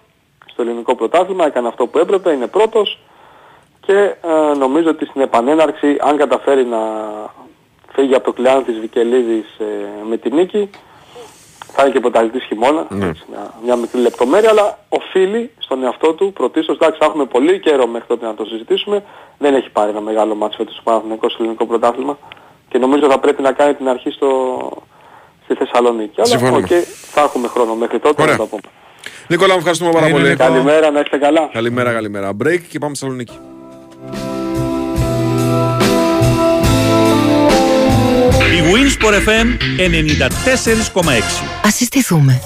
Στο 0.46 0.62
ελληνικό 0.62 0.94
πρωτάθλημα 0.94 1.46
έκανε 1.46 1.68
αυτό 1.68 1.86
που 1.86 1.98
έπρεπε 1.98 2.32
είναι 2.32 2.46
πρώτος. 2.46 2.98
Και 3.80 3.94
ε, 3.94 4.56
νομίζω 4.58 4.88
ότι 4.88 5.06
στην 5.06 5.20
επανέναρξη 5.20 5.96
αν 6.00 6.16
καταφέρει 6.16 6.64
να 6.64 6.78
φύγει 7.92 8.14
από 8.14 8.24
το 8.24 8.32
κλειάν 8.32 8.64
της 8.64 8.78
Βικελίδης 8.78 9.58
ε, 9.58 9.64
με 10.08 10.16
τη 10.16 10.30
νίκη 10.30 10.70
θα 11.72 11.82
είναι 11.82 11.92
και 11.92 12.00
πρωταθλητής 12.00 12.44
χειμώνα, 12.44 12.86
έτσι, 13.02 13.22
μια, 13.30 13.50
μια 13.64 13.76
μικρή 13.76 14.00
λεπτομέρεια, 14.00 14.50
αλλά 14.50 14.78
οφείλει 14.88 15.50
στον 15.58 15.82
εαυτό 15.84 16.12
του 16.12 16.32
πρωτίστως, 16.32 16.76
εντάξει 16.76 16.98
θα 16.98 17.04
έχουμε 17.06 17.24
πολύ 17.24 17.60
καιρό 17.60 17.86
μέχρι 17.86 18.06
τότε 18.08 18.26
να 18.26 18.34
το 18.34 18.44
συζητήσουμε, 18.44 19.04
δεν 19.38 19.54
έχει 19.54 19.70
πάρει 19.70 19.90
ένα 19.90 20.00
μεγάλο 20.00 20.34
ματς 20.34 20.56
φέτος 20.56 20.72
ο 20.74 20.82
Παναθηναϊκός 20.82 21.32
στο 21.32 21.42
ελληνικό 21.42 21.66
πρωτάθλημα 21.66 22.18
και 22.68 22.78
νομίζω 22.78 23.10
θα 23.10 23.18
πρέπει 23.18 23.42
να 23.42 23.52
κάνει 23.52 23.74
την 23.74 23.88
αρχή 23.88 24.10
στο, 24.10 24.28
στη 25.44 25.54
Θεσσαλονίκη. 25.54 26.14
Αλλά 26.20 26.26
Συμφωνούμε. 26.26 26.58
οκ, 26.58 26.70
θα 27.10 27.20
έχουμε 27.20 27.48
χρόνο 27.48 27.74
μέχρι 27.74 27.98
τότε 27.98 28.22
Ωραία. 28.22 28.34
να 28.34 28.40
το 28.40 28.46
πούμε. 28.46 28.62
Νικόλα, 29.28 29.52
μου 29.52 29.58
ευχαριστούμε 29.58 29.90
πάρα 29.90 30.04
Έγινε, 30.06 30.20
πολύ. 30.20 30.30
Νικό. 30.30 30.44
Καλημέρα, 30.44 30.90
να 30.90 31.00
είστε 31.00 31.16
καλά. 31.18 31.48
Καλημέρα, 31.52 31.92
καλημέρα. 31.92 32.30
Break 32.30 32.60
και 32.70 32.78
πάμε 32.78 32.94
στη 32.94 33.04
Θεσσαλονίκη. 33.04 33.38
Winsport 38.72 39.14
FM 39.14 39.46
94,6. 39.76 41.44
Ας 41.64 41.74
συστηθούμε. 41.74 42.40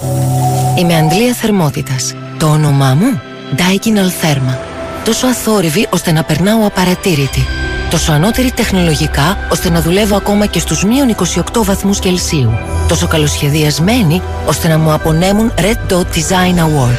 Είμαι 0.78 0.96
Αντλία 0.96 1.34
Θερμότητας. 1.34 2.14
Το 2.38 2.46
όνομά 2.46 2.94
μου, 2.94 3.20
Daikin 3.56 3.96
Altherma. 3.96 4.56
Τόσο 5.04 5.26
αθόρυβη 5.26 5.86
ώστε 5.90 6.12
να 6.12 6.22
περνάω 6.22 6.66
απαρατήρητη. 6.66 7.46
Τόσο 7.90 8.12
ανώτερη 8.12 8.50
τεχνολογικά 8.50 9.38
ώστε 9.52 9.70
να 9.70 9.80
δουλεύω 9.80 10.16
ακόμα 10.16 10.46
και 10.46 10.58
στους 10.58 10.84
μείον 10.84 11.08
28 11.54 11.62
βαθμούς 11.64 11.98
Κελσίου. 11.98 12.52
Τόσο 12.88 13.06
καλοσχεδιασμένη 13.06 14.22
ώστε 14.46 14.68
να 14.68 14.78
μου 14.78 14.92
απονέμουν 14.92 15.52
Red 15.58 15.92
Dot 15.92 16.06
Design 16.14 16.58
Award. 16.58 16.98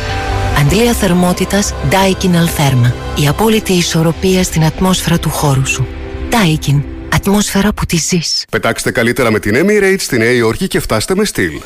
Αντλία 0.60 0.94
Θερμότητας 0.94 1.74
Daikin 1.90 2.32
Altherma. 2.32 2.92
Η 3.24 3.28
απόλυτη 3.28 3.74
ισορροπία 3.74 4.44
στην 4.44 4.64
ατμόσφαιρα 4.66 5.20
του 5.20 5.30
χώρου 5.30 5.68
σου. 5.68 5.88
Daikin. 6.32 6.93
Ατμόσφαιρα 7.16 7.74
που 7.74 7.86
τη 7.86 7.98
ζεις. 7.98 8.46
Πετάξτε 8.52 8.92
καλύτερα 8.92 9.32
με 9.32 9.40
την 9.40 9.56
Emirates 9.56 9.96
στη 10.00 10.18
Νέα 10.18 10.32
Υόρκη 10.32 10.68
και 10.68 10.80
φτάστε 10.80 11.16
με 11.16 11.26
στυλ. 11.26 11.62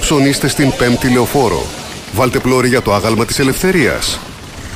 Ψωνίστε 0.00 0.48
στην 0.48 0.72
πέμπτη 0.78 1.08
λεωφόρο. 1.08 1.66
Βάλτε 2.12 2.38
πλώρη 2.38 2.68
για 2.68 2.82
το 2.82 2.94
άγαλμα 2.94 3.24
της 3.24 3.38
ελευθερίας. 3.38 4.18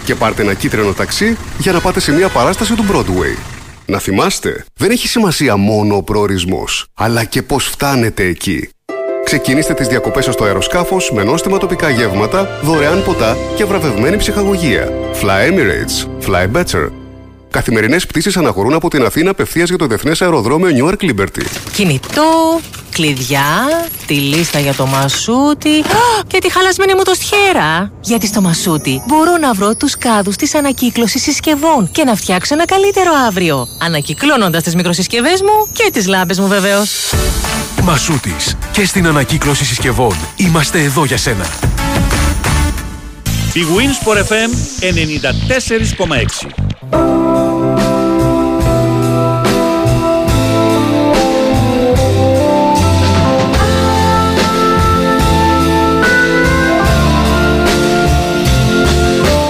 Και 0.05 0.15
πάρτε 0.15 0.43
ένα 0.43 0.55
κίτρινο 0.55 0.93
ταξί 0.93 1.37
για 1.59 1.73
να 1.73 1.81
πάτε 1.81 2.01
σε 2.01 2.13
μια 2.13 2.29
παράσταση 2.29 2.75
του 2.75 2.85
Broadway. 2.93 3.39
Να 3.87 3.99
θυμάστε, 3.99 4.65
δεν 4.75 4.91
έχει 4.91 5.09
σημασία 5.09 5.57
μόνο 5.57 5.97
ο 5.97 6.03
προορισμός, 6.03 6.87
αλλά 6.95 7.25
και 7.25 7.43
πώς 7.43 7.67
φτάνετε 7.67 8.25
εκεί. 8.25 8.69
Ξεκινήστε 9.25 9.75
τις 9.75 9.87
διακοπές 9.87 10.25
σας 10.25 10.35
στο 10.35 10.45
αεροσκάφος 10.45 11.11
με 11.13 11.25
νόστιμα 11.25 11.59
τοπικά 11.59 11.91
γεύματα, 11.91 12.61
δωρεάν 12.63 13.05
ποτά 13.05 13.37
και 13.57 13.65
βραβευμένη 13.65 14.17
ψυχαγωγία. 14.17 14.93
Fly 15.23 15.51
Emirates. 15.51 16.27
Fly 16.27 16.51
better. 16.53 17.04
Καθημερινές 17.55 18.07
πτήσεις 18.07 18.37
αναχωρούν 18.37 18.75
από 18.75 18.89
την 18.89 19.05
Αθήνα 19.05 19.31
απευθείας 19.31 19.69
για 19.69 19.79
το 19.79 19.87
Διεθνές 19.87 20.23
Αεροδρόμιο 20.23 20.69
Newark 20.79 21.05
Liberty. 21.05 21.45
Κινητό, 21.73 22.61
κλειδιά, 22.91 23.43
τη 24.07 24.15
λίστα 24.15 24.59
για 24.59 24.75
το 24.75 24.87
μασούτι 24.87 25.79
Α, 25.79 26.23
και 26.27 26.39
τη 26.39 26.53
χαλασμένη 26.53 26.95
μου 26.95 27.03
το 27.03 27.15
στιέρα. 27.15 27.93
Γιατί 28.01 28.27
στο 28.27 28.41
μασούτι 28.41 29.03
μπορώ 29.07 29.37
να 29.37 29.53
βρω 29.53 29.75
τους 29.75 29.99
κάδους 29.99 30.37
της 30.37 30.55
ανακύκλωσης 30.55 31.23
συσκευών 31.23 31.91
και 31.93 32.05
να 32.05 32.15
φτιάξω 32.15 32.55
ένα 32.55 32.65
καλύτερο 32.65 33.11
αύριο. 33.27 33.67
Ανακυκλώνοντας 33.83 34.63
τις 34.63 34.75
μικροσυσκευές 34.75 35.43
μου 35.43 35.69
και 35.73 35.91
τις 35.93 36.07
λάμπες 36.07 36.39
μου 36.39 36.49
βεβαίως. 36.49 37.13
Μασούτης. 37.83 38.57
Και 38.73 38.87
στην 38.87 39.07
ανακύκλωση 39.07 39.65
συσκευών. 39.65 40.17
Είμαστε 40.37 40.83
εδώ 40.83 41.05
για 41.05 41.17
σένα. 41.17 41.47
Η 43.53 43.61
Winsport 43.77 44.19
FM 44.19 44.51
94,6. 44.81 47.24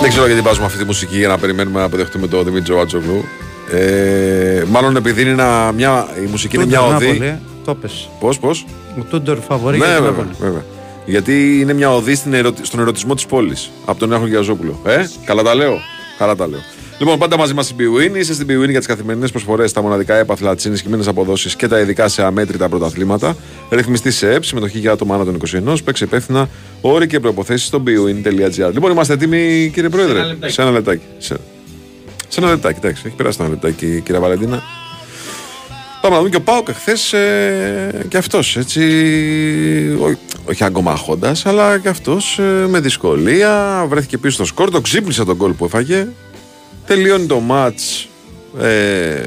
Δεν 0.04 0.12
ξέρω 0.12 0.26
γιατί 0.26 0.40
βάζουμε 0.42 0.66
αυτή 0.66 0.78
τη 0.78 0.84
μουσική 0.84 1.16
για 1.16 1.28
να 1.28 1.38
περιμένουμε 1.38 1.78
να 1.78 1.84
αποδεχτούμε 1.84 2.26
τον 2.26 2.44
Δημήτρη 2.44 2.62
Τζοάτζογλου. 2.62 3.24
Ε, 3.72 4.62
μάλλον 4.68 4.96
επειδή 4.96 5.20
είναι 5.20 5.30
ένα, 5.30 5.72
μια, 5.72 6.08
η 6.24 6.26
μουσική 6.30 6.56
είναι 6.56 6.66
μια 6.66 6.78
Τούντορ 6.78 6.94
οδή. 6.96 7.06
Νάπολη, 7.06 7.38
Το 7.64 7.74
πες. 7.74 8.08
Πώς, 8.20 8.38
πώς; 8.38 8.66
Ο 8.98 9.02
Τούντορ 9.10 9.38
φαβορεί 9.38 9.78
Ναι, 9.78 9.84
για 9.84 9.94
την 9.94 10.04
βέβαια, 10.04 10.18
Νάπολη. 10.24 10.36
βέβαια. 10.40 10.64
Γιατί 11.06 11.60
είναι 11.60 11.72
μια 11.72 11.94
οδή 11.94 12.14
στην 12.14 12.34
ερωτη- 12.34 12.64
στον 12.66 12.80
ερωτισμό 12.80 13.14
της 13.14 13.26
πόλης. 13.26 13.70
Από 13.84 13.98
τον 13.98 14.08
Νέο 14.08 14.26
Γιαζόπουλο. 14.26 14.80
Ε, 14.84 15.04
καλά 15.24 15.42
τα 15.42 15.54
λέω. 15.54 15.78
Καλά 16.18 16.36
τα 16.36 16.48
λέω. 16.48 16.60
Λοιπόν, 16.98 17.18
πάντα 17.18 17.36
μαζί 17.38 17.54
μας 17.54 17.64
στην 17.64 17.76
Biwin. 17.78 18.16
Είστε 18.16 18.32
στην 18.32 18.46
Biwin 18.46 18.68
για 18.68 18.78
τις 18.78 18.86
καθημερινές 18.86 19.30
προσφορές, 19.30 19.72
τα 19.72 19.82
μοναδικά 19.82 20.14
έπαθλα, 20.14 20.54
τι 20.56 20.62
ενισχυμένε 20.68 21.04
αποδόσεις 21.06 21.56
και 21.56 21.68
τα 21.68 21.80
ειδικά 21.80 22.08
σε 22.08 22.22
αμέτρητα 22.24 22.68
πρωταθλήματα. 22.68 23.36
Ρυθμιστή 23.70 24.10
σε 24.10 24.32
ΕΠ, 24.34 24.44
συμμετοχή 24.44 24.78
για 24.78 24.92
άτομα 24.92 25.14
άνω 25.14 25.24
των 25.24 25.38
21. 25.74 25.76
Παίξε 25.84 26.04
υπεύθυνα 26.04 26.48
όροι 26.80 27.06
και 27.06 27.20
προποθέσει 27.20 27.64
στο 27.66 27.82
biwin.gr. 27.86 28.70
Λοιπόν, 28.72 28.90
είμαστε 28.90 29.12
έτοιμοι, 29.12 29.70
κύριε 29.74 29.88
Πρόεδρε; 29.88 30.20
Σε 30.46 30.62
ένα 30.62 30.70
λεπτάκι. 30.70 31.02
Σε, 31.18 31.36
σε 32.28 32.40
ένα 32.40 32.50
λεπτάκι, 32.50 32.78
εντάξει. 32.82 33.02
Έχει 33.06 33.16
περάσει 33.16 33.38
ένα 33.40 33.48
λεπτάκι, 33.50 34.00
κύριε 34.04 34.20
Βαλεντίνα. 34.20 34.62
Πάμε 36.00 36.14
να 36.14 36.20
δούμε 36.20 36.30
και 36.30 36.36
ο 36.36 36.40
Πάοκ 36.40 36.68
χθε 36.70 37.18
ε, 37.18 38.06
και 38.08 38.16
αυτός 38.16 38.56
έτσι. 38.56 38.80
ό- 40.00 40.18
όχι 40.48 40.64
αγκομάχοντα, 40.64 41.32
αλλά 41.44 41.78
και 41.78 41.88
αυτός 41.88 42.40
με 42.68 42.80
δυσκολία 42.80 43.84
βρέθηκε 43.88 44.18
πίσω 44.18 44.34
στο 44.34 44.44
σκορ. 44.44 44.70
Το 44.70 44.80
ξύπνησε 44.80 45.24
τον 45.24 45.36
γκολ 45.36 45.52
που 45.52 45.64
έφαγε. 45.64 46.06
Τελειώνει 46.86 47.26
το 47.26 47.40
ματ 47.40 47.78
ε, 48.60 49.26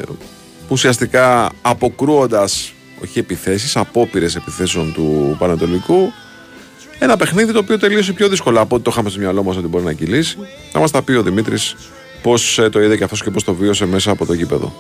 ουσιαστικά 0.68 1.52
αποκρούοντας 1.62 2.74
όχι 3.04 3.20
επιθέσεις, 3.20 3.76
απόπειρες 3.76 4.36
επιθέσεων 4.36 4.94
του 4.94 5.36
Πανατολικού 5.40 6.12
ένα 7.00 7.18
παιχνίδι 7.18 7.54
το 7.54 7.60
οποίο 7.60 7.80
τελείωσε 7.80 8.14
πιο 8.14 8.28
δύσκολα 8.28 8.62
από 8.62 8.76
ό,τι 8.76 8.84
το 8.84 8.90
είχαμε 8.94 9.10
στο 9.10 9.20
μυαλό 9.20 9.44
μας 9.44 9.58
ότι 9.58 9.68
μπορεί 9.68 9.84
να 9.84 9.94
κυλήσει. 9.94 10.38
Θα 10.72 10.80
μας 10.80 10.92
τα 10.92 11.02
πει 11.02 11.12
ο 11.12 11.24
Δημήτρης 11.24 11.76
πώς 12.22 12.60
ε, 12.60 12.70
το 12.70 12.82
είδε 12.82 12.98
και 12.98 13.04
αυτός 13.04 13.24
και 13.24 13.30
πώς 13.30 13.44
το 13.44 13.54
βίωσε 13.54 13.86
μέσα 13.86 14.12
από 14.12 14.26
το 14.26 14.34
γήπεδο 14.34 14.74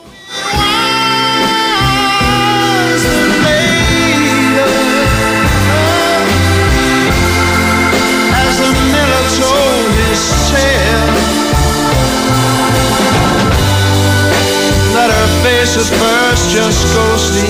face 15.47 15.75
at 15.81 15.89
first 16.01 16.45
just 16.57 16.81
ghostly 16.93 17.49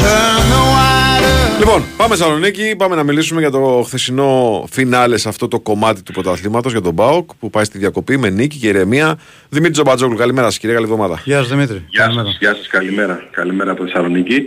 Turn 0.00 0.42
the 0.52 0.62
wider 0.74 1.58
Λοιπόν, 1.58 1.84
πάμε 1.96 2.16
Σαλονίκη, 2.16 2.76
πάμε 2.76 2.94
να 2.96 3.02
μιλήσουμε 3.02 3.40
για 3.40 3.50
το 3.50 3.82
χθεσινό 3.86 4.64
φινάλε 4.70 5.16
σε 5.16 5.28
αυτό 5.28 5.48
το 5.48 5.60
κομμάτι 5.60 6.02
του 6.02 6.12
πρωταθλήματος 6.12 6.72
για 6.72 6.80
τον 6.80 6.92
Μπάουκ 6.92 7.30
που 7.38 7.50
πάει 7.50 7.64
στη 7.64 7.78
διακοπή 7.78 8.16
με 8.16 8.30
νίκη 8.30 8.58
και 8.58 8.68
ηρεμία. 8.68 9.18
Δημήτρη 9.48 9.72
Τζομπατζόγλου, 9.72 10.16
καλημέρα 10.16 10.46
σας 10.46 10.58
κύριε, 10.58 10.74
καλή 10.74 10.86
εβδομάδα. 10.86 11.20
Γεια 11.24 11.38
σας 11.38 11.48
Δημήτρη. 11.48 11.84
Γεια 11.88 12.10
σας, 12.10 12.36
γεια 12.40 12.54
σας, 12.54 12.66
καλημέρα. 12.66 13.28
Καλημέρα 13.30 13.70
από 13.70 13.84
Θεσσαλονίκη. 13.84 14.44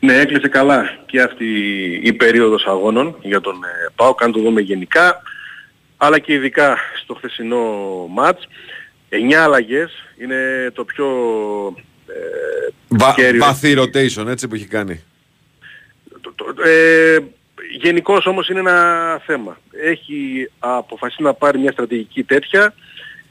Ναι, 0.00 0.14
έκλεισε 0.14 0.48
καλά 0.48 0.84
και 1.06 1.20
αυτή 1.20 1.46
η 2.02 2.12
περίοδος 2.12 2.66
αγώνων 2.66 3.16
για 3.22 3.40
τον 3.40 3.54
ε, 3.54 3.92
ΠΑΟΚ, 3.96 4.22
αν 4.22 4.32
το 4.32 4.40
δούμε 4.40 4.60
γενικά, 4.60 5.22
αλλά 5.96 6.18
και 6.18 6.32
ειδικά 6.32 6.76
στο 7.02 7.14
χθεσινό 7.14 7.58
μάτς. 8.14 8.48
Εννιά 9.16 9.42
αλλαγές 9.42 9.92
είναι 10.20 10.70
το 10.74 10.84
πιο 10.84 11.06
ε, 12.06 12.68
Βα, 12.88 13.12
κέριο. 13.16 13.44
βαθύ 13.44 13.74
rotation 13.78 14.26
έτσι 14.26 14.48
που 14.48 14.54
έχει 14.54 14.66
κάνει. 14.66 15.02
Ε, 16.64 17.18
γενικώς 17.80 18.26
όμως 18.26 18.48
είναι 18.48 18.58
ένα 18.58 19.20
θέμα. 19.26 19.58
Έχει 19.82 20.50
αποφασίσει 20.58 21.22
να 21.22 21.34
πάρει 21.34 21.58
μια 21.58 21.72
στρατηγική 21.72 22.22
τέτοια. 22.24 22.74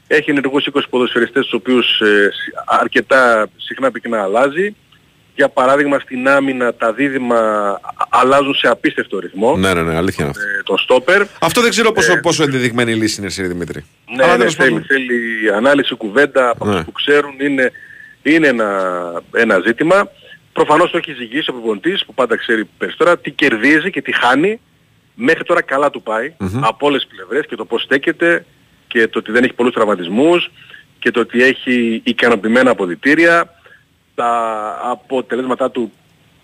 Έχει 0.06 0.30
ενεργούς 0.30 0.68
20 0.72 0.80
ποδοσφαιριστές 0.90 1.42
τους 1.42 1.52
οποίους 1.52 2.00
ε, 2.00 2.30
αρκετά 2.66 3.48
συχνά 3.56 3.90
πρέπει 3.90 4.08
να 4.08 4.22
αλλάζει. 4.22 4.74
Για 5.36 5.48
παράδειγμα 5.48 5.98
στην 5.98 6.28
άμυνα 6.28 6.74
τα 6.74 6.92
δίδυμα 6.92 7.38
α- 7.70 7.80
αλλάζουν 8.08 8.54
σε 8.54 8.68
απίστευτο 8.68 9.18
ρυθμό. 9.18 9.56
Ναι, 9.56 9.74
ναι, 9.74 9.82
ναι, 9.82 9.96
αλήθεια 9.96 10.24
είναι 10.24 10.32
αυτό. 10.36 10.48
Ε, 10.58 10.62
τον 10.64 10.78
στόπερ. 10.78 11.22
Αυτό 11.40 11.60
δεν 11.60 11.70
ξέρω 11.70 11.92
πόσο, 11.92 12.20
πόσο 12.20 12.42
ενδεδειγμένη 12.42 12.94
λύση 12.94 13.20
είναι, 13.20 13.30
κύριε 13.30 13.48
Δημήτρη. 13.50 13.84
Ναι, 14.16 14.22
Αλλά 14.22 14.32
ναι, 14.32 14.38
τέλος 14.38 14.54
θέλει, 14.54 14.70
πάντων. 14.70 14.84
θέλει 14.86 15.10
ανάλυση 15.56 15.94
κουβέντα 15.94 16.48
από 16.50 16.64
Ναι. 16.64 16.70
αυτούς 16.70 16.84
που 16.84 16.92
ξέρουν 16.92 17.34
είναι, 17.40 17.72
είναι 18.22 18.46
ένα, 18.46 18.68
ένα 19.34 19.58
ζήτημα. 19.66 20.10
Προφανώς 20.52 20.90
το 20.90 20.96
έχει 20.96 21.12
ζυγίσει 21.12 21.50
ο 21.50 21.52
προπονητής 21.52 22.04
που 22.04 22.14
πάντα 22.14 22.36
ξέρει 22.36 22.64
περισσότερα 22.78 23.18
τι 23.18 23.30
κερδίζει 23.30 23.90
και 23.90 24.02
τι 24.02 24.12
χάνει. 24.12 24.60
Μέχρι 25.14 25.44
τώρα 25.44 25.62
καλά 25.62 25.90
του 25.90 26.02
πάει 26.02 26.34
Μμμ. 26.38 26.64
από 26.64 26.86
όλες 26.86 27.06
τις 27.06 27.16
πλευρές 27.16 27.46
και 27.48 27.56
το 27.56 27.64
πώς 27.64 27.82
στέκεται 27.82 28.44
και 28.88 29.08
το 29.08 29.18
ότι 29.18 29.32
δεν 29.32 29.44
έχει 29.44 29.52
πολλούς 29.52 29.72
τραυματισμούς 29.74 30.50
και 30.98 31.10
το 31.10 31.20
ότι 31.20 31.42
έχει 31.42 32.00
ικανοποιημένα 32.04 32.70
αποδητήρια. 32.70 33.54
Τα 34.16 34.78
αποτελέσματά 34.82 35.70
του 35.70 35.92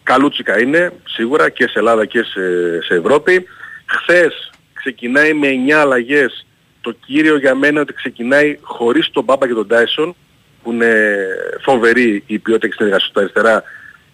καλούτσικα 0.03 0.61
είναι 0.61 0.93
σίγουρα 1.05 1.49
και 1.49 1.67
σε 1.67 1.79
Ελλάδα 1.79 2.05
και 2.05 2.23
σε, 2.23 2.41
σε 2.83 2.95
Ευρώπη. 2.95 3.47
Χθες 3.87 4.51
ξεκινάει 4.73 5.33
με 5.33 5.49
9 5.69 5.71
αλλαγές. 5.71 6.47
Το 6.81 6.93
κύριο 6.93 7.39
για 7.39 7.55
μένα 7.55 7.69
είναι 7.69 7.81
ότι 7.81 7.93
ξεκινάει 7.93 8.59
χωρίς 8.61 9.11
τον 9.11 9.25
Μπάμπα 9.25 9.47
και 9.47 9.55
τον 9.55 9.69
Τάισον 9.69 10.15
που 10.63 10.73
είναι 10.73 11.27
φοβερή 11.61 12.23
η 12.27 12.39
ποιότητα 12.39 12.67
και 12.67 12.75
συνεργασία 12.77 13.11
του 13.13 13.21
αριστερά 13.21 13.63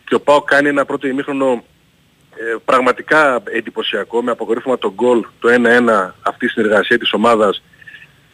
και 0.05 0.15
ο 0.15 0.21
Πάο 0.21 0.43
κάνει 0.43 0.69
ένα 0.69 0.85
πρώτο 0.85 1.07
ημίχρονο 1.07 1.65
ε, 2.37 2.57
πραγματικά 2.65 3.43
εντυπωσιακό 3.45 4.23
με 4.23 4.31
αποκορύφωμα 4.31 4.79
τον 4.79 4.93
γκολ 4.95 5.25
το 5.41 5.49
1-1 5.49 6.11
αυτή 6.23 6.45
η 6.45 6.49
συνεργασία 6.49 6.99
της 6.99 7.13
ομάδας 7.13 7.63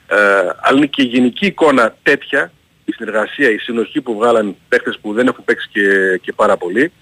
ε, 0.07 0.16
αλλά 0.61 0.77
είναι 0.77 0.87
και 0.87 1.03
η 1.03 1.07
γενική 1.07 1.47
εικόνα 1.47 1.97
τέτοια 2.03 2.53
η 2.85 2.93
συνεργασία, 2.93 3.51
η 3.51 3.59
συνοχή 3.59 4.01
που 4.01 4.14
βγάλαν 4.14 4.57
παίχτες 4.68 4.99
που 5.03 5.12
δεν 5.12 5.26
έχουν 5.26 5.45
παίξει 5.45 5.68
και, 5.72 6.18
και 6.22 6.32
πάρα 6.32 6.57
πολύ 6.57 6.93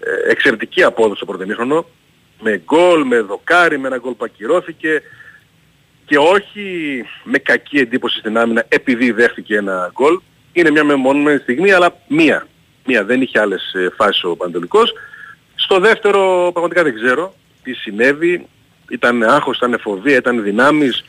ε, 0.00 0.30
εξαιρετική 0.30 0.82
απόδοση 0.82 1.16
στο 1.16 1.26
πρώτο 1.26 1.42
ημίχρονο 1.42 1.86
με 2.40 2.62
γκολ, 2.64 3.06
με 3.06 3.20
δοκάρι, 3.20 3.78
με 3.78 3.86
ένα 3.86 3.98
γκολ 3.98 4.12
που 4.12 4.24
ακυρώθηκε 4.24 5.02
και 6.04 6.18
όχι 6.18 7.04
με 7.24 7.38
κακή 7.38 7.78
εντύπωση 7.78 8.18
στην 8.18 8.38
άμυνα 8.38 8.64
επειδή 8.68 9.10
δέχτηκε 9.10 9.56
ένα 9.56 9.90
γκολ. 9.92 10.20
Είναι 10.52 10.70
μια 10.70 10.84
μεμονωμένη 10.84 11.38
στιγμή 11.38 11.72
αλλά 11.72 11.96
μία. 12.08 12.46
Μία 12.84 13.04
δεν 13.04 13.22
είχε 13.22 13.40
άλλες 13.40 13.72
ε, 13.74 13.88
φάσεις 13.96 14.24
ο 14.24 14.36
Παντελικός. 14.36 14.92
Στο 15.54 15.80
δεύτερο 15.80 16.50
πραγματικά 16.52 16.82
δεν 16.82 16.94
ξέρω 16.94 17.34
τι 17.62 17.72
συνέβη. 17.72 18.46
Ήταν 18.90 19.22
άγχος, 19.22 19.56
ήταν 19.56 19.78
φοβία, 19.80 20.16
ήταν 20.16 20.42
δυνάμεις. 20.42 21.04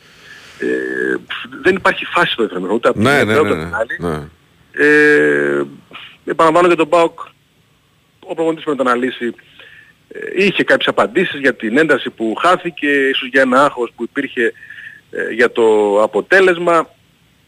Ε, 0.60 1.16
δεν 1.62 1.74
υπάρχει 1.76 2.04
φάση 2.04 2.32
στο 2.32 2.42
δεύτερο 2.42 2.60
μήχρονο, 2.60 2.74
ούτε 2.74 2.88
από 2.88 2.98
τη 2.98 3.04
Ναι, 3.04 3.14
μία 3.14 3.24
ναι, 3.24 3.38
ούτε 3.38 3.42
ναι, 3.42 3.48
από 3.48 3.58
την 3.58 3.68
ναι, 3.70 3.76
άλλη. 3.76 4.18
ναι. 4.18 4.28
Ε, 4.72 5.62
επαναλαμβάνω 6.24 6.66
για 6.66 6.76
τον 6.76 6.88
ΠΑΟΚ, 6.88 7.18
ο 8.20 8.34
προπονητής 8.34 8.64
πρέπει 8.64 8.78
να 8.78 8.84
το 8.84 8.90
αναλύσει. 8.90 9.34
Ε, 10.08 10.44
είχε 10.44 10.64
κάποιες 10.64 10.88
απαντήσεις 10.88 11.40
για 11.40 11.54
την 11.54 11.78
ένταση 11.78 12.10
που 12.10 12.34
χάθηκε, 12.34 12.86
ίσως 12.86 13.28
για 13.28 13.40
ένα 13.42 13.64
άγχος 13.64 13.92
που 13.96 14.02
υπήρχε 14.02 14.52
ε, 15.10 15.32
για 15.32 15.52
το 15.52 15.98
αποτέλεσμα. 16.02 16.90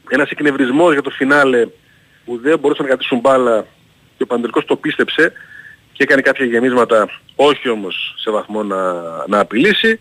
Ένας 0.09 0.31
εκνευρισμός 0.31 0.93
για 0.93 1.03
το 1.03 1.11
φινάλε 1.11 1.67
που 2.25 2.39
δεν 2.43 2.59
μπορούσαν 2.59 2.85
να 2.85 2.91
κρατήσουν 2.91 3.19
μπάλα 3.19 3.67
και 4.17 4.23
ο 4.23 4.27
Παντελικός 4.27 4.65
το 4.65 4.77
πίστεψε 4.77 5.33
και 5.93 6.03
έκανε 6.03 6.21
κάποια 6.21 6.45
γεμίσματα, 6.45 7.09
όχι 7.35 7.69
όμως 7.69 8.15
σε 8.19 8.31
βαθμό 8.31 8.63
να, 8.63 8.93
να 9.27 9.39
απειλήσει. 9.39 9.99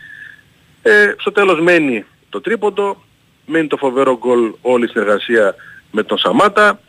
Ε, 0.81 1.13
στο 1.17 1.31
τέλος 1.31 1.59
μένει 1.61 2.05
το 2.31 2.41
τρίποντο, 2.41 3.03
μένει 3.45 3.67
το 3.67 3.77
φοβερό 3.77 4.17
γκολ 4.17 4.53
όλη 4.61 4.85
η 4.85 4.87
συνεργασία 4.87 5.55
με 5.91 6.03
τον 6.03 6.17
Σαμάτα. 6.17 6.79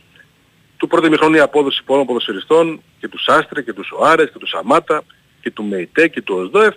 Του 0.76 0.86
πρώτου 0.86 1.06
ημιχρόνου 1.06 1.36
η 1.36 1.40
απόδοση 1.40 1.82
πολλών 1.84 2.06
ποδοσφαιριστών 2.06 2.82
και 3.00 3.08
του 3.08 3.18
Σάστρε 3.22 3.62
και 3.62 3.72
του 3.72 3.84
Σοάρες 3.84 4.30
και 4.32 4.38
του 4.38 4.46
Σαμάτα 4.46 5.02
και 5.40 5.50
του 5.50 5.64
Μεϊτέ 5.64 6.08
και 6.08 6.22
του 6.22 6.34
Οσδόεφ 6.36 6.74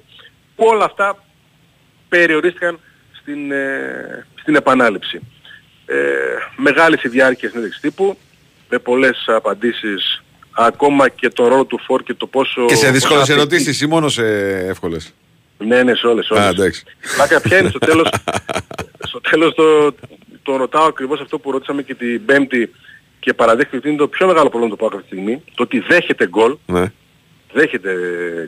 που 0.56 0.66
όλα 0.66 0.86
αυτά 0.86 1.24
περιορίστηκαν 2.10 2.80
στην, 3.20 3.52
ε, 3.52 4.26
στην 4.36 4.56
επανάληψη. 4.56 5.20
Ε, 5.86 5.96
μεγάλη 6.56 7.00
η 7.04 7.08
διάρκεια 7.08 7.50
συνέντευξης 7.50 7.82
τύπου 7.82 8.18
με 8.70 8.80
πολλές 8.80 9.24
απαντήσεις 9.28 10.24
ακόμα 10.52 11.10
και 11.10 11.30
το 11.30 11.48
ρόλο 11.48 11.66
του 11.66 11.80
Φόρ 11.86 12.04
και 12.04 12.14
το 12.14 12.28
πόσο... 12.28 12.66
Και 12.66 12.76
σε 12.76 12.92
δύσκολες 12.92 13.20
πόσο 13.20 13.34
ερωτήσεις 13.34 13.82
ή 13.82 13.88
μόνο 13.88 14.10
σε 14.10 14.26
εύκολες; 14.58 15.14
Ναι, 15.58 15.84
ναι, 15.84 15.96
σε 15.96 16.08
όλες, 16.08 16.26
σε 16.26 16.34
όλες. 16.34 16.46
Α, 16.46 16.50
εντάξει. 16.50 16.84
Πλάκα 17.16 17.42
ποια 17.42 17.58
είναι 17.58 17.70
στο 17.70 17.80
τέλος, 17.80 18.10
στο 19.10 19.22
τέλος 19.22 19.54
το, 19.54 19.96
το 20.44 20.56
ρωτάω 20.56 20.86
ακριβώς 20.86 21.22
αυτό 21.22 21.40
που 21.40 21.52
ρωτήσαμε 21.52 21.82
και 21.82 21.96
την 21.96 22.26
Πέμπτη 22.26 22.72
και 23.20 23.34
παραδέχτηκε 23.34 23.78
ότι 23.78 23.88
είναι 23.88 23.98
το 23.98 24.08
πιο 24.08 24.28
μεγάλο 24.28 24.50
πρόβλημα 24.50 24.76
του 24.76 24.80
ΠΑΟΚ 24.80 24.94
αυτή 24.94 25.08
τη 25.08 25.16
στιγμή, 25.16 25.44
το 25.56 25.64
ότι 25.64 25.80
δέχεται 25.80 26.28
γκολ, 26.28 26.58
Ναι. 26.66 26.92
δέχεται 27.54 27.94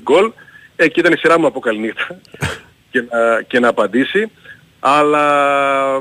γκολ, 0.03 0.31
ε, 0.75 0.87
και 0.87 0.99
ήταν 0.99 1.13
η 1.13 1.17
σειρά 1.17 1.39
μου 1.39 1.45
από 1.45 1.59
καληνύχτα 1.59 2.19
και, 2.91 3.01
να, 3.01 3.41
και 3.41 3.59
να 3.59 3.67
απαντήσει, 3.67 4.31
αλλά 4.79 5.99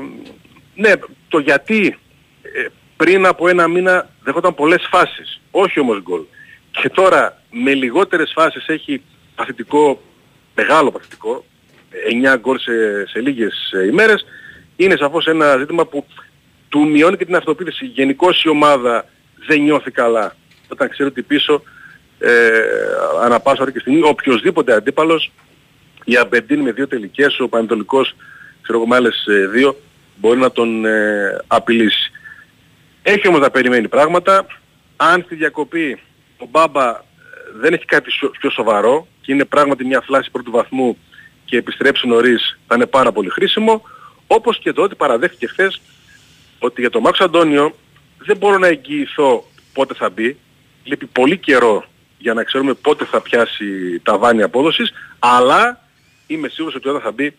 ναι, 0.75 0.91
το 1.27 1.39
γιατί 1.39 1.97
ε, 2.41 2.65
πριν 2.97 3.25
από 3.25 3.47
ένα 3.47 3.67
μήνα 3.67 4.09
δεχόταν 4.23 4.55
πολλές 4.55 4.87
φάσεις, 4.91 5.41
όχι 5.51 5.79
όμως 5.79 6.01
γκολ. 6.01 6.21
Και 6.71 6.89
τώρα 6.89 7.41
με 7.51 7.73
λιγότερες 7.73 8.31
φάσεις 8.35 8.67
έχει 8.67 9.01
παθητικό, 9.35 10.01
μεγάλο 10.57 10.91
παθητικό, 10.91 11.45
9 12.33 12.39
γκολ 12.39 12.57
σε, 12.59 12.71
σε 13.07 13.19
λίγες 13.19 13.71
ε, 13.71 13.85
ημέρες, 13.85 14.25
είναι 14.75 14.95
σαφώς 14.97 15.27
ένα 15.27 15.57
ζήτημα 15.57 15.85
που 15.85 16.05
του 16.69 16.87
μειώνει 16.87 17.17
και 17.17 17.25
την 17.25 17.35
αυτοποίθηση. 17.35 17.85
Γενικώς 17.85 18.43
η 18.43 18.49
ομάδα 18.49 19.05
δεν 19.47 19.61
νιώθει 19.61 19.91
καλά 19.91 20.35
όταν 20.67 20.89
ξέρει 20.89 21.09
ότι 21.09 21.21
πίσω 21.21 21.63
ε, 22.19 22.49
ανά 23.23 23.39
πάσα 23.39 23.61
ώρα 23.61 23.71
και 23.71 23.79
στιγμή 23.79 24.01
οποιοδήποτε 24.01 24.73
αντίπαλος 24.73 25.31
η 26.03 26.17
Αμπεντίν 26.17 26.59
με 26.59 26.71
δύο 26.71 26.87
τελικές, 26.87 27.39
ο 27.39 27.47
Πανετολικός 27.47 28.15
ξέρω 28.61 28.77
εγώ 28.77 28.87
με 28.87 28.95
άλλες 28.95 29.25
ε, 29.25 29.47
δύο 29.47 29.79
μπορεί 30.15 30.39
να 30.39 30.51
τον 30.51 30.85
ε, 30.85 31.37
απειλήσει. 31.47 32.11
Έχει 33.01 33.27
όμως 33.27 33.39
να 33.39 33.49
περιμένει 33.49 33.87
πράγματα. 33.87 34.45
Αν 34.95 35.21
στη 35.25 35.35
διακοπή 35.35 35.99
ο 36.37 36.45
Μπάμπα 36.49 36.89
ε, 36.89 37.01
δεν 37.53 37.73
έχει 37.73 37.85
κάτι 37.85 38.11
σο- 38.11 38.31
πιο 38.39 38.49
σοβαρό 38.49 39.07
και 39.27 39.33
είναι 39.33 39.45
πράγματι 39.45 39.85
μια 39.85 40.01
φλάση 40.01 40.31
πρώτου 40.31 40.51
βαθμού 40.51 40.97
και 41.45 41.57
επιστρέψει 41.57 42.07
νωρίς 42.07 42.59
θα 42.67 42.75
είναι 42.75 42.85
πάρα 42.85 43.11
πολύ 43.11 43.29
χρήσιμο. 43.29 43.81
Όπως 44.27 44.59
και 44.59 44.73
το 44.73 44.81
ότι 44.81 44.95
παραδέχτηκε 44.95 45.47
χθες 45.47 45.81
ότι 46.59 46.81
για 46.81 46.89
τον 46.89 47.01
Μάξο 47.01 47.23
Αντώνιο 47.23 47.75
δεν 48.17 48.37
μπορώ 48.37 48.57
να 48.57 48.67
εγγυηθώ 48.67 49.43
πότε 49.73 49.93
θα 49.93 50.09
μπει. 50.09 50.37
Λείπει 50.83 51.05
πολύ 51.05 51.37
καιρό 51.37 51.85
για 52.17 52.33
να 52.33 52.43
ξέρουμε 52.43 52.73
πότε 52.73 53.05
θα 53.05 53.21
πιάσει 53.21 53.99
τα 54.03 54.17
βάνη 54.17 54.43
απόδοσης, 54.43 54.93
αλλά 55.19 55.83
είμαι 56.27 56.47
σίγουρος 56.47 56.75
ότι 56.75 56.89
όταν 56.89 57.01
θα 57.01 57.11
μπει 57.11 57.35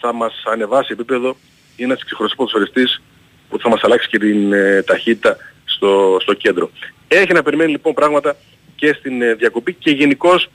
θα 0.00 0.12
μας 0.12 0.42
ανεβάσει 0.44 0.92
επίπεδο 0.92 1.36
είναι 1.76 1.92
ένας 1.92 2.04
ξεχωριστός 2.04 2.36
ποδοσφαιριστής 2.36 3.02
που 3.48 3.58
θα 3.58 3.68
μας 3.68 3.82
αλλάξει 3.84 4.08
και 4.08 4.18
την 4.18 4.52
ε, 4.52 4.82
ταχύτητα 4.82 5.36
στο, 5.64 6.18
στο 6.20 6.34
κέντρο. 6.34 6.70
Έχει 7.08 7.32
να 7.32 7.42
περιμένει 7.42 7.70
λοιπόν 7.70 7.94
πράγματα 7.94 8.36
και 8.76 8.92
στην 8.98 9.22
ε, 9.22 9.34
διακοπή 9.34 9.74
και 9.74 9.90
γενικώς 9.90 10.48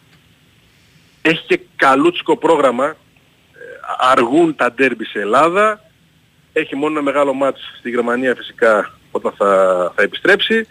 έχει 1.21 1.43
και 1.47 1.59
καλούτσικο 1.75 2.37
πρόγραμμα. 2.37 2.85
Ε, 2.85 2.95
αργούν 3.97 4.55
τα 4.55 4.71
ντέρμπι 4.71 5.05
σε 5.05 5.19
Ελλάδα. 5.19 5.81
Έχει 6.53 6.75
μόνο 6.75 6.91
ένα 6.91 7.01
μεγάλο 7.01 7.33
μάτς 7.33 7.61
στη 7.79 7.89
Γερμανία 7.89 8.35
φυσικά 8.35 8.91
όταν 9.11 9.33
θα, 9.37 9.47
θα 9.95 10.01
επιστρέψει 10.01 10.67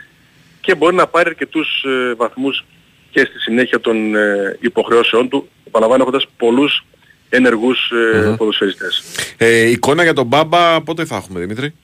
και 0.60 0.74
μπορεί 0.74 0.94
να 0.94 1.06
πάρει 1.06 1.28
αρκετούς 1.28 1.84
ε, 1.84 2.14
βαθμούς 2.14 2.64
και 3.10 3.20
στη 3.20 3.38
συνέχεια 3.38 3.80
των 3.80 4.16
ε, 4.16 4.56
υποχρεώσεών 4.60 5.28
του, 5.28 5.48
επαναλαμβάνω 5.66 6.02
έχοντας 6.02 6.26
πολλούς 6.36 6.84
ενεργούς 7.28 7.90
ε, 7.90 8.26
Μμμ. 8.26 8.36
ποδοσφαιριστές. 8.36 9.04
Ε, 9.36 9.70
εικόνα 9.70 10.02
για 10.02 10.12
τον 10.12 10.26
Μπάμπα 10.26 10.82
πότε 10.82 11.04
θα 11.04 11.16
έχουμε 11.16 11.40
Δημήτρη; 11.40 11.74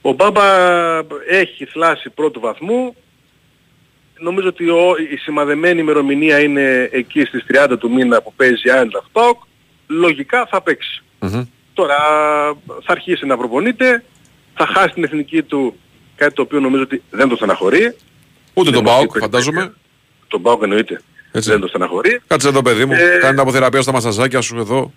Ο 0.00 0.12
Μπάμπα 0.12 0.44
έχει 1.28 1.64
θλάση 1.64 2.10
πρώτου 2.10 2.40
βαθμού. 2.40 2.96
Νομίζω 4.18 4.48
ότι 4.48 4.68
ο, 4.68 4.94
η 5.12 5.16
σημαδεμένη 5.16 5.80
ημερομηνία 5.80 6.38
είναι 6.40 6.88
εκεί 6.92 7.24
στις 7.24 7.44
30 7.70 7.76
του 7.78 7.90
μήνα 7.92 8.22
που 8.22 8.32
παίζει 8.36 8.68
η 8.68 8.70
Eintracht 8.74 9.06
ΠΑΟΚ, 9.12 9.42
λογικά 9.86 10.46
θα 10.50 10.60
παίξει. 10.62 11.02
Τώρα 11.74 11.96
θα 12.84 12.92
αρχίσει 12.92 13.26
να 13.26 13.36
προπονείται, 13.36 14.04
θα 14.54 14.66
χάσει 14.66 14.94
την 14.94 15.04
εθνική 15.04 15.42
του 15.42 15.78
κάτι 16.16 16.34
το 16.34 16.42
οποίο 16.42 16.60
νομίζω 16.60 16.82
ότι 16.82 17.02
δεν 17.10 17.28
το 17.28 17.36
στεναχωρεί. 17.36 17.96
Ούτε 18.54 18.70
τον 18.70 18.72
Δεν 18.72 18.82
ΠΑΟΚ, 18.82 18.96
μας 18.96 19.04
είπε- 19.04 19.18
φαντάζομαι. 19.18 19.72
Τον 20.28 20.42
ΠΑΟΚ 20.42 20.62
εννοείται. 20.62 21.00
Έτσι. 21.32 21.50
Δεν 21.50 21.60
το 21.60 21.66
στεναχωρεί. 21.66 22.20
Κάτσε 22.26 22.48
εδώ, 22.48 22.62
παιδί 22.62 22.84
μου. 22.84 22.92
Ε, 22.92 23.18
Κάνει 23.20 23.40
αποθεραπεία 23.40 23.82
στα 23.82 23.92
μασαζάκια 23.92 24.40
σου 24.40 24.56
εδώ. 24.58 24.92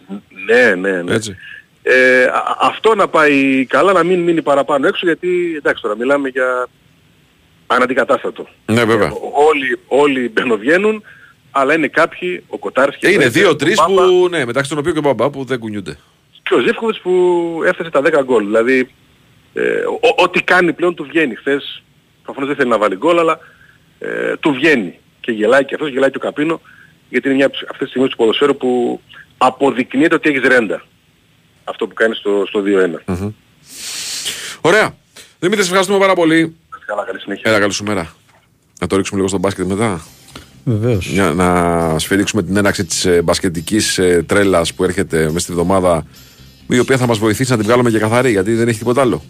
Ναι, 0.45 0.75
ναι, 0.75 1.01
ναι. 1.01 1.13
Έτσι. 1.13 1.35
Ε, 1.83 2.23
α- 2.23 2.57
αυτό 2.61 2.95
να 2.95 3.07
πάει 3.07 3.65
καλά, 3.65 3.93
να 3.93 4.03
μην 4.03 4.19
μείνει 4.19 4.41
παραπάνω 4.41 4.87
έξω, 4.87 5.05
γιατί 5.05 5.53
εντάξει 5.57 5.81
τώρα 5.81 5.95
μιλάμε 5.97 6.29
για 6.29 6.67
αναντικατάστατο. 7.67 8.47
Ναι, 8.65 8.85
βέβαια. 8.85 9.11
Όλοι, 9.47 9.79
όλοι 9.87 10.29
μπαινοβγαίνουν, 10.29 11.03
αλλά 11.51 11.73
είναι 11.73 11.87
κάποιοι, 11.87 12.43
ο 12.47 12.57
Κοτάρης 12.57 12.95
Και 12.97 13.07
είναι 13.09 13.25
ο 13.25 13.29
δύο-τρεις 13.29 13.75
Μπάμπα 13.75 14.05
που, 14.05 14.27
ναι, 14.29 14.45
μεταξύ 14.45 14.69
των 14.69 14.79
οποίων 14.79 14.93
και 14.93 14.99
ο 14.99 15.03
Μπαμπά 15.03 15.29
που 15.29 15.43
δεν 15.43 15.59
κουνιούνται. 15.59 15.97
και 16.43 16.53
ο 16.53 16.59
Ζεύκοβιτς 16.59 16.99
που 16.99 17.11
έφτασε 17.65 17.89
τα 17.89 18.01
10 18.01 18.21
γκολ. 18.23 18.45
Δηλαδή, 18.45 18.89
ε, 19.53 19.61
ο- 19.79 20.23
ό,τι 20.23 20.41
κάνει 20.43 20.73
πλέον 20.73 20.95
του 20.95 21.03
βγαίνει. 21.09 21.35
Χθες, 21.35 21.83
προφανώς 22.23 22.47
δεν 22.49 22.57
θέλει 22.57 22.69
να 22.69 22.77
βάλει 22.77 22.95
γκολ, 22.95 23.19
αλλά 23.19 23.39
ε, 23.99 24.37
του 24.37 24.51
βγαίνει. 24.53 24.99
Και 25.21 25.31
γελάει 25.31 25.65
και 25.65 25.73
αυτός, 25.75 25.89
γελάει 25.89 26.09
και 26.11 26.17
ο 26.17 26.19
Καπίνο, 26.19 26.61
γιατί 27.09 27.27
είναι 27.27 27.35
μια 27.37 27.45
από 27.45 27.53
τις- 27.57 27.63
αυτές 27.63 27.79
τις 27.79 27.89
στιγμές 27.89 28.09
του 28.09 28.17
ποδοσφαίρου 28.17 28.57
που 28.57 29.01
αποδεικνύεται 29.37 30.15
ότι 30.15 30.29
έχεις 30.29 30.41
ρέντα. 30.47 30.81
Αυτό 31.63 31.87
που 31.87 31.93
κάνεις 31.93 32.17
στο, 32.17 32.43
στο 32.47 32.61
2-1. 32.61 33.03
Ωραία. 34.61 34.95
Δημήτρη, 35.39 35.61
σε 35.63 35.67
ευχαριστούμε 35.69 35.99
πάρα 35.99 36.13
πολύ. 36.13 36.55
Καλά, 36.87 37.03
καλή 37.05 37.19
συνέχεια. 37.19 37.49
Έλα, 37.49 37.59
καλή 37.59 37.73
σου 37.73 37.83
μέρα. 37.83 38.13
Να 38.81 38.87
το 38.87 38.95
ρίξουμε 38.95 39.17
λίγο 39.17 39.29
στο 39.29 39.37
μπάσκετ 39.37 39.65
μετά. 39.65 40.01
Βεβαίως. 40.63 41.07
Για 41.07 41.33
να 41.33 41.99
σφυρίξουμε 41.99 42.43
την 42.43 42.57
έναξη 42.57 42.85
της 42.85 43.05
ε, 43.05 43.21
μπασκετικής 43.21 43.97
ε, 43.97 44.23
τρέλας 44.27 44.73
που 44.73 44.83
έρχεται 44.83 45.23
μέσα 45.23 45.39
στη 45.39 45.51
βδομάδα 45.51 46.05
η 46.67 46.79
οποία 46.79 46.97
θα 46.97 47.07
μας 47.07 47.17
βοηθήσει 47.17 47.51
να 47.51 47.57
την 47.57 47.65
βγάλουμε 47.65 47.89
και 47.89 47.99
καθαρή 47.99 48.31
γιατί 48.31 48.53
δεν 48.53 48.67
έχει 48.67 48.77
τίποτα 48.77 49.01
άλλο. 49.01 49.23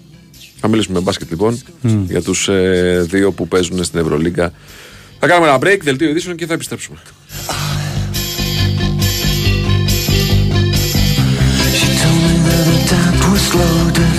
Θα 0.60 0.68
μιλήσουμε 0.68 0.97
με 0.97 1.03
μπάσκετ 1.03 1.30
λοιπόν 1.30 1.62
Μμ. 1.82 2.03
για 2.03 2.22
τους 2.22 2.47
ε, 2.47 3.05
δύο 3.10 3.32
που 3.32 3.47
παίζουν 3.47 3.84
στην 3.84 3.99
Ευρωλίγκα. 3.99 4.53
Θα 5.20 5.28
κάνουμε 5.28 5.47
ένα 5.47 5.58
break, 5.58 5.80
δελτίο 5.82 6.10
ειδήσεων 6.10 6.36
και 6.36 6.45
θα 6.45 6.53
επιστρέψουμε. 6.53 6.97
She 11.80 11.89
told 12.01 12.20
me 12.26 12.36
that 12.47 12.66
her 12.70 12.82
dad 12.89 13.16
was 13.38 13.53
loaded. 13.53 14.17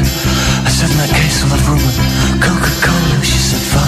I 0.64 0.70
said, 0.70 0.90
that 0.98 1.10
case, 1.10 1.42
have 1.42 1.68
rum 1.68 1.82
and 1.82 2.42
Coca-Cola. 2.42 3.24
She 3.24 3.38
said, 3.38 3.62
fine. 3.72 3.87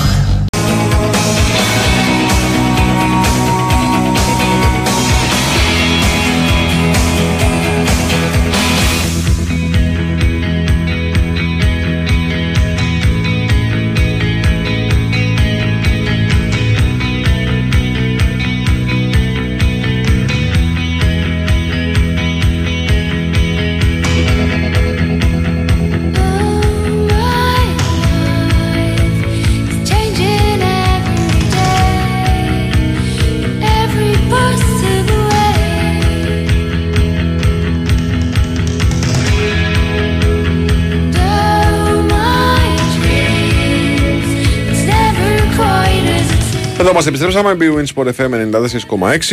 It 47.01 47.13
Εδώ 47.13 47.13
μας 47.13 47.31
επιστρέψαμε, 47.31 47.57
Big 47.61 47.79
Win 47.79 47.85
Sport 47.95 48.07
FM 48.07 48.31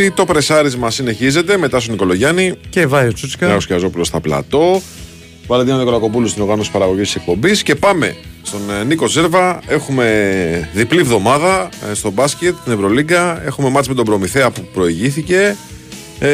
94,6. 0.06 0.10
Το 0.14 0.24
πρεσάρισμα 0.24 0.90
συνεχίζεται 0.90 1.56
μετά 1.56 1.80
στον 1.80 1.92
Νικολογιάννη. 1.92 2.54
Και 2.68 2.86
Βάιο 2.86 3.12
Τσούτσικα. 3.12 3.46
Νέος 3.46 3.66
Κιαζόπουλος 3.66 4.06
στα 4.06 4.20
πλατό. 4.20 4.80
Βαλεντίνο 5.46 5.78
Νικολακοπούλου 5.78 6.28
στην 6.28 6.42
οργάνωση 6.42 6.70
παραγωγής 6.70 7.06
της 7.06 7.14
εκπομπής. 7.14 7.62
Και 7.62 7.74
πάμε 7.74 8.16
στον 8.42 8.60
ε, 8.80 8.84
Νίκο 8.84 9.06
Ζέρβα. 9.06 9.60
Έχουμε 9.66 10.70
διπλή 10.72 11.00
εβδομάδα 11.00 11.68
ε, 11.90 11.94
στο 11.94 12.10
μπάσκετ, 12.10 12.54
την 12.64 12.72
Ευρωλίγκα. 12.72 13.42
Έχουμε 13.44 13.70
μάτς 13.70 13.88
με 13.88 13.94
τον 13.94 14.04
Προμηθέα 14.04 14.50
που 14.50 14.68
προηγήθηκε. 14.72 15.56
Ε, 16.18 16.28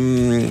μ, 0.00 0.48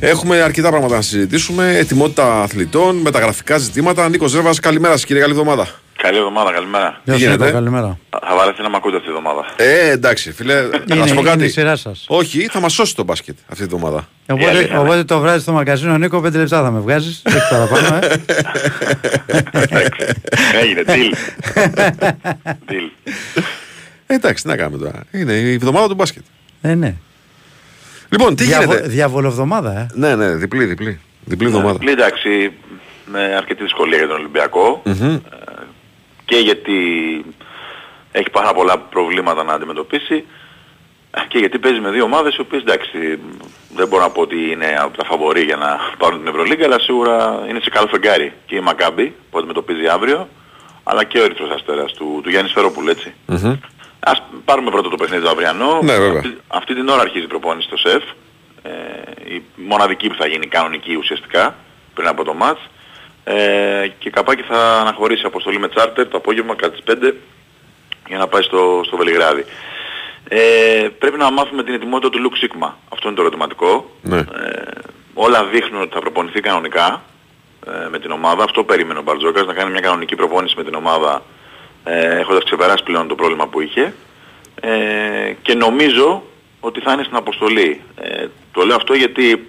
έχουμε 0.00 0.40
αρκετά 0.40 0.68
πράγματα 0.68 0.94
να 0.94 1.02
συζητήσουμε. 1.02 1.76
Ετοιμότητα 1.78 2.42
αθλητών, 2.42 2.96
μεταγραφικά 2.96 3.58
ζητήματα. 3.58 4.08
Νίκο 4.08 4.26
Ζέρβας, 4.26 4.60
καλημέρα 4.60 4.92
σας 4.92 5.04
κύριε, 5.04 5.22
καλή 5.22 5.32
εβδομάδα. 5.34 5.84
Καλή 5.96 6.16
εβδομάδα, 6.16 6.52
καλημέρα. 6.52 7.00
Γεια 7.04 7.14
Τι 7.14 7.20
σου, 7.20 7.26
γίνεται; 7.26 7.44
Νίκο, 7.44 7.56
καλημέρα. 7.56 7.98
Θα 8.10 8.34
βαρεθεί 8.36 8.62
να 8.62 8.68
μ' 8.70 8.74
ακούτε 8.74 8.96
αυτή 8.96 9.08
τη 9.08 9.16
εβδομάδα. 9.16 9.46
Ε, 9.56 9.90
εντάξει, 9.90 10.32
φίλε. 10.32 10.62
να 10.86 11.06
σου 11.06 11.14
πω 11.14 11.20
είναι 11.20 11.30
κάτι. 11.30 11.44
η 11.44 11.48
σειρά 11.48 11.76
σας. 11.76 12.04
Όχι, 12.08 12.46
θα 12.50 12.60
μας 12.60 12.72
σώσει 12.72 12.94
το 12.96 13.02
μπάσκετ 13.04 13.36
αυτή 13.50 13.66
τη 13.66 13.74
εβδομάδα. 13.74 14.08
Οπότε, 14.30 14.76
οπότε 14.78 15.04
το 15.04 15.18
βράδυ 15.20 15.40
στο 15.40 15.52
μαγκαζίνο, 15.52 15.98
Νίκο, 15.98 16.18
5 16.18 16.22
λεπτά 16.32 16.62
θα 16.62 16.70
με 16.70 16.80
βγάζεις. 16.80 17.22
Όχι 17.26 17.48
παραπάνω, 17.50 17.96
ε. 17.96 18.20
Έγινε, 20.60 20.82
deal. 20.86 21.14
deal. 22.68 22.90
Ε, 24.06 24.14
εντάξει, 24.14 24.42
τι 24.42 24.48
να 24.48 24.56
κάνουμε 24.56 24.78
τώρα. 24.84 25.00
Είναι 25.12 25.32
η 25.32 25.52
εβδομάδα 25.52 25.88
του 25.88 25.94
μπάσκετ. 25.94 26.22
Ε, 26.62 26.74
ναι. 26.74 26.94
Λοιπόν, 28.08 28.36
τι 28.36 28.44
Διαβο- 28.44 28.72
γίνεται; 28.72 28.88
Διαβολοβδομάδα, 28.88 29.78
ε. 29.78 29.86
Ναι, 29.94 30.14
ναι, 30.14 30.28
διπλή, 30.34 30.64
διπλή. 30.64 31.00
Διπλή 31.24 31.46
εβδομάδα. 31.46 31.72
Διπλή, 31.72 31.90
εντάξει, 31.90 32.52
με 33.12 33.20
αρκετή 33.36 33.62
δυσκολία 33.62 33.98
για 33.98 34.06
τον 34.06 34.16
Ολυμπιακό 34.16 34.82
Μμμ. 34.84 35.16
Και 36.26 36.36
γιατί 36.36 36.78
έχει 38.12 38.30
πάρα 38.30 38.52
πολλά 38.54 38.78
προβλήματα 38.78 39.42
να 39.44 39.52
αντιμετωπίσει 39.52 40.24
και 41.28 41.38
γιατί 41.38 41.58
παίζει 41.58 41.80
με 41.80 41.90
δύο 41.90 42.04
ομάδες 42.04 42.36
οι 42.36 42.40
οποίες 42.40 42.62
εντάξει 42.62 43.18
δεν 43.74 43.88
μπορώ 43.88 44.02
να 44.02 44.10
πω 44.10 44.20
ότι 44.20 44.50
είναι 44.50 44.76
από 44.78 44.96
τα 44.96 45.04
φαβορή 45.04 45.42
για 45.42 45.56
να 45.56 45.78
πάρουν 45.98 46.18
την 46.18 46.28
Ευρωλίγκα 46.28 46.64
αλλά 46.64 46.78
σίγουρα 46.78 47.44
είναι 47.48 47.60
σε 47.60 47.70
καλό 47.70 47.86
φεγγάρι 47.86 48.32
και 48.46 48.56
η 48.56 48.60
Μακάμπη 48.60 49.14
που 49.30 49.38
αντιμετωπίζει 49.38 49.86
αύριο 49.86 50.28
αλλά 50.84 51.04
και 51.04 51.18
ο 51.18 51.22
Ερυθρός 51.24 51.50
Αστέρας 51.50 51.92
του, 51.92 52.20
του 52.22 52.30
Γιάννη 52.30 52.48
Σφερόπουλου 52.48 52.88
έτσι. 52.88 53.14
Μμμ. 53.26 53.56
Ας 54.00 54.22
πάρουμε 54.44 54.70
πρώτα 54.70 54.88
το 54.88 54.96
παιχνίδι 54.96 55.22
το 55.22 55.30
αυριανό. 55.30 55.78
Ναι, 55.82 55.98
βέβαια. 55.98 56.18
Αυτή, 56.18 56.36
αυτή 56.48 56.74
την 56.74 56.88
ώρα 56.88 57.00
αρχίζει 57.00 57.24
η 57.24 57.28
προπόνηση 57.28 57.66
στο 57.66 57.76
ΣΕΦ. 57.76 58.02
Ε, 58.62 58.70
η 59.34 59.42
μοναδική 59.56 60.08
που 60.08 60.14
θα 60.18 60.26
γίνει 60.26 60.46
κανονική 60.46 60.94
ουσιαστικά 60.94 61.54
πριν 61.94 62.08
από 62.08 62.24
το 62.24 62.34
μάτς. 62.34 62.60
Ε, 63.28 63.88
και 63.98 64.10
καπάκι 64.10 64.42
θα 64.42 64.80
αναχωρήσει 64.80 65.26
αποστολή 65.26 65.58
με 65.58 65.68
τσάρτερ 65.68 66.08
το 66.08 66.16
απόγευμα 66.16 66.54
κατά 66.54 66.72
τις 66.72 66.82
5 66.86 67.12
για 68.08 68.18
να 68.18 68.26
πάει 68.26 68.42
στο, 68.42 68.82
στο 68.86 68.96
Βελιγράδι. 68.96 69.44
Ε, 70.28 70.88
πρέπει 70.98 71.18
να 71.18 71.30
μάθουμε 71.30 71.62
την 71.62 71.74
ετοιμότητα 71.74 72.10
του 72.10 72.18
Λουκ 72.18 72.36
Σίγμα. 72.36 72.78
Αυτό 72.92 73.08
είναι 73.08 73.16
το 73.16 73.22
ερωτηματικό. 73.22 73.90
Ναι. 74.02 74.18
Ε, 74.18 74.24
όλα 75.14 75.44
δείχνουν 75.44 75.82
ότι 75.82 75.94
θα 75.94 76.00
προπονηθεί 76.00 76.40
κανονικά 76.40 77.02
ε, 77.66 77.88
με 77.90 77.98
την 77.98 78.10
ομάδα. 78.10 78.44
Αυτό 78.44 78.64
περίμενε 78.64 78.98
ο 78.98 79.02
Μπαρτζόκας, 79.02 79.46
να 79.46 79.52
κάνει 79.52 79.70
μια 79.70 79.80
κανονική 79.80 80.16
προπόνηση 80.16 80.54
με 80.56 80.64
την 80.64 80.74
ομάδα 80.74 81.22
ε, 81.84 82.18
έχοντας 82.18 82.44
ξεπεράσει 82.44 82.82
πλέον 82.82 83.08
το 83.08 83.14
πρόβλημα 83.14 83.46
που 83.46 83.60
είχε. 83.60 83.94
Ε, 84.60 85.32
και 85.42 85.54
νομίζω 85.54 86.22
ότι 86.60 86.80
θα 86.80 86.92
είναι 86.92 87.02
στην 87.02 87.16
αποστολή. 87.16 87.80
Ε, 87.96 88.26
το 88.52 88.64
λέω 88.64 88.76
αυτό 88.76 88.94
γιατί 88.94 89.48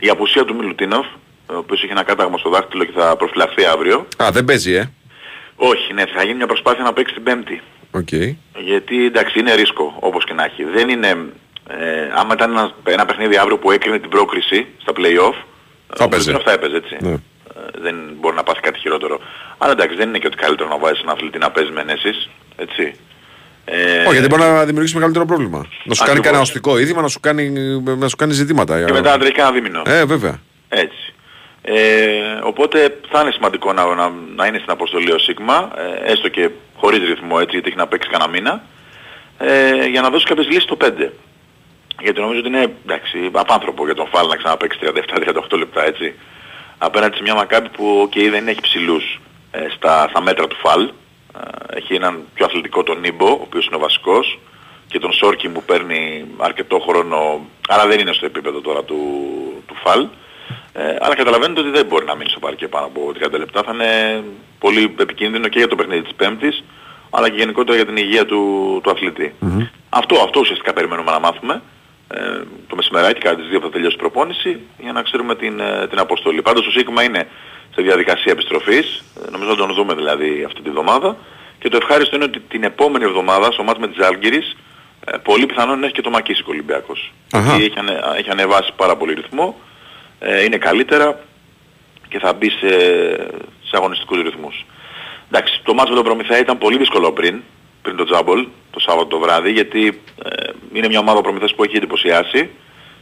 η 0.00 0.08
απουσία 0.08 0.44
του 0.44 0.54
Μιλουτίνοφ, 0.54 1.06
ο 1.50 1.56
οποίος 1.56 1.82
έχει 1.82 1.92
ένα 1.92 2.02
κάταγμα 2.02 2.38
στο 2.38 2.50
δάχτυλο 2.50 2.84
και 2.84 2.92
θα 2.94 3.16
προφυλαχθεί 3.16 3.64
αύριο. 3.64 4.06
Α, 4.22 4.28
δεν 4.32 4.44
παίζει, 4.44 4.72
ε. 4.72 4.90
Όχι, 5.56 5.92
ναι, 5.92 6.02
θα 6.14 6.22
γίνει 6.22 6.36
μια 6.36 6.46
προσπάθεια 6.46 6.82
να 6.84 6.92
παίξει 6.92 7.14
την 7.14 7.22
Πέμπτη. 7.22 7.62
Οκ. 7.90 8.12
Γιατί 8.64 9.04
εντάξει 9.04 9.38
είναι 9.38 9.54
ρίσκο 9.54 9.96
όπως 10.00 10.24
και 10.24 10.32
να 10.32 10.44
έχει. 10.44 10.64
Δεν 10.64 10.88
είναι, 10.88 11.08
ε, 11.68 12.08
άμα 12.14 12.34
ήταν 12.34 12.50
ένα, 12.50 12.70
ένα 12.84 13.06
παιχνίδι 13.06 13.36
αύριο 13.36 13.58
που 13.58 13.70
έκρινε 13.70 13.98
την 13.98 14.10
πρόκριση 14.10 14.66
στα 14.82 14.92
play-off, 14.96 15.34
Θα 15.96 16.04
ο 16.04 16.08
παίζει. 16.08 16.26
Μιλουτίνοφ 16.26 16.42
θα 16.42 16.52
έπαιζε 16.52 16.76
έτσι. 16.76 16.96
Ναι. 17.00 17.10
Ε, 17.10 17.80
δεν 17.80 17.94
μπορεί 18.20 18.36
να 18.36 18.42
πάθει 18.42 18.60
κάτι 18.60 18.78
χειρότερο. 18.78 19.18
Αλλά 19.58 19.72
εντάξει 19.72 19.96
δεν 19.96 20.08
είναι 20.08 20.18
και 20.18 20.26
ότι 20.26 20.36
καλύτερο 20.36 20.68
να 20.68 20.78
βάζεις 20.78 21.02
ένα 21.02 21.12
αθλητή 21.12 21.38
να 21.38 21.50
παίζει 21.50 21.70
με 21.70 21.80
ενέσεις, 21.80 22.28
έτσι. 22.56 22.94
Ε, 23.64 23.98
Όχι, 24.00 24.12
γιατί 24.12 24.26
μπορεί 24.26 24.42
να 24.42 24.64
δημιουργήσει 24.64 24.94
μεγαλύτερο 24.94 25.24
πρόβλημα. 25.24 25.58
Να 25.58 25.64
σου 25.64 26.04
κάνει 26.04 26.18
Ακριβώς. 26.18 26.20
κανένα 26.20 26.42
οστικό 26.42 26.78
είδημα, 26.78 27.00
να 27.02 27.08
σου 27.08 27.20
κάνει, 27.20 27.48
να 27.98 28.08
σου 28.08 28.16
κάνει 28.16 28.32
ζητήματα. 28.32 28.84
και 28.84 28.92
μετά 28.92 29.10
να 29.10 29.18
τρέχει 29.18 29.34
κανένα 29.34 29.54
δίμηνο. 29.54 29.82
Ε, 29.86 30.04
βέβαια. 30.04 30.40
Έτσι. 30.68 31.12
Ε, 31.70 32.38
οπότε 32.42 32.98
θα 33.10 33.20
είναι 33.20 33.30
σημαντικό 33.30 33.72
να, 33.72 33.94
να, 33.94 34.12
να 34.36 34.46
είναι 34.46 34.58
στην 34.58 34.70
αποστολή 34.70 35.12
ο 35.12 35.18
Σίγμα, 35.18 35.72
ε, 35.76 36.12
έστω 36.12 36.28
και 36.28 36.50
χωρίς 36.76 36.98
ρυθμό 36.98 37.36
έτσι, 37.40 37.50
γιατί 37.52 37.68
έχει 37.68 37.76
να 37.76 37.86
παίξει 37.86 38.10
κανένα 38.10 38.30
μήνα, 38.30 38.62
ε, 39.38 39.86
για 39.86 40.00
να 40.00 40.10
δώσει 40.10 40.26
κάποιες 40.26 40.46
λύσεις 40.46 40.62
στο 40.62 40.76
5. 40.76 41.12
Γιατί 42.00 42.20
νομίζω 42.20 42.38
ότι 42.38 42.48
είναι 42.48 42.72
εντάξει, 42.84 43.30
απάνθρωπο 43.32 43.84
για 43.84 43.94
τον 43.94 44.06
Φάλ 44.06 44.26
να 44.28 44.36
ξαναπαίξει 44.36 44.78
37-38 44.82 45.58
λεπτά 45.58 45.84
έτσι. 45.84 46.14
Απέναντι 46.78 47.16
σε 47.16 47.22
μια 47.22 47.34
Μακάμπη 47.34 47.68
που 47.68 48.08
okay, 48.10 48.28
δεν 48.30 48.48
έχει 48.48 48.60
ψηλούς 48.60 49.20
ε, 49.50 49.66
στα, 49.76 50.06
στα 50.10 50.20
μέτρα 50.20 50.46
του 50.46 50.56
Φάλ, 50.56 50.82
Ε, 50.82 51.76
Έχει 51.76 51.94
έναν 51.94 52.22
πιο 52.34 52.44
αθλητικό 52.44 52.82
τον 52.82 53.00
Νίμπο, 53.00 53.26
ο 53.26 53.40
οποίος 53.42 53.66
είναι 53.66 53.76
ο 53.76 53.78
βασικός, 53.78 54.38
και 54.88 54.98
τον 54.98 55.12
Σόρκι 55.12 55.48
που 55.48 55.62
παίρνει 55.62 56.24
αρκετό 56.36 56.78
χρόνο, 56.78 57.46
αλλά 57.68 57.86
δεν 57.86 57.98
είναι 58.00 58.12
στο 58.12 58.26
επίπεδο 58.26 58.60
τώρα 58.60 58.82
του, 58.84 58.98
του 59.66 59.74
Φαλ. 59.84 60.06
Ε, 60.78 60.96
αλλά 61.00 61.14
καταλαβαίνετε 61.14 61.60
ότι 61.60 61.70
δεν 61.70 61.86
μπορεί 61.86 62.04
να 62.04 62.14
μείνει 62.14 62.30
στο 62.30 62.38
παρκέ 62.38 62.68
πάνω 62.68 62.86
από 62.86 63.12
30 63.20 63.38
λεπτά. 63.38 63.62
Θα 63.62 63.72
είναι 63.74 64.22
πολύ 64.58 64.94
επικίνδυνο 65.00 65.48
και 65.48 65.58
για 65.58 65.68
το 65.68 65.76
παιχνίδι 65.76 66.02
της 66.02 66.14
Πέμπτης, 66.14 66.64
αλλά 67.10 67.28
και 67.28 67.36
γενικότερα 67.36 67.76
για 67.76 67.86
την 67.86 67.96
υγεία 67.96 68.26
του, 68.26 68.40
του 68.82 68.90
αθλητη 68.90 69.34
Αυτό, 69.88 70.14
αυτό 70.16 70.40
ουσιαστικά 70.40 70.72
περιμένουμε 70.72 71.10
να 71.10 71.18
μάθουμε 71.18 71.62
ε, 72.08 72.18
το 72.66 72.76
μεσημεράκι 72.76 73.20
κατά 73.20 73.36
τις 73.36 73.48
δύο 73.48 73.58
που 73.58 73.66
θα 73.66 73.72
τελειώσει 73.72 73.94
η 73.94 73.98
προπόνηση 73.98 74.60
για 74.78 74.92
να 74.92 75.02
ξέρουμε 75.02 75.34
την, 75.34 75.60
ε, 75.60 75.86
την 75.88 75.98
αποστολή. 75.98 76.42
Πάντως 76.42 76.64
το 76.64 76.70
Σίγμα 76.70 77.02
είναι 77.02 77.26
σε 77.74 77.82
διαδικασία 77.82 78.32
επιστροφής, 78.32 79.04
ε, 79.26 79.30
νομίζω 79.30 79.50
να 79.50 79.56
τον 79.56 79.74
δούμε 79.74 79.94
δηλαδή 79.94 80.44
αυτή 80.46 80.62
τη 80.62 80.70
βδομάδα 80.70 81.16
και 81.58 81.68
το 81.68 81.76
ευχάριστο 81.76 82.16
είναι 82.16 82.24
ότι 82.24 82.40
την 82.40 82.62
επόμενη 82.64 83.04
εβδομάδα 83.04 83.50
στο 83.52 83.62
μάτς 83.62 83.78
με 83.78 83.88
τις 83.88 84.06
Άλγηρης 84.06 84.56
ε, 85.04 85.16
πολύ 85.16 85.46
πιθανόν 85.46 85.78
να 85.78 85.84
έχει 85.84 85.94
και 85.94 86.02
το 86.02 86.10
Μακίσικο 86.10 86.50
Ολυμπιακός. 86.50 87.12
Αχα. 87.32 87.48
Γιατί 87.48 87.64
έχει, 87.64 87.78
ανε, 87.78 88.00
έχει 88.18 88.30
ανεβάσει 88.30 88.72
πάρα 88.76 88.96
πολύ 88.96 89.14
ρυθμό, 89.14 89.56
ε, 90.18 90.44
είναι 90.44 90.56
καλύτερα 90.56 91.20
και 92.08 92.18
θα 92.18 92.32
μπει 92.32 92.50
σε, 92.50 92.68
σε 93.62 93.76
αγωνιστικούς 93.76 94.22
ρυθμούς. 94.22 94.66
Εντάξει, 95.30 95.60
το 95.62 95.74
μάτς 95.74 95.88
με 95.88 95.94
τον 95.94 96.04
Προμηθέα 96.04 96.38
ήταν 96.38 96.58
πολύ 96.58 96.78
δύσκολο 96.78 97.12
πριν, 97.12 97.42
πριν 97.82 97.96
το 97.96 98.04
Τζάμπολ, 98.04 98.46
το 98.70 98.80
Σάββατο 98.80 99.06
το 99.06 99.18
βράδυ, 99.18 99.50
γιατί 99.50 100.02
ε, 100.24 100.50
είναι 100.72 100.88
μια 100.88 100.98
ομάδα 100.98 101.20
Προμηθέας 101.20 101.54
που 101.54 101.64
έχει 101.64 101.76
εντυπωσιάσει. 101.76 102.50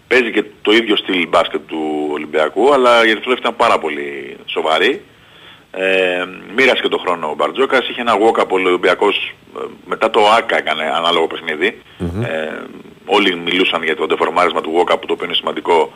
Παίζει 0.09 0.31
και 0.31 0.45
το 0.63 0.73
ίδιο 0.73 0.97
στυλ 0.97 1.29
μπάσκετ 1.29 1.61
του 1.67 2.09
Ολυμπιακού, 2.13 2.73
αλλά 2.73 3.07
η 3.07 3.11
Ερυθρόλευκη 3.11 3.47
ήταν 3.47 3.57
πάρα 3.57 3.79
πολύ 3.79 4.37
σοβαρή. 4.47 5.03
Ε, 5.71 6.25
μοίρασε 6.57 6.83
και 6.83 6.89
το 6.89 6.99
χρόνο 6.99 7.31
ο 7.31 7.35
Μπαρτζόκας, 7.35 7.89
είχε 7.89 8.01
ένα 8.01 8.15
walk-up 8.15 8.49
ο 8.49 8.55
Ολυμπιακός, 8.55 9.35
ε, 9.57 9.61
μετά 9.87 10.11
το 10.11 10.21
ΆΚΑ 10.31 10.57
έκανε 10.57 10.93
ανάλογο 10.95 11.27
παιχνίδι. 11.27 11.83
Ε, 12.23 12.53
όλοι 13.07 13.37
μιλούσαν 13.37 13.83
για 13.83 13.97
το 13.97 14.07
ντεφορμάρισμα 14.07 14.61
του 14.61 14.73
walk-up, 14.77 14.99
το 15.07 15.13
οποίο 15.13 15.25
είναι 15.25 15.35
σημαντικό 15.35 15.93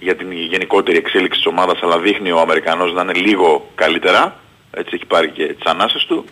για 0.00 0.16
την 0.16 0.32
γενικότερη 0.32 0.96
εξέλιξη 0.96 1.38
της 1.40 1.46
ομάδας, 1.46 1.78
αλλά 1.82 1.98
δείχνει 1.98 2.30
ο 2.30 2.40
Αμερικανός 2.40 2.92
να 2.92 3.02
είναι 3.02 3.12
λίγο 3.12 3.70
καλύτερα. 3.74 4.40
Έτσι 4.70 4.90
έχει 4.94 5.06
πάρει 5.06 5.28
και 5.30 5.44
τις 5.46 5.64
ανάσες 5.64 6.04
του. 6.04 6.24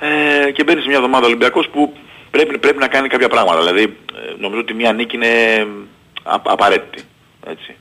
Ε, 0.00 0.50
και 0.50 0.64
μπαίνει 0.64 0.80
σε 0.80 0.86
μια 0.88 0.96
εβδομάδα 0.96 1.26
Ολυμπιακός 1.26 1.68
που 1.72 1.92
πρέπει, 2.30 2.58
πρέπει 2.58 2.78
να 2.78 2.88
κάνει 2.88 3.08
κάποια 3.08 3.28
πράγματα. 3.28 3.58
Δηλαδή 3.58 3.82
ε, 3.82 4.34
νομίζω 4.40 4.60
ότι 4.60 4.74
μια 4.74 4.92
νίκη 4.92 5.16
είναι 5.16 5.66
α, 6.22 6.36
απαραίτητη. 6.42 7.04
Έτσι. 7.46 7.74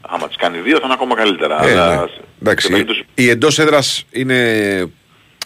Άμα 0.00 0.26
τις 0.26 0.36
κάνει 0.36 0.58
δύο 0.58 0.76
θα 0.78 0.82
είναι 0.84 0.92
ακόμα 0.94 1.14
καλύτερα. 1.14 1.64
Ε, 1.66 1.70
αλλά 1.72 2.00
ναι. 2.00 2.06
σε- 2.06 2.20
Εντάξει, 2.40 2.66
σε 2.66 2.72
περίπτωση- 2.72 3.04
η 3.14 3.28
εντός 3.28 3.58
έδρας 3.58 4.04
είναι, 4.10 4.40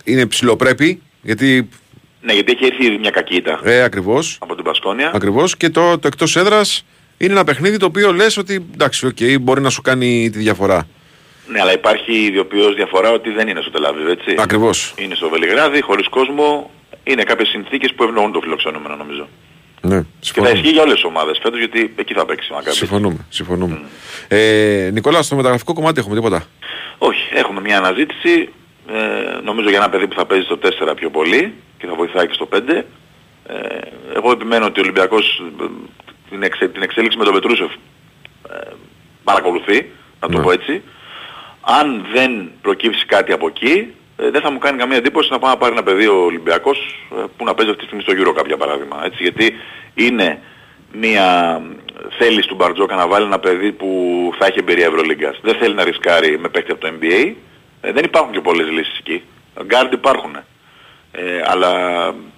είναι 0.04 0.26
ψιλοπρέπει, 0.26 1.02
γιατί 1.22 1.68
Ναι, 2.20 2.32
γιατί 2.32 2.52
έχει 2.52 2.64
έρθει 2.64 2.86
ήδη 2.86 2.98
μια 2.98 3.10
κακή 3.10 3.34
ήττα 3.36 3.60
ε, 3.64 3.82
ακριβώς, 3.82 4.36
από 4.40 4.54
την 4.54 4.64
Μπασκόνια. 4.64 5.10
ακριβώς 5.14 5.56
και 5.56 5.70
το, 5.70 5.98
το 5.98 6.06
εκτός 6.06 6.36
έδρας 6.36 6.84
είναι 7.18 7.32
ένα 7.32 7.44
παιχνίδι 7.44 7.76
το 7.76 7.86
οποίο 7.86 8.12
λες 8.12 8.36
ότι 8.36 8.66
εντάξει, 8.74 9.06
οκ, 9.06 9.16
μπορεί 9.40 9.60
να 9.60 9.70
σου 9.70 9.82
κάνει 9.82 10.30
τη 10.30 10.38
διαφορά. 10.38 10.86
Ναι, 11.48 11.60
αλλά 11.60 11.72
υπάρχει 11.72 12.12
ιδιοποιώς 12.12 12.74
διαφορά 12.74 13.10
ότι 13.10 13.30
δεν 13.30 13.48
είναι 13.48 13.60
στο 13.60 13.70
Τελαβίβ, 13.70 14.08
έτσι. 14.08 14.34
Ακριβώς. 14.38 14.94
Είναι 14.96 15.14
στο 15.14 15.28
Βελιγράδι, 15.28 15.80
χωρίς 15.82 16.08
κόσμο. 16.08 16.70
Είναι 17.04 17.22
κάποιες 17.22 17.48
συνθήκες 17.48 17.92
που 17.94 18.02
ευνοούν 18.04 18.32
το 18.32 18.40
φιλοξενούμενο 18.40 18.96
νομίζω. 18.96 19.28
Ναι, 19.80 19.96
Και 19.98 20.02
θα 20.02 20.06
συμφωνούμε. 20.20 20.58
ισχύει 20.58 20.72
για 20.72 20.82
όλες 20.82 20.94
τις 20.94 21.04
ομάδες 21.04 21.38
φέτος 21.42 21.58
γιατί 21.58 21.92
εκεί 21.96 22.14
θα 22.14 22.24
παίξει 22.24 22.48
η 22.50 22.54
Μακάμπη. 22.54 22.76
Συμφωνούμε. 22.76 23.26
συμφωνούμε. 23.28 23.80
Ε, 24.28 24.90
Νικόλα, 24.92 25.22
στο 25.22 25.36
μεταγραφικό 25.36 25.72
κομμάτι 25.72 26.00
έχουμε 26.00 26.14
τίποτα; 26.14 26.44
Όχι, 26.98 27.28
έχουμε 27.34 27.60
μια 27.60 27.78
αναζήτηση, 27.78 28.48
ε, 28.92 29.40
νομίζω 29.44 29.68
για 29.68 29.78
ένα 29.78 29.88
παιδί 29.88 30.06
που 30.06 30.14
θα 30.14 30.26
παίζει 30.26 30.44
στο 30.44 30.58
4 30.58 30.94
πιο 30.96 31.10
πολύ 31.10 31.52
και 31.78 31.86
θα 31.86 31.94
βοηθάει 31.94 32.26
και 32.26 32.32
στο 32.34 32.48
5. 32.52 32.84
Ε, 33.46 33.54
εγώ 34.16 34.30
επιμένω 34.30 34.64
ότι 34.66 34.80
ο 34.80 34.82
Ολυμπιακός 34.82 35.42
ε, 35.60 35.64
την, 36.30 36.42
εξε, 36.42 36.68
την 36.68 36.82
εξέλιξη 36.82 37.18
με 37.18 37.24
τον 37.24 37.34
Πετρούσεφ 37.34 37.70
ε, 38.50 38.70
παρακολουθεί, 39.24 39.90
να 40.20 40.28
το 40.28 40.38
Ναι. 40.38 40.44
πω 40.44 40.50
έτσι. 40.52 40.82
Αν 41.60 42.06
δεν 42.12 42.50
προκύψει 42.62 43.06
κάτι 43.06 43.32
από 43.32 43.46
εκεί, 43.46 43.94
ε, 44.16 44.30
δεν 44.30 44.40
θα 44.40 44.50
μου 44.50 44.58
κάνει 44.58 44.78
καμία 44.78 44.96
εντύπωση 44.96 45.28
να 45.32 45.38
πάει 45.38 45.50
να 45.50 45.56
πάρει 45.56 45.72
ένα 45.72 45.82
παιδί 45.82 46.06
ο 46.06 46.24
Ολυμπιακός 46.24 46.78
ε, 47.12 47.24
που 47.36 47.44
να 47.44 47.54
παίζει 47.54 47.70
αυτή 47.70 47.82
τη 47.82 47.86
στιγμή 47.86 48.02
στο 48.02 48.12
γύρο 48.14 48.32
κάποια 48.32 48.56
παράδειγμα. 48.56 49.02
Έτσι, 49.04 49.22
γιατί 49.22 49.54
είναι 49.94 50.40
μια 50.92 51.60
θέληση 52.18 52.48
του 52.48 52.54
Μπαρτζόκα 52.54 52.94
να 52.94 53.06
βάλει 53.06 53.26
ένα 53.26 53.38
παιδί 53.38 53.72
που 53.72 53.88
θα 54.38 54.46
έχει 54.46 54.58
εμπειρία 54.58 54.86
Ευρωλίγκας. 54.86 55.38
Δεν 55.42 55.54
θέλει 55.54 55.74
να 55.74 55.84
ρισκάρει 55.84 56.38
με 56.38 56.48
παίκτη 56.48 56.70
από 56.72 56.80
το 56.80 56.92
NBA. 57.00 57.32
Ε, 57.80 57.92
δεν 57.92 58.04
υπάρχουν 58.04 58.32
και 58.32 58.40
πολλές 58.40 58.70
λύσεις 58.70 58.98
εκεί. 58.98 59.22
Γκάρντ 59.64 59.92
υπάρχουν. 59.92 60.36
Ε, 61.12 61.42
αλλά 61.44 61.70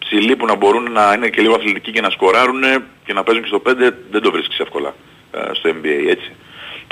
ψηλοί 0.08 0.36
που 0.36 0.46
να 0.46 0.54
μπορούν 0.54 0.92
να 0.92 1.12
είναι 1.12 1.28
και 1.28 1.40
λίγο 1.40 1.54
αθλητικοί 1.54 1.90
και 1.92 2.00
να 2.00 2.10
σκοράρουν 2.10 2.62
και 3.04 3.12
να 3.12 3.22
παίζουν 3.22 3.42
και 3.42 3.48
στο 3.48 3.62
5 3.66 3.74
δεν 4.10 4.22
το 4.22 4.30
βρίσκεις 4.30 4.58
εύκολα 4.58 4.94
ε, 5.30 5.38
στο 5.52 5.70
NBA 5.70 6.08
έτσι. 6.08 6.30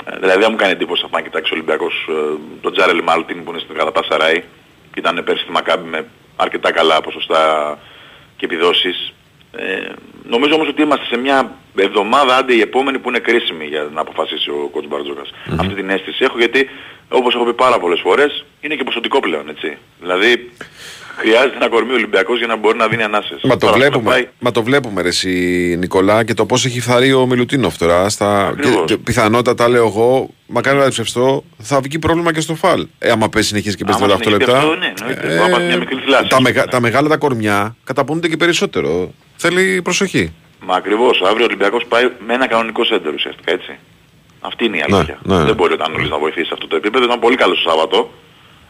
Ε, 0.05 0.17
δηλαδή 0.19 0.39
δεν 0.39 0.47
μου 0.51 0.57
κάνει 0.57 0.71
εντύπωση 0.71 1.01
να 1.03 1.09
πάει 1.09 1.21
να 1.21 1.27
κοιτάξει 1.27 1.53
ο 1.53 1.55
Ολυμπιακός 1.55 2.07
ε, 2.09 2.37
τον 2.61 2.73
Τζάρελ 2.73 3.01
Μάλτιν 3.03 3.43
που 3.43 3.51
είναι 3.51 3.59
στην 3.59 3.75
Καταπάσαράη 3.75 4.39
και 4.91 4.99
ήταν 4.99 5.23
πέρσι 5.25 5.43
στη 5.43 5.51
Μακάμπη 5.51 5.89
με 5.89 6.05
αρκετά 6.35 6.71
καλά 6.71 7.01
ποσοστά 7.01 7.41
και 8.37 8.45
επιδόσεις. 8.45 9.13
Ε, 9.51 9.91
νομίζω 10.23 10.53
όμως 10.55 10.67
ότι 10.67 10.81
είμαστε 10.81 11.05
σε 11.05 11.17
μια 11.17 11.51
εβδομάδα 11.75 12.37
άντε 12.37 12.53
η 12.53 12.61
επόμενη 12.61 12.99
που 12.99 13.09
είναι 13.09 13.19
κρίσιμη 13.19 13.65
για 13.65 13.89
να 13.93 14.01
αποφασίσει 14.01 14.49
ο 14.49 14.69
κότς 14.71 14.87
μπαρτζοκας 14.87 15.29
Αυτή 15.59 15.73
την 15.73 15.89
αίσθηση 15.89 16.23
έχω 16.23 16.37
γιατί 16.37 16.69
όπως 17.09 17.35
έχω 17.35 17.43
πει 17.43 17.53
πάρα 17.53 17.79
πολλές 17.79 17.99
φορές 17.99 18.45
είναι 18.61 18.75
και 18.75 18.83
ποσοτικό 18.83 19.19
πλέον 19.19 19.49
έτσι. 19.49 19.77
Δηλαδή 19.99 20.51
χρειάζεται 21.17 21.55
ένα 21.55 21.69
κορμί 21.69 21.93
Ολυμπιακός 21.93 22.37
για 22.37 22.47
να 22.47 22.55
μπορεί 22.55 22.77
να 22.77 22.87
δίνει 22.87 23.03
ανάσες. 23.03 23.39
Μα 23.43 23.49
το, 23.57 23.57
Τώρα, 23.65 23.73
βλέπουμε, 23.77 24.09
πάει- 24.09 24.27
μα 24.39 24.51
το 24.51 24.63
βλέπουμε 24.63 25.01
ρε 25.01 25.07
εσύ 25.07 25.29
Νικολά 25.79 26.23
και 26.23 26.33
το 26.33 26.45
πώς 26.45 26.65
έχει 26.65 26.79
φθαρεί 26.79 27.13
ο 27.13 27.25
Μιλουτίνοφ 27.25 27.77
τώρα 27.77 28.09
στα, 28.09 28.53
και, 28.55 28.67
Ακριβώς. 28.67 28.85
και 28.85 28.97
πιθανότατα 28.97 29.69
λέω 29.69 29.85
εγώ 29.85 30.29
μακάρι 30.47 30.77
να 30.77 30.83
διψευστώ 30.83 31.43
θα 31.57 31.79
βγει 31.79 31.99
πρόβλημα 31.99 32.33
και 32.33 32.39
στο 32.41 32.55
φαλ 32.55 32.87
ε, 32.99 33.09
άμα 33.11 33.29
πέσει 33.29 33.47
συνεχίζει 33.47 33.75
και 33.75 33.83
παίζει 33.83 34.03
Άμα 34.03 34.13
38 34.13 34.17
συνεχίσει 34.23 34.45
λεπτά 34.51 34.57
αυτό, 34.57 34.75
ναι, 34.75 34.93
εννοείται. 34.99 35.27
Μπορεί 35.27 35.39
να 35.39 35.49
πάθει 35.49 35.65
μια 35.65 35.77
μικρή 35.77 35.95
θλάση. 36.05 36.27
τα, 36.27 36.41
μεγα, 36.41 36.65
τα 36.67 36.79
μεγάλα 36.81 37.07
τα 37.09 37.17
κορμιά 37.17 37.75
καταπονούνται 37.83 38.27
και 38.27 38.37
περισσότερο 38.37 39.11
θέλει 39.35 39.81
προσοχή 39.81 40.33
Μα 40.67 40.75
ακριβώς, 40.75 41.21
αύριο 41.21 41.43
ο 41.43 41.47
Ολυμπιακός 41.47 41.85
πάει 41.87 42.09
με 42.27 42.33
ένα 42.33 42.47
κανονικό 42.47 42.83
σέντερ 42.85 43.13
ουσιαστικά 43.13 43.51
έτσι. 43.51 43.77
Αυτή 44.39 44.65
είναι 44.65 44.77
η 44.77 44.83
Ναι, 44.89 44.95
αλήθεια. 44.95 45.17
ναι. 45.23 45.43
Δεν 45.43 45.55
μπορεί 45.55 45.73
ο 45.73 45.77
Τανούλης 45.77 46.09
να 46.09 46.17
βοηθήσει 46.17 46.45
σε 46.45 46.53
αυτό 46.53 46.67
το 46.67 46.75
επίπεδο. 46.75 47.05
Ήταν 47.05 47.19
πολύ 47.19 47.35
καλό 47.35 47.53
το 47.53 47.59
Σάββατο. 47.69 48.11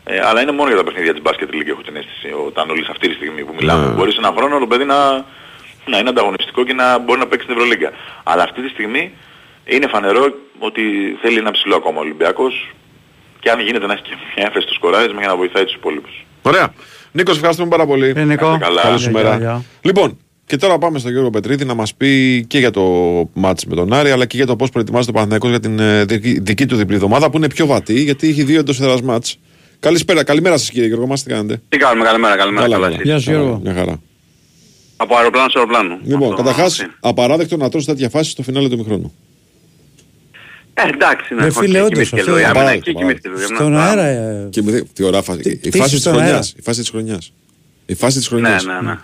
Ε, 0.07 0.19
αλλά 0.27 0.41
είναι 0.41 0.51
μόνο 0.51 0.67
για 0.67 0.77
τα 0.77 0.83
παιχνίδια 0.83 1.13
της 1.13 1.21
Basket 1.25 1.49
League 1.55 1.69
έχω 1.73 1.81
την 1.81 1.95
αίσθηση. 1.95 2.27
Ο 2.45 2.51
Τανούλης 2.51 2.87
αυτή 2.87 3.07
τη 3.07 3.13
στιγμή 3.13 3.43
που 3.43 3.53
μιλάμε. 3.59 3.87
Ναι. 3.87 3.93
Μπορείς 3.93 4.13
σε 4.13 4.19
ένα 4.23 4.33
χρόνο 4.37 4.59
το 4.59 4.67
παιδί 4.67 4.85
να, 4.93 4.99
να 5.91 5.97
είναι 5.99 6.09
ανταγωνιστικό 6.09 6.63
και 6.63 6.73
να 6.73 6.99
μπορεί 6.99 7.19
να 7.19 7.27
παίξει 7.27 7.45
στην 7.45 7.57
Ευρωλίγκα. 7.57 7.89
Αλλά 8.23 8.43
αυτή 8.43 8.61
τη 8.61 8.69
στιγμή 8.69 9.11
είναι 9.65 9.87
φανερό 9.87 10.23
ότι 10.59 10.81
θέλει 11.21 11.37
ένα 11.37 11.51
ψηλό 11.51 11.75
ακόμα 11.75 11.97
ο 11.97 12.01
Ολυμπιακός 12.01 12.53
και 13.39 13.49
αν 13.49 13.59
γίνεται 13.59 13.85
να 13.85 13.93
έχει 13.93 14.01
και 14.01 14.15
μια 14.35 14.45
έφεση 14.47 14.65
στο 14.65 14.73
σκοράρισμα 14.73 15.19
για 15.19 15.27
να 15.27 15.35
βοηθάει 15.35 15.63
τους 15.63 15.73
υπόλοιπους. 15.73 16.25
Ωραία 16.41 16.73
Νίκος, 17.11 17.35
ευχαριστούμε 17.35 17.69
πάρα 17.69 17.85
πολύ. 17.85 18.13
Ε, 18.15 18.23
Νικό. 18.23 18.45
Είστε 18.45 18.65
καλά. 18.65 18.81
Καλή 18.81 18.99
σου 18.99 19.09
Γεια, 19.09 19.21
μέρα. 19.23 19.37
γεια. 19.37 19.63
Λοιπόν, 19.81 20.17
και 20.45 20.57
τώρα 20.57 20.77
πάμε 20.77 20.99
στον 20.99 21.11
Γιώργο 21.11 21.29
Πετρίδη 21.29 21.65
να 21.65 21.73
μας 21.73 21.95
πει 21.95 22.45
και 22.47 22.59
για 22.59 22.71
το 22.71 22.83
μάτς 23.33 23.65
με 23.65 23.75
τον 23.75 23.93
Άρη, 23.93 24.11
αλλά 24.11 24.25
και 24.25 24.37
για 24.37 24.45
το 24.45 24.55
πώς 24.55 24.69
προετοιμάζεται 24.69 25.11
ο 25.11 25.13
Παναθηναϊκός 25.13 25.49
για 25.49 25.59
την 25.59 25.79
ε, 25.79 26.05
δική, 26.05 26.39
δική 26.39 26.65
του 26.65 26.75
διπλή 26.75 26.95
εβδομάδα 26.95 27.29
που 27.29 27.37
είναι 27.37 27.47
πιο 27.47 27.65
βατή, 27.65 28.01
γιατί 28.01 28.29
έχει 28.29 28.43
δύο 28.43 28.59
εντός 28.59 28.79
έδρας 28.79 29.01
μάτς. 29.01 29.39
Καλησπέρα, 29.85 30.23
καλημέρα 30.23 30.57
σας 30.57 30.69
κύριε 30.69 30.87
Γιώργο, 30.87 31.07
μα 31.07 31.15
τι 31.15 31.23
κάνετε. 31.23 31.61
Τι 31.69 31.77
κάνουμε, 31.77 32.05
καλημέρα, 32.05 32.35
καλημέρα. 32.35 32.61
Καλά, 32.67 32.75
καλά, 32.75 32.85
καλά. 32.87 32.95
εσείς. 32.95 33.09
Γεια 33.09 33.19
σου 33.19 33.29
Γιώργο. 33.31 33.59
Μια 33.63 33.73
χαρά. 33.73 34.01
Από 34.97 35.15
αεροπλάνο 35.15 35.49
σε 35.49 35.57
αεροπλάνο. 35.57 35.99
Λοιπόν, 36.03 36.21
Αυτό, 36.31 36.35
καταρχάς, 36.43 36.79
αυτή. 36.79 36.93
απαράδεκτο 36.99 37.57
να 37.57 37.69
τρώσει 37.69 37.85
τέτοια 37.85 38.09
φάση 38.09 38.29
στο 38.29 38.43
φινάλε 38.43 38.69
του 38.69 38.77
μηχρόνου. 38.77 39.13
Ε, 40.73 40.81
εντάξει, 40.93 41.33
ναι. 41.33 41.41
Ρε 41.41 41.47
οκ, 41.47 41.51
φίλε, 41.53 41.81
όντως, 41.81 41.89
κοιμήθηκε 41.93 42.19
αυτό 42.19 42.31
λίγο 42.31 42.37
η 42.37 42.39
είναι 42.39 42.49
άμυνα 42.49 42.61
απαράδεκτο, 42.61 42.89
εκεί, 42.89 42.99
κοιμήθηκε 42.99 43.27
λίγο 43.29 43.41
η 43.41 43.43
άμυνα. 43.43 43.59
Στον 43.59 43.77
Α, 43.77 43.83
αέρα. 43.89 44.05
ε, 44.05 44.47
Και 44.49 44.61
μου 44.61 44.69
δει- 44.71 44.87
τι 44.93 45.03
ωραία 45.03 45.21
φάση. 45.21 45.39
Η 45.49 45.57
τι 45.57 45.77
φάση 45.77 45.91
της 45.91 45.99
στον 45.99 46.13
χρονιάς. 46.13 46.31
αέρα; 46.33 46.45
Η 46.57 46.61
φάση 46.61 46.79
της 46.79 46.89
χρονιάς. 46.89 47.33
Η 47.85 47.93
φάση 47.95 48.17
της 48.17 48.31
Ναι, 48.31 48.37
χρονιάς. 48.39 48.65
ναι, 48.65 48.81
ναι. 48.81 48.97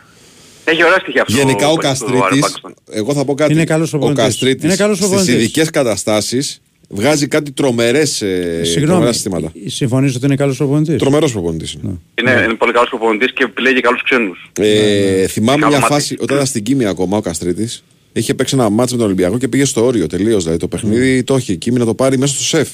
Έχει 0.64 0.84
ωραία 0.84 1.00
στοιχεία 1.00 1.22
αυτό. 1.22 1.34
Γενικά 1.34 1.68
ο 1.68 1.70
το- 1.70 1.76
το 1.76 1.82
Καστρίτης, 1.88 2.22
Αρμπάκστον. 2.24 2.74
εγώ 2.92 3.14
θα 3.14 3.26
πω 3.26 3.34
κάτι. 3.34 3.54
Είναι 3.54 3.64
καλός 3.64 3.88
ο 3.94 3.98
προπονητής. 3.98 4.24
Καστρίτης 4.24 4.64
Είναι 4.64 4.76
καλός 4.76 4.96
στις 4.98 5.08
προπονητής. 5.08 5.36
ειδικές 5.36 5.70
καταστάσεις 5.70 6.62
βγάζει 6.92 7.28
κάτι 7.28 7.52
τρομερές 7.52 8.22
ε, 8.22 8.62
Συγγνώμη, 8.64 8.88
τρομερά 8.88 9.14
συστήματα. 9.14 9.52
συμφωνείς 9.66 10.16
ότι 10.16 10.26
είναι 10.26 10.36
καλός 10.36 10.58
προπονητής; 10.58 10.98
Τρομερός 10.98 11.32
προπονητής 11.32 11.74
είναι. 11.74 12.00
Είναι, 12.22 12.42
είναι 12.44 12.54
πολύ 12.54 12.72
καλός 12.72 12.90
προπονητής 12.90 13.34
και 13.34 13.44
επιλέγει 13.44 13.80
καλούς 13.80 14.04
ξένους. 14.04 14.52
Ε, 14.60 15.28
θυμάμαι 15.28 15.60
Καλό 15.60 15.72
μια 15.72 15.80
μάτι. 15.80 15.94
φάση 15.94 16.18
όταν 16.22 16.36
ήταν 16.36 16.48
στην 16.48 16.64
Κίμη 16.64 16.86
ακόμα 16.86 17.18
ο 17.18 17.22
Καστρίτης. 17.22 17.84
Είχε 18.14 18.34
παίξει 18.34 18.56
ένα 18.56 18.70
μάτσο 18.70 18.94
με 18.96 19.00
τον 19.02 19.12
Ολυμπιακό 19.12 19.38
και 19.38 19.48
πήγε 19.48 19.66
στο 19.66 19.86
όριο 19.86 20.08
τελείως. 20.08 20.42
Δηλαδή 20.44 20.60
το 20.60 20.68
παιχνίδι 20.68 21.24
το 21.24 21.36
έχει 21.36 21.52
εκεί 21.52 21.72
να 21.72 21.86
το 21.86 21.94
πάρει 21.96 22.18
μέσα 22.18 22.34
στο 22.34 22.44
σεφ. 22.44 22.70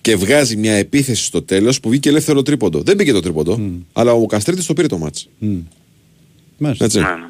Και 0.00 0.16
βγάζει 0.16 0.56
μια 0.56 0.72
επίθεση 0.72 1.24
στο 1.24 1.42
τέλος 1.42 1.80
που 1.80 1.88
βγήκε 1.88 2.08
ελεύθερο 2.08 2.42
τρίποντο. 2.42 2.80
Δεν 2.80 2.96
πήγε 2.96 3.12
το 3.12 3.20
τρίποντο, 3.20 3.60
αλλά 3.92 4.12
ο 4.12 4.26
Καστρίτης 4.26 4.66
το 4.66 4.72
πήρε 4.72 4.86
το 4.86 4.98
μάτσο. 4.98 5.26
Μάλιστα. 6.58 6.84
Έτσι. 6.84 6.98
Ναι, 6.98 7.04
ναι. 7.04 7.26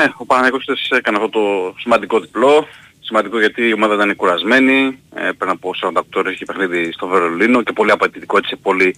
Ναι, 0.00 0.06
ο 0.16 0.24
Παναγιώτης 0.26 0.88
έκανε 0.90 1.16
αυτό 1.16 1.28
το 1.28 1.74
σημαντικό 1.80 2.20
διπλό 2.20 2.66
Σημαντικό 3.06 3.38
γιατί 3.38 3.68
η 3.68 3.72
ομάδα 3.72 3.94
ήταν 3.94 4.16
κουρασμένη. 4.16 4.98
Ε, 5.14 5.30
πριν 5.38 5.50
από 5.50 5.70
48 5.82 6.00
ώρες 6.14 6.32
είχε 6.34 6.44
παιχνίδι 6.44 6.92
στο 6.92 7.06
Βερολίνο 7.06 7.62
και 7.62 7.72
πολύ 7.72 7.90
απαιτητικό 7.90 8.36
έτσι 8.36 8.48
σε 8.50 8.56
πολύ 8.62 8.94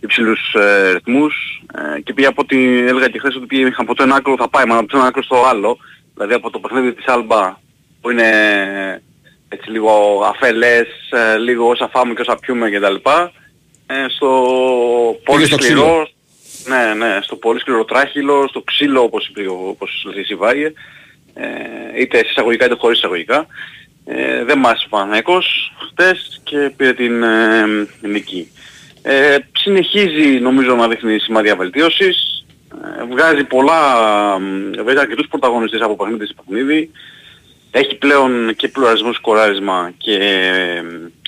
υψηλούς 0.00 0.54
ε, 0.54 0.92
ρυθμούς. 0.92 1.62
Ε, 1.96 2.00
και 2.00 2.12
πήγε 2.12 2.26
από 2.28 2.42
ό,τι 2.42 2.78
έλεγα 2.78 3.08
και 3.08 3.18
χθες 3.18 3.36
ότι 3.36 3.46
πήγε 3.46 3.70
από 3.76 3.94
το 3.94 4.02
ένα 4.02 4.14
άκρο 4.14 4.36
θα 4.38 4.48
πάει, 4.48 4.64
μα 4.64 4.76
από 4.76 4.86
το 4.88 4.96
ένα 4.98 5.06
άκρο 5.06 5.22
στο 5.22 5.44
άλλο. 5.46 5.78
Δηλαδή 6.14 6.34
από 6.34 6.50
το 6.50 6.58
παιχνίδι 6.58 6.92
της 6.94 7.06
Άλμπα 7.06 7.58
που 8.00 8.10
είναι 8.10 8.28
έτσι 9.48 9.70
λίγο 9.70 10.22
αφελές, 10.34 10.86
ε, 11.10 11.36
λίγο 11.38 11.68
όσα 11.68 11.88
φάμε 11.88 12.14
και 12.14 12.20
όσα 12.20 12.36
πιούμε 12.36 12.70
κτλ. 12.70 12.94
Ε, 13.86 14.06
στο 14.08 14.30
πολύ 15.24 15.46
στο 15.46 15.56
σκληρό, 15.58 15.82
ξύλο. 15.82 16.08
ναι, 16.76 16.94
ναι, 16.94 17.18
στο 17.22 17.36
πολύ 17.36 17.60
σκληρό 17.60 17.84
τράχυλο, 17.84 18.46
στο 18.48 18.60
ξύλο 18.62 19.02
όπως 19.02 19.26
είπε 19.28 19.40
ο- 19.48 19.68
όπως 19.68 20.06
λέει 20.12 20.20
η 20.22 20.24
Σιβάγε, 20.24 20.72
ε, 21.40 22.00
είτε 22.00 22.18
σε 22.18 22.26
εισαγωγικά 22.30 22.64
είτε 22.64 22.74
χωρίς 22.78 22.98
εισαγωγικά. 22.98 23.46
Ε, 24.04 24.44
δεν 24.44 24.58
μ' 24.58 24.66
άρεσε 24.66 24.84
ο 24.86 24.88
Παναθηναϊκός 24.88 25.72
χτες 25.88 26.40
και 26.44 26.72
πήρε 26.76 26.92
την 26.92 27.22
ε, 27.22 27.66
νίκη. 28.00 28.52
Ε, 29.02 29.36
συνεχίζει 29.52 30.40
νομίζω 30.40 30.74
να 30.74 30.88
δείχνει 30.88 31.18
σημάδια 31.18 31.56
βελτίωσης. 31.56 32.44
Ε, 33.00 33.04
βγάζει 33.04 33.44
πολλά, 33.44 33.80
ε, 34.76 34.82
βγάζει 34.82 34.98
αρκετούς 34.98 35.28
πρωταγωνιστές 35.28 35.80
από 35.80 35.96
παιχνίδι 35.96 36.26
σε 36.26 36.34
παιχνίδι. 36.34 36.90
Έχει 37.70 37.94
πλέον 37.94 38.54
και 38.56 38.68
πλουραλισμό 38.68 39.12
σκοράρισμα 39.12 39.92
και 39.96 40.12
ε, 40.12 40.82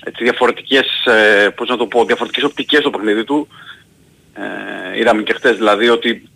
έτσι 0.05 0.23
διαφορετικές, 0.24 1.05
ε, 1.05 1.49
πώς 1.49 1.69
να 1.69 1.77
το 1.77 1.87
πω, 1.87 2.05
διαφορετικές 2.05 2.45
οπτικές 2.45 2.81
στο 2.81 2.91
παιχνίδι 2.91 3.24
του. 3.24 3.49
Ε, 4.35 4.99
είδαμε 4.99 5.23
και 5.23 5.32
χτες 5.32 5.57
δηλαδή 5.57 5.89
ότι 5.89 6.28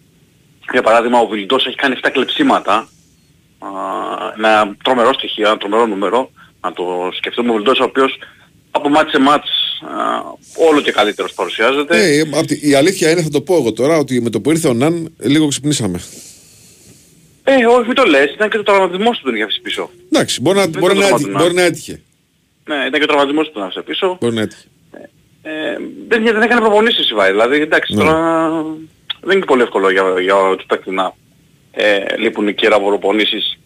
για 0.72 0.82
παράδειγμα 0.82 1.18
ο 1.18 1.26
Βιλντός 1.26 1.66
έχει 1.66 1.76
κάνει 1.76 1.96
7 2.02 2.08
κλεψίματα 2.12 2.74
α, 2.74 2.84
με 2.84 2.88
ένα 4.36 4.76
τρομερό 4.84 5.12
στοιχείο, 5.12 5.46
ένα 5.48 5.56
τρομερό 5.56 5.86
νούμερο 5.86 6.30
να 6.60 6.72
το 6.72 6.84
σκεφτούμε 7.16 7.50
ο 7.50 7.54
Βιλντός 7.54 7.78
ο 7.80 7.84
οποίος 7.84 8.18
από 8.70 8.88
μάτς 8.88 9.10
σε 9.10 9.18
μάτς 9.18 9.48
α, 9.82 9.96
όλο 10.70 10.80
και 10.80 10.92
καλύτερος 10.92 11.32
παρουσιάζεται. 11.34 11.96
Ε, 12.16 12.20
απ' 12.38 12.46
τη- 12.46 12.68
η 12.68 12.74
αλήθεια 12.74 13.10
είναι, 13.10 13.22
θα 13.22 13.28
το 13.30 13.40
πω 13.40 13.54
εγώ 13.56 13.72
τώρα, 13.72 13.96
ότι 13.98 14.20
με 14.20 14.30
το 14.30 14.40
που 14.40 14.50
ήρθε 14.50 14.68
ο 14.68 14.72
Ναν, 14.72 15.14
λίγο 15.18 15.48
ξυπνήσαμε. 15.48 16.00
Ε, 17.44 17.66
όχι 17.66 17.86
μην 17.86 17.94
το 17.94 18.04
λες, 18.04 18.30
ήταν 18.32 18.50
και 18.50 18.56
το 18.56 18.62
τραυματισμός 18.62 19.18
του 19.18 19.24
τον 19.24 19.34
είχε 19.34 19.42
αφήσει 19.42 19.60
πίσω. 19.60 19.90
Εντάξει, 20.12 20.40
μπορεί 20.40 20.56
να, 20.56 20.66
Δεν 20.66 20.80
μπορεί 20.80 20.94
το 20.94 21.00
να, 21.00 21.06
θυμάμαι 21.06 21.14
έτυχε, 21.16 21.30
τον 21.32 21.40
μπορεί 21.40 21.54
Ναν. 21.54 21.62
να 21.62 21.68
έτυχε. 21.70 22.00
Ναι, 22.64 22.74
ήταν 22.74 22.92
και 22.92 23.02
ο 23.02 23.06
τραυματισμός 23.06 23.46
του 23.46 23.52
τον 23.52 23.62
άφησε 23.62 23.82
πίσω. 23.82 24.16
Μπορεί 24.20 24.34
να 24.34 24.40
έτυχε. 24.40 24.64
Ε, 25.42 25.50
δεν, 26.08 26.22
δεν 26.24 26.42
έκανε 26.42 26.60
προπονήσεις 26.60 27.10
η 27.10 27.14
Βάη, 27.14 27.30
δηλαδή 27.30 27.60
εντάξει 27.60 27.94
Ναι. 27.94 28.02
τώρα 28.04 28.50
δεν 29.20 29.36
είναι 29.36 29.46
πολύ 29.46 29.62
εύκολο 29.62 29.90
για, 29.90 30.02
για 30.20 30.34
τους 30.56 30.66
παίκτες 30.66 30.92
να 30.94 31.14
ε, 31.74 32.16
λείπουν 32.16 32.54
και 32.54 32.66
από 32.66 32.86
προπονήσεις 32.86 33.58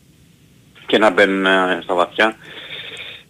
και 0.86 0.98
να 0.98 1.10
μπαίνουν 1.10 1.46
ε, 1.46 1.80
στα 1.82 1.94
βαθιά. 1.94 2.36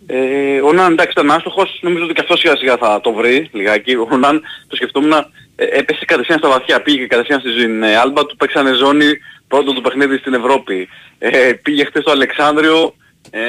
Ε, 0.07 0.61
ο 0.61 0.73
Ναν 0.73 0.93
εντάξει 0.93 1.11
ήταν 1.11 1.31
άστοχος, 1.31 1.79
νομίζω 1.83 2.05
ότι 2.05 2.13
και 2.13 2.21
αυτός 2.21 2.39
σιγά 2.39 2.57
σιγά 2.57 2.77
θα 2.77 3.01
το 3.01 3.13
βρει 3.13 3.49
λιγάκι. 3.53 3.95
Ο 3.95 4.17
Ναν 4.17 4.43
το 4.69 4.77
σκεφτόμουν 4.77 5.13
ε, 5.13 5.65
έπεσε 5.65 6.05
κατευθείαν 6.05 6.39
στα 6.39 6.49
βαθιά, 6.49 6.83
πήγε 6.83 7.07
κατευθείαν 7.07 7.41
στην 7.41 7.83
ε, 7.83 7.97
Άλμπα, 7.97 8.27
του 8.27 8.37
παίξανε 8.37 8.73
ζώνη 8.73 9.07
πρώτο 9.49 9.73
του 9.73 9.81
παιχνίδι 9.81 10.17
στην 10.17 10.35
Ευρώπη. 10.35 10.89
Ε, 11.19 11.53
πήγε 11.63 11.85
χθες 11.85 12.03
στο 12.03 12.11
Αλεξάνδριο, 12.11 12.95
ε, 13.31 13.41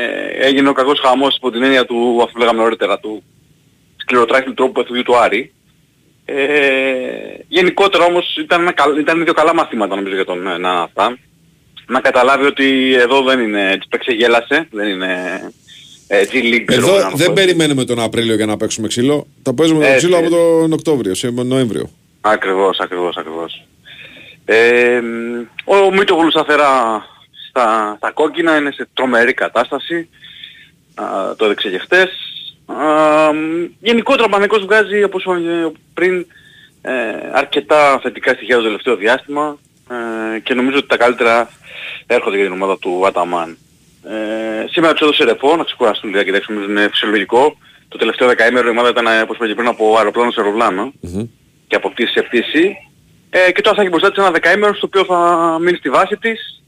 έγινε 0.47 0.69
ο 0.69 0.73
κακός 0.73 0.99
χαμός 0.99 1.35
υπό 1.35 1.51
την 1.51 1.63
έννοια 1.63 1.85
του, 1.85 2.17
αυτό 2.19 2.31
που 2.31 2.39
λέγαμε 2.39 2.61
νωρίτερα, 2.61 2.99
του 2.99 3.23
σκληροτράχυλου 3.95 4.53
τρόπου 4.53 4.71
παιχνιδιού 4.71 5.03
του 5.03 5.17
Άρη. 5.17 5.53
Ε, 6.35 7.43
γενικότερα 7.47 8.03
όμως 8.03 8.35
ήταν, 8.37 8.61
ένα, 8.61 8.71
καλ- 8.71 8.97
ήταν 8.97 9.23
δύο 9.23 9.33
καλά 9.33 9.53
μαθήματα 9.53 9.95
νομίζω 9.95 10.15
για 10.15 10.25
τον 10.25 10.47
ε, 10.47 10.57
να 10.57 10.71
αυτά. 10.81 11.17
Να 11.87 11.99
καταλάβει 11.99 12.45
ότι 12.45 12.93
εδώ 12.93 13.21
δεν 13.21 13.39
είναι, 13.39 13.71
έτσι 13.71 13.87
παίξε 13.89 14.11
γέλασε, 14.11 14.67
δεν 14.71 14.87
είναι 14.87 15.41
ε, 16.07 16.21
G-League. 16.31 16.63
ξέρω 16.65 16.87
εγώ 16.87 16.91
να 16.95 16.99
Εδώ 16.99 17.09
το 17.09 17.17
δεν 17.17 17.27
πω. 17.27 17.33
περιμένουμε 17.33 17.85
τον 17.85 17.99
Απρίλιο 17.99 18.35
για 18.35 18.45
να 18.45 18.57
παίξουμε 18.57 18.87
ξύλο. 18.87 19.27
Τα 19.43 19.53
παίζουμε 19.53 19.79
το 19.79 19.85
Έτσι, 19.85 19.97
ξύλο 19.97 20.15
από 20.15 20.25
έτσι. 20.25 20.37
τον 20.37 20.73
Οκτώβριο, 20.73 21.13
σε 21.15 21.29
Νοέμβριο. 21.29 21.89
Ακριβώς, 22.21 22.79
ακριβώς, 22.79 23.17
ακριβώς. 23.17 23.63
Ε, 24.45 25.01
ο 25.65 25.91
Μίτογλου 25.91 26.29
σταθερά 26.29 27.05
στα, 27.49 27.93
στα 27.97 28.11
κόκκινα 28.11 28.57
είναι 28.57 28.71
σε 28.71 28.87
τρομερή 28.93 29.33
κατάσταση. 29.33 30.09
Α, 30.95 31.35
το 31.35 31.45
έδειξε 31.45 31.69
και 31.69 31.77
χτες. 31.77 32.09
Α, 32.73 33.33
μ, 33.33 33.65
γενικότερα 33.79 34.25
ο 34.25 34.29
Παναγικός 34.29 34.63
βγάζει 34.65 35.03
όπως 35.03 35.23
είπαμε 35.23 35.71
πριν 35.93 36.25
ε, 36.81 36.91
αρκετά 37.31 37.99
θετικά 38.01 38.33
στοιχεία 38.33 38.55
το 38.55 38.63
τελευταίο 38.63 38.95
διάστημα 38.95 39.57
ε, 40.35 40.39
και 40.39 40.53
νομίζω 40.53 40.77
ότι 40.77 40.87
τα 40.87 40.97
καλύτερα 40.97 41.49
έρχονται 42.07 42.35
για 42.35 42.45
την 42.45 42.53
ομάδα 42.53 42.77
του 42.77 43.07
Αταμάν. 43.07 43.57
Ε, 44.03 44.65
σήμερα 44.69 44.93
τους 44.93 45.01
έδωσε 45.01 45.23
ρεπό 45.23 45.55
να 45.55 45.63
ξεκουραστούν 45.63 46.09
λίγα 46.09 46.23
κοιτάξτε 46.23 46.53
νομίζω 46.53 46.71
είναι 46.71 46.87
φυσιολογικό. 46.89 47.57
Το 47.87 47.97
τελευταίο 47.97 48.27
δεκαήμερο 48.27 48.67
η 48.67 48.69
ομάδα 48.69 48.89
ήταν 48.89 49.07
ε, 49.07 49.21
όπως 49.21 49.35
είπα 49.35 49.47
και 49.47 49.55
πριν 49.55 49.67
από 49.67 49.97
αεροπλάνο 49.97 50.31
σε 50.31 50.41
αεροπλάνο 50.41 50.93
και 51.67 51.75
από 51.75 51.89
πτήση 51.89 52.11
σε 52.11 52.21
πτήση. 52.21 52.75
Ε, 53.29 53.51
και 53.51 53.61
τώρα 53.61 53.75
θα 53.75 53.81
έχει 53.81 53.91
μπροστά 53.91 54.09
της 54.09 54.17
ένα 54.17 54.31
δεκαήμερο 54.31 54.75
στο 54.75 54.87
οποίο 54.87 55.05
θα 55.05 55.57
μείνει 55.61 55.77
στη 55.77 55.89
βάση 55.89 56.17
της. 56.17 56.63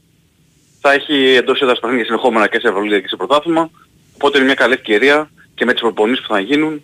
Θα 0.80 0.92
έχει 0.92 1.34
εντός 1.34 1.60
έδρας 1.60 1.80
παιχνίδια 1.80 2.04
συνεχόμενα 2.04 2.48
και 2.48 2.60
σε 2.60 2.68
Ευρωλίγα 2.68 3.00
και 3.00 3.08
σε 3.08 3.16
πρωτάθλημα. 3.16 3.70
Οπότε 4.14 4.36
είναι 4.36 4.46
μια 4.46 4.54
καλή 4.54 4.72
ευκαιρία 4.72 5.30
και 5.62 5.68
με 5.68 5.74
τις 5.74 5.82
προπονήσεις 5.82 6.26
που 6.26 6.32
θα 6.32 6.40
γίνουν 6.40 6.82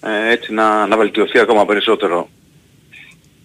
ε, 0.00 0.32
έτσι 0.32 0.52
να, 0.52 0.86
να 0.86 0.96
βελτιωθεί 0.96 1.38
ακόμα 1.38 1.66
περισσότερο. 1.66 2.28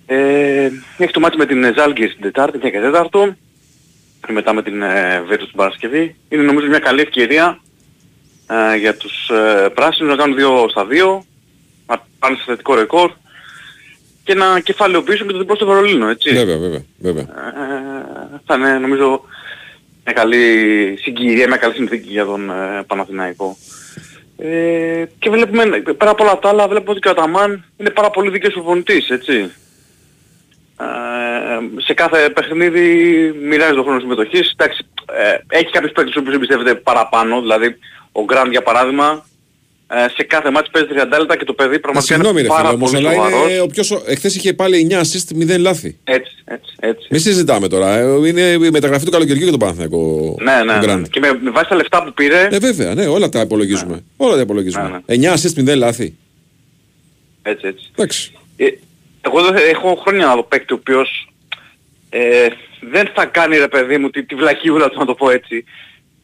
Ε, 0.05 0.69
έχει 0.97 1.11
το 1.11 1.19
μάτι 1.19 1.37
με 1.37 1.45
την 1.45 1.73
Ζάλγκη 1.77 2.07
στην 2.07 2.21
Τετάρτη 2.21 2.57
και 2.57 2.79
Τέταρτο 2.79 3.35
και 4.25 4.31
μετά 4.31 4.53
με 4.53 4.63
την 4.63 4.81
ε, 4.81 5.23
Βέρτους 5.27 5.47
την 5.47 5.57
Παρασκευή. 5.57 6.15
Είναι 6.29 6.41
νομίζω 6.41 6.67
μια 6.67 6.79
καλή 6.79 7.01
ευκαιρία 7.01 7.59
ε, 8.47 8.77
για 8.77 8.97
τους 8.97 9.29
ε, 9.29 9.69
πράσινους 9.73 10.15
να 10.15 10.23
κάνουν 10.23 10.37
2 10.65 10.69
στα 10.69 10.87
2, 10.89 11.23
να 11.87 12.05
πάνε 12.19 12.35
σε 12.35 12.43
θετικό 12.45 12.75
ρεκόρ 12.75 13.11
και 14.23 14.33
να 14.33 14.59
κεφαλαιοποιήσουν 14.59 15.27
και 15.27 15.33
το 15.33 15.39
διπλό 15.39 15.55
στο 15.55 15.65
Βερολίνο, 15.65 16.07
έτσι. 16.09 16.33
Βέβαια, 16.33 16.57
βέβαια, 16.57 16.85
βέβαια. 16.99 17.23
Ε, 17.23 18.39
θα 18.45 18.55
είναι 18.55 18.77
νομίζω 18.77 19.21
μια 20.05 20.13
καλή 20.13 20.97
συγκυρία, 21.01 21.47
μια 21.47 21.57
καλή 21.57 21.73
συνθήκη 21.73 22.09
για 22.09 22.25
τον 22.25 22.49
ε, 22.49 22.83
Παναθηναϊκό. 22.87 23.57
Ε, 24.45 25.05
και 25.19 25.29
βλέπουμε, 25.29 25.65
πέρα 25.97 26.11
από 26.11 26.23
όλα 26.23 26.39
τα 26.39 26.49
άλλα, 26.49 26.67
βλέπουμε 26.67 26.91
ότι 26.91 26.99
και 26.99 27.07
ο 27.07 27.11
Αταμάν 27.11 27.65
είναι 27.77 27.89
πάρα 27.89 28.09
πολύ 28.09 28.29
δίκαιος 28.29 28.53
προπονητής, 28.53 29.09
έτσι. 29.09 29.51
Ε, 30.79 31.81
σε 31.81 31.93
κάθε 31.93 32.29
παιχνίδι 32.29 32.85
μοιράζει 33.43 33.73
τον 33.73 33.83
χρόνος 33.83 34.01
συμμετοχής. 34.01 34.51
Εντάξει, 34.57 34.85
ε, 35.13 35.57
έχει 35.57 35.71
κάποιους 35.71 35.91
παίκτες 35.91 36.23
που 36.23 36.31
εμπιστεύεται 36.31 36.75
παραπάνω, 36.75 37.41
δηλαδή 37.41 37.77
ο 38.11 38.23
Γκραντ 38.23 38.51
για 38.51 38.63
παράδειγμα, 38.63 39.09
ε, 39.11 39.32
σε 40.15 40.23
κάθε 40.23 40.51
μάτς 40.51 40.69
παίζει 40.69 40.87
30 40.91 41.17
λεπτά 41.19 41.37
και 41.37 41.43
το 41.45 41.53
παιδί 41.53 41.73
Μα 41.73 41.79
πραγματικά 41.79 42.13
συγγνώμη, 42.13 42.41
ρε 42.41 42.45
είναι 42.47 42.53
φίλε 42.55 42.63
πάρα 42.63 42.75
όμως, 42.75 42.91
πολύ 42.91 43.07
αλλά 43.07 43.15
σοβαρός. 43.15 43.49
είναι 43.51 43.59
ο 43.61 43.67
πιο. 43.67 43.83
σο- 43.83 44.03
Εχθές 44.05 44.35
είχε 44.35 44.53
πάλι 44.53 44.87
9 44.91 44.99
assist, 45.01 45.53
0 45.55 45.57
λάθη. 45.59 45.97
Έτσι, 46.03 46.31
έτσι, 46.45 46.75
έτσι. 46.79 47.07
Μην 47.09 47.19
συζητάμε 47.19 47.67
τώρα. 47.67 47.97
ε, 47.97 48.27
Είναι 48.27 48.41
η 48.41 48.57
μεταγραφή 48.71 49.05
του 49.05 49.11
καλοκαιριού 49.11 49.41
για 49.41 49.51
τον 49.51 49.59
Παναθηναϊκό. 49.59 50.35
Ναι, 50.41 50.51
ναι, 50.51 50.59
ο 50.71 50.75
ναι. 50.75 50.79
Γκραντ. 50.79 51.05
Και 51.05 51.19
με, 51.19 51.39
με 51.41 51.49
βάση 51.49 51.69
τα 51.69 51.75
λεφτά 51.75 52.03
που 52.03 52.13
πήρε, 52.13 52.47
Ε, 52.51 52.59
βέβαια, 52.59 52.93
ναι, 52.93 53.05
όλα 53.05 53.29
τα 53.29 53.41
υπολογίζουμε. 53.41 54.03
Όλα 54.17 54.35
τα 54.35 54.41
υπολογίζουμε. 54.41 55.03
Ναι, 55.05 55.15
9 55.29 55.33
assist, 55.33 55.69
0 55.73 55.75
λάθη. 55.77 56.15
έτσι, 57.41 57.67
έτσι. 57.67 57.85
Εντάξει. 57.95 58.31
Ε, 58.57 58.65
εγώ 59.21 59.41
δεν- 59.41 59.55
έχω 59.71 59.95
χρόνια 59.95 60.25
να 60.25 60.35
δω 60.35 60.43
παίκτη 60.43 60.73
ο 60.73 60.77
οποίος 60.79 61.29
ε, 62.09 62.47
δεν 62.91 63.09
θα 63.15 63.25
κάνει 63.25 63.57
ρε 63.57 63.67
παιδί 63.67 63.97
μου 63.97 64.09
τη, 64.09 64.23
τη 64.23 64.35
βλακίουλα 64.35 64.89
του 64.89 64.99
να 64.99 65.05
το 65.05 65.13
πω 65.13 65.29
έτσι. 65.29 65.63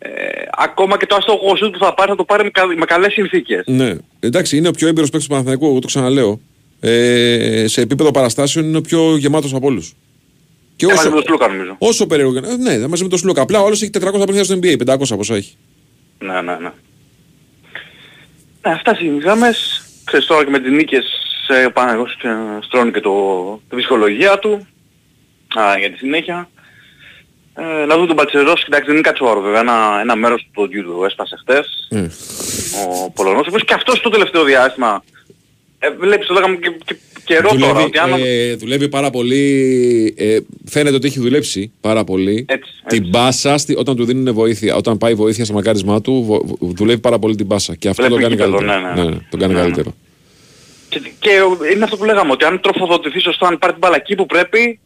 Ε, 0.01 0.09
ακόμα 0.57 0.97
και 0.97 1.05
το 1.05 1.15
άστοχο 1.15 1.55
σούτ 1.55 1.71
που 1.77 1.83
θα 1.85 1.93
πάρει 1.93 2.09
θα 2.09 2.15
το 2.15 2.23
πάρει 2.23 2.43
με, 2.43 2.49
κα, 2.49 2.65
με 2.67 2.85
καλές 2.85 3.13
συνθήκες. 3.13 3.63
Ναι. 3.65 3.95
Εντάξει, 4.19 4.57
είναι 4.57 4.67
ο 4.67 4.71
πιο 4.71 4.87
έμπειρος 4.87 5.09
παίκτης 5.09 5.27
του 5.27 5.33
Παναθηναϊκού, 5.33 5.65
εγώ 5.65 5.79
το 5.79 5.87
ξαναλέω. 5.87 6.39
Ε, 6.79 7.65
σε 7.67 7.81
επίπεδο 7.81 8.11
παραστάσεων 8.11 8.65
είναι 8.65 8.77
ο 8.77 8.81
πιο 8.81 9.15
γεμάτος 9.17 9.53
από 9.53 9.67
όλους. 9.67 9.93
Και 10.75 10.85
Ε, 10.85 10.93
μαζί 10.93 11.07
με 11.09 11.13
τον 11.15 11.23
Σλούκα 11.23 11.47
νομίζω. 11.47 11.75
όσο 11.79 12.07
περίεργο. 12.07 12.33
και 12.33 12.39
να- 12.39 12.57
Ναι, 12.57 12.87
μαζί 12.87 13.03
με 13.03 13.09
τον 13.09 13.17
Σλούκα. 13.19 13.41
Απλά 13.41 13.61
ο 13.61 13.65
άλλος 13.65 13.81
έχει 13.81 13.91
400 13.91 14.25
παιχνίδια 14.25 14.43
στο 14.43 14.55
NBA, 14.61 14.77
500 14.77 15.15
πόσο 15.17 15.33
έχει. 15.35 15.55
Ναι, 16.19 16.33
ναι, 16.33 16.41
ναι. 16.41 16.71
Ναι, 18.65 18.71
αυτά 18.73 18.97
είναι 19.01 19.15
οι 19.15 19.19
γραμμές. 19.19 19.83
Ξέρεις 20.03 20.25
τώρα 20.25 20.43
και 20.43 20.49
με 20.49 20.59
τις 20.59 20.71
νίκες 20.71 21.05
ε, 21.47 21.65
ο 21.65 21.71
Παναγός 21.71 22.11
ε, 22.23 22.29
στρώνει 22.63 22.91
και 22.91 22.99
το, 22.99 23.11
τη 23.69 23.75
ψυχολογία 23.75 24.39
του 24.39 24.67
α, 25.59 25.77
για 25.79 25.91
τη 25.91 25.97
συνέχεια. 25.97 26.49
Ε, 27.81 27.85
να 27.85 27.95
δούμε 27.95 28.07
τον 28.07 28.15
Πατσερός, 28.15 28.63
κοιτάξτε 28.63 28.85
δεν 28.85 28.93
είναι 28.93 29.01
κάτι 29.01 29.17
σοβαρό 29.17 29.41
βέβαια, 29.41 29.59
ένα, 29.59 29.99
ένα 30.01 30.15
μέρος 30.15 30.41
του 30.43 30.49
ποντιού 30.53 30.83
του 30.83 31.03
έσπασε 31.05 31.35
χτες. 31.41 31.87
Ο 33.05 33.11
Πολωνός, 33.11 33.41
ο 33.45 33.49
οποίος 33.49 33.63
και 33.65 33.73
αυτός 33.73 33.99
το 33.99 34.09
τελευταίο 34.09 34.43
διάστημα 34.43 35.03
ε, 35.79 35.89
βλέπεις 35.99 36.27
το 36.27 36.33
λέγαμε 36.33 36.55
και, 36.55 36.71
και 36.85 36.95
καιρό 37.23 37.49
τώρα, 37.49 37.57
δουλεύει, 37.59 37.83
ότι 37.83 37.97
άμα... 37.97 38.17
ε, 38.19 38.55
δουλεύει 38.55 38.89
πάρα 38.89 39.09
πολύ. 39.09 40.13
Ε, 40.17 40.37
φαίνεται 40.65 40.95
ότι 40.95 41.07
έχει 41.07 41.19
δουλέψει 41.19 41.71
πάρα 41.81 42.03
πολύ. 42.03 42.45
Έτσι, 42.49 42.71
Την 42.87 43.07
μπάσα 43.09 43.57
στη, 43.57 43.75
όταν 43.77 43.95
του 43.95 44.05
δίνουν 44.05 44.33
βοήθεια. 44.33 44.75
Όταν 44.75 44.97
πάει 44.97 45.13
βοήθεια 45.13 45.45
στο 45.45 45.53
μακάρισμά 45.53 46.01
του, 46.01 46.23
βο- 46.25 46.41
βο- 46.45 46.57
δουλεύει 46.75 46.99
πάρα 46.99 47.19
πολύ 47.19 47.35
την 47.35 47.45
μπάσα. 47.45 47.75
Και 47.75 47.89
αυτό 47.89 48.03
Βλέπει 48.03 48.21
το 48.21 48.29
κάνει 48.29 48.35
γήπεδο, 48.35 48.65
καλύτερο. 48.67 49.03
ναι, 49.03 49.09
ναι. 49.09 49.17
τον 49.29 49.39
κάνει 49.39 49.53
Ναι, 49.53 49.59
ναι. 49.59 49.65
καλύτερο. 49.65 49.93
Και, 50.89 51.01
και 51.19 51.29
είναι 51.73 51.83
αυτό 51.83 51.97
που 51.97 52.03
λέγαμε, 52.03 52.31
ότι 52.31 52.45
αν 52.45 52.59
τροφοδοτηθεί 52.61 53.19
σωστά, 53.19 53.47
αν 53.47 53.57
πάρει 53.57 53.71
την 53.73 53.81
μπάλα 53.81 53.95
εκεί 53.95 54.15
που 54.15 54.25
πρέπει, 54.25 54.79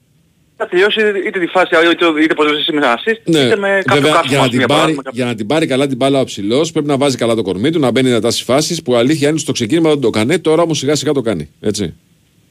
θα 0.57 0.67
τελειώσει 0.67 0.99
είτε 1.27 1.39
τη 1.39 1.45
φάση, 1.47 1.67
είτε, 1.91 2.05
είτε 2.23 2.33
πως 2.33 2.51
εσύ 2.59 2.71
με 2.73 2.77
ένα 2.77 2.97
assist, 2.99 3.21
Ναι, 3.23 3.39
είτε 3.39 3.55
με 3.55 3.81
κάποιο 3.85 4.01
βέβαια, 4.01 4.11
κάθισμα, 4.11 4.27
για 4.29 4.37
να, 4.37 4.43
ας 4.43 4.49
την 4.49 4.59
πούμε, 4.61 4.65
πάρει, 4.67 4.93
παράδειγμα, 4.93 5.01
για 5.13 5.25
να 5.25 5.35
την 5.35 5.47
πάρει 5.47 5.67
καλά 5.67 5.87
την 5.87 5.97
μπάλα 5.97 6.19
ο 6.19 6.23
ψηλός, 6.23 6.71
πρέπει 6.71 6.87
να 6.87 6.97
βάζει 6.97 7.17
καλά 7.17 7.35
το 7.35 7.41
κορμί 7.41 7.71
του, 7.71 7.79
να 7.79 7.91
μπαίνει 7.91 8.07
δυνατά 8.07 8.31
στις 8.31 8.43
φάσεις 8.43 8.81
που 8.81 8.95
αλήθεια 8.95 9.29
είναι 9.29 9.37
στο 9.37 9.51
ξεκίνημα 9.51 9.89
δεν 9.89 9.99
το 9.99 10.07
έκανε, 10.07 10.39
τώρα 10.39 10.61
όμως 10.61 10.77
σιγά 10.77 10.95
σιγά 10.95 11.11
το 11.11 11.21
κάνει. 11.21 11.49
Έτσι. 11.61 11.93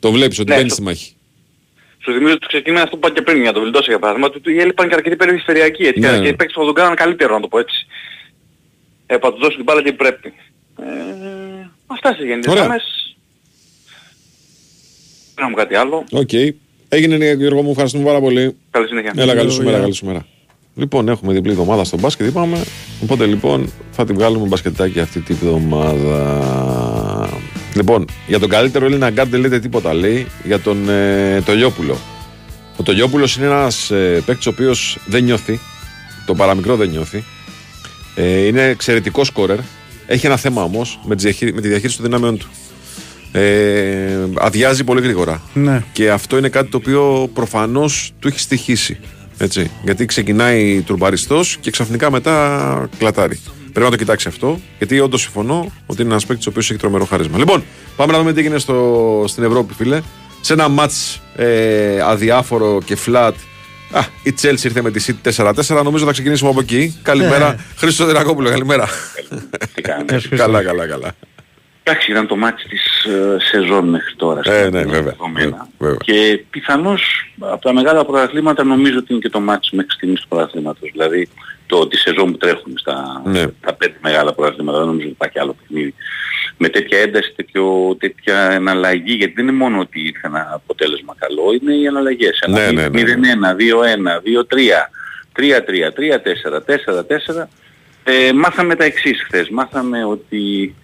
Το 0.01 0.11
βλέπεις 0.13 0.39
ότι 0.39 0.49
Ναι, 0.51 0.55
μπαίνει 0.57 0.69
στο- 0.69 0.75
στη 0.77 0.85
μάχη. 0.85 1.13
Σου 2.05 2.13
θυμίζω 2.13 2.31
ότι 2.33 2.41
το 2.41 2.47
ξεκίνημα 2.47 2.83
αυτό 2.83 2.97
που 2.97 3.07
είπα 3.07 3.15
και 3.15 3.23
πριν 3.23 3.43
για 3.43 3.53
το 3.53 3.61
βιλντώσει 3.61 3.91
για 3.91 3.99
παράδειγμα, 3.99 4.31
του 4.31 4.41
του 4.41 4.51
έλειπαν 4.51 4.89
και 4.89 4.95
αρκετοί 4.95 5.17
περιφερειακοί 5.17 5.83
έτσι, 5.83 6.01
Ναι, 6.01 6.09
και 6.09 6.13
ναι. 6.17 6.29
οι 6.29 6.35
παίκτες 6.35 6.53
που 6.53 6.61
θα 6.61 6.67
τον 6.67 6.75
κάναν 6.75 6.95
καλύτερο 6.95 7.35
να 7.35 7.41
το 7.41 7.49
πω 7.49 7.59
έτσι. 7.59 7.87
Ε, 9.07 9.19
θα 9.19 9.33
του 9.33 9.39
δώσει 9.41 9.55
την 9.57 9.65
μπάλα 9.65 9.83
και 9.83 9.93
πρέπει. 9.93 10.33
Ε, 10.79 10.85
αυτά 11.87 12.15
σε 12.15 12.25
γενικές 12.25 12.53
Ωραία. 12.53 12.63
γραμμές. 12.65 13.17
Δεν 15.35 15.45
έχουμε 15.45 15.63
κάτι 15.63 15.75
άλλο. 15.75 16.05
Οκ. 16.11 16.31
Έγινε 16.95 17.33
Γιώργο 17.35 17.63
μου, 17.63 17.71
ευχαριστούμε 17.71 18.05
πάρα 18.05 18.21
πολύ. 18.21 18.57
Καλή 18.71 18.87
συνέχεια. 18.89 19.13
Έλα, 19.17 19.35
καλή 19.35 19.51
σου 19.51 19.63
Γεια. 19.63 19.71
μέρα, 19.71 19.83
καλή 19.83 19.95
σου 19.95 20.07
μέρα. 20.07 20.27
Λοιπόν, 20.75 21.09
έχουμε 21.09 21.33
διπλή 21.33 21.51
εβδομάδα 21.51 21.85
στο 21.85 21.99
μπάσκετ, 21.99 22.27
είπαμε. 22.27 22.59
Οπότε 23.03 23.27
λοιπόν 23.27 23.73
θα 23.91 24.05
την 24.05 24.15
βγάλουμε 24.15 24.47
μπασκετάκι 24.47 25.01
αυτή 25.01 25.21
την 25.21 25.37
εβδομάδα. 25.43 27.29
Λοιπόν, 27.75 28.05
για 28.27 28.39
τον 28.39 28.49
καλύτερο 28.49 28.85
Έλληνα 28.87 29.11
γκάρντ 29.11 29.31
δεν 29.31 29.41
λέτε 29.41 29.59
τίποτα, 29.59 29.95
λέει, 29.95 30.27
για 30.45 30.61
τον 30.61 30.89
ε, 30.89 31.41
Τολιόπουλο. 31.45 31.97
Ο 32.77 32.83
Τολιόπουλος 32.83 33.37
είναι 33.37 33.47
ένας 33.47 33.91
ε, 33.91 34.23
παίκτης 34.27 34.47
ο 34.47 34.51
οποίος 34.51 34.99
δεν 35.07 35.25
νιώθει. 35.25 35.61
Το 36.27 36.35
παραμικρό 36.35 36.77
δεν 36.77 36.89
νιώθει. 36.89 37.25
Ε, 38.15 38.47
είναι 38.47 38.63
εξαιρετικός 38.63 39.27
σκόρερ. 39.27 39.59
Έχει 40.07 40.27
ένα 40.27 40.37
θέμα 40.37 40.63
όμως 40.63 41.01
με, 41.05 41.17
τη 41.17 41.23
διαχεί- 41.23 41.55
με 41.55 41.61
τη 41.61 41.69
διαχείριση 41.69 41.97
των 41.97 42.07
δυνάμεων 42.07 42.39
του. 42.39 42.47
Ε, 43.33 44.19
αδειάζει 44.35 44.85
πολύ 44.85 45.01
γρήγορα. 45.01 45.43
Ναι. 45.55 45.83
Και 45.93 46.11
αυτό 46.11 46.39
είναι 46.39 46.49
κάτι 46.49 46.71
το 46.71 46.77
οποίο 46.77 47.31
προφανώς 47.35 48.13
του 48.19 48.29
έχει 48.29 48.41
στοιχήσει. 48.41 48.99
Έτσι. 49.39 49.71
Γιατί 49.85 50.05
ξεκινάει 50.05 50.81
τουρμπαριστό 50.81 51.41
και 51.61 51.71
ξαφνικά 51.71 52.11
μετά 52.11 52.89
κλατάρει. 52.99 53.41
Πρέπει 53.73 53.85
να 53.85 53.91
το 53.91 53.97
κοιτάξει 53.97 54.29
αυτό, 54.29 54.61
γιατί 54.79 55.01
όντως 55.01 55.21
συμφωνώ 55.21 55.73
ότι 55.87 56.03
είναι 56.03 56.11
ένας 56.11 56.27
παίκτης 56.27 56.47
ο 56.47 56.51
οποίος 56.51 56.71
έχει 56.71 56.79
τρομερό 56.79 57.05
χάρισμα. 57.05 57.39
Λοιπόν, 57.39 57.63
πάμε 57.97 58.13
να 58.13 58.19
δούμε 58.19 58.33
τι 58.33 58.41
έγινε 58.41 58.59
στο, 58.59 59.25
στην 59.29 59.45
Ευρώπη, 59.45 59.75
φίλε. 59.75 60.01
Σε 60.41 60.53
ένα 60.53 60.69
ματ 60.69 60.93
ε, 61.37 62.01
αδιάφορο 62.01 62.81
και 62.85 62.97
flat. 63.07 63.33
Α, 63.91 64.01
η 64.23 64.35
Chelsea 64.43 64.65
ήρθε 64.65 64.83
με 64.83 64.91
τη 64.91 65.15
City 65.25 65.53
4-4. 65.53 65.83
Νομίζω 65.85 66.05
θα 66.05 66.13
ξεκινήσουμε 66.13 66.51
από 66.51 66.61
εκεί. 66.61 66.99
Καλημέρα. 67.03 67.49
Ναι. 67.49 67.57
Χρήστο 67.77 68.05
Δρακόπουλο, 68.05 68.51
καλημέρα. 68.51 68.89
καλά, 70.37 70.63
καλά, 70.63 70.87
καλά. 70.87 71.15
Εντάξει, 71.85 72.11
ήταν 72.11 72.27
το 72.27 72.37
μάτι 72.37 72.69
της 72.69 73.05
ε, 73.05 73.37
σεζόν 73.41 73.89
μέχρι 73.89 74.15
τώρα. 74.17 74.41
Ε, 74.41 74.43
στα 74.43 74.71
ναι, 74.71 74.83
βέβαια. 74.85 75.03
δεδομένα. 75.03 75.69
βέβαια. 75.79 75.97
Και 76.05 76.45
πιθανώς 76.51 77.33
από 77.41 77.63
τα 77.63 77.73
μεγάλα 77.73 78.05
πρωταθλήματα 78.05 78.65
νομίζω 78.65 78.99
ότι 78.99 79.13
είναι 79.13 79.21
και 79.21 79.29
το 79.29 79.41
μάτι 79.41 79.69
μέχρι 79.77 79.91
στιγμής 79.93 80.21
του 80.21 80.29
πρωταθλήματος. 80.29 80.91
Δηλαδή 80.93 81.29
το, 81.67 81.87
τη 81.89 81.97
σεζόν 81.97 82.31
που 82.33 82.37
τρέχουν 82.39 82.79
στα 82.79 83.23
Ναι. 83.25 83.47
τα 83.47 83.75
πέντε 83.75 83.97
μεγάλα 84.03 84.33
πρωταθλήματα. 84.35 84.79
Δεν 84.79 84.87
νομίζω 84.87 85.07
ότι 85.07 85.15
υπάρχει 85.15 85.39
άλλο 85.39 85.57
παιχνίδι. 85.61 85.95
Με 86.57 86.69
τέτοια 86.69 86.99
ένταση, 86.99 87.33
τέτοιο, 87.37 87.97
τέτοια 88.01 88.51
εναλλαγή, 88.51 89.13
γιατί 89.15 89.33
δεν 89.33 89.45
είναι 89.49 89.57
μόνο 89.57 89.79
ότι 89.81 90.01
ήρθε 90.01 90.27
ένα 90.27 90.51
αποτέλεσμα 90.55 91.15
καλό, 91.19 91.53
είναι 91.61 91.75
οι 91.75 91.85
εναλλαγές. 91.85 92.39
Ένα 92.41 92.59
Ναι, 92.61 92.71
ναι, 92.71 92.89
ναι. 92.89 93.03
0-1, 93.03 93.55
2-1, 93.55 94.21
2-3, 94.23 94.91
3-3, 95.33 95.91
3-4, 95.93 96.61
4-4. 96.61 97.49
Ε, 98.05 98.33
μάθαμε 98.33 98.75
τα 98.75 98.85
εξής 98.85 99.23
χθες. 99.23 99.49
Μάθαμε 99.49 100.05
ότι 100.05 100.75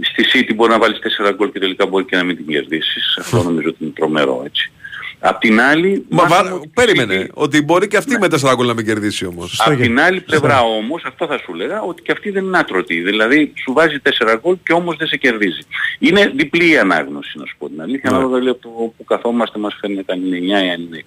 στη 0.00 0.24
City 0.32 0.54
μπορεί 0.54 0.70
να 0.70 0.78
βάλεις 0.78 0.98
4 1.28 1.32
γκολ 1.34 1.52
και 1.52 1.58
τελικά 1.58 1.86
μπορεί 1.86 2.04
και 2.04 2.16
να 2.16 2.24
μην 2.24 2.36
την 2.36 2.46
κερδίσεις. 2.46 3.16
Αυτό 3.20 3.42
νομίζω 3.42 3.68
ότι 3.68 3.76
είναι 3.80 3.92
τρομερό 3.94 4.42
έτσι. 4.46 4.70
Απ' 5.18 5.40
την 5.40 5.60
άλλη... 5.60 6.04
Μα, 6.08 6.22
μάθαμε 6.22 6.48
βα- 6.48 6.54
ότι 6.54 6.66
η 6.66 6.70
περίμενε 6.74 7.28
ότι 7.34 7.62
μπορεί 7.62 7.88
και 7.88 7.96
αυτή 7.96 8.18
με 8.18 8.26
4 8.30 8.52
γκολ 8.54 8.66
να 8.66 8.74
μην 8.74 8.84
κερδίσει 8.84 9.26
όμως. 9.26 9.60
Απ' 9.64 9.76
την 9.80 10.00
άλλη 10.00 10.20
πλευρά 10.20 10.62
όμως, 10.62 11.04
αυτό 11.04 11.26
θα 11.26 11.38
σου 11.38 11.54
λέγα, 11.54 11.80
ότι 11.80 12.02
και 12.02 12.12
αυτή 12.12 12.30
δεν 12.30 12.44
είναι 12.44 12.58
άτρωτη. 12.58 13.00
Δηλαδή 13.00 13.52
σου 13.62 13.72
βάζει 13.72 13.98
4 14.02 14.36
γκολ 14.40 14.56
και 14.62 14.72
όμως 14.72 14.96
δεν 14.96 15.06
σε 15.06 15.16
κερδίζει. 15.16 15.60
Είναι 15.98 16.32
διπλή 16.34 16.70
η 16.70 16.78
ανάγνωση, 16.78 17.38
να 17.38 17.46
σου 17.46 17.54
πω 17.58 17.68
την 17.68 17.80
αλήθεια. 17.80 18.10
Ναι. 18.10 18.16
Ανάλογα 18.16 18.38
λέει 18.38 18.48
από 18.48 18.60
το 18.60 18.68
που 18.96 19.04
καθόμαστε 19.04 19.58
μας 19.58 19.76
φαίνεται 19.80 20.12
αν 20.12 20.26
είναι 20.26 20.38
9 20.38 20.64
ή 20.64 20.70
αν 20.70 20.80
είναι 20.80 20.98
6. 21.00 21.02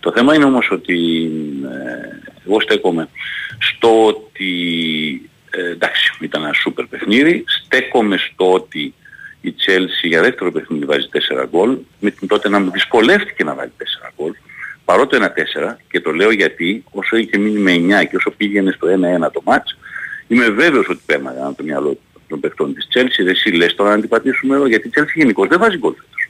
Το 0.00 0.12
θέμα 0.12 0.34
είναι 0.34 0.44
όμως 0.44 0.68
ότι 0.70 1.30
ε, 1.64 2.46
εγώ 2.46 2.60
στέκομαι 2.60 3.08
στο 3.58 4.06
ότι 4.06 4.50
ε, 5.56 5.70
εντάξει 5.70 6.12
ήταν 6.20 6.42
ένα 6.42 6.52
σούπερ 6.52 6.84
παιχνίδι. 6.86 7.44
Στέκομαι 7.46 8.16
στο 8.16 8.52
ότι 8.52 8.94
η 9.40 9.54
Chelsea 9.66 10.02
για 10.02 10.22
δεύτερο 10.22 10.52
παιχνίδι 10.52 10.84
βάζει 10.84 11.08
4 11.12 11.44
γκολ. 11.50 11.76
Με 12.00 12.10
την 12.10 12.28
τότε 12.28 12.48
να 12.48 12.58
μου 12.58 12.70
δυσκολεύτηκε 12.70 13.44
να 13.44 13.54
βάλει 13.54 13.72
4 13.78 13.82
γκολ. 14.16 14.32
Παρότι 14.84 15.16
ένα 15.16 15.32
4 15.32 15.76
και 15.90 16.00
το 16.00 16.10
λέω 16.10 16.30
γιατί 16.30 16.84
όσο 16.90 17.16
είχε 17.16 17.38
μείνει 17.38 17.58
με 17.58 18.00
9 18.02 18.06
και 18.10 18.16
όσο 18.16 18.30
πήγαινε 18.30 18.70
στο 18.70 18.88
1-1 19.26 19.32
το 19.32 19.42
μάτς 19.44 19.76
είμαι 20.28 20.48
βέβαιος 20.48 20.88
ότι 20.88 21.00
πέρναγαν 21.06 21.54
το 21.54 21.62
μυαλό 21.62 21.98
των 22.28 22.40
παιχτών 22.40 22.74
της 22.74 22.88
Chelsea. 22.94 23.16
Δεν 23.16 23.28
εσύ 23.28 23.50
λες 23.50 23.74
τώρα 23.74 23.90
να 23.90 24.00
την 24.00 24.08
πατήσουμε 24.08 24.54
εδώ 24.54 24.66
γιατί 24.66 24.88
η 24.88 24.90
Chelsea 24.94 25.14
γενικώς 25.14 25.48
δεν 25.48 25.58
βάζει 25.58 25.78
γκολ 25.78 25.92
φέτος. 25.92 26.28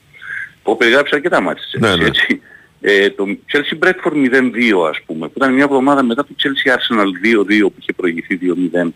Εγώ 0.66 0.76
περιγράψα 0.76 1.14
αρκετά 1.14 1.40
μάτς 1.40 1.70
της 1.70 1.80
Chelsea 1.80 1.80
Ναι, 1.80 1.96
ναι. 1.96 2.04
έτσι. 2.04 2.40
Ε, 2.80 3.10
το 3.10 3.24
Chelsea 3.52 3.84
Bradford 3.84 4.12
0-2 4.12 4.88
ας 4.88 5.00
πούμε 5.06 5.26
που 5.26 5.32
ήταν 5.36 5.54
μια 5.54 5.64
εβδομάδα 5.64 6.02
μετά 6.02 6.24
το 6.24 6.34
Chelsea 6.42 6.70
Arsenal 6.76 7.06
2-2 7.06 7.60
που 7.60 7.74
είχε 7.78 7.92
προηγηθεί 7.92 8.38
2-0 8.42 8.88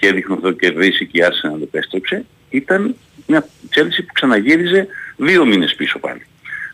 και 0.00 0.06
έδειχνε 0.06 0.34
ότι 0.34 0.42
θα 0.42 0.48
το 0.48 0.56
κερδίσει 0.56 1.06
και 1.06 1.18
η 1.18 1.24
Arsenal 1.26 1.62
επέστρεψε 1.62 2.24
ήταν 2.50 2.96
μια 3.26 3.46
Chelsea 3.74 4.04
που 4.06 4.12
ξαναγύριζε 4.12 4.86
δύο 5.16 5.44
μήνες 5.44 5.74
πίσω 5.74 5.98
πάλι. 5.98 6.26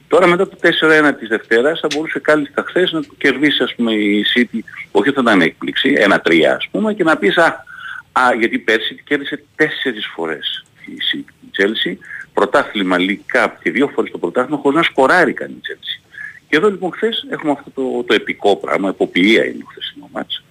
Τώρα 0.08 0.26
μετά 0.26 0.48
το 0.48 0.56
4-1 0.62 1.12
της 1.18 1.28
Δευτέρας 1.28 1.80
θα 1.80 1.88
μπορούσε 1.94 2.18
κάλλιστα 2.18 2.64
χθες 2.66 2.92
να 2.92 3.00
το 3.00 3.14
κερδίσει 3.18 3.62
ας 3.62 3.74
πούμε 3.74 3.92
η 3.92 4.24
City, 4.36 4.58
όχι 4.90 5.08
ότι 5.08 5.12
θα 5.12 5.20
ήταν 5.20 5.40
έκπληξη, 5.40 5.94
1-3 6.24 6.42
ας 6.56 6.68
πούμε 6.70 6.94
και 6.94 7.04
να 7.04 7.16
πεις 7.16 7.36
α, 7.36 7.64
α 8.12 8.34
γιατί 8.38 8.58
πέρσι 8.58 8.94
την 8.94 9.04
κέρδισε 9.04 9.42
τέσσερις 9.56 10.06
φορές 10.06 10.64
η 10.86 10.96
City, 11.12 11.32
η 11.44 11.50
Chelsea, 11.58 11.96
πρωτάθλημα 12.34 12.96
League 12.98 13.36
Cup 13.36 13.48
και 13.62 13.70
δύο 13.70 13.88
φορές 13.88 14.10
το 14.10 14.18
πρωτάθλημα 14.18 14.60
χωρίς 14.60 14.78
να 14.78 14.82
σκοράρει 14.82 15.32
καν 15.32 15.50
η 15.50 15.60
Chelsea. 15.62 16.00
Και 16.48 16.56
εδώ 16.56 16.70
λοιπόν 16.70 16.92
χθες 16.92 17.26
έχουμε 17.30 17.52
αυτό 17.52 17.70
το, 17.70 18.04
το 18.06 18.14
επικό 18.14 18.56
πράγμα, 18.56 18.88
εποποιία 18.88 19.44
είναι 19.44 19.58
το 19.58 19.66
χθεσινό 19.70 20.08
μάτς, 20.12 20.44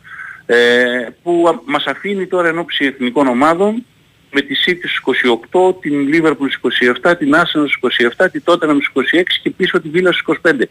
ε, 0.45 1.07
που 1.23 1.45
α- 1.47 1.61
μας 1.65 1.85
αφήνει 1.85 2.27
τώρα 2.27 2.47
εν 2.47 2.57
ώψη 2.57 2.85
εθνικών 2.85 3.27
ομάδων 3.27 3.85
με 4.31 4.41
τη 4.41 4.55
City 4.65 4.87
στους 4.87 5.23
28, 5.51 5.75
την 5.81 6.09
Liverpool 6.13 6.49
στους 6.49 6.77
27, 7.03 7.15
την 7.17 7.33
Arsenal 7.35 7.67
στους 7.67 7.97
27, 8.17 8.27
την 8.31 8.43
Tottenham 8.45 8.77
στους 8.81 9.09
26 9.11 9.23
και 9.41 9.49
πίσω 9.49 9.81
τη 9.81 9.89
Villa 9.93 10.09
στους 10.11 10.39
25. 10.41 10.61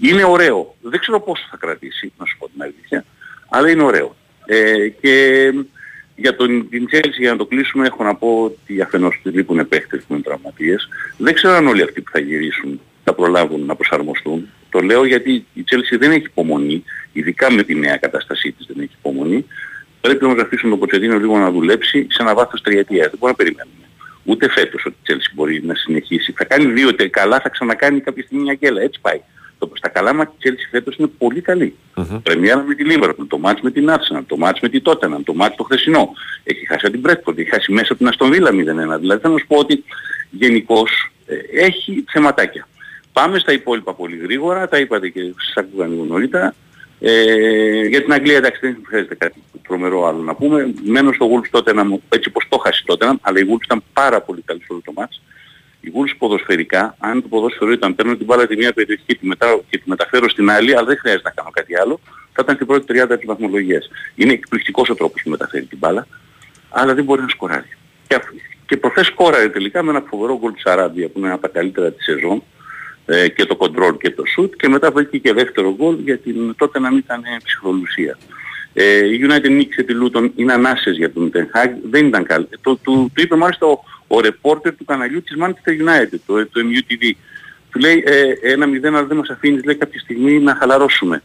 Είναι 0.00 0.24
ωραίο. 0.24 0.76
Δεν 0.80 1.00
ξέρω 1.00 1.20
πόσο 1.20 1.46
θα 1.50 1.56
κρατήσει, 1.56 2.12
να 2.18 2.24
σου 2.24 2.36
πω 2.38 2.48
την 2.48 2.62
αλήθεια, 2.62 3.04
αλλά 3.48 3.70
είναι 3.70 3.82
ωραίο. 3.82 4.16
Ε, 4.46 4.88
και 4.88 5.52
για 6.16 6.36
τον, 6.36 6.68
την 6.68 6.86
Chelsea 6.92 7.18
για 7.18 7.30
να 7.30 7.36
το 7.36 7.46
κλείσουμε 7.46 7.86
έχω 7.86 8.04
να 8.04 8.14
πω 8.14 8.42
ότι 8.42 8.80
αφενός 8.80 9.20
του 9.22 9.30
λείπουν 9.30 9.68
παίχτες 9.68 10.02
που 10.06 10.12
είναι 10.14 10.22
τραυματίες. 10.22 10.88
Δεν 11.16 11.34
ξέρω 11.34 11.54
αν 11.54 11.66
όλοι 11.66 11.82
αυτοί 11.82 12.00
που 12.00 12.10
θα 12.10 12.18
γυρίσουν 12.18 12.80
θα 13.04 13.14
προλάβουν 13.14 13.64
να 13.64 13.74
προσαρμοστούν. 13.74 14.48
Το 14.70 14.80
λέω 14.80 15.04
γιατί 15.04 15.46
η 15.54 15.64
Chelsea 15.70 15.98
δεν 15.98 16.10
έχει 16.10 16.24
υπομονή, 16.24 16.84
ειδικά 17.12 17.52
με 17.52 17.62
τη 17.62 17.74
νέα 17.74 17.96
κατάστασή 17.96 18.52
της 18.52 18.66
δεν 18.66 18.82
έχει 18.82 18.92
υπομονή. 18.98 19.46
Πρέπει 20.00 20.24
όμως 20.24 20.36
να 20.36 20.42
αφήσουν 20.42 20.70
τον 20.70 20.78
Ποτσετίνο 20.78 21.18
λίγο 21.18 21.38
να 21.38 21.50
δουλέψει 21.50 22.06
σε 22.10 22.22
ένα 22.22 22.34
βάθος 22.34 22.60
τριετίας. 22.60 23.10
Δεν 23.10 23.18
μπορούμε 23.18 23.36
να 23.38 23.44
περιμένουμε. 23.44 23.84
Ούτε 24.24 24.50
φέτος 24.50 24.84
ότι 24.86 24.96
η 25.00 25.12
Chelsea 25.12 25.30
μπορεί 25.34 25.62
να 25.64 25.74
συνεχίσει. 25.74 26.32
Θα 26.32 26.44
κάνει 26.44 26.72
δύο 26.72 26.94
τε 26.94 27.08
καλά, 27.08 27.40
θα 27.40 27.48
ξανακάνει 27.48 28.00
κάποια 28.00 28.22
στιγμή 28.22 28.42
μια 28.42 28.54
γκέλα. 28.54 28.82
Έτσι 28.82 29.00
πάει. 29.00 29.20
Το, 29.58 29.70
στα 29.74 29.88
καλά 29.88 30.14
μάτια 30.14 30.34
η 30.38 30.48
Chelsea 30.48 30.68
φέτος 30.70 30.96
είναι 30.96 31.08
πολύ 31.18 31.40
καλή. 31.40 31.76
Πρεμιέρα 32.22 32.62
με 32.62 32.74
τη 32.74 32.84
Liverpool, 32.88 33.26
το 33.28 33.38
μάτς 33.38 33.60
με 33.60 33.70
την 33.70 33.90
Arsenal, 33.90 34.22
το 34.26 34.36
μάτς 34.36 34.60
με 34.60 34.68
τη 34.68 34.80
Tottenham, 34.84 35.20
το 35.24 35.34
μάτς 35.34 35.56
το 35.56 35.62
χθεσινό. 35.62 36.12
Έχει 36.44 36.66
χάσει 36.66 36.86
από 36.86 36.96
την 36.96 37.04
Bradford, 37.06 37.38
έχει 37.38 37.50
χάσει 37.50 37.72
μέσα 37.72 37.92
από 37.92 38.04
την 38.04 38.12
Aston 38.12 38.26
Villa 38.26 38.48
0-1. 38.48 39.00
Δηλαδή 39.00 39.20
θέλω 39.20 39.32
να 39.32 39.38
σου 39.38 39.46
πω 39.46 39.56
ότι 39.56 39.84
γενικώς 40.30 41.12
ε, 41.26 41.64
έχει 41.64 42.04
θεματάκια. 42.08 42.68
Πάμε 43.20 43.38
στα 43.38 43.52
υπόλοιπα 43.52 43.94
πολύ 43.94 44.16
γρήγορα, 44.16 44.68
τα 44.68 44.78
είπατε 44.78 45.08
και 45.08 45.20
σας 45.20 45.64
άκουγα 45.64 45.86
λίγο 45.86 46.04
νωρίτερα. 46.04 46.54
Ε, 47.00 47.86
για 47.86 48.02
την 48.02 48.12
Αγγλία 48.12 48.36
εντάξει 48.36 48.58
δεν 48.60 48.76
χρειάζεται 48.86 49.14
κάτι 49.14 49.42
τρομερό 49.62 50.06
άλλο 50.06 50.22
να 50.22 50.34
πούμε. 50.34 50.74
Μένω 50.84 51.12
στο 51.12 51.30
Wolves 51.32 51.48
τότε 51.50 51.72
να 51.72 51.84
μου, 51.84 52.02
έτσι 52.08 52.30
πως 52.30 52.46
το 52.48 52.58
χάσει 52.58 52.84
τότε, 52.86 53.18
αλλά 53.20 53.38
η 53.38 53.42
Wolves 53.50 53.64
ήταν 53.64 53.82
πάρα 53.92 54.20
πολύ 54.20 54.42
καλή 54.44 54.60
σε 54.60 54.66
όλο 54.68 54.82
το 54.84 54.92
μάτς. 54.96 55.22
Η 55.80 55.92
Wolves 55.94 56.14
ποδοσφαιρικά, 56.18 56.96
αν 56.98 57.22
το 57.22 57.28
ποδόσφαιρο 57.28 57.70
ήταν 57.72 57.94
παίρνω 57.94 58.16
την 58.16 58.26
μπάλα 58.26 58.46
τη 58.46 58.56
μία 58.56 58.72
περιοχή 58.72 59.02
και 59.06 59.14
τη, 59.14 59.26
μετά, 59.26 59.60
και 59.70 59.78
τη 59.78 59.88
μεταφέρω 59.88 60.28
στην 60.28 60.50
άλλη, 60.50 60.76
αλλά 60.76 60.86
δεν 60.86 60.98
χρειάζεται 60.98 61.28
να 61.28 61.34
κάνω 61.34 61.50
κάτι 61.50 61.76
άλλο, 61.76 62.00
θα 62.32 62.40
ήταν 62.42 62.54
στην 62.54 62.66
πρώτη 62.66 62.84
30 63.08 63.16
της 63.16 63.26
βαθμολογίας. 63.26 63.88
Είναι 64.14 64.32
εκπληκτικός 64.32 64.88
ο 64.88 64.94
τρόπος 64.94 65.22
που 65.22 65.30
μεταφέρει 65.30 65.64
την 65.64 65.78
μπάλα, 65.78 66.06
αλλά 66.70 66.94
δεν 66.94 67.04
μπορεί 67.04 67.20
να 67.20 67.28
σκοράρει. 67.28 67.76
Και, 68.08 68.14
αφ- 68.14 68.32
και 68.66 68.76
προχθές 68.76 69.06
σκόραρε 69.06 69.48
τελικά 69.48 69.82
με 69.82 69.90
ένα 69.90 70.04
φοβερό 70.08 70.38
γκολ 70.38 70.52
της 70.52 70.64
Αράβια 70.64 71.06
που 71.08 71.18
είναι 71.18 71.26
ένα 71.26 71.34
από 71.34 71.42
τα 71.42 71.48
καλύτερα 71.58 71.92
της 71.92 72.04
σεζόν 72.04 72.42
ε, 73.06 73.28
και 73.28 73.44
το 73.44 73.56
control 73.60 73.98
και 73.98 74.10
το 74.10 74.22
shoot 74.36 74.50
και 74.56 74.68
μετά 74.68 74.90
βρήκε 74.90 75.18
και 75.18 75.32
δεύτερο 75.32 75.74
γκολ 75.74 75.96
γιατί 75.98 76.54
τότε 76.56 76.78
να 76.78 76.88
μην 76.90 76.98
ήταν 76.98 77.24
ε, 77.24 77.36
ψυχρολουσία. 77.44 78.18
Ε, 78.78 79.06
η 79.06 79.20
United 79.28 79.50
νίκησε 79.50 79.82
τη 79.82 79.94
Luton, 80.02 80.30
είναι 80.36 80.52
ανάσες 80.52 80.96
για 80.96 81.12
τον 81.12 81.30
Ten 81.34 81.38
Hag, 81.38 81.70
δεν 81.90 82.06
ήταν 82.06 82.24
καλή. 82.24 82.48
Το, 82.60 82.76
του, 82.76 83.10
του 83.14 83.22
είπε 83.22 83.36
μάλιστα 83.36 83.66
ο, 83.66 83.78
ο 84.06 84.16
reporter 84.22 84.74
του 84.78 84.84
καναλιού 84.84 85.22
της 85.22 85.36
Manchester 85.40 85.70
United, 85.70 86.18
το, 86.26 86.46
το 86.46 86.60
MUTV. 86.60 87.10
Του 87.70 87.78
λέει 87.78 88.02
ε, 88.06 88.52
ένα 88.52 88.66
μηδέν 88.66 88.96
αλλά 88.96 89.06
δεν 89.06 89.16
μας 89.16 89.28
αφήνεις 89.30 89.64
λέει 89.64 89.74
κάποια 89.74 90.00
στιγμή 90.00 90.40
να 90.40 90.54
χαλαρώσουμε. 90.54 91.22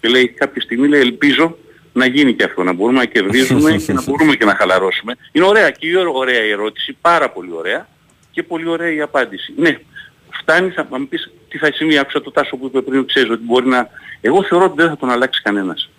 Και 0.00 0.08
λέει 0.08 0.28
κάποια 0.28 0.62
στιγμή 0.62 0.88
λέει 0.88 1.00
ελπίζω 1.00 1.56
να 1.92 2.06
γίνει 2.06 2.34
και 2.34 2.44
αυτό, 2.44 2.62
να 2.62 2.72
μπορούμε 2.72 2.98
να 2.98 3.04
κερδίζουμε 3.04 3.76
και 3.76 3.92
να 3.92 4.02
μπορούμε 4.06 4.34
και 4.34 4.44
να 4.44 4.54
χαλαρώσουμε. 4.54 5.16
Είναι 5.32 5.46
ωραία 5.46 5.70
και 5.70 5.86
η 5.86 5.94
ωραία 5.94 6.44
η 6.44 6.50
ερώτηση, 6.50 6.96
πάρα 7.00 7.30
πολύ 7.30 7.50
ωραία 7.52 7.88
και 8.30 8.42
πολύ 8.42 8.68
ωραία 8.68 8.92
η 8.92 9.00
απάντηση. 9.00 9.52
Ναι, 9.56 9.78
φτάνεις 10.30 10.74
θα 10.74 10.86
μου 10.90 11.08
πεις 11.08 11.30
τι 11.48 11.58
θα 11.58 11.72
συμβεί, 11.72 11.98
άκουσα 11.98 12.22
το 12.22 12.30
τάσο 12.30 12.56
που 12.56 12.66
είπε 12.66 12.80
πριν, 12.80 13.06
ξέρεις 13.06 13.30
ότι 13.30 13.42
μπορεί 13.44 13.66
να... 13.66 13.88
Εγώ 14.20 14.42
θεωρώ 14.42 14.64
ότι 14.64 14.74
δεν 14.76 14.88
θα 14.88 14.96
τον 14.96 15.10
αλλάξει 15.10 15.42
κανένας. 15.42 15.90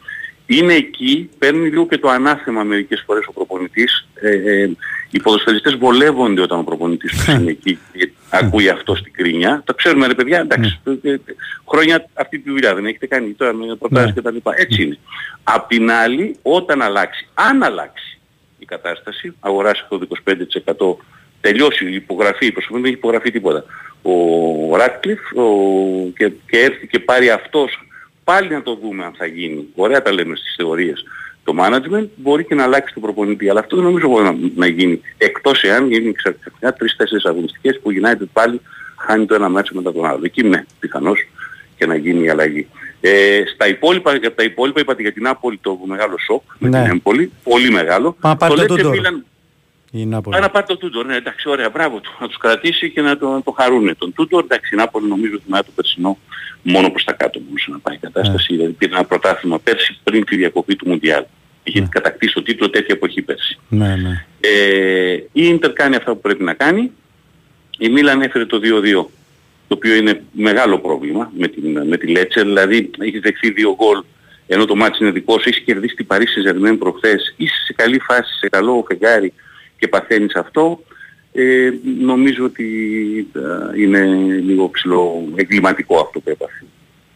Είναι 0.46 0.74
εκεί, 0.74 1.30
παίρνει 1.38 1.70
λίγο 1.70 1.88
και 1.88 1.98
το 1.98 2.10
ανάθεμα 2.10 2.64
μερικές 2.64 3.04
φορές 3.06 3.26
ο 3.28 3.34
προπονητής. 3.34 4.08
Ε, 4.14 4.30
ε, 4.30 4.70
οι 5.12 5.22
ποδοσφαιριστές 5.22 5.76
βολεύονται 5.76 6.42
όταν 6.42 6.60
ο 6.60 6.64
προπονητής 6.64 7.12
τους 7.12 7.28
είναι 7.28 7.52
εκεί 7.52 7.80
και 7.94 8.12
ακούει 8.30 8.70
αυτό 8.70 8.96
στην 8.96 9.14
κρίνια. 9.14 9.62
Το 9.66 9.74
ξέρουμε 9.74 10.08
ρε 10.08 10.14
παιδιά, 10.14 10.40
εντάξει, 10.40 10.80
ε, 11.02 11.12
ε, 11.12 11.20
χρόνια 11.68 12.06
αυτή 12.14 12.40
τη 12.40 12.50
δουλειά 12.50 12.76
δεν 12.76 12.86
έχετε 12.86 13.08
κάνει 13.08 13.32
τώρα 13.32 13.54
με 13.54 13.76
προτάσεις 13.76 14.14
κτλ. 14.14 14.36
Έτσι 14.56 14.84
είναι. 14.84 14.98
Απ' 15.44 15.68
την 15.68 15.92
άλλη, 15.92 16.36
όταν 16.42 16.82
αλλάξει, 16.82 17.28
αν 17.34 17.64
αλλάξει 17.64 18.20
η 18.60 18.66
κατάσταση, 18.66 19.36
αγοράσει 19.40 19.82
αυτό 19.84 20.00
το 20.00 20.08
25% 20.28 21.06
τελειώσει 21.42 21.86
η 21.90 21.94
υπογραφή, 21.94 22.46
η 22.46 22.52
προσωπική 22.52 22.82
δεν 22.82 22.90
έχει 22.90 23.00
υπογραφεί 23.00 23.32
τίποτα. 23.32 23.64
Ο 24.02 24.76
Ράτκλιφ 24.78 25.20
και, 26.18 26.32
και 26.50 26.60
έρθει 26.60 26.88
και 26.88 27.00
πάρει 27.00 27.30
αυτός 27.30 27.84
πάλι 28.24 28.50
να 28.50 28.62
το 28.62 28.78
δούμε 28.82 29.04
αν 29.06 29.14
θα 29.18 29.26
γίνει. 29.26 29.68
Ωραία 29.76 30.02
τα 30.02 30.12
λέμε 30.14 30.36
στις 30.36 30.54
θεωρίες. 30.58 31.04
Το 31.44 31.56
management 31.60 32.08
μπορεί 32.16 32.46
και 32.46 32.56
να 32.56 32.64
αλλάξει 32.64 32.94
τον 32.94 33.04
προπονητή, 33.04 33.50
αλλά 33.50 33.60
αυτό 33.60 33.76
δεν 33.76 33.86
νομίζω 33.86 34.08
μπορεί 34.08 34.24
να, 34.24 34.36
να 34.56 34.68
γίνει. 34.68 35.02
Εκτός 35.18 35.64
εάν 35.64 35.92
γίνει 35.92 36.12
ξαφνικά 36.12 36.74
τρεις-τέσσερις 36.74 37.26
αγωνιστικές 37.26 37.80
που 37.84 37.90
United 37.92 38.28
πάλι 38.34 38.62
χάνει 38.98 39.26
το 39.26 39.36
ένα 39.36 39.50
μάτσο 39.50 39.76
μετά 39.76 39.94
τον 39.94 40.06
άλλο. 40.06 40.20
Εκεί 40.24 40.44
ναι, 40.44 40.66
πιθανώς 40.80 41.28
και 41.78 41.86
να 41.86 41.96
γίνει 41.96 42.24
η 42.24 42.30
αλλαγή. 42.30 42.68
Ε, 43.02 43.44
στα 43.54 43.68
υπόλοιπα, 43.68 44.16
για 44.16 44.36
τα 44.36 44.44
υπόλοιπα 44.44 44.80
είπατε 44.80 45.02
για 45.02 45.12
την 45.12 45.24
Νάπολη 45.24 45.60
το 45.62 45.80
μεγάλο 45.86 46.18
σοκ 46.18 46.44
με 46.58 46.70
Ναι. 46.70 46.82
την 46.82 46.92
Έμπολη, 46.92 47.32
πολύ 47.44 47.72
μεγάλο. 47.72 48.16
Μα 48.22 48.36
πάρει 48.36 48.54
το 48.56 48.66
το 48.66 48.74
Lecce 48.74 48.78
Τούντορ. 48.78 48.96
Milan- 49.94 49.99
Η 49.99 50.06
Νάπολη. 50.06 50.36
Πάει 50.36 50.41
να 50.45 50.49
πάρει 50.49 50.66
τον 50.66 50.78
Τούντορ, 50.78 51.06
ναι, 51.06 51.16
εντάξει, 51.16 51.49
ωραία, 51.49 51.70
μπράβο 51.70 51.99
του. 51.99 52.11
Να 52.20 52.28
τους 52.28 52.38
κρατήσει 52.38 52.90
και 52.90 53.02
να 53.02 53.18
το, 53.18 53.30
να 53.30 53.41
το 53.44 53.52
χαρούνε. 53.52 53.94
Τον 53.94 54.14
Τούντορ, 54.14 54.44
εντάξει, 54.44 54.74
η 54.74 54.78
Νάπολη 54.78 55.07
νομίζω 55.07 55.34
ότι 55.36 55.44
μετά 55.48 55.64
το 55.64 55.72
περσινό 55.76 56.18
μόνο 56.61 56.90
προς 56.90 57.03
τα 57.03 57.14
κάτω 57.14 57.40
μπορούσε 57.40 57.72
να 57.72 57.80
πάει 57.80 57.95
η 57.95 57.99
κατάσταση. 57.99 58.56
Δηλαδή 58.56 58.72
πήρε 58.72 58.91
ένα 58.95 59.06
πρωτάθλημα 59.06 59.60
πέρσι 59.60 59.98
πριν 60.03 60.26
τη 60.26 60.36
διακοπή 60.36 60.76
του 60.76 60.90
Μουντιάλ. 60.90 61.24
Είχε 61.64 61.88
κατακτήσει 61.91 62.34
το 62.34 62.41
τίτλο 62.44 62.70
τέτοια 62.70 62.95
εποχή 62.95 63.22
πέρσι. 63.22 63.57
Ναι, 63.70 63.95
ναι. 63.95 64.26
Ε, 64.40 65.14
η 65.14 65.28
Ίντερ 65.48 65.74
κάνει 65.74 65.95
αυτά 65.95 66.11
που 66.14 66.22
πρέπει 66.22 66.44
να 66.44 66.53
κάνει. 66.53 66.91
Η 67.78 67.90
Μίλαν 67.90 68.22
έφερε 68.22 68.45
το 68.45 68.60
2-2, 68.64 69.06
το 69.68 69.76
οποίο 69.76 69.95
είναι 69.95 70.24
μεγάλο 70.32 70.80
πρόβλημα 70.80 71.32
με, 71.38 71.48
την, 71.48 71.88
με 71.88 71.98
τη 71.98 72.07
Λέτσε. 72.07 72.41
Δηλαδή 72.41 72.90
έχεις 72.99 73.20
δεχθεί 73.22 73.52
δύο 73.52 73.76
γκολ 73.76 74.03
ενώ 74.52 74.66
το 74.66 74.76
μάτι 74.76 74.98
είναι 75.02 75.11
δικός 75.11 75.41
σου, 75.41 75.49
έχεις 75.49 75.64
κερδίσει 75.64 75.95
την 75.95 76.07
Paris 76.10 76.16
Saint-Germain 76.18 76.76
προχθές, 76.80 77.34
είσαι 77.38 77.64
σε 77.66 77.74
καλή 77.74 77.99
φάση, 77.99 78.34
σε 78.38 78.49
καλό 78.49 78.86
φεγγάρι 78.88 79.34
και 79.80 79.88
παθαίνεις 79.88 80.36
αυτό. 80.36 80.84
Ε, 81.32 81.72
νομίζω 82.00 82.44
ότι 82.46 82.66
ε, 83.36 83.82
είναι 83.82 84.06
λίγο 84.44 84.70
ψηλό 84.70 85.28
εγκληματικό 85.36 86.00
αυτό 86.00 86.20
που 86.20 86.30
έπαθε. 86.30 86.66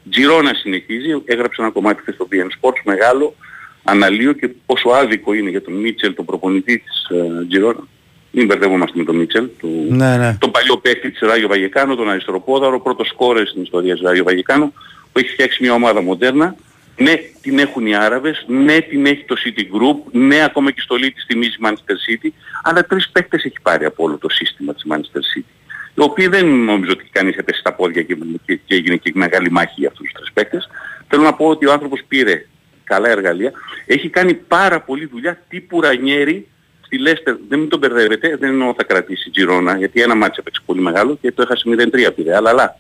Τζιρόνα 0.10 0.54
συνεχίζει, 0.54 1.22
έγραψε 1.26 1.62
ένα 1.62 1.72
κομμάτι 1.72 2.02
χθες 2.02 2.16
στο 2.16 2.28
BN 2.32 2.68
Sports 2.68 2.82
μεγάλο, 2.84 3.36
αναλύω 3.84 4.34
και 4.34 4.50
πόσο 4.66 4.90
άδικο 4.90 5.34
είναι 5.34 5.50
για 5.50 5.62
τον 5.62 5.74
Μίτσελ, 5.74 6.14
τον 6.14 6.26
προπονητή 6.26 6.78
της 6.78 7.08
ε, 7.10 7.46
Τζιρόνα. 7.48 7.88
Μην 8.32 8.46
μπερδεύομαστε 8.46 8.98
με 8.98 9.04
τον 9.04 9.16
Μίτσελ, 9.16 9.50
του, 9.60 9.86
Ναι, 9.90 10.18
ναι. 10.18 10.38
τον 10.40 10.52
παλιό 10.52 10.78
παίκτη 10.78 11.12
της 11.12 11.20
Ράγιο 11.20 11.48
Βαγεκάνο, 11.48 11.96
τον 11.96 12.10
αριστεροπόδαρο, 12.10 12.80
πρώτο 12.82 13.04
σκόρερ 13.04 13.48
στην 13.48 13.62
ιστορία 13.62 13.94
της 13.94 14.04
Ράγιο 14.04 14.24
Βαγεκάνο, 14.24 14.74
που 15.12 15.20
έχει 15.20 15.30
φτιάξει 15.30 15.64
μια 15.64 15.74
ομάδα 15.74 16.02
μοντέρνα. 16.02 16.56
Ναι, 16.98 17.14
την 17.42 17.60
έχουν 17.60 17.86
οι 17.86 17.96
Άραβες, 17.96 18.46
ναι, 18.48 18.82
την 18.82 19.06
έχει 19.06 19.24
το 19.24 19.36
City 19.46 19.62
Group, 19.62 20.12
ναι, 20.12 20.44
ακόμα 20.44 20.70
και 20.70 20.80
η 20.80 20.84
στολή 20.84 21.12
της 21.12 21.26
θυμίζει 21.28 21.56
Manchester 21.64 21.96
City, 22.10 22.28
αλλά 22.64 22.86
τρεις 22.86 23.10
παίκτες 23.10 23.44
έχει 23.44 23.62
πάρει 23.62 23.86
από 23.86 24.04
όλο 24.04 24.18
το 24.18 24.30
σύστημα 24.30 24.74
της 24.74 24.84
Manchester 24.90 25.38
City. 25.38 25.54
Οι 25.96 26.02
οποίοι 26.02 26.28
δεν 26.28 26.48
νομίζω 26.48 26.92
ότι 26.92 27.10
κανείς 27.12 27.38
έπεσε 27.38 27.60
στα 27.60 27.74
πόδια 27.74 28.02
και, 28.02 28.18
και, 28.46 28.56
και 28.66 28.76
έγινε 28.76 28.96
και 28.96 29.12
μεγάλη 29.14 29.52
μάχη 29.52 29.74
για 29.76 29.88
αυτούς 29.88 30.06
τους 30.06 30.14
τρεις 30.14 30.32
παίκτες. 30.34 30.70
Θέλω 31.08 31.24
να 31.24 31.34
πω 31.34 31.48
ότι 31.48 31.66
ο 31.66 31.72
άνθρωπος 31.72 32.04
πήρε 32.08 32.46
καλά 32.84 33.10
εργαλεία, 33.10 33.52
έχει 33.86 34.10
κάνει 34.10 34.34
πάρα 34.34 34.82
πολλή 34.82 35.06
δουλειά 35.06 35.42
τύπου 35.48 35.82
Ρανιέρη 35.82 36.48
στη 36.86 36.98
Λέστερ, 36.98 37.36
δεν 37.50 37.60
μην 37.60 37.70
τον 37.70 37.80
μπερδεύετε, 37.80 38.38
δεν 38.40 38.50
εννοώ 38.50 38.74
θα 38.78 38.84
κρατήσει 38.84 39.30
Τζιρόνα, 39.30 39.78
γιατί 39.78 40.02
ένα 40.02 40.16
μάτσο 40.16 40.40
έπαιξε 40.40 40.62
πολύ 40.66 40.82
μεγάλο 40.82 41.18
και 41.22 41.32
το 41.32 41.42
έχασε 41.42 41.64
0-3 41.68 42.16
πήρε, 42.16 42.36
αλλά 42.36 42.50
αλλά. 42.50 42.78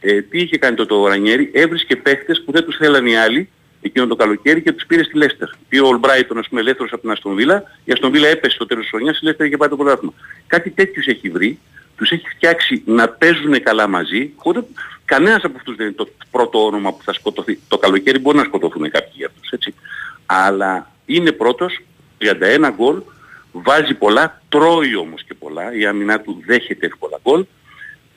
Ε, 0.00 0.22
τι 0.22 0.38
είχε 0.38 0.58
κάνει 0.58 0.76
το, 0.76 0.86
το 0.86 1.06
Ρανιέρη, 1.06 1.50
έβρισκε 1.54 1.96
παίχτες 1.96 2.42
που 2.44 2.52
δεν 2.52 2.64
τους 2.64 2.76
θέλανε 2.76 3.10
οι 3.10 3.16
άλλοι 3.16 3.48
εκείνο 3.80 4.06
το 4.06 4.16
καλοκαίρι 4.16 4.62
και 4.62 4.72
τους 4.72 4.86
πήρε 4.86 5.02
στη 5.02 5.16
Λέστερ. 5.16 5.48
Πήρε 5.68 5.82
ο 5.82 5.86
Ολμπράιτον 5.86 6.38
ας 6.38 6.48
πούμε 6.48 6.60
ελεύθερος 6.60 6.92
από 6.92 7.00
την 7.00 7.10
Αστον 7.10 7.34
Βίλα, 7.34 7.62
η 7.84 7.92
Αστον 7.92 8.10
Βίλα 8.10 8.28
έπεσε 8.28 8.54
στο 8.54 8.66
τέλος 8.66 8.82
της 8.82 8.92
χρονιάς, 8.92 9.20
η 9.20 9.24
Λέστερ 9.24 9.46
είχε 9.46 9.56
πάει 9.56 9.68
το 9.68 9.76
πρωτάθλημα. 9.76 10.12
Κάτι 10.46 10.70
τέτοιους 10.70 11.06
έχει 11.06 11.28
βρει, 11.28 11.58
τους 11.96 12.10
έχει 12.10 12.28
φτιάξει 12.28 12.82
να 12.86 13.08
παίζουν 13.08 13.62
καλά 13.62 13.88
μαζί, 13.88 14.32
χωρίς 14.36 14.62
κανένας 15.04 15.44
από 15.44 15.56
αυτούς 15.56 15.76
δεν 15.76 15.86
είναι 15.86 15.94
το 15.94 16.08
πρώτο 16.30 16.66
όνομα 16.66 16.92
που 16.92 17.02
θα 17.02 17.12
σκοτωθεί. 17.12 17.58
Το 17.68 17.78
καλοκαίρι 17.78 18.18
μπορεί 18.18 18.36
να 18.36 18.44
σκοτωθούν 18.44 18.90
κάποιοι 18.90 19.12
για 19.12 19.26
αυτούς, 19.26 19.50
έτσι. 19.50 19.74
Αλλά 20.26 20.90
είναι 21.06 21.32
πρώτος, 21.32 21.80
31 22.18 22.72
γκολ, 22.76 23.02
βάζει 23.52 23.94
πολλά, 23.94 24.42
τρώει 24.48 24.96
όμως 24.96 25.22
και 25.24 25.34
πολλά, 25.34 25.74
η 25.74 25.86
άμυνά 25.86 26.20
του 26.20 26.42
δέχεται 26.46 26.86
εύκολα 26.86 27.18
γκολ. 27.22 27.44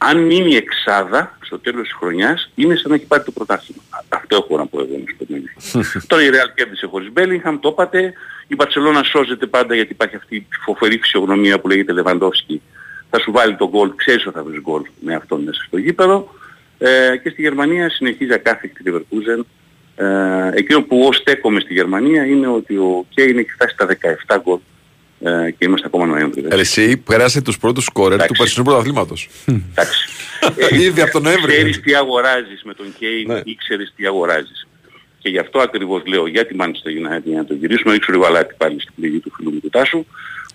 Αν 0.01 0.17
μείνει 0.17 0.55
εξάδα 0.55 1.37
στο 1.41 1.59
τέλος 1.59 1.81
της 1.81 1.93
χρονιάς, 1.93 2.51
είναι 2.55 2.75
σαν 2.75 2.89
να 2.89 2.95
έχει 2.95 3.05
πάρει 3.05 3.23
το 3.23 3.31
πρωτάθλημα. 3.31 3.81
Α, 3.89 3.99
Αυτό 4.09 4.35
έχω 4.35 4.57
να 4.57 4.65
πω 4.65 4.79
εγώ 4.79 4.97
να 4.97 5.03
σου 5.09 5.15
πω 5.17 5.25
την 5.25 5.35
αλήθεια. 5.35 6.01
Τώρα 6.07 6.23
η 6.23 6.29
Real 6.29 6.51
κέρδισε 6.55 6.87
χωρίς 6.87 7.11
Μπέλιγχαμ, 7.11 7.59
το 7.59 7.69
είπατε. 7.69 8.13
Η 8.47 8.55
Μπαρσελόνα 8.55 9.03
σώζεται 9.03 9.45
πάντα 9.45 9.75
γιατί 9.75 9.91
υπάρχει 9.91 10.15
αυτή 10.15 10.35
η 10.35 10.47
φοβερή 10.65 10.97
φυσιογνωμία 10.97 11.59
που 11.59 11.67
λέγεται 11.67 11.91
Λεβαντόφσκι. 11.91 12.61
Θα 13.09 13.19
σου 13.19 13.31
βάλει 13.31 13.55
τον 13.55 13.69
γκολ, 13.69 13.91
ξέρεις 13.95 14.25
ότι 14.25 14.35
θα 14.35 14.43
βρεις 14.43 14.61
γκολ 14.61 14.81
με 14.99 15.15
αυτόν 15.15 15.41
μέσα 15.43 15.63
στο 15.63 15.77
γήπεδο. 15.77 16.33
Ε, 16.77 17.17
και 17.23 17.29
στη 17.29 17.41
Γερμανία 17.41 17.89
συνεχίζει 17.89 18.33
ακάθεκτη 18.33 18.83
τη 18.83 18.91
Leverkusen. 18.93 19.43
Ε, 19.95 20.49
εκείνο 20.53 20.81
που 20.81 20.95
εγώ 20.95 21.13
στέκομαι 21.13 21.59
στη 21.59 21.73
Γερμανία 21.73 22.25
είναι 22.25 22.47
ότι 22.47 22.75
ο 22.75 23.05
Κέιν 23.09 23.37
έχει 23.37 23.51
φτάσει 23.51 23.73
στα 23.73 23.87
17 24.27 24.37
γκολ 24.41 24.59
ε, 25.23 25.51
και 25.51 25.65
είμαστε 25.65 25.87
ακόμα 25.87 26.05
Νοέμβρη. 26.05 26.45
Εσύ 26.49 26.97
πέρασε 26.97 27.41
τους 27.41 27.57
πρώτους 27.57 27.83
σκόρερ 27.83 28.25
του 28.25 28.33
περσινού 28.37 28.65
πρωταθλήματος. 28.65 29.29
Εντάξει. 29.45 30.09
Ήδη 30.85 31.01
από 31.01 31.11
τον 31.11 31.21
Νοέμβρη. 31.23 31.51
Ξέρεις 31.51 31.81
τι 31.81 31.95
αγοράζεις 31.95 32.61
με 32.63 32.73
τον 32.73 32.85
Κέιν 32.99 33.41
ή 33.43 33.55
ξέρεις 33.55 33.93
τι 33.95 34.05
αγοράζεις. 34.05 34.67
Και 35.19 35.29
γι' 35.29 35.37
αυτό 35.39 35.59
ακριβώς 35.59 36.01
λέω 36.05 36.27
για 36.27 36.45
τη 36.45 36.55
Manchester 36.59 36.89
United 36.89 37.23
για 37.23 37.37
να 37.37 37.45
το 37.45 37.53
γυρίσουμε, 37.53 37.93
ρίξω 37.93 38.11
λίγο 38.11 38.25
αλάτι 38.25 38.53
πάλι 38.57 38.81
στην 38.81 38.93
πληγή 38.95 39.19
του 39.19 39.31
φίλου 39.35 39.51
μου 39.51 39.59
του 39.59 39.69
Τάσου, 39.69 40.05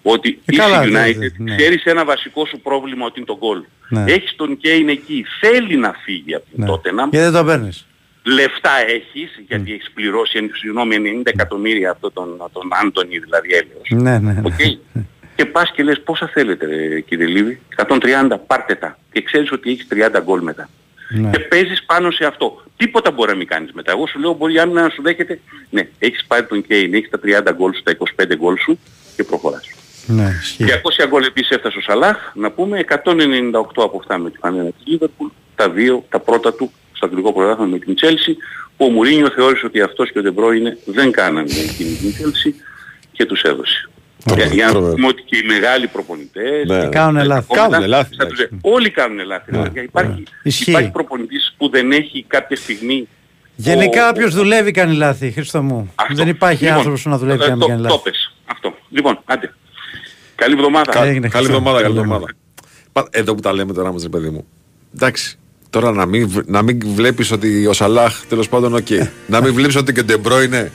ότι 0.03 0.29
Ε, 0.45 0.53
είσαι 0.53 0.61
καλά, 0.63 0.83
United, 0.83 1.17
δε, 1.19 1.29
δε, 1.29 1.29
ναι. 1.39 1.57
ξέρεις 1.57 1.85
ένα 1.85 2.05
βασικό 2.05 2.47
σου 2.47 2.61
πρόβλημα 2.61 3.07
ότι 3.07 3.15
είναι 3.17 3.27
το 3.27 3.37
γκολ. 3.37 3.63
Ναι. 3.89 4.05
Έχεις 4.13 4.37
τον 4.37 4.57
Κέιν 4.57 4.89
εκεί, 4.89 5.25
θέλει 5.41 5.77
να 5.77 5.95
φύγει 6.05 6.35
από 6.35 6.45
την 6.55 6.65
Τότεναμ. 6.65 7.09
Γιατί 7.11 7.31
δεν 7.31 7.33
το 7.33 7.45
παίρνεις. 7.45 7.87
Λεφτά 8.25 8.71
έχεις, 8.89 9.31
γιατί 9.49 9.73
έχεις 9.73 9.91
πληρώσει, 9.95 10.39
εν- 10.39 10.51
συγγνώμη, 10.55 10.97
90 10.97 11.31
εκατομμύρια 11.33 11.91
αυτό 11.91 12.11
τον, 12.11 12.37
τον 12.53 12.69
Άντονι 12.83 13.19
δηλαδή 13.19 13.49
έλεος. 13.55 14.03
Ναι, 14.05 14.19
ναι. 14.19 14.33
ναι. 14.33 14.41
Οκ. 14.45 14.61
Και 15.37 15.45
πας 15.45 15.71
και 15.75 15.83
λες 15.83 16.01
πόσα 16.01 16.29
θέλετε 16.29 16.67
ρε, 16.67 17.01
κύριε 17.01 17.27
Λίβαϊ, 17.27 17.61
130 17.77 18.37
πάρτε 18.47 18.75
τα 18.75 18.99
και 19.13 19.23
ξέρεις 19.23 19.53
ότι 19.53 19.71
έχεις 19.71 19.87
30 19.91 20.21
γκολ 20.23 20.41
μετά. 20.43 20.69
Ναι. 21.09 21.31
Και 21.31 21.39
παίζεις 21.39 21.85
πάνω 21.85 22.11
σε 22.11 22.25
αυτό. 22.25 22.63
Τίποτα 22.77 23.11
μπορεί 23.11 23.31
να 23.31 23.37
μην 23.37 23.47
κάνεις 23.47 23.73
μετά. 23.73 23.93
Εγώ 23.93 24.07
σου 24.07 24.19
λέω 24.19 24.33
μπορεί 24.33 24.55
η 24.55 24.59
άμυνα 24.59 24.83
να 24.83 24.89
σου 24.89 25.03
δέχεται. 25.03 25.41
Ναι, 25.71 25.89
έχεις 25.99 26.25
πάρει 26.27 26.47
τον 26.47 26.67
Κέιν, 26.67 26.95
έχεις 26.95 27.11
τα 27.11 27.19
30 27.25 27.53
γκολ 27.55 27.75
σου, 27.75 27.83
τα 27.83 27.97
25 28.25 28.37
γκολ 28.37 28.57
σου 28.59 28.79
και 29.17 29.25
προχωράς. 29.25 29.69
Ναι, 30.07 30.29
ισχύει. 30.41 30.65
200 30.65 31.07
γκολ 31.09 31.25
επίσης 31.25 31.51
έφτασε 31.51 31.79
ο 31.79 31.81
Σαλάχ, 31.81 32.17
να 32.35 32.51
πούμε 32.51 32.79
198 32.79 33.83
από 33.85 33.99
αυτά 33.99 34.19
με 34.19 34.31
τη 34.31 34.39
φανέλα 34.39 34.71
της 34.71 34.83
Λίβερπουλ, 34.87 35.29
τα 35.55 35.71
δύο, 35.71 36.05
τα 36.09 36.19
πρώτα 36.21 36.55
του 36.55 36.73
στο 36.97 37.07
αγγλικό 37.07 37.33
πρωτάθλημα 37.33 37.71
με 37.71 37.79
την 37.79 37.95
Chelsea, 38.01 38.33
που 38.77 38.85
ο 38.85 38.89
Μουρίνιο 38.91 39.31
θεώρησε 39.31 39.67
ότι 39.67 39.81
αυτός 39.81 40.13
και 40.13 40.19
ο 40.19 40.23
Ντεμπρόινε 40.23 40.79
δεν 40.85 41.11
κάνανε 41.13 41.51
εκείνη 41.51 41.95
την 41.95 42.11
Chelsea 42.19 42.53
και 43.13 43.25
τους 43.25 43.43
έδωσε. 43.43 43.89
Για, 44.37 44.45
για 44.47 44.67
να 44.67 44.73
πούμε 44.81 45.07
ότι 45.07 45.23
και 45.23 45.37
οι 45.37 45.43
μεγάλοι 45.47 45.87
προπονητές... 45.87 46.67
Ναι, 46.69 46.77
ναι. 46.79 46.89
Κάνουν 46.89 47.25
λάθη. 47.27 47.47
ακόμα 47.53 47.69
Κάνουν 47.71 47.89
λάθη, 47.89 48.15
θα 48.17 48.27
τους 48.27 48.39
λέ- 48.39 48.51
Όλοι 48.61 48.91
κάνουν 48.91 49.27
λάθη. 49.27 49.51
δηλαδή. 49.51 49.81
Υπάρχει, 49.81 50.23
Ισχύει. 50.43 50.71
υπάρχει 50.71 50.91
προπονητής 50.91 51.55
που 51.57 51.69
δεν 51.69 51.93
έχει 51.93 52.25
κάποια 52.29 52.57
στιγμή... 52.57 53.09
Γενικά 53.57 54.07
ο- 54.07 54.09
όποιος 54.09 54.35
δουλεύει 54.35 54.71
κάνει 54.71 54.95
λάθη, 54.97 55.31
Χρήστο 55.31 55.63
μου. 55.63 55.93
Αυτό. 55.95 56.15
Δεν 56.15 56.29
υπάρχει 56.29 56.63
Λοιπόν, 56.63 56.77
άνθρωπος 56.79 57.03
που 57.03 57.09
να 57.09 57.19
δουλεύει 57.19 57.43
ε, 57.43 57.45
και 57.45 57.51
να 57.51 57.57
μην 57.57 57.61
το- 57.61 57.69
κάνει 57.69 57.83
Το 57.83 57.89
λάθη. 57.89 58.03
πες. 58.03 58.35
Αυτό. 58.45 58.75
Λοιπόν, 58.91 59.21
άντε. 59.25 59.55
Καλή 60.35 60.55
εβδομάδα. 60.55 60.93
Κα- 60.93 61.05
Έγινε, 61.05 61.29
Καλή 61.29 61.45
Χριστό. 61.45 61.53
εβδομάδα, 61.53 61.83
καλή 61.83 61.95
Καλή 61.95 62.07
εβδομάδα. 62.07 62.33
Πα- 62.93 63.09
Εδώ 63.11 63.35
που 63.35 63.41
τα 63.41 63.53
λέμε 63.53 63.73
τώρα 63.73 63.93
μας 63.93 64.03
ρε 64.03 64.09
παιδί 64.09 64.29
μου. 64.31 64.47
Εντάξει. 64.95 65.39
Τώρα 65.75 65.93
να 65.93 66.07
μην, 66.07 66.29
β- 66.29 66.49
να 66.51 66.63
μην 66.63 66.79
βλέπεις 66.95 67.31
ότι 67.33 67.67
ο 67.67 67.73
Σαλάχ 67.73 68.21
τέλος 68.29 68.49
πάντων 68.49 68.75
οκ. 68.75 68.87
να 69.27 69.43
μην 69.43 69.55
βλέπεις 69.55 69.77
ότι 69.77 69.93
και 69.93 70.01
ο 70.01 70.05
Ντεμπρόινε. 70.05 70.71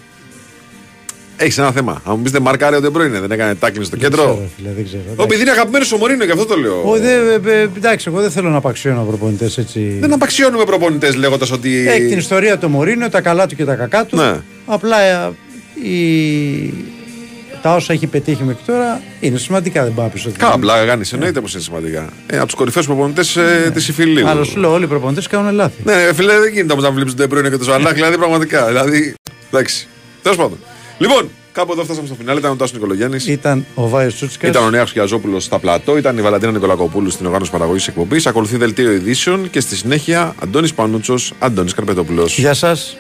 Έχεις 1.37 1.57
ένα 1.57 1.71
θέμα. 1.71 2.01
Αν 2.05 2.13
μου 2.17 2.21
πεις 2.21 2.31
δεν 2.31 2.41
μαρκάρει 2.41 2.75
ο 2.75 2.81
Ντεμπρόινε, 2.81 3.19
δεν 3.19 3.31
έκανε 3.31 3.55
τάκλινγκ 3.55 3.85
στο 3.85 3.97
Δεν 3.97 4.09
κέντρο; 4.09 4.23
ξέρω, 4.23 4.49
φίλε, 4.57 4.69
δεν 4.75 4.85
ξέρω. 4.85 5.01
Ο 5.15 5.23
επειδή 5.23 5.41
είναι 5.41 5.51
αγαπημένος 5.51 5.91
ο 5.91 5.97
Μουρίνιο, 5.97 6.23
γι' 6.23 6.31
αυτό 6.31 6.45
το 6.45 6.55
λέω. 6.55 6.81
Ο, 6.85 6.97
δε, 6.97 7.13
ε, 7.13 7.39
ε, 7.45 7.61
εντάξει, 7.61 8.05
εγώ 8.09 8.21
δεν 8.21 8.31
θέλω 8.31 8.49
να 8.49 8.57
απαξιώνω 8.57 9.03
προπονητές 9.03 9.57
έτσι. 9.57 9.97
Δεν 9.99 10.13
απαξιώνουμε 10.13 10.63
προπονητές 10.63 11.15
λέγοντας 11.15 11.51
ότι. 11.51 11.87
Έχει 11.87 12.07
την 12.07 12.17
ιστορία 12.17 12.57
του 12.57 12.69
Μουρίνιο, 12.69 13.09
τα 13.09 13.21
καλά 13.21 13.47
του 13.47 13.55
και 13.55 13.65
τα 13.65 13.75
κακά 13.75 14.05
του. 14.05 14.15
Ναι. 14.15 14.35
Απλά 14.65 14.99
ε, 15.01 15.31
η... 15.87 16.73
τα 17.61 17.75
όσα 17.75 17.93
έχει 17.93 18.07
πετύχει 18.07 18.43
μέχρι 18.43 18.63
τώρα 18.65 19.01
είναι 19.19 19.37
σημαντικά, 19.37 19.83
δεν 19.83 19.93
πάω 19.93 20.05
να 20.05 20.11
πεις 20.11 20.25
ότι. 20.25 20.39
Καλά, 20.39 20.59
πλάκα 20.59 20.85
κάνει. 20.85 21.03
Εννοείται 21.13 21.41
πως 21.41 21.53
είναι 21.53 21.61
σημαντικά. 21.61 22.09
Ε, 22.27 22.37
από 22.37 22.45
τους 22.45 22.55
κορυφαίους 22.55 22.85
προπονητές 22.85 23.35
ε, 23.35 23.71
της 23.73 23.87
υφηλίου. 23.87 24.27
Αλλά 24.27 24.43
σου 24.43 24.59
λέω, 24.59 24.71
όλοι 24.71 24.83
οι 24.83 24.87
προπονητές 24.87 25.27
κάνουν 25.27 25.53
λάθη. 25.53 25.81
Ναι, 25.83 26.05
ρε 26.05 26.13
φίλε, 26.13 26.39
δεν 26.39 26.53
γίνεται 26.53 26.71
όμως 26.71 26.83
να 26.83 26.91
βλέπεις 26.91 27.13
τον 27.13 27.21
Ντεμπρόινε 27.21 27.49
και 27.49 27.57
τον 27.57 27.65
Σαλάχ, 27.65 27.93
δηλαδή 27.93 28.17
πραγματικά. 28.17 28.65
Δηλαδή. 28.67 29.13
Εντάξει. 29.51 29.87
Τέλος 30.21 30.37
πάντων. 30.37 30.57
Λοιπόν, 30.97 31.29
κάπου 31.51 31.71
εδώ 31.71 31.83
φτάσαμε 31.83 32.07
στο 32.07 32.15
φινάλε. 32.15 32.39
Ήταν 32.39 32.51
ο 32.51 32.55
Τάσος 32.55 32.73
Νικολογιάννης. 32.73 33.27
Ήταν 33.27 33.65
ο 33.75 33.87
Βάιος 33.89 34.15
Τσούτσικας. 34.15 34.49
Ήταν 34.49 34.63
ο 34.63 34.69
Νέο 34.69 34.85
Χιαζόπουλος 34.85 35.43
στα 35.43 35.59
πλατό, 35.59 35.97
ήταν 35.97 36.17
η 36.17 36.21
Βαλαντίνα 36.21 36.51
Νικολακοπούλου 36.51 37.09
στην 37.09 37.25
οργάνωση 37.25 37.51
παραγωγής 37.51 37.87
εκπομπής. 37.87 38.27
Ακολουθεί 38.27 38.57
δελτίο 38.57 38.91
ειδήσεων 38.91 39.49
και 39.49 39.59
στη 39.59 39.75
συνέχεια 39.75 40.35
Αντώνης 40.43 40.73
Πανούτσος, 40.73 41.33
Αντώνης 41.39 41.73
Καρπετόπουλος. 41.73 42.37
Γεια 42.37 42.53
σας. 42.53 42.97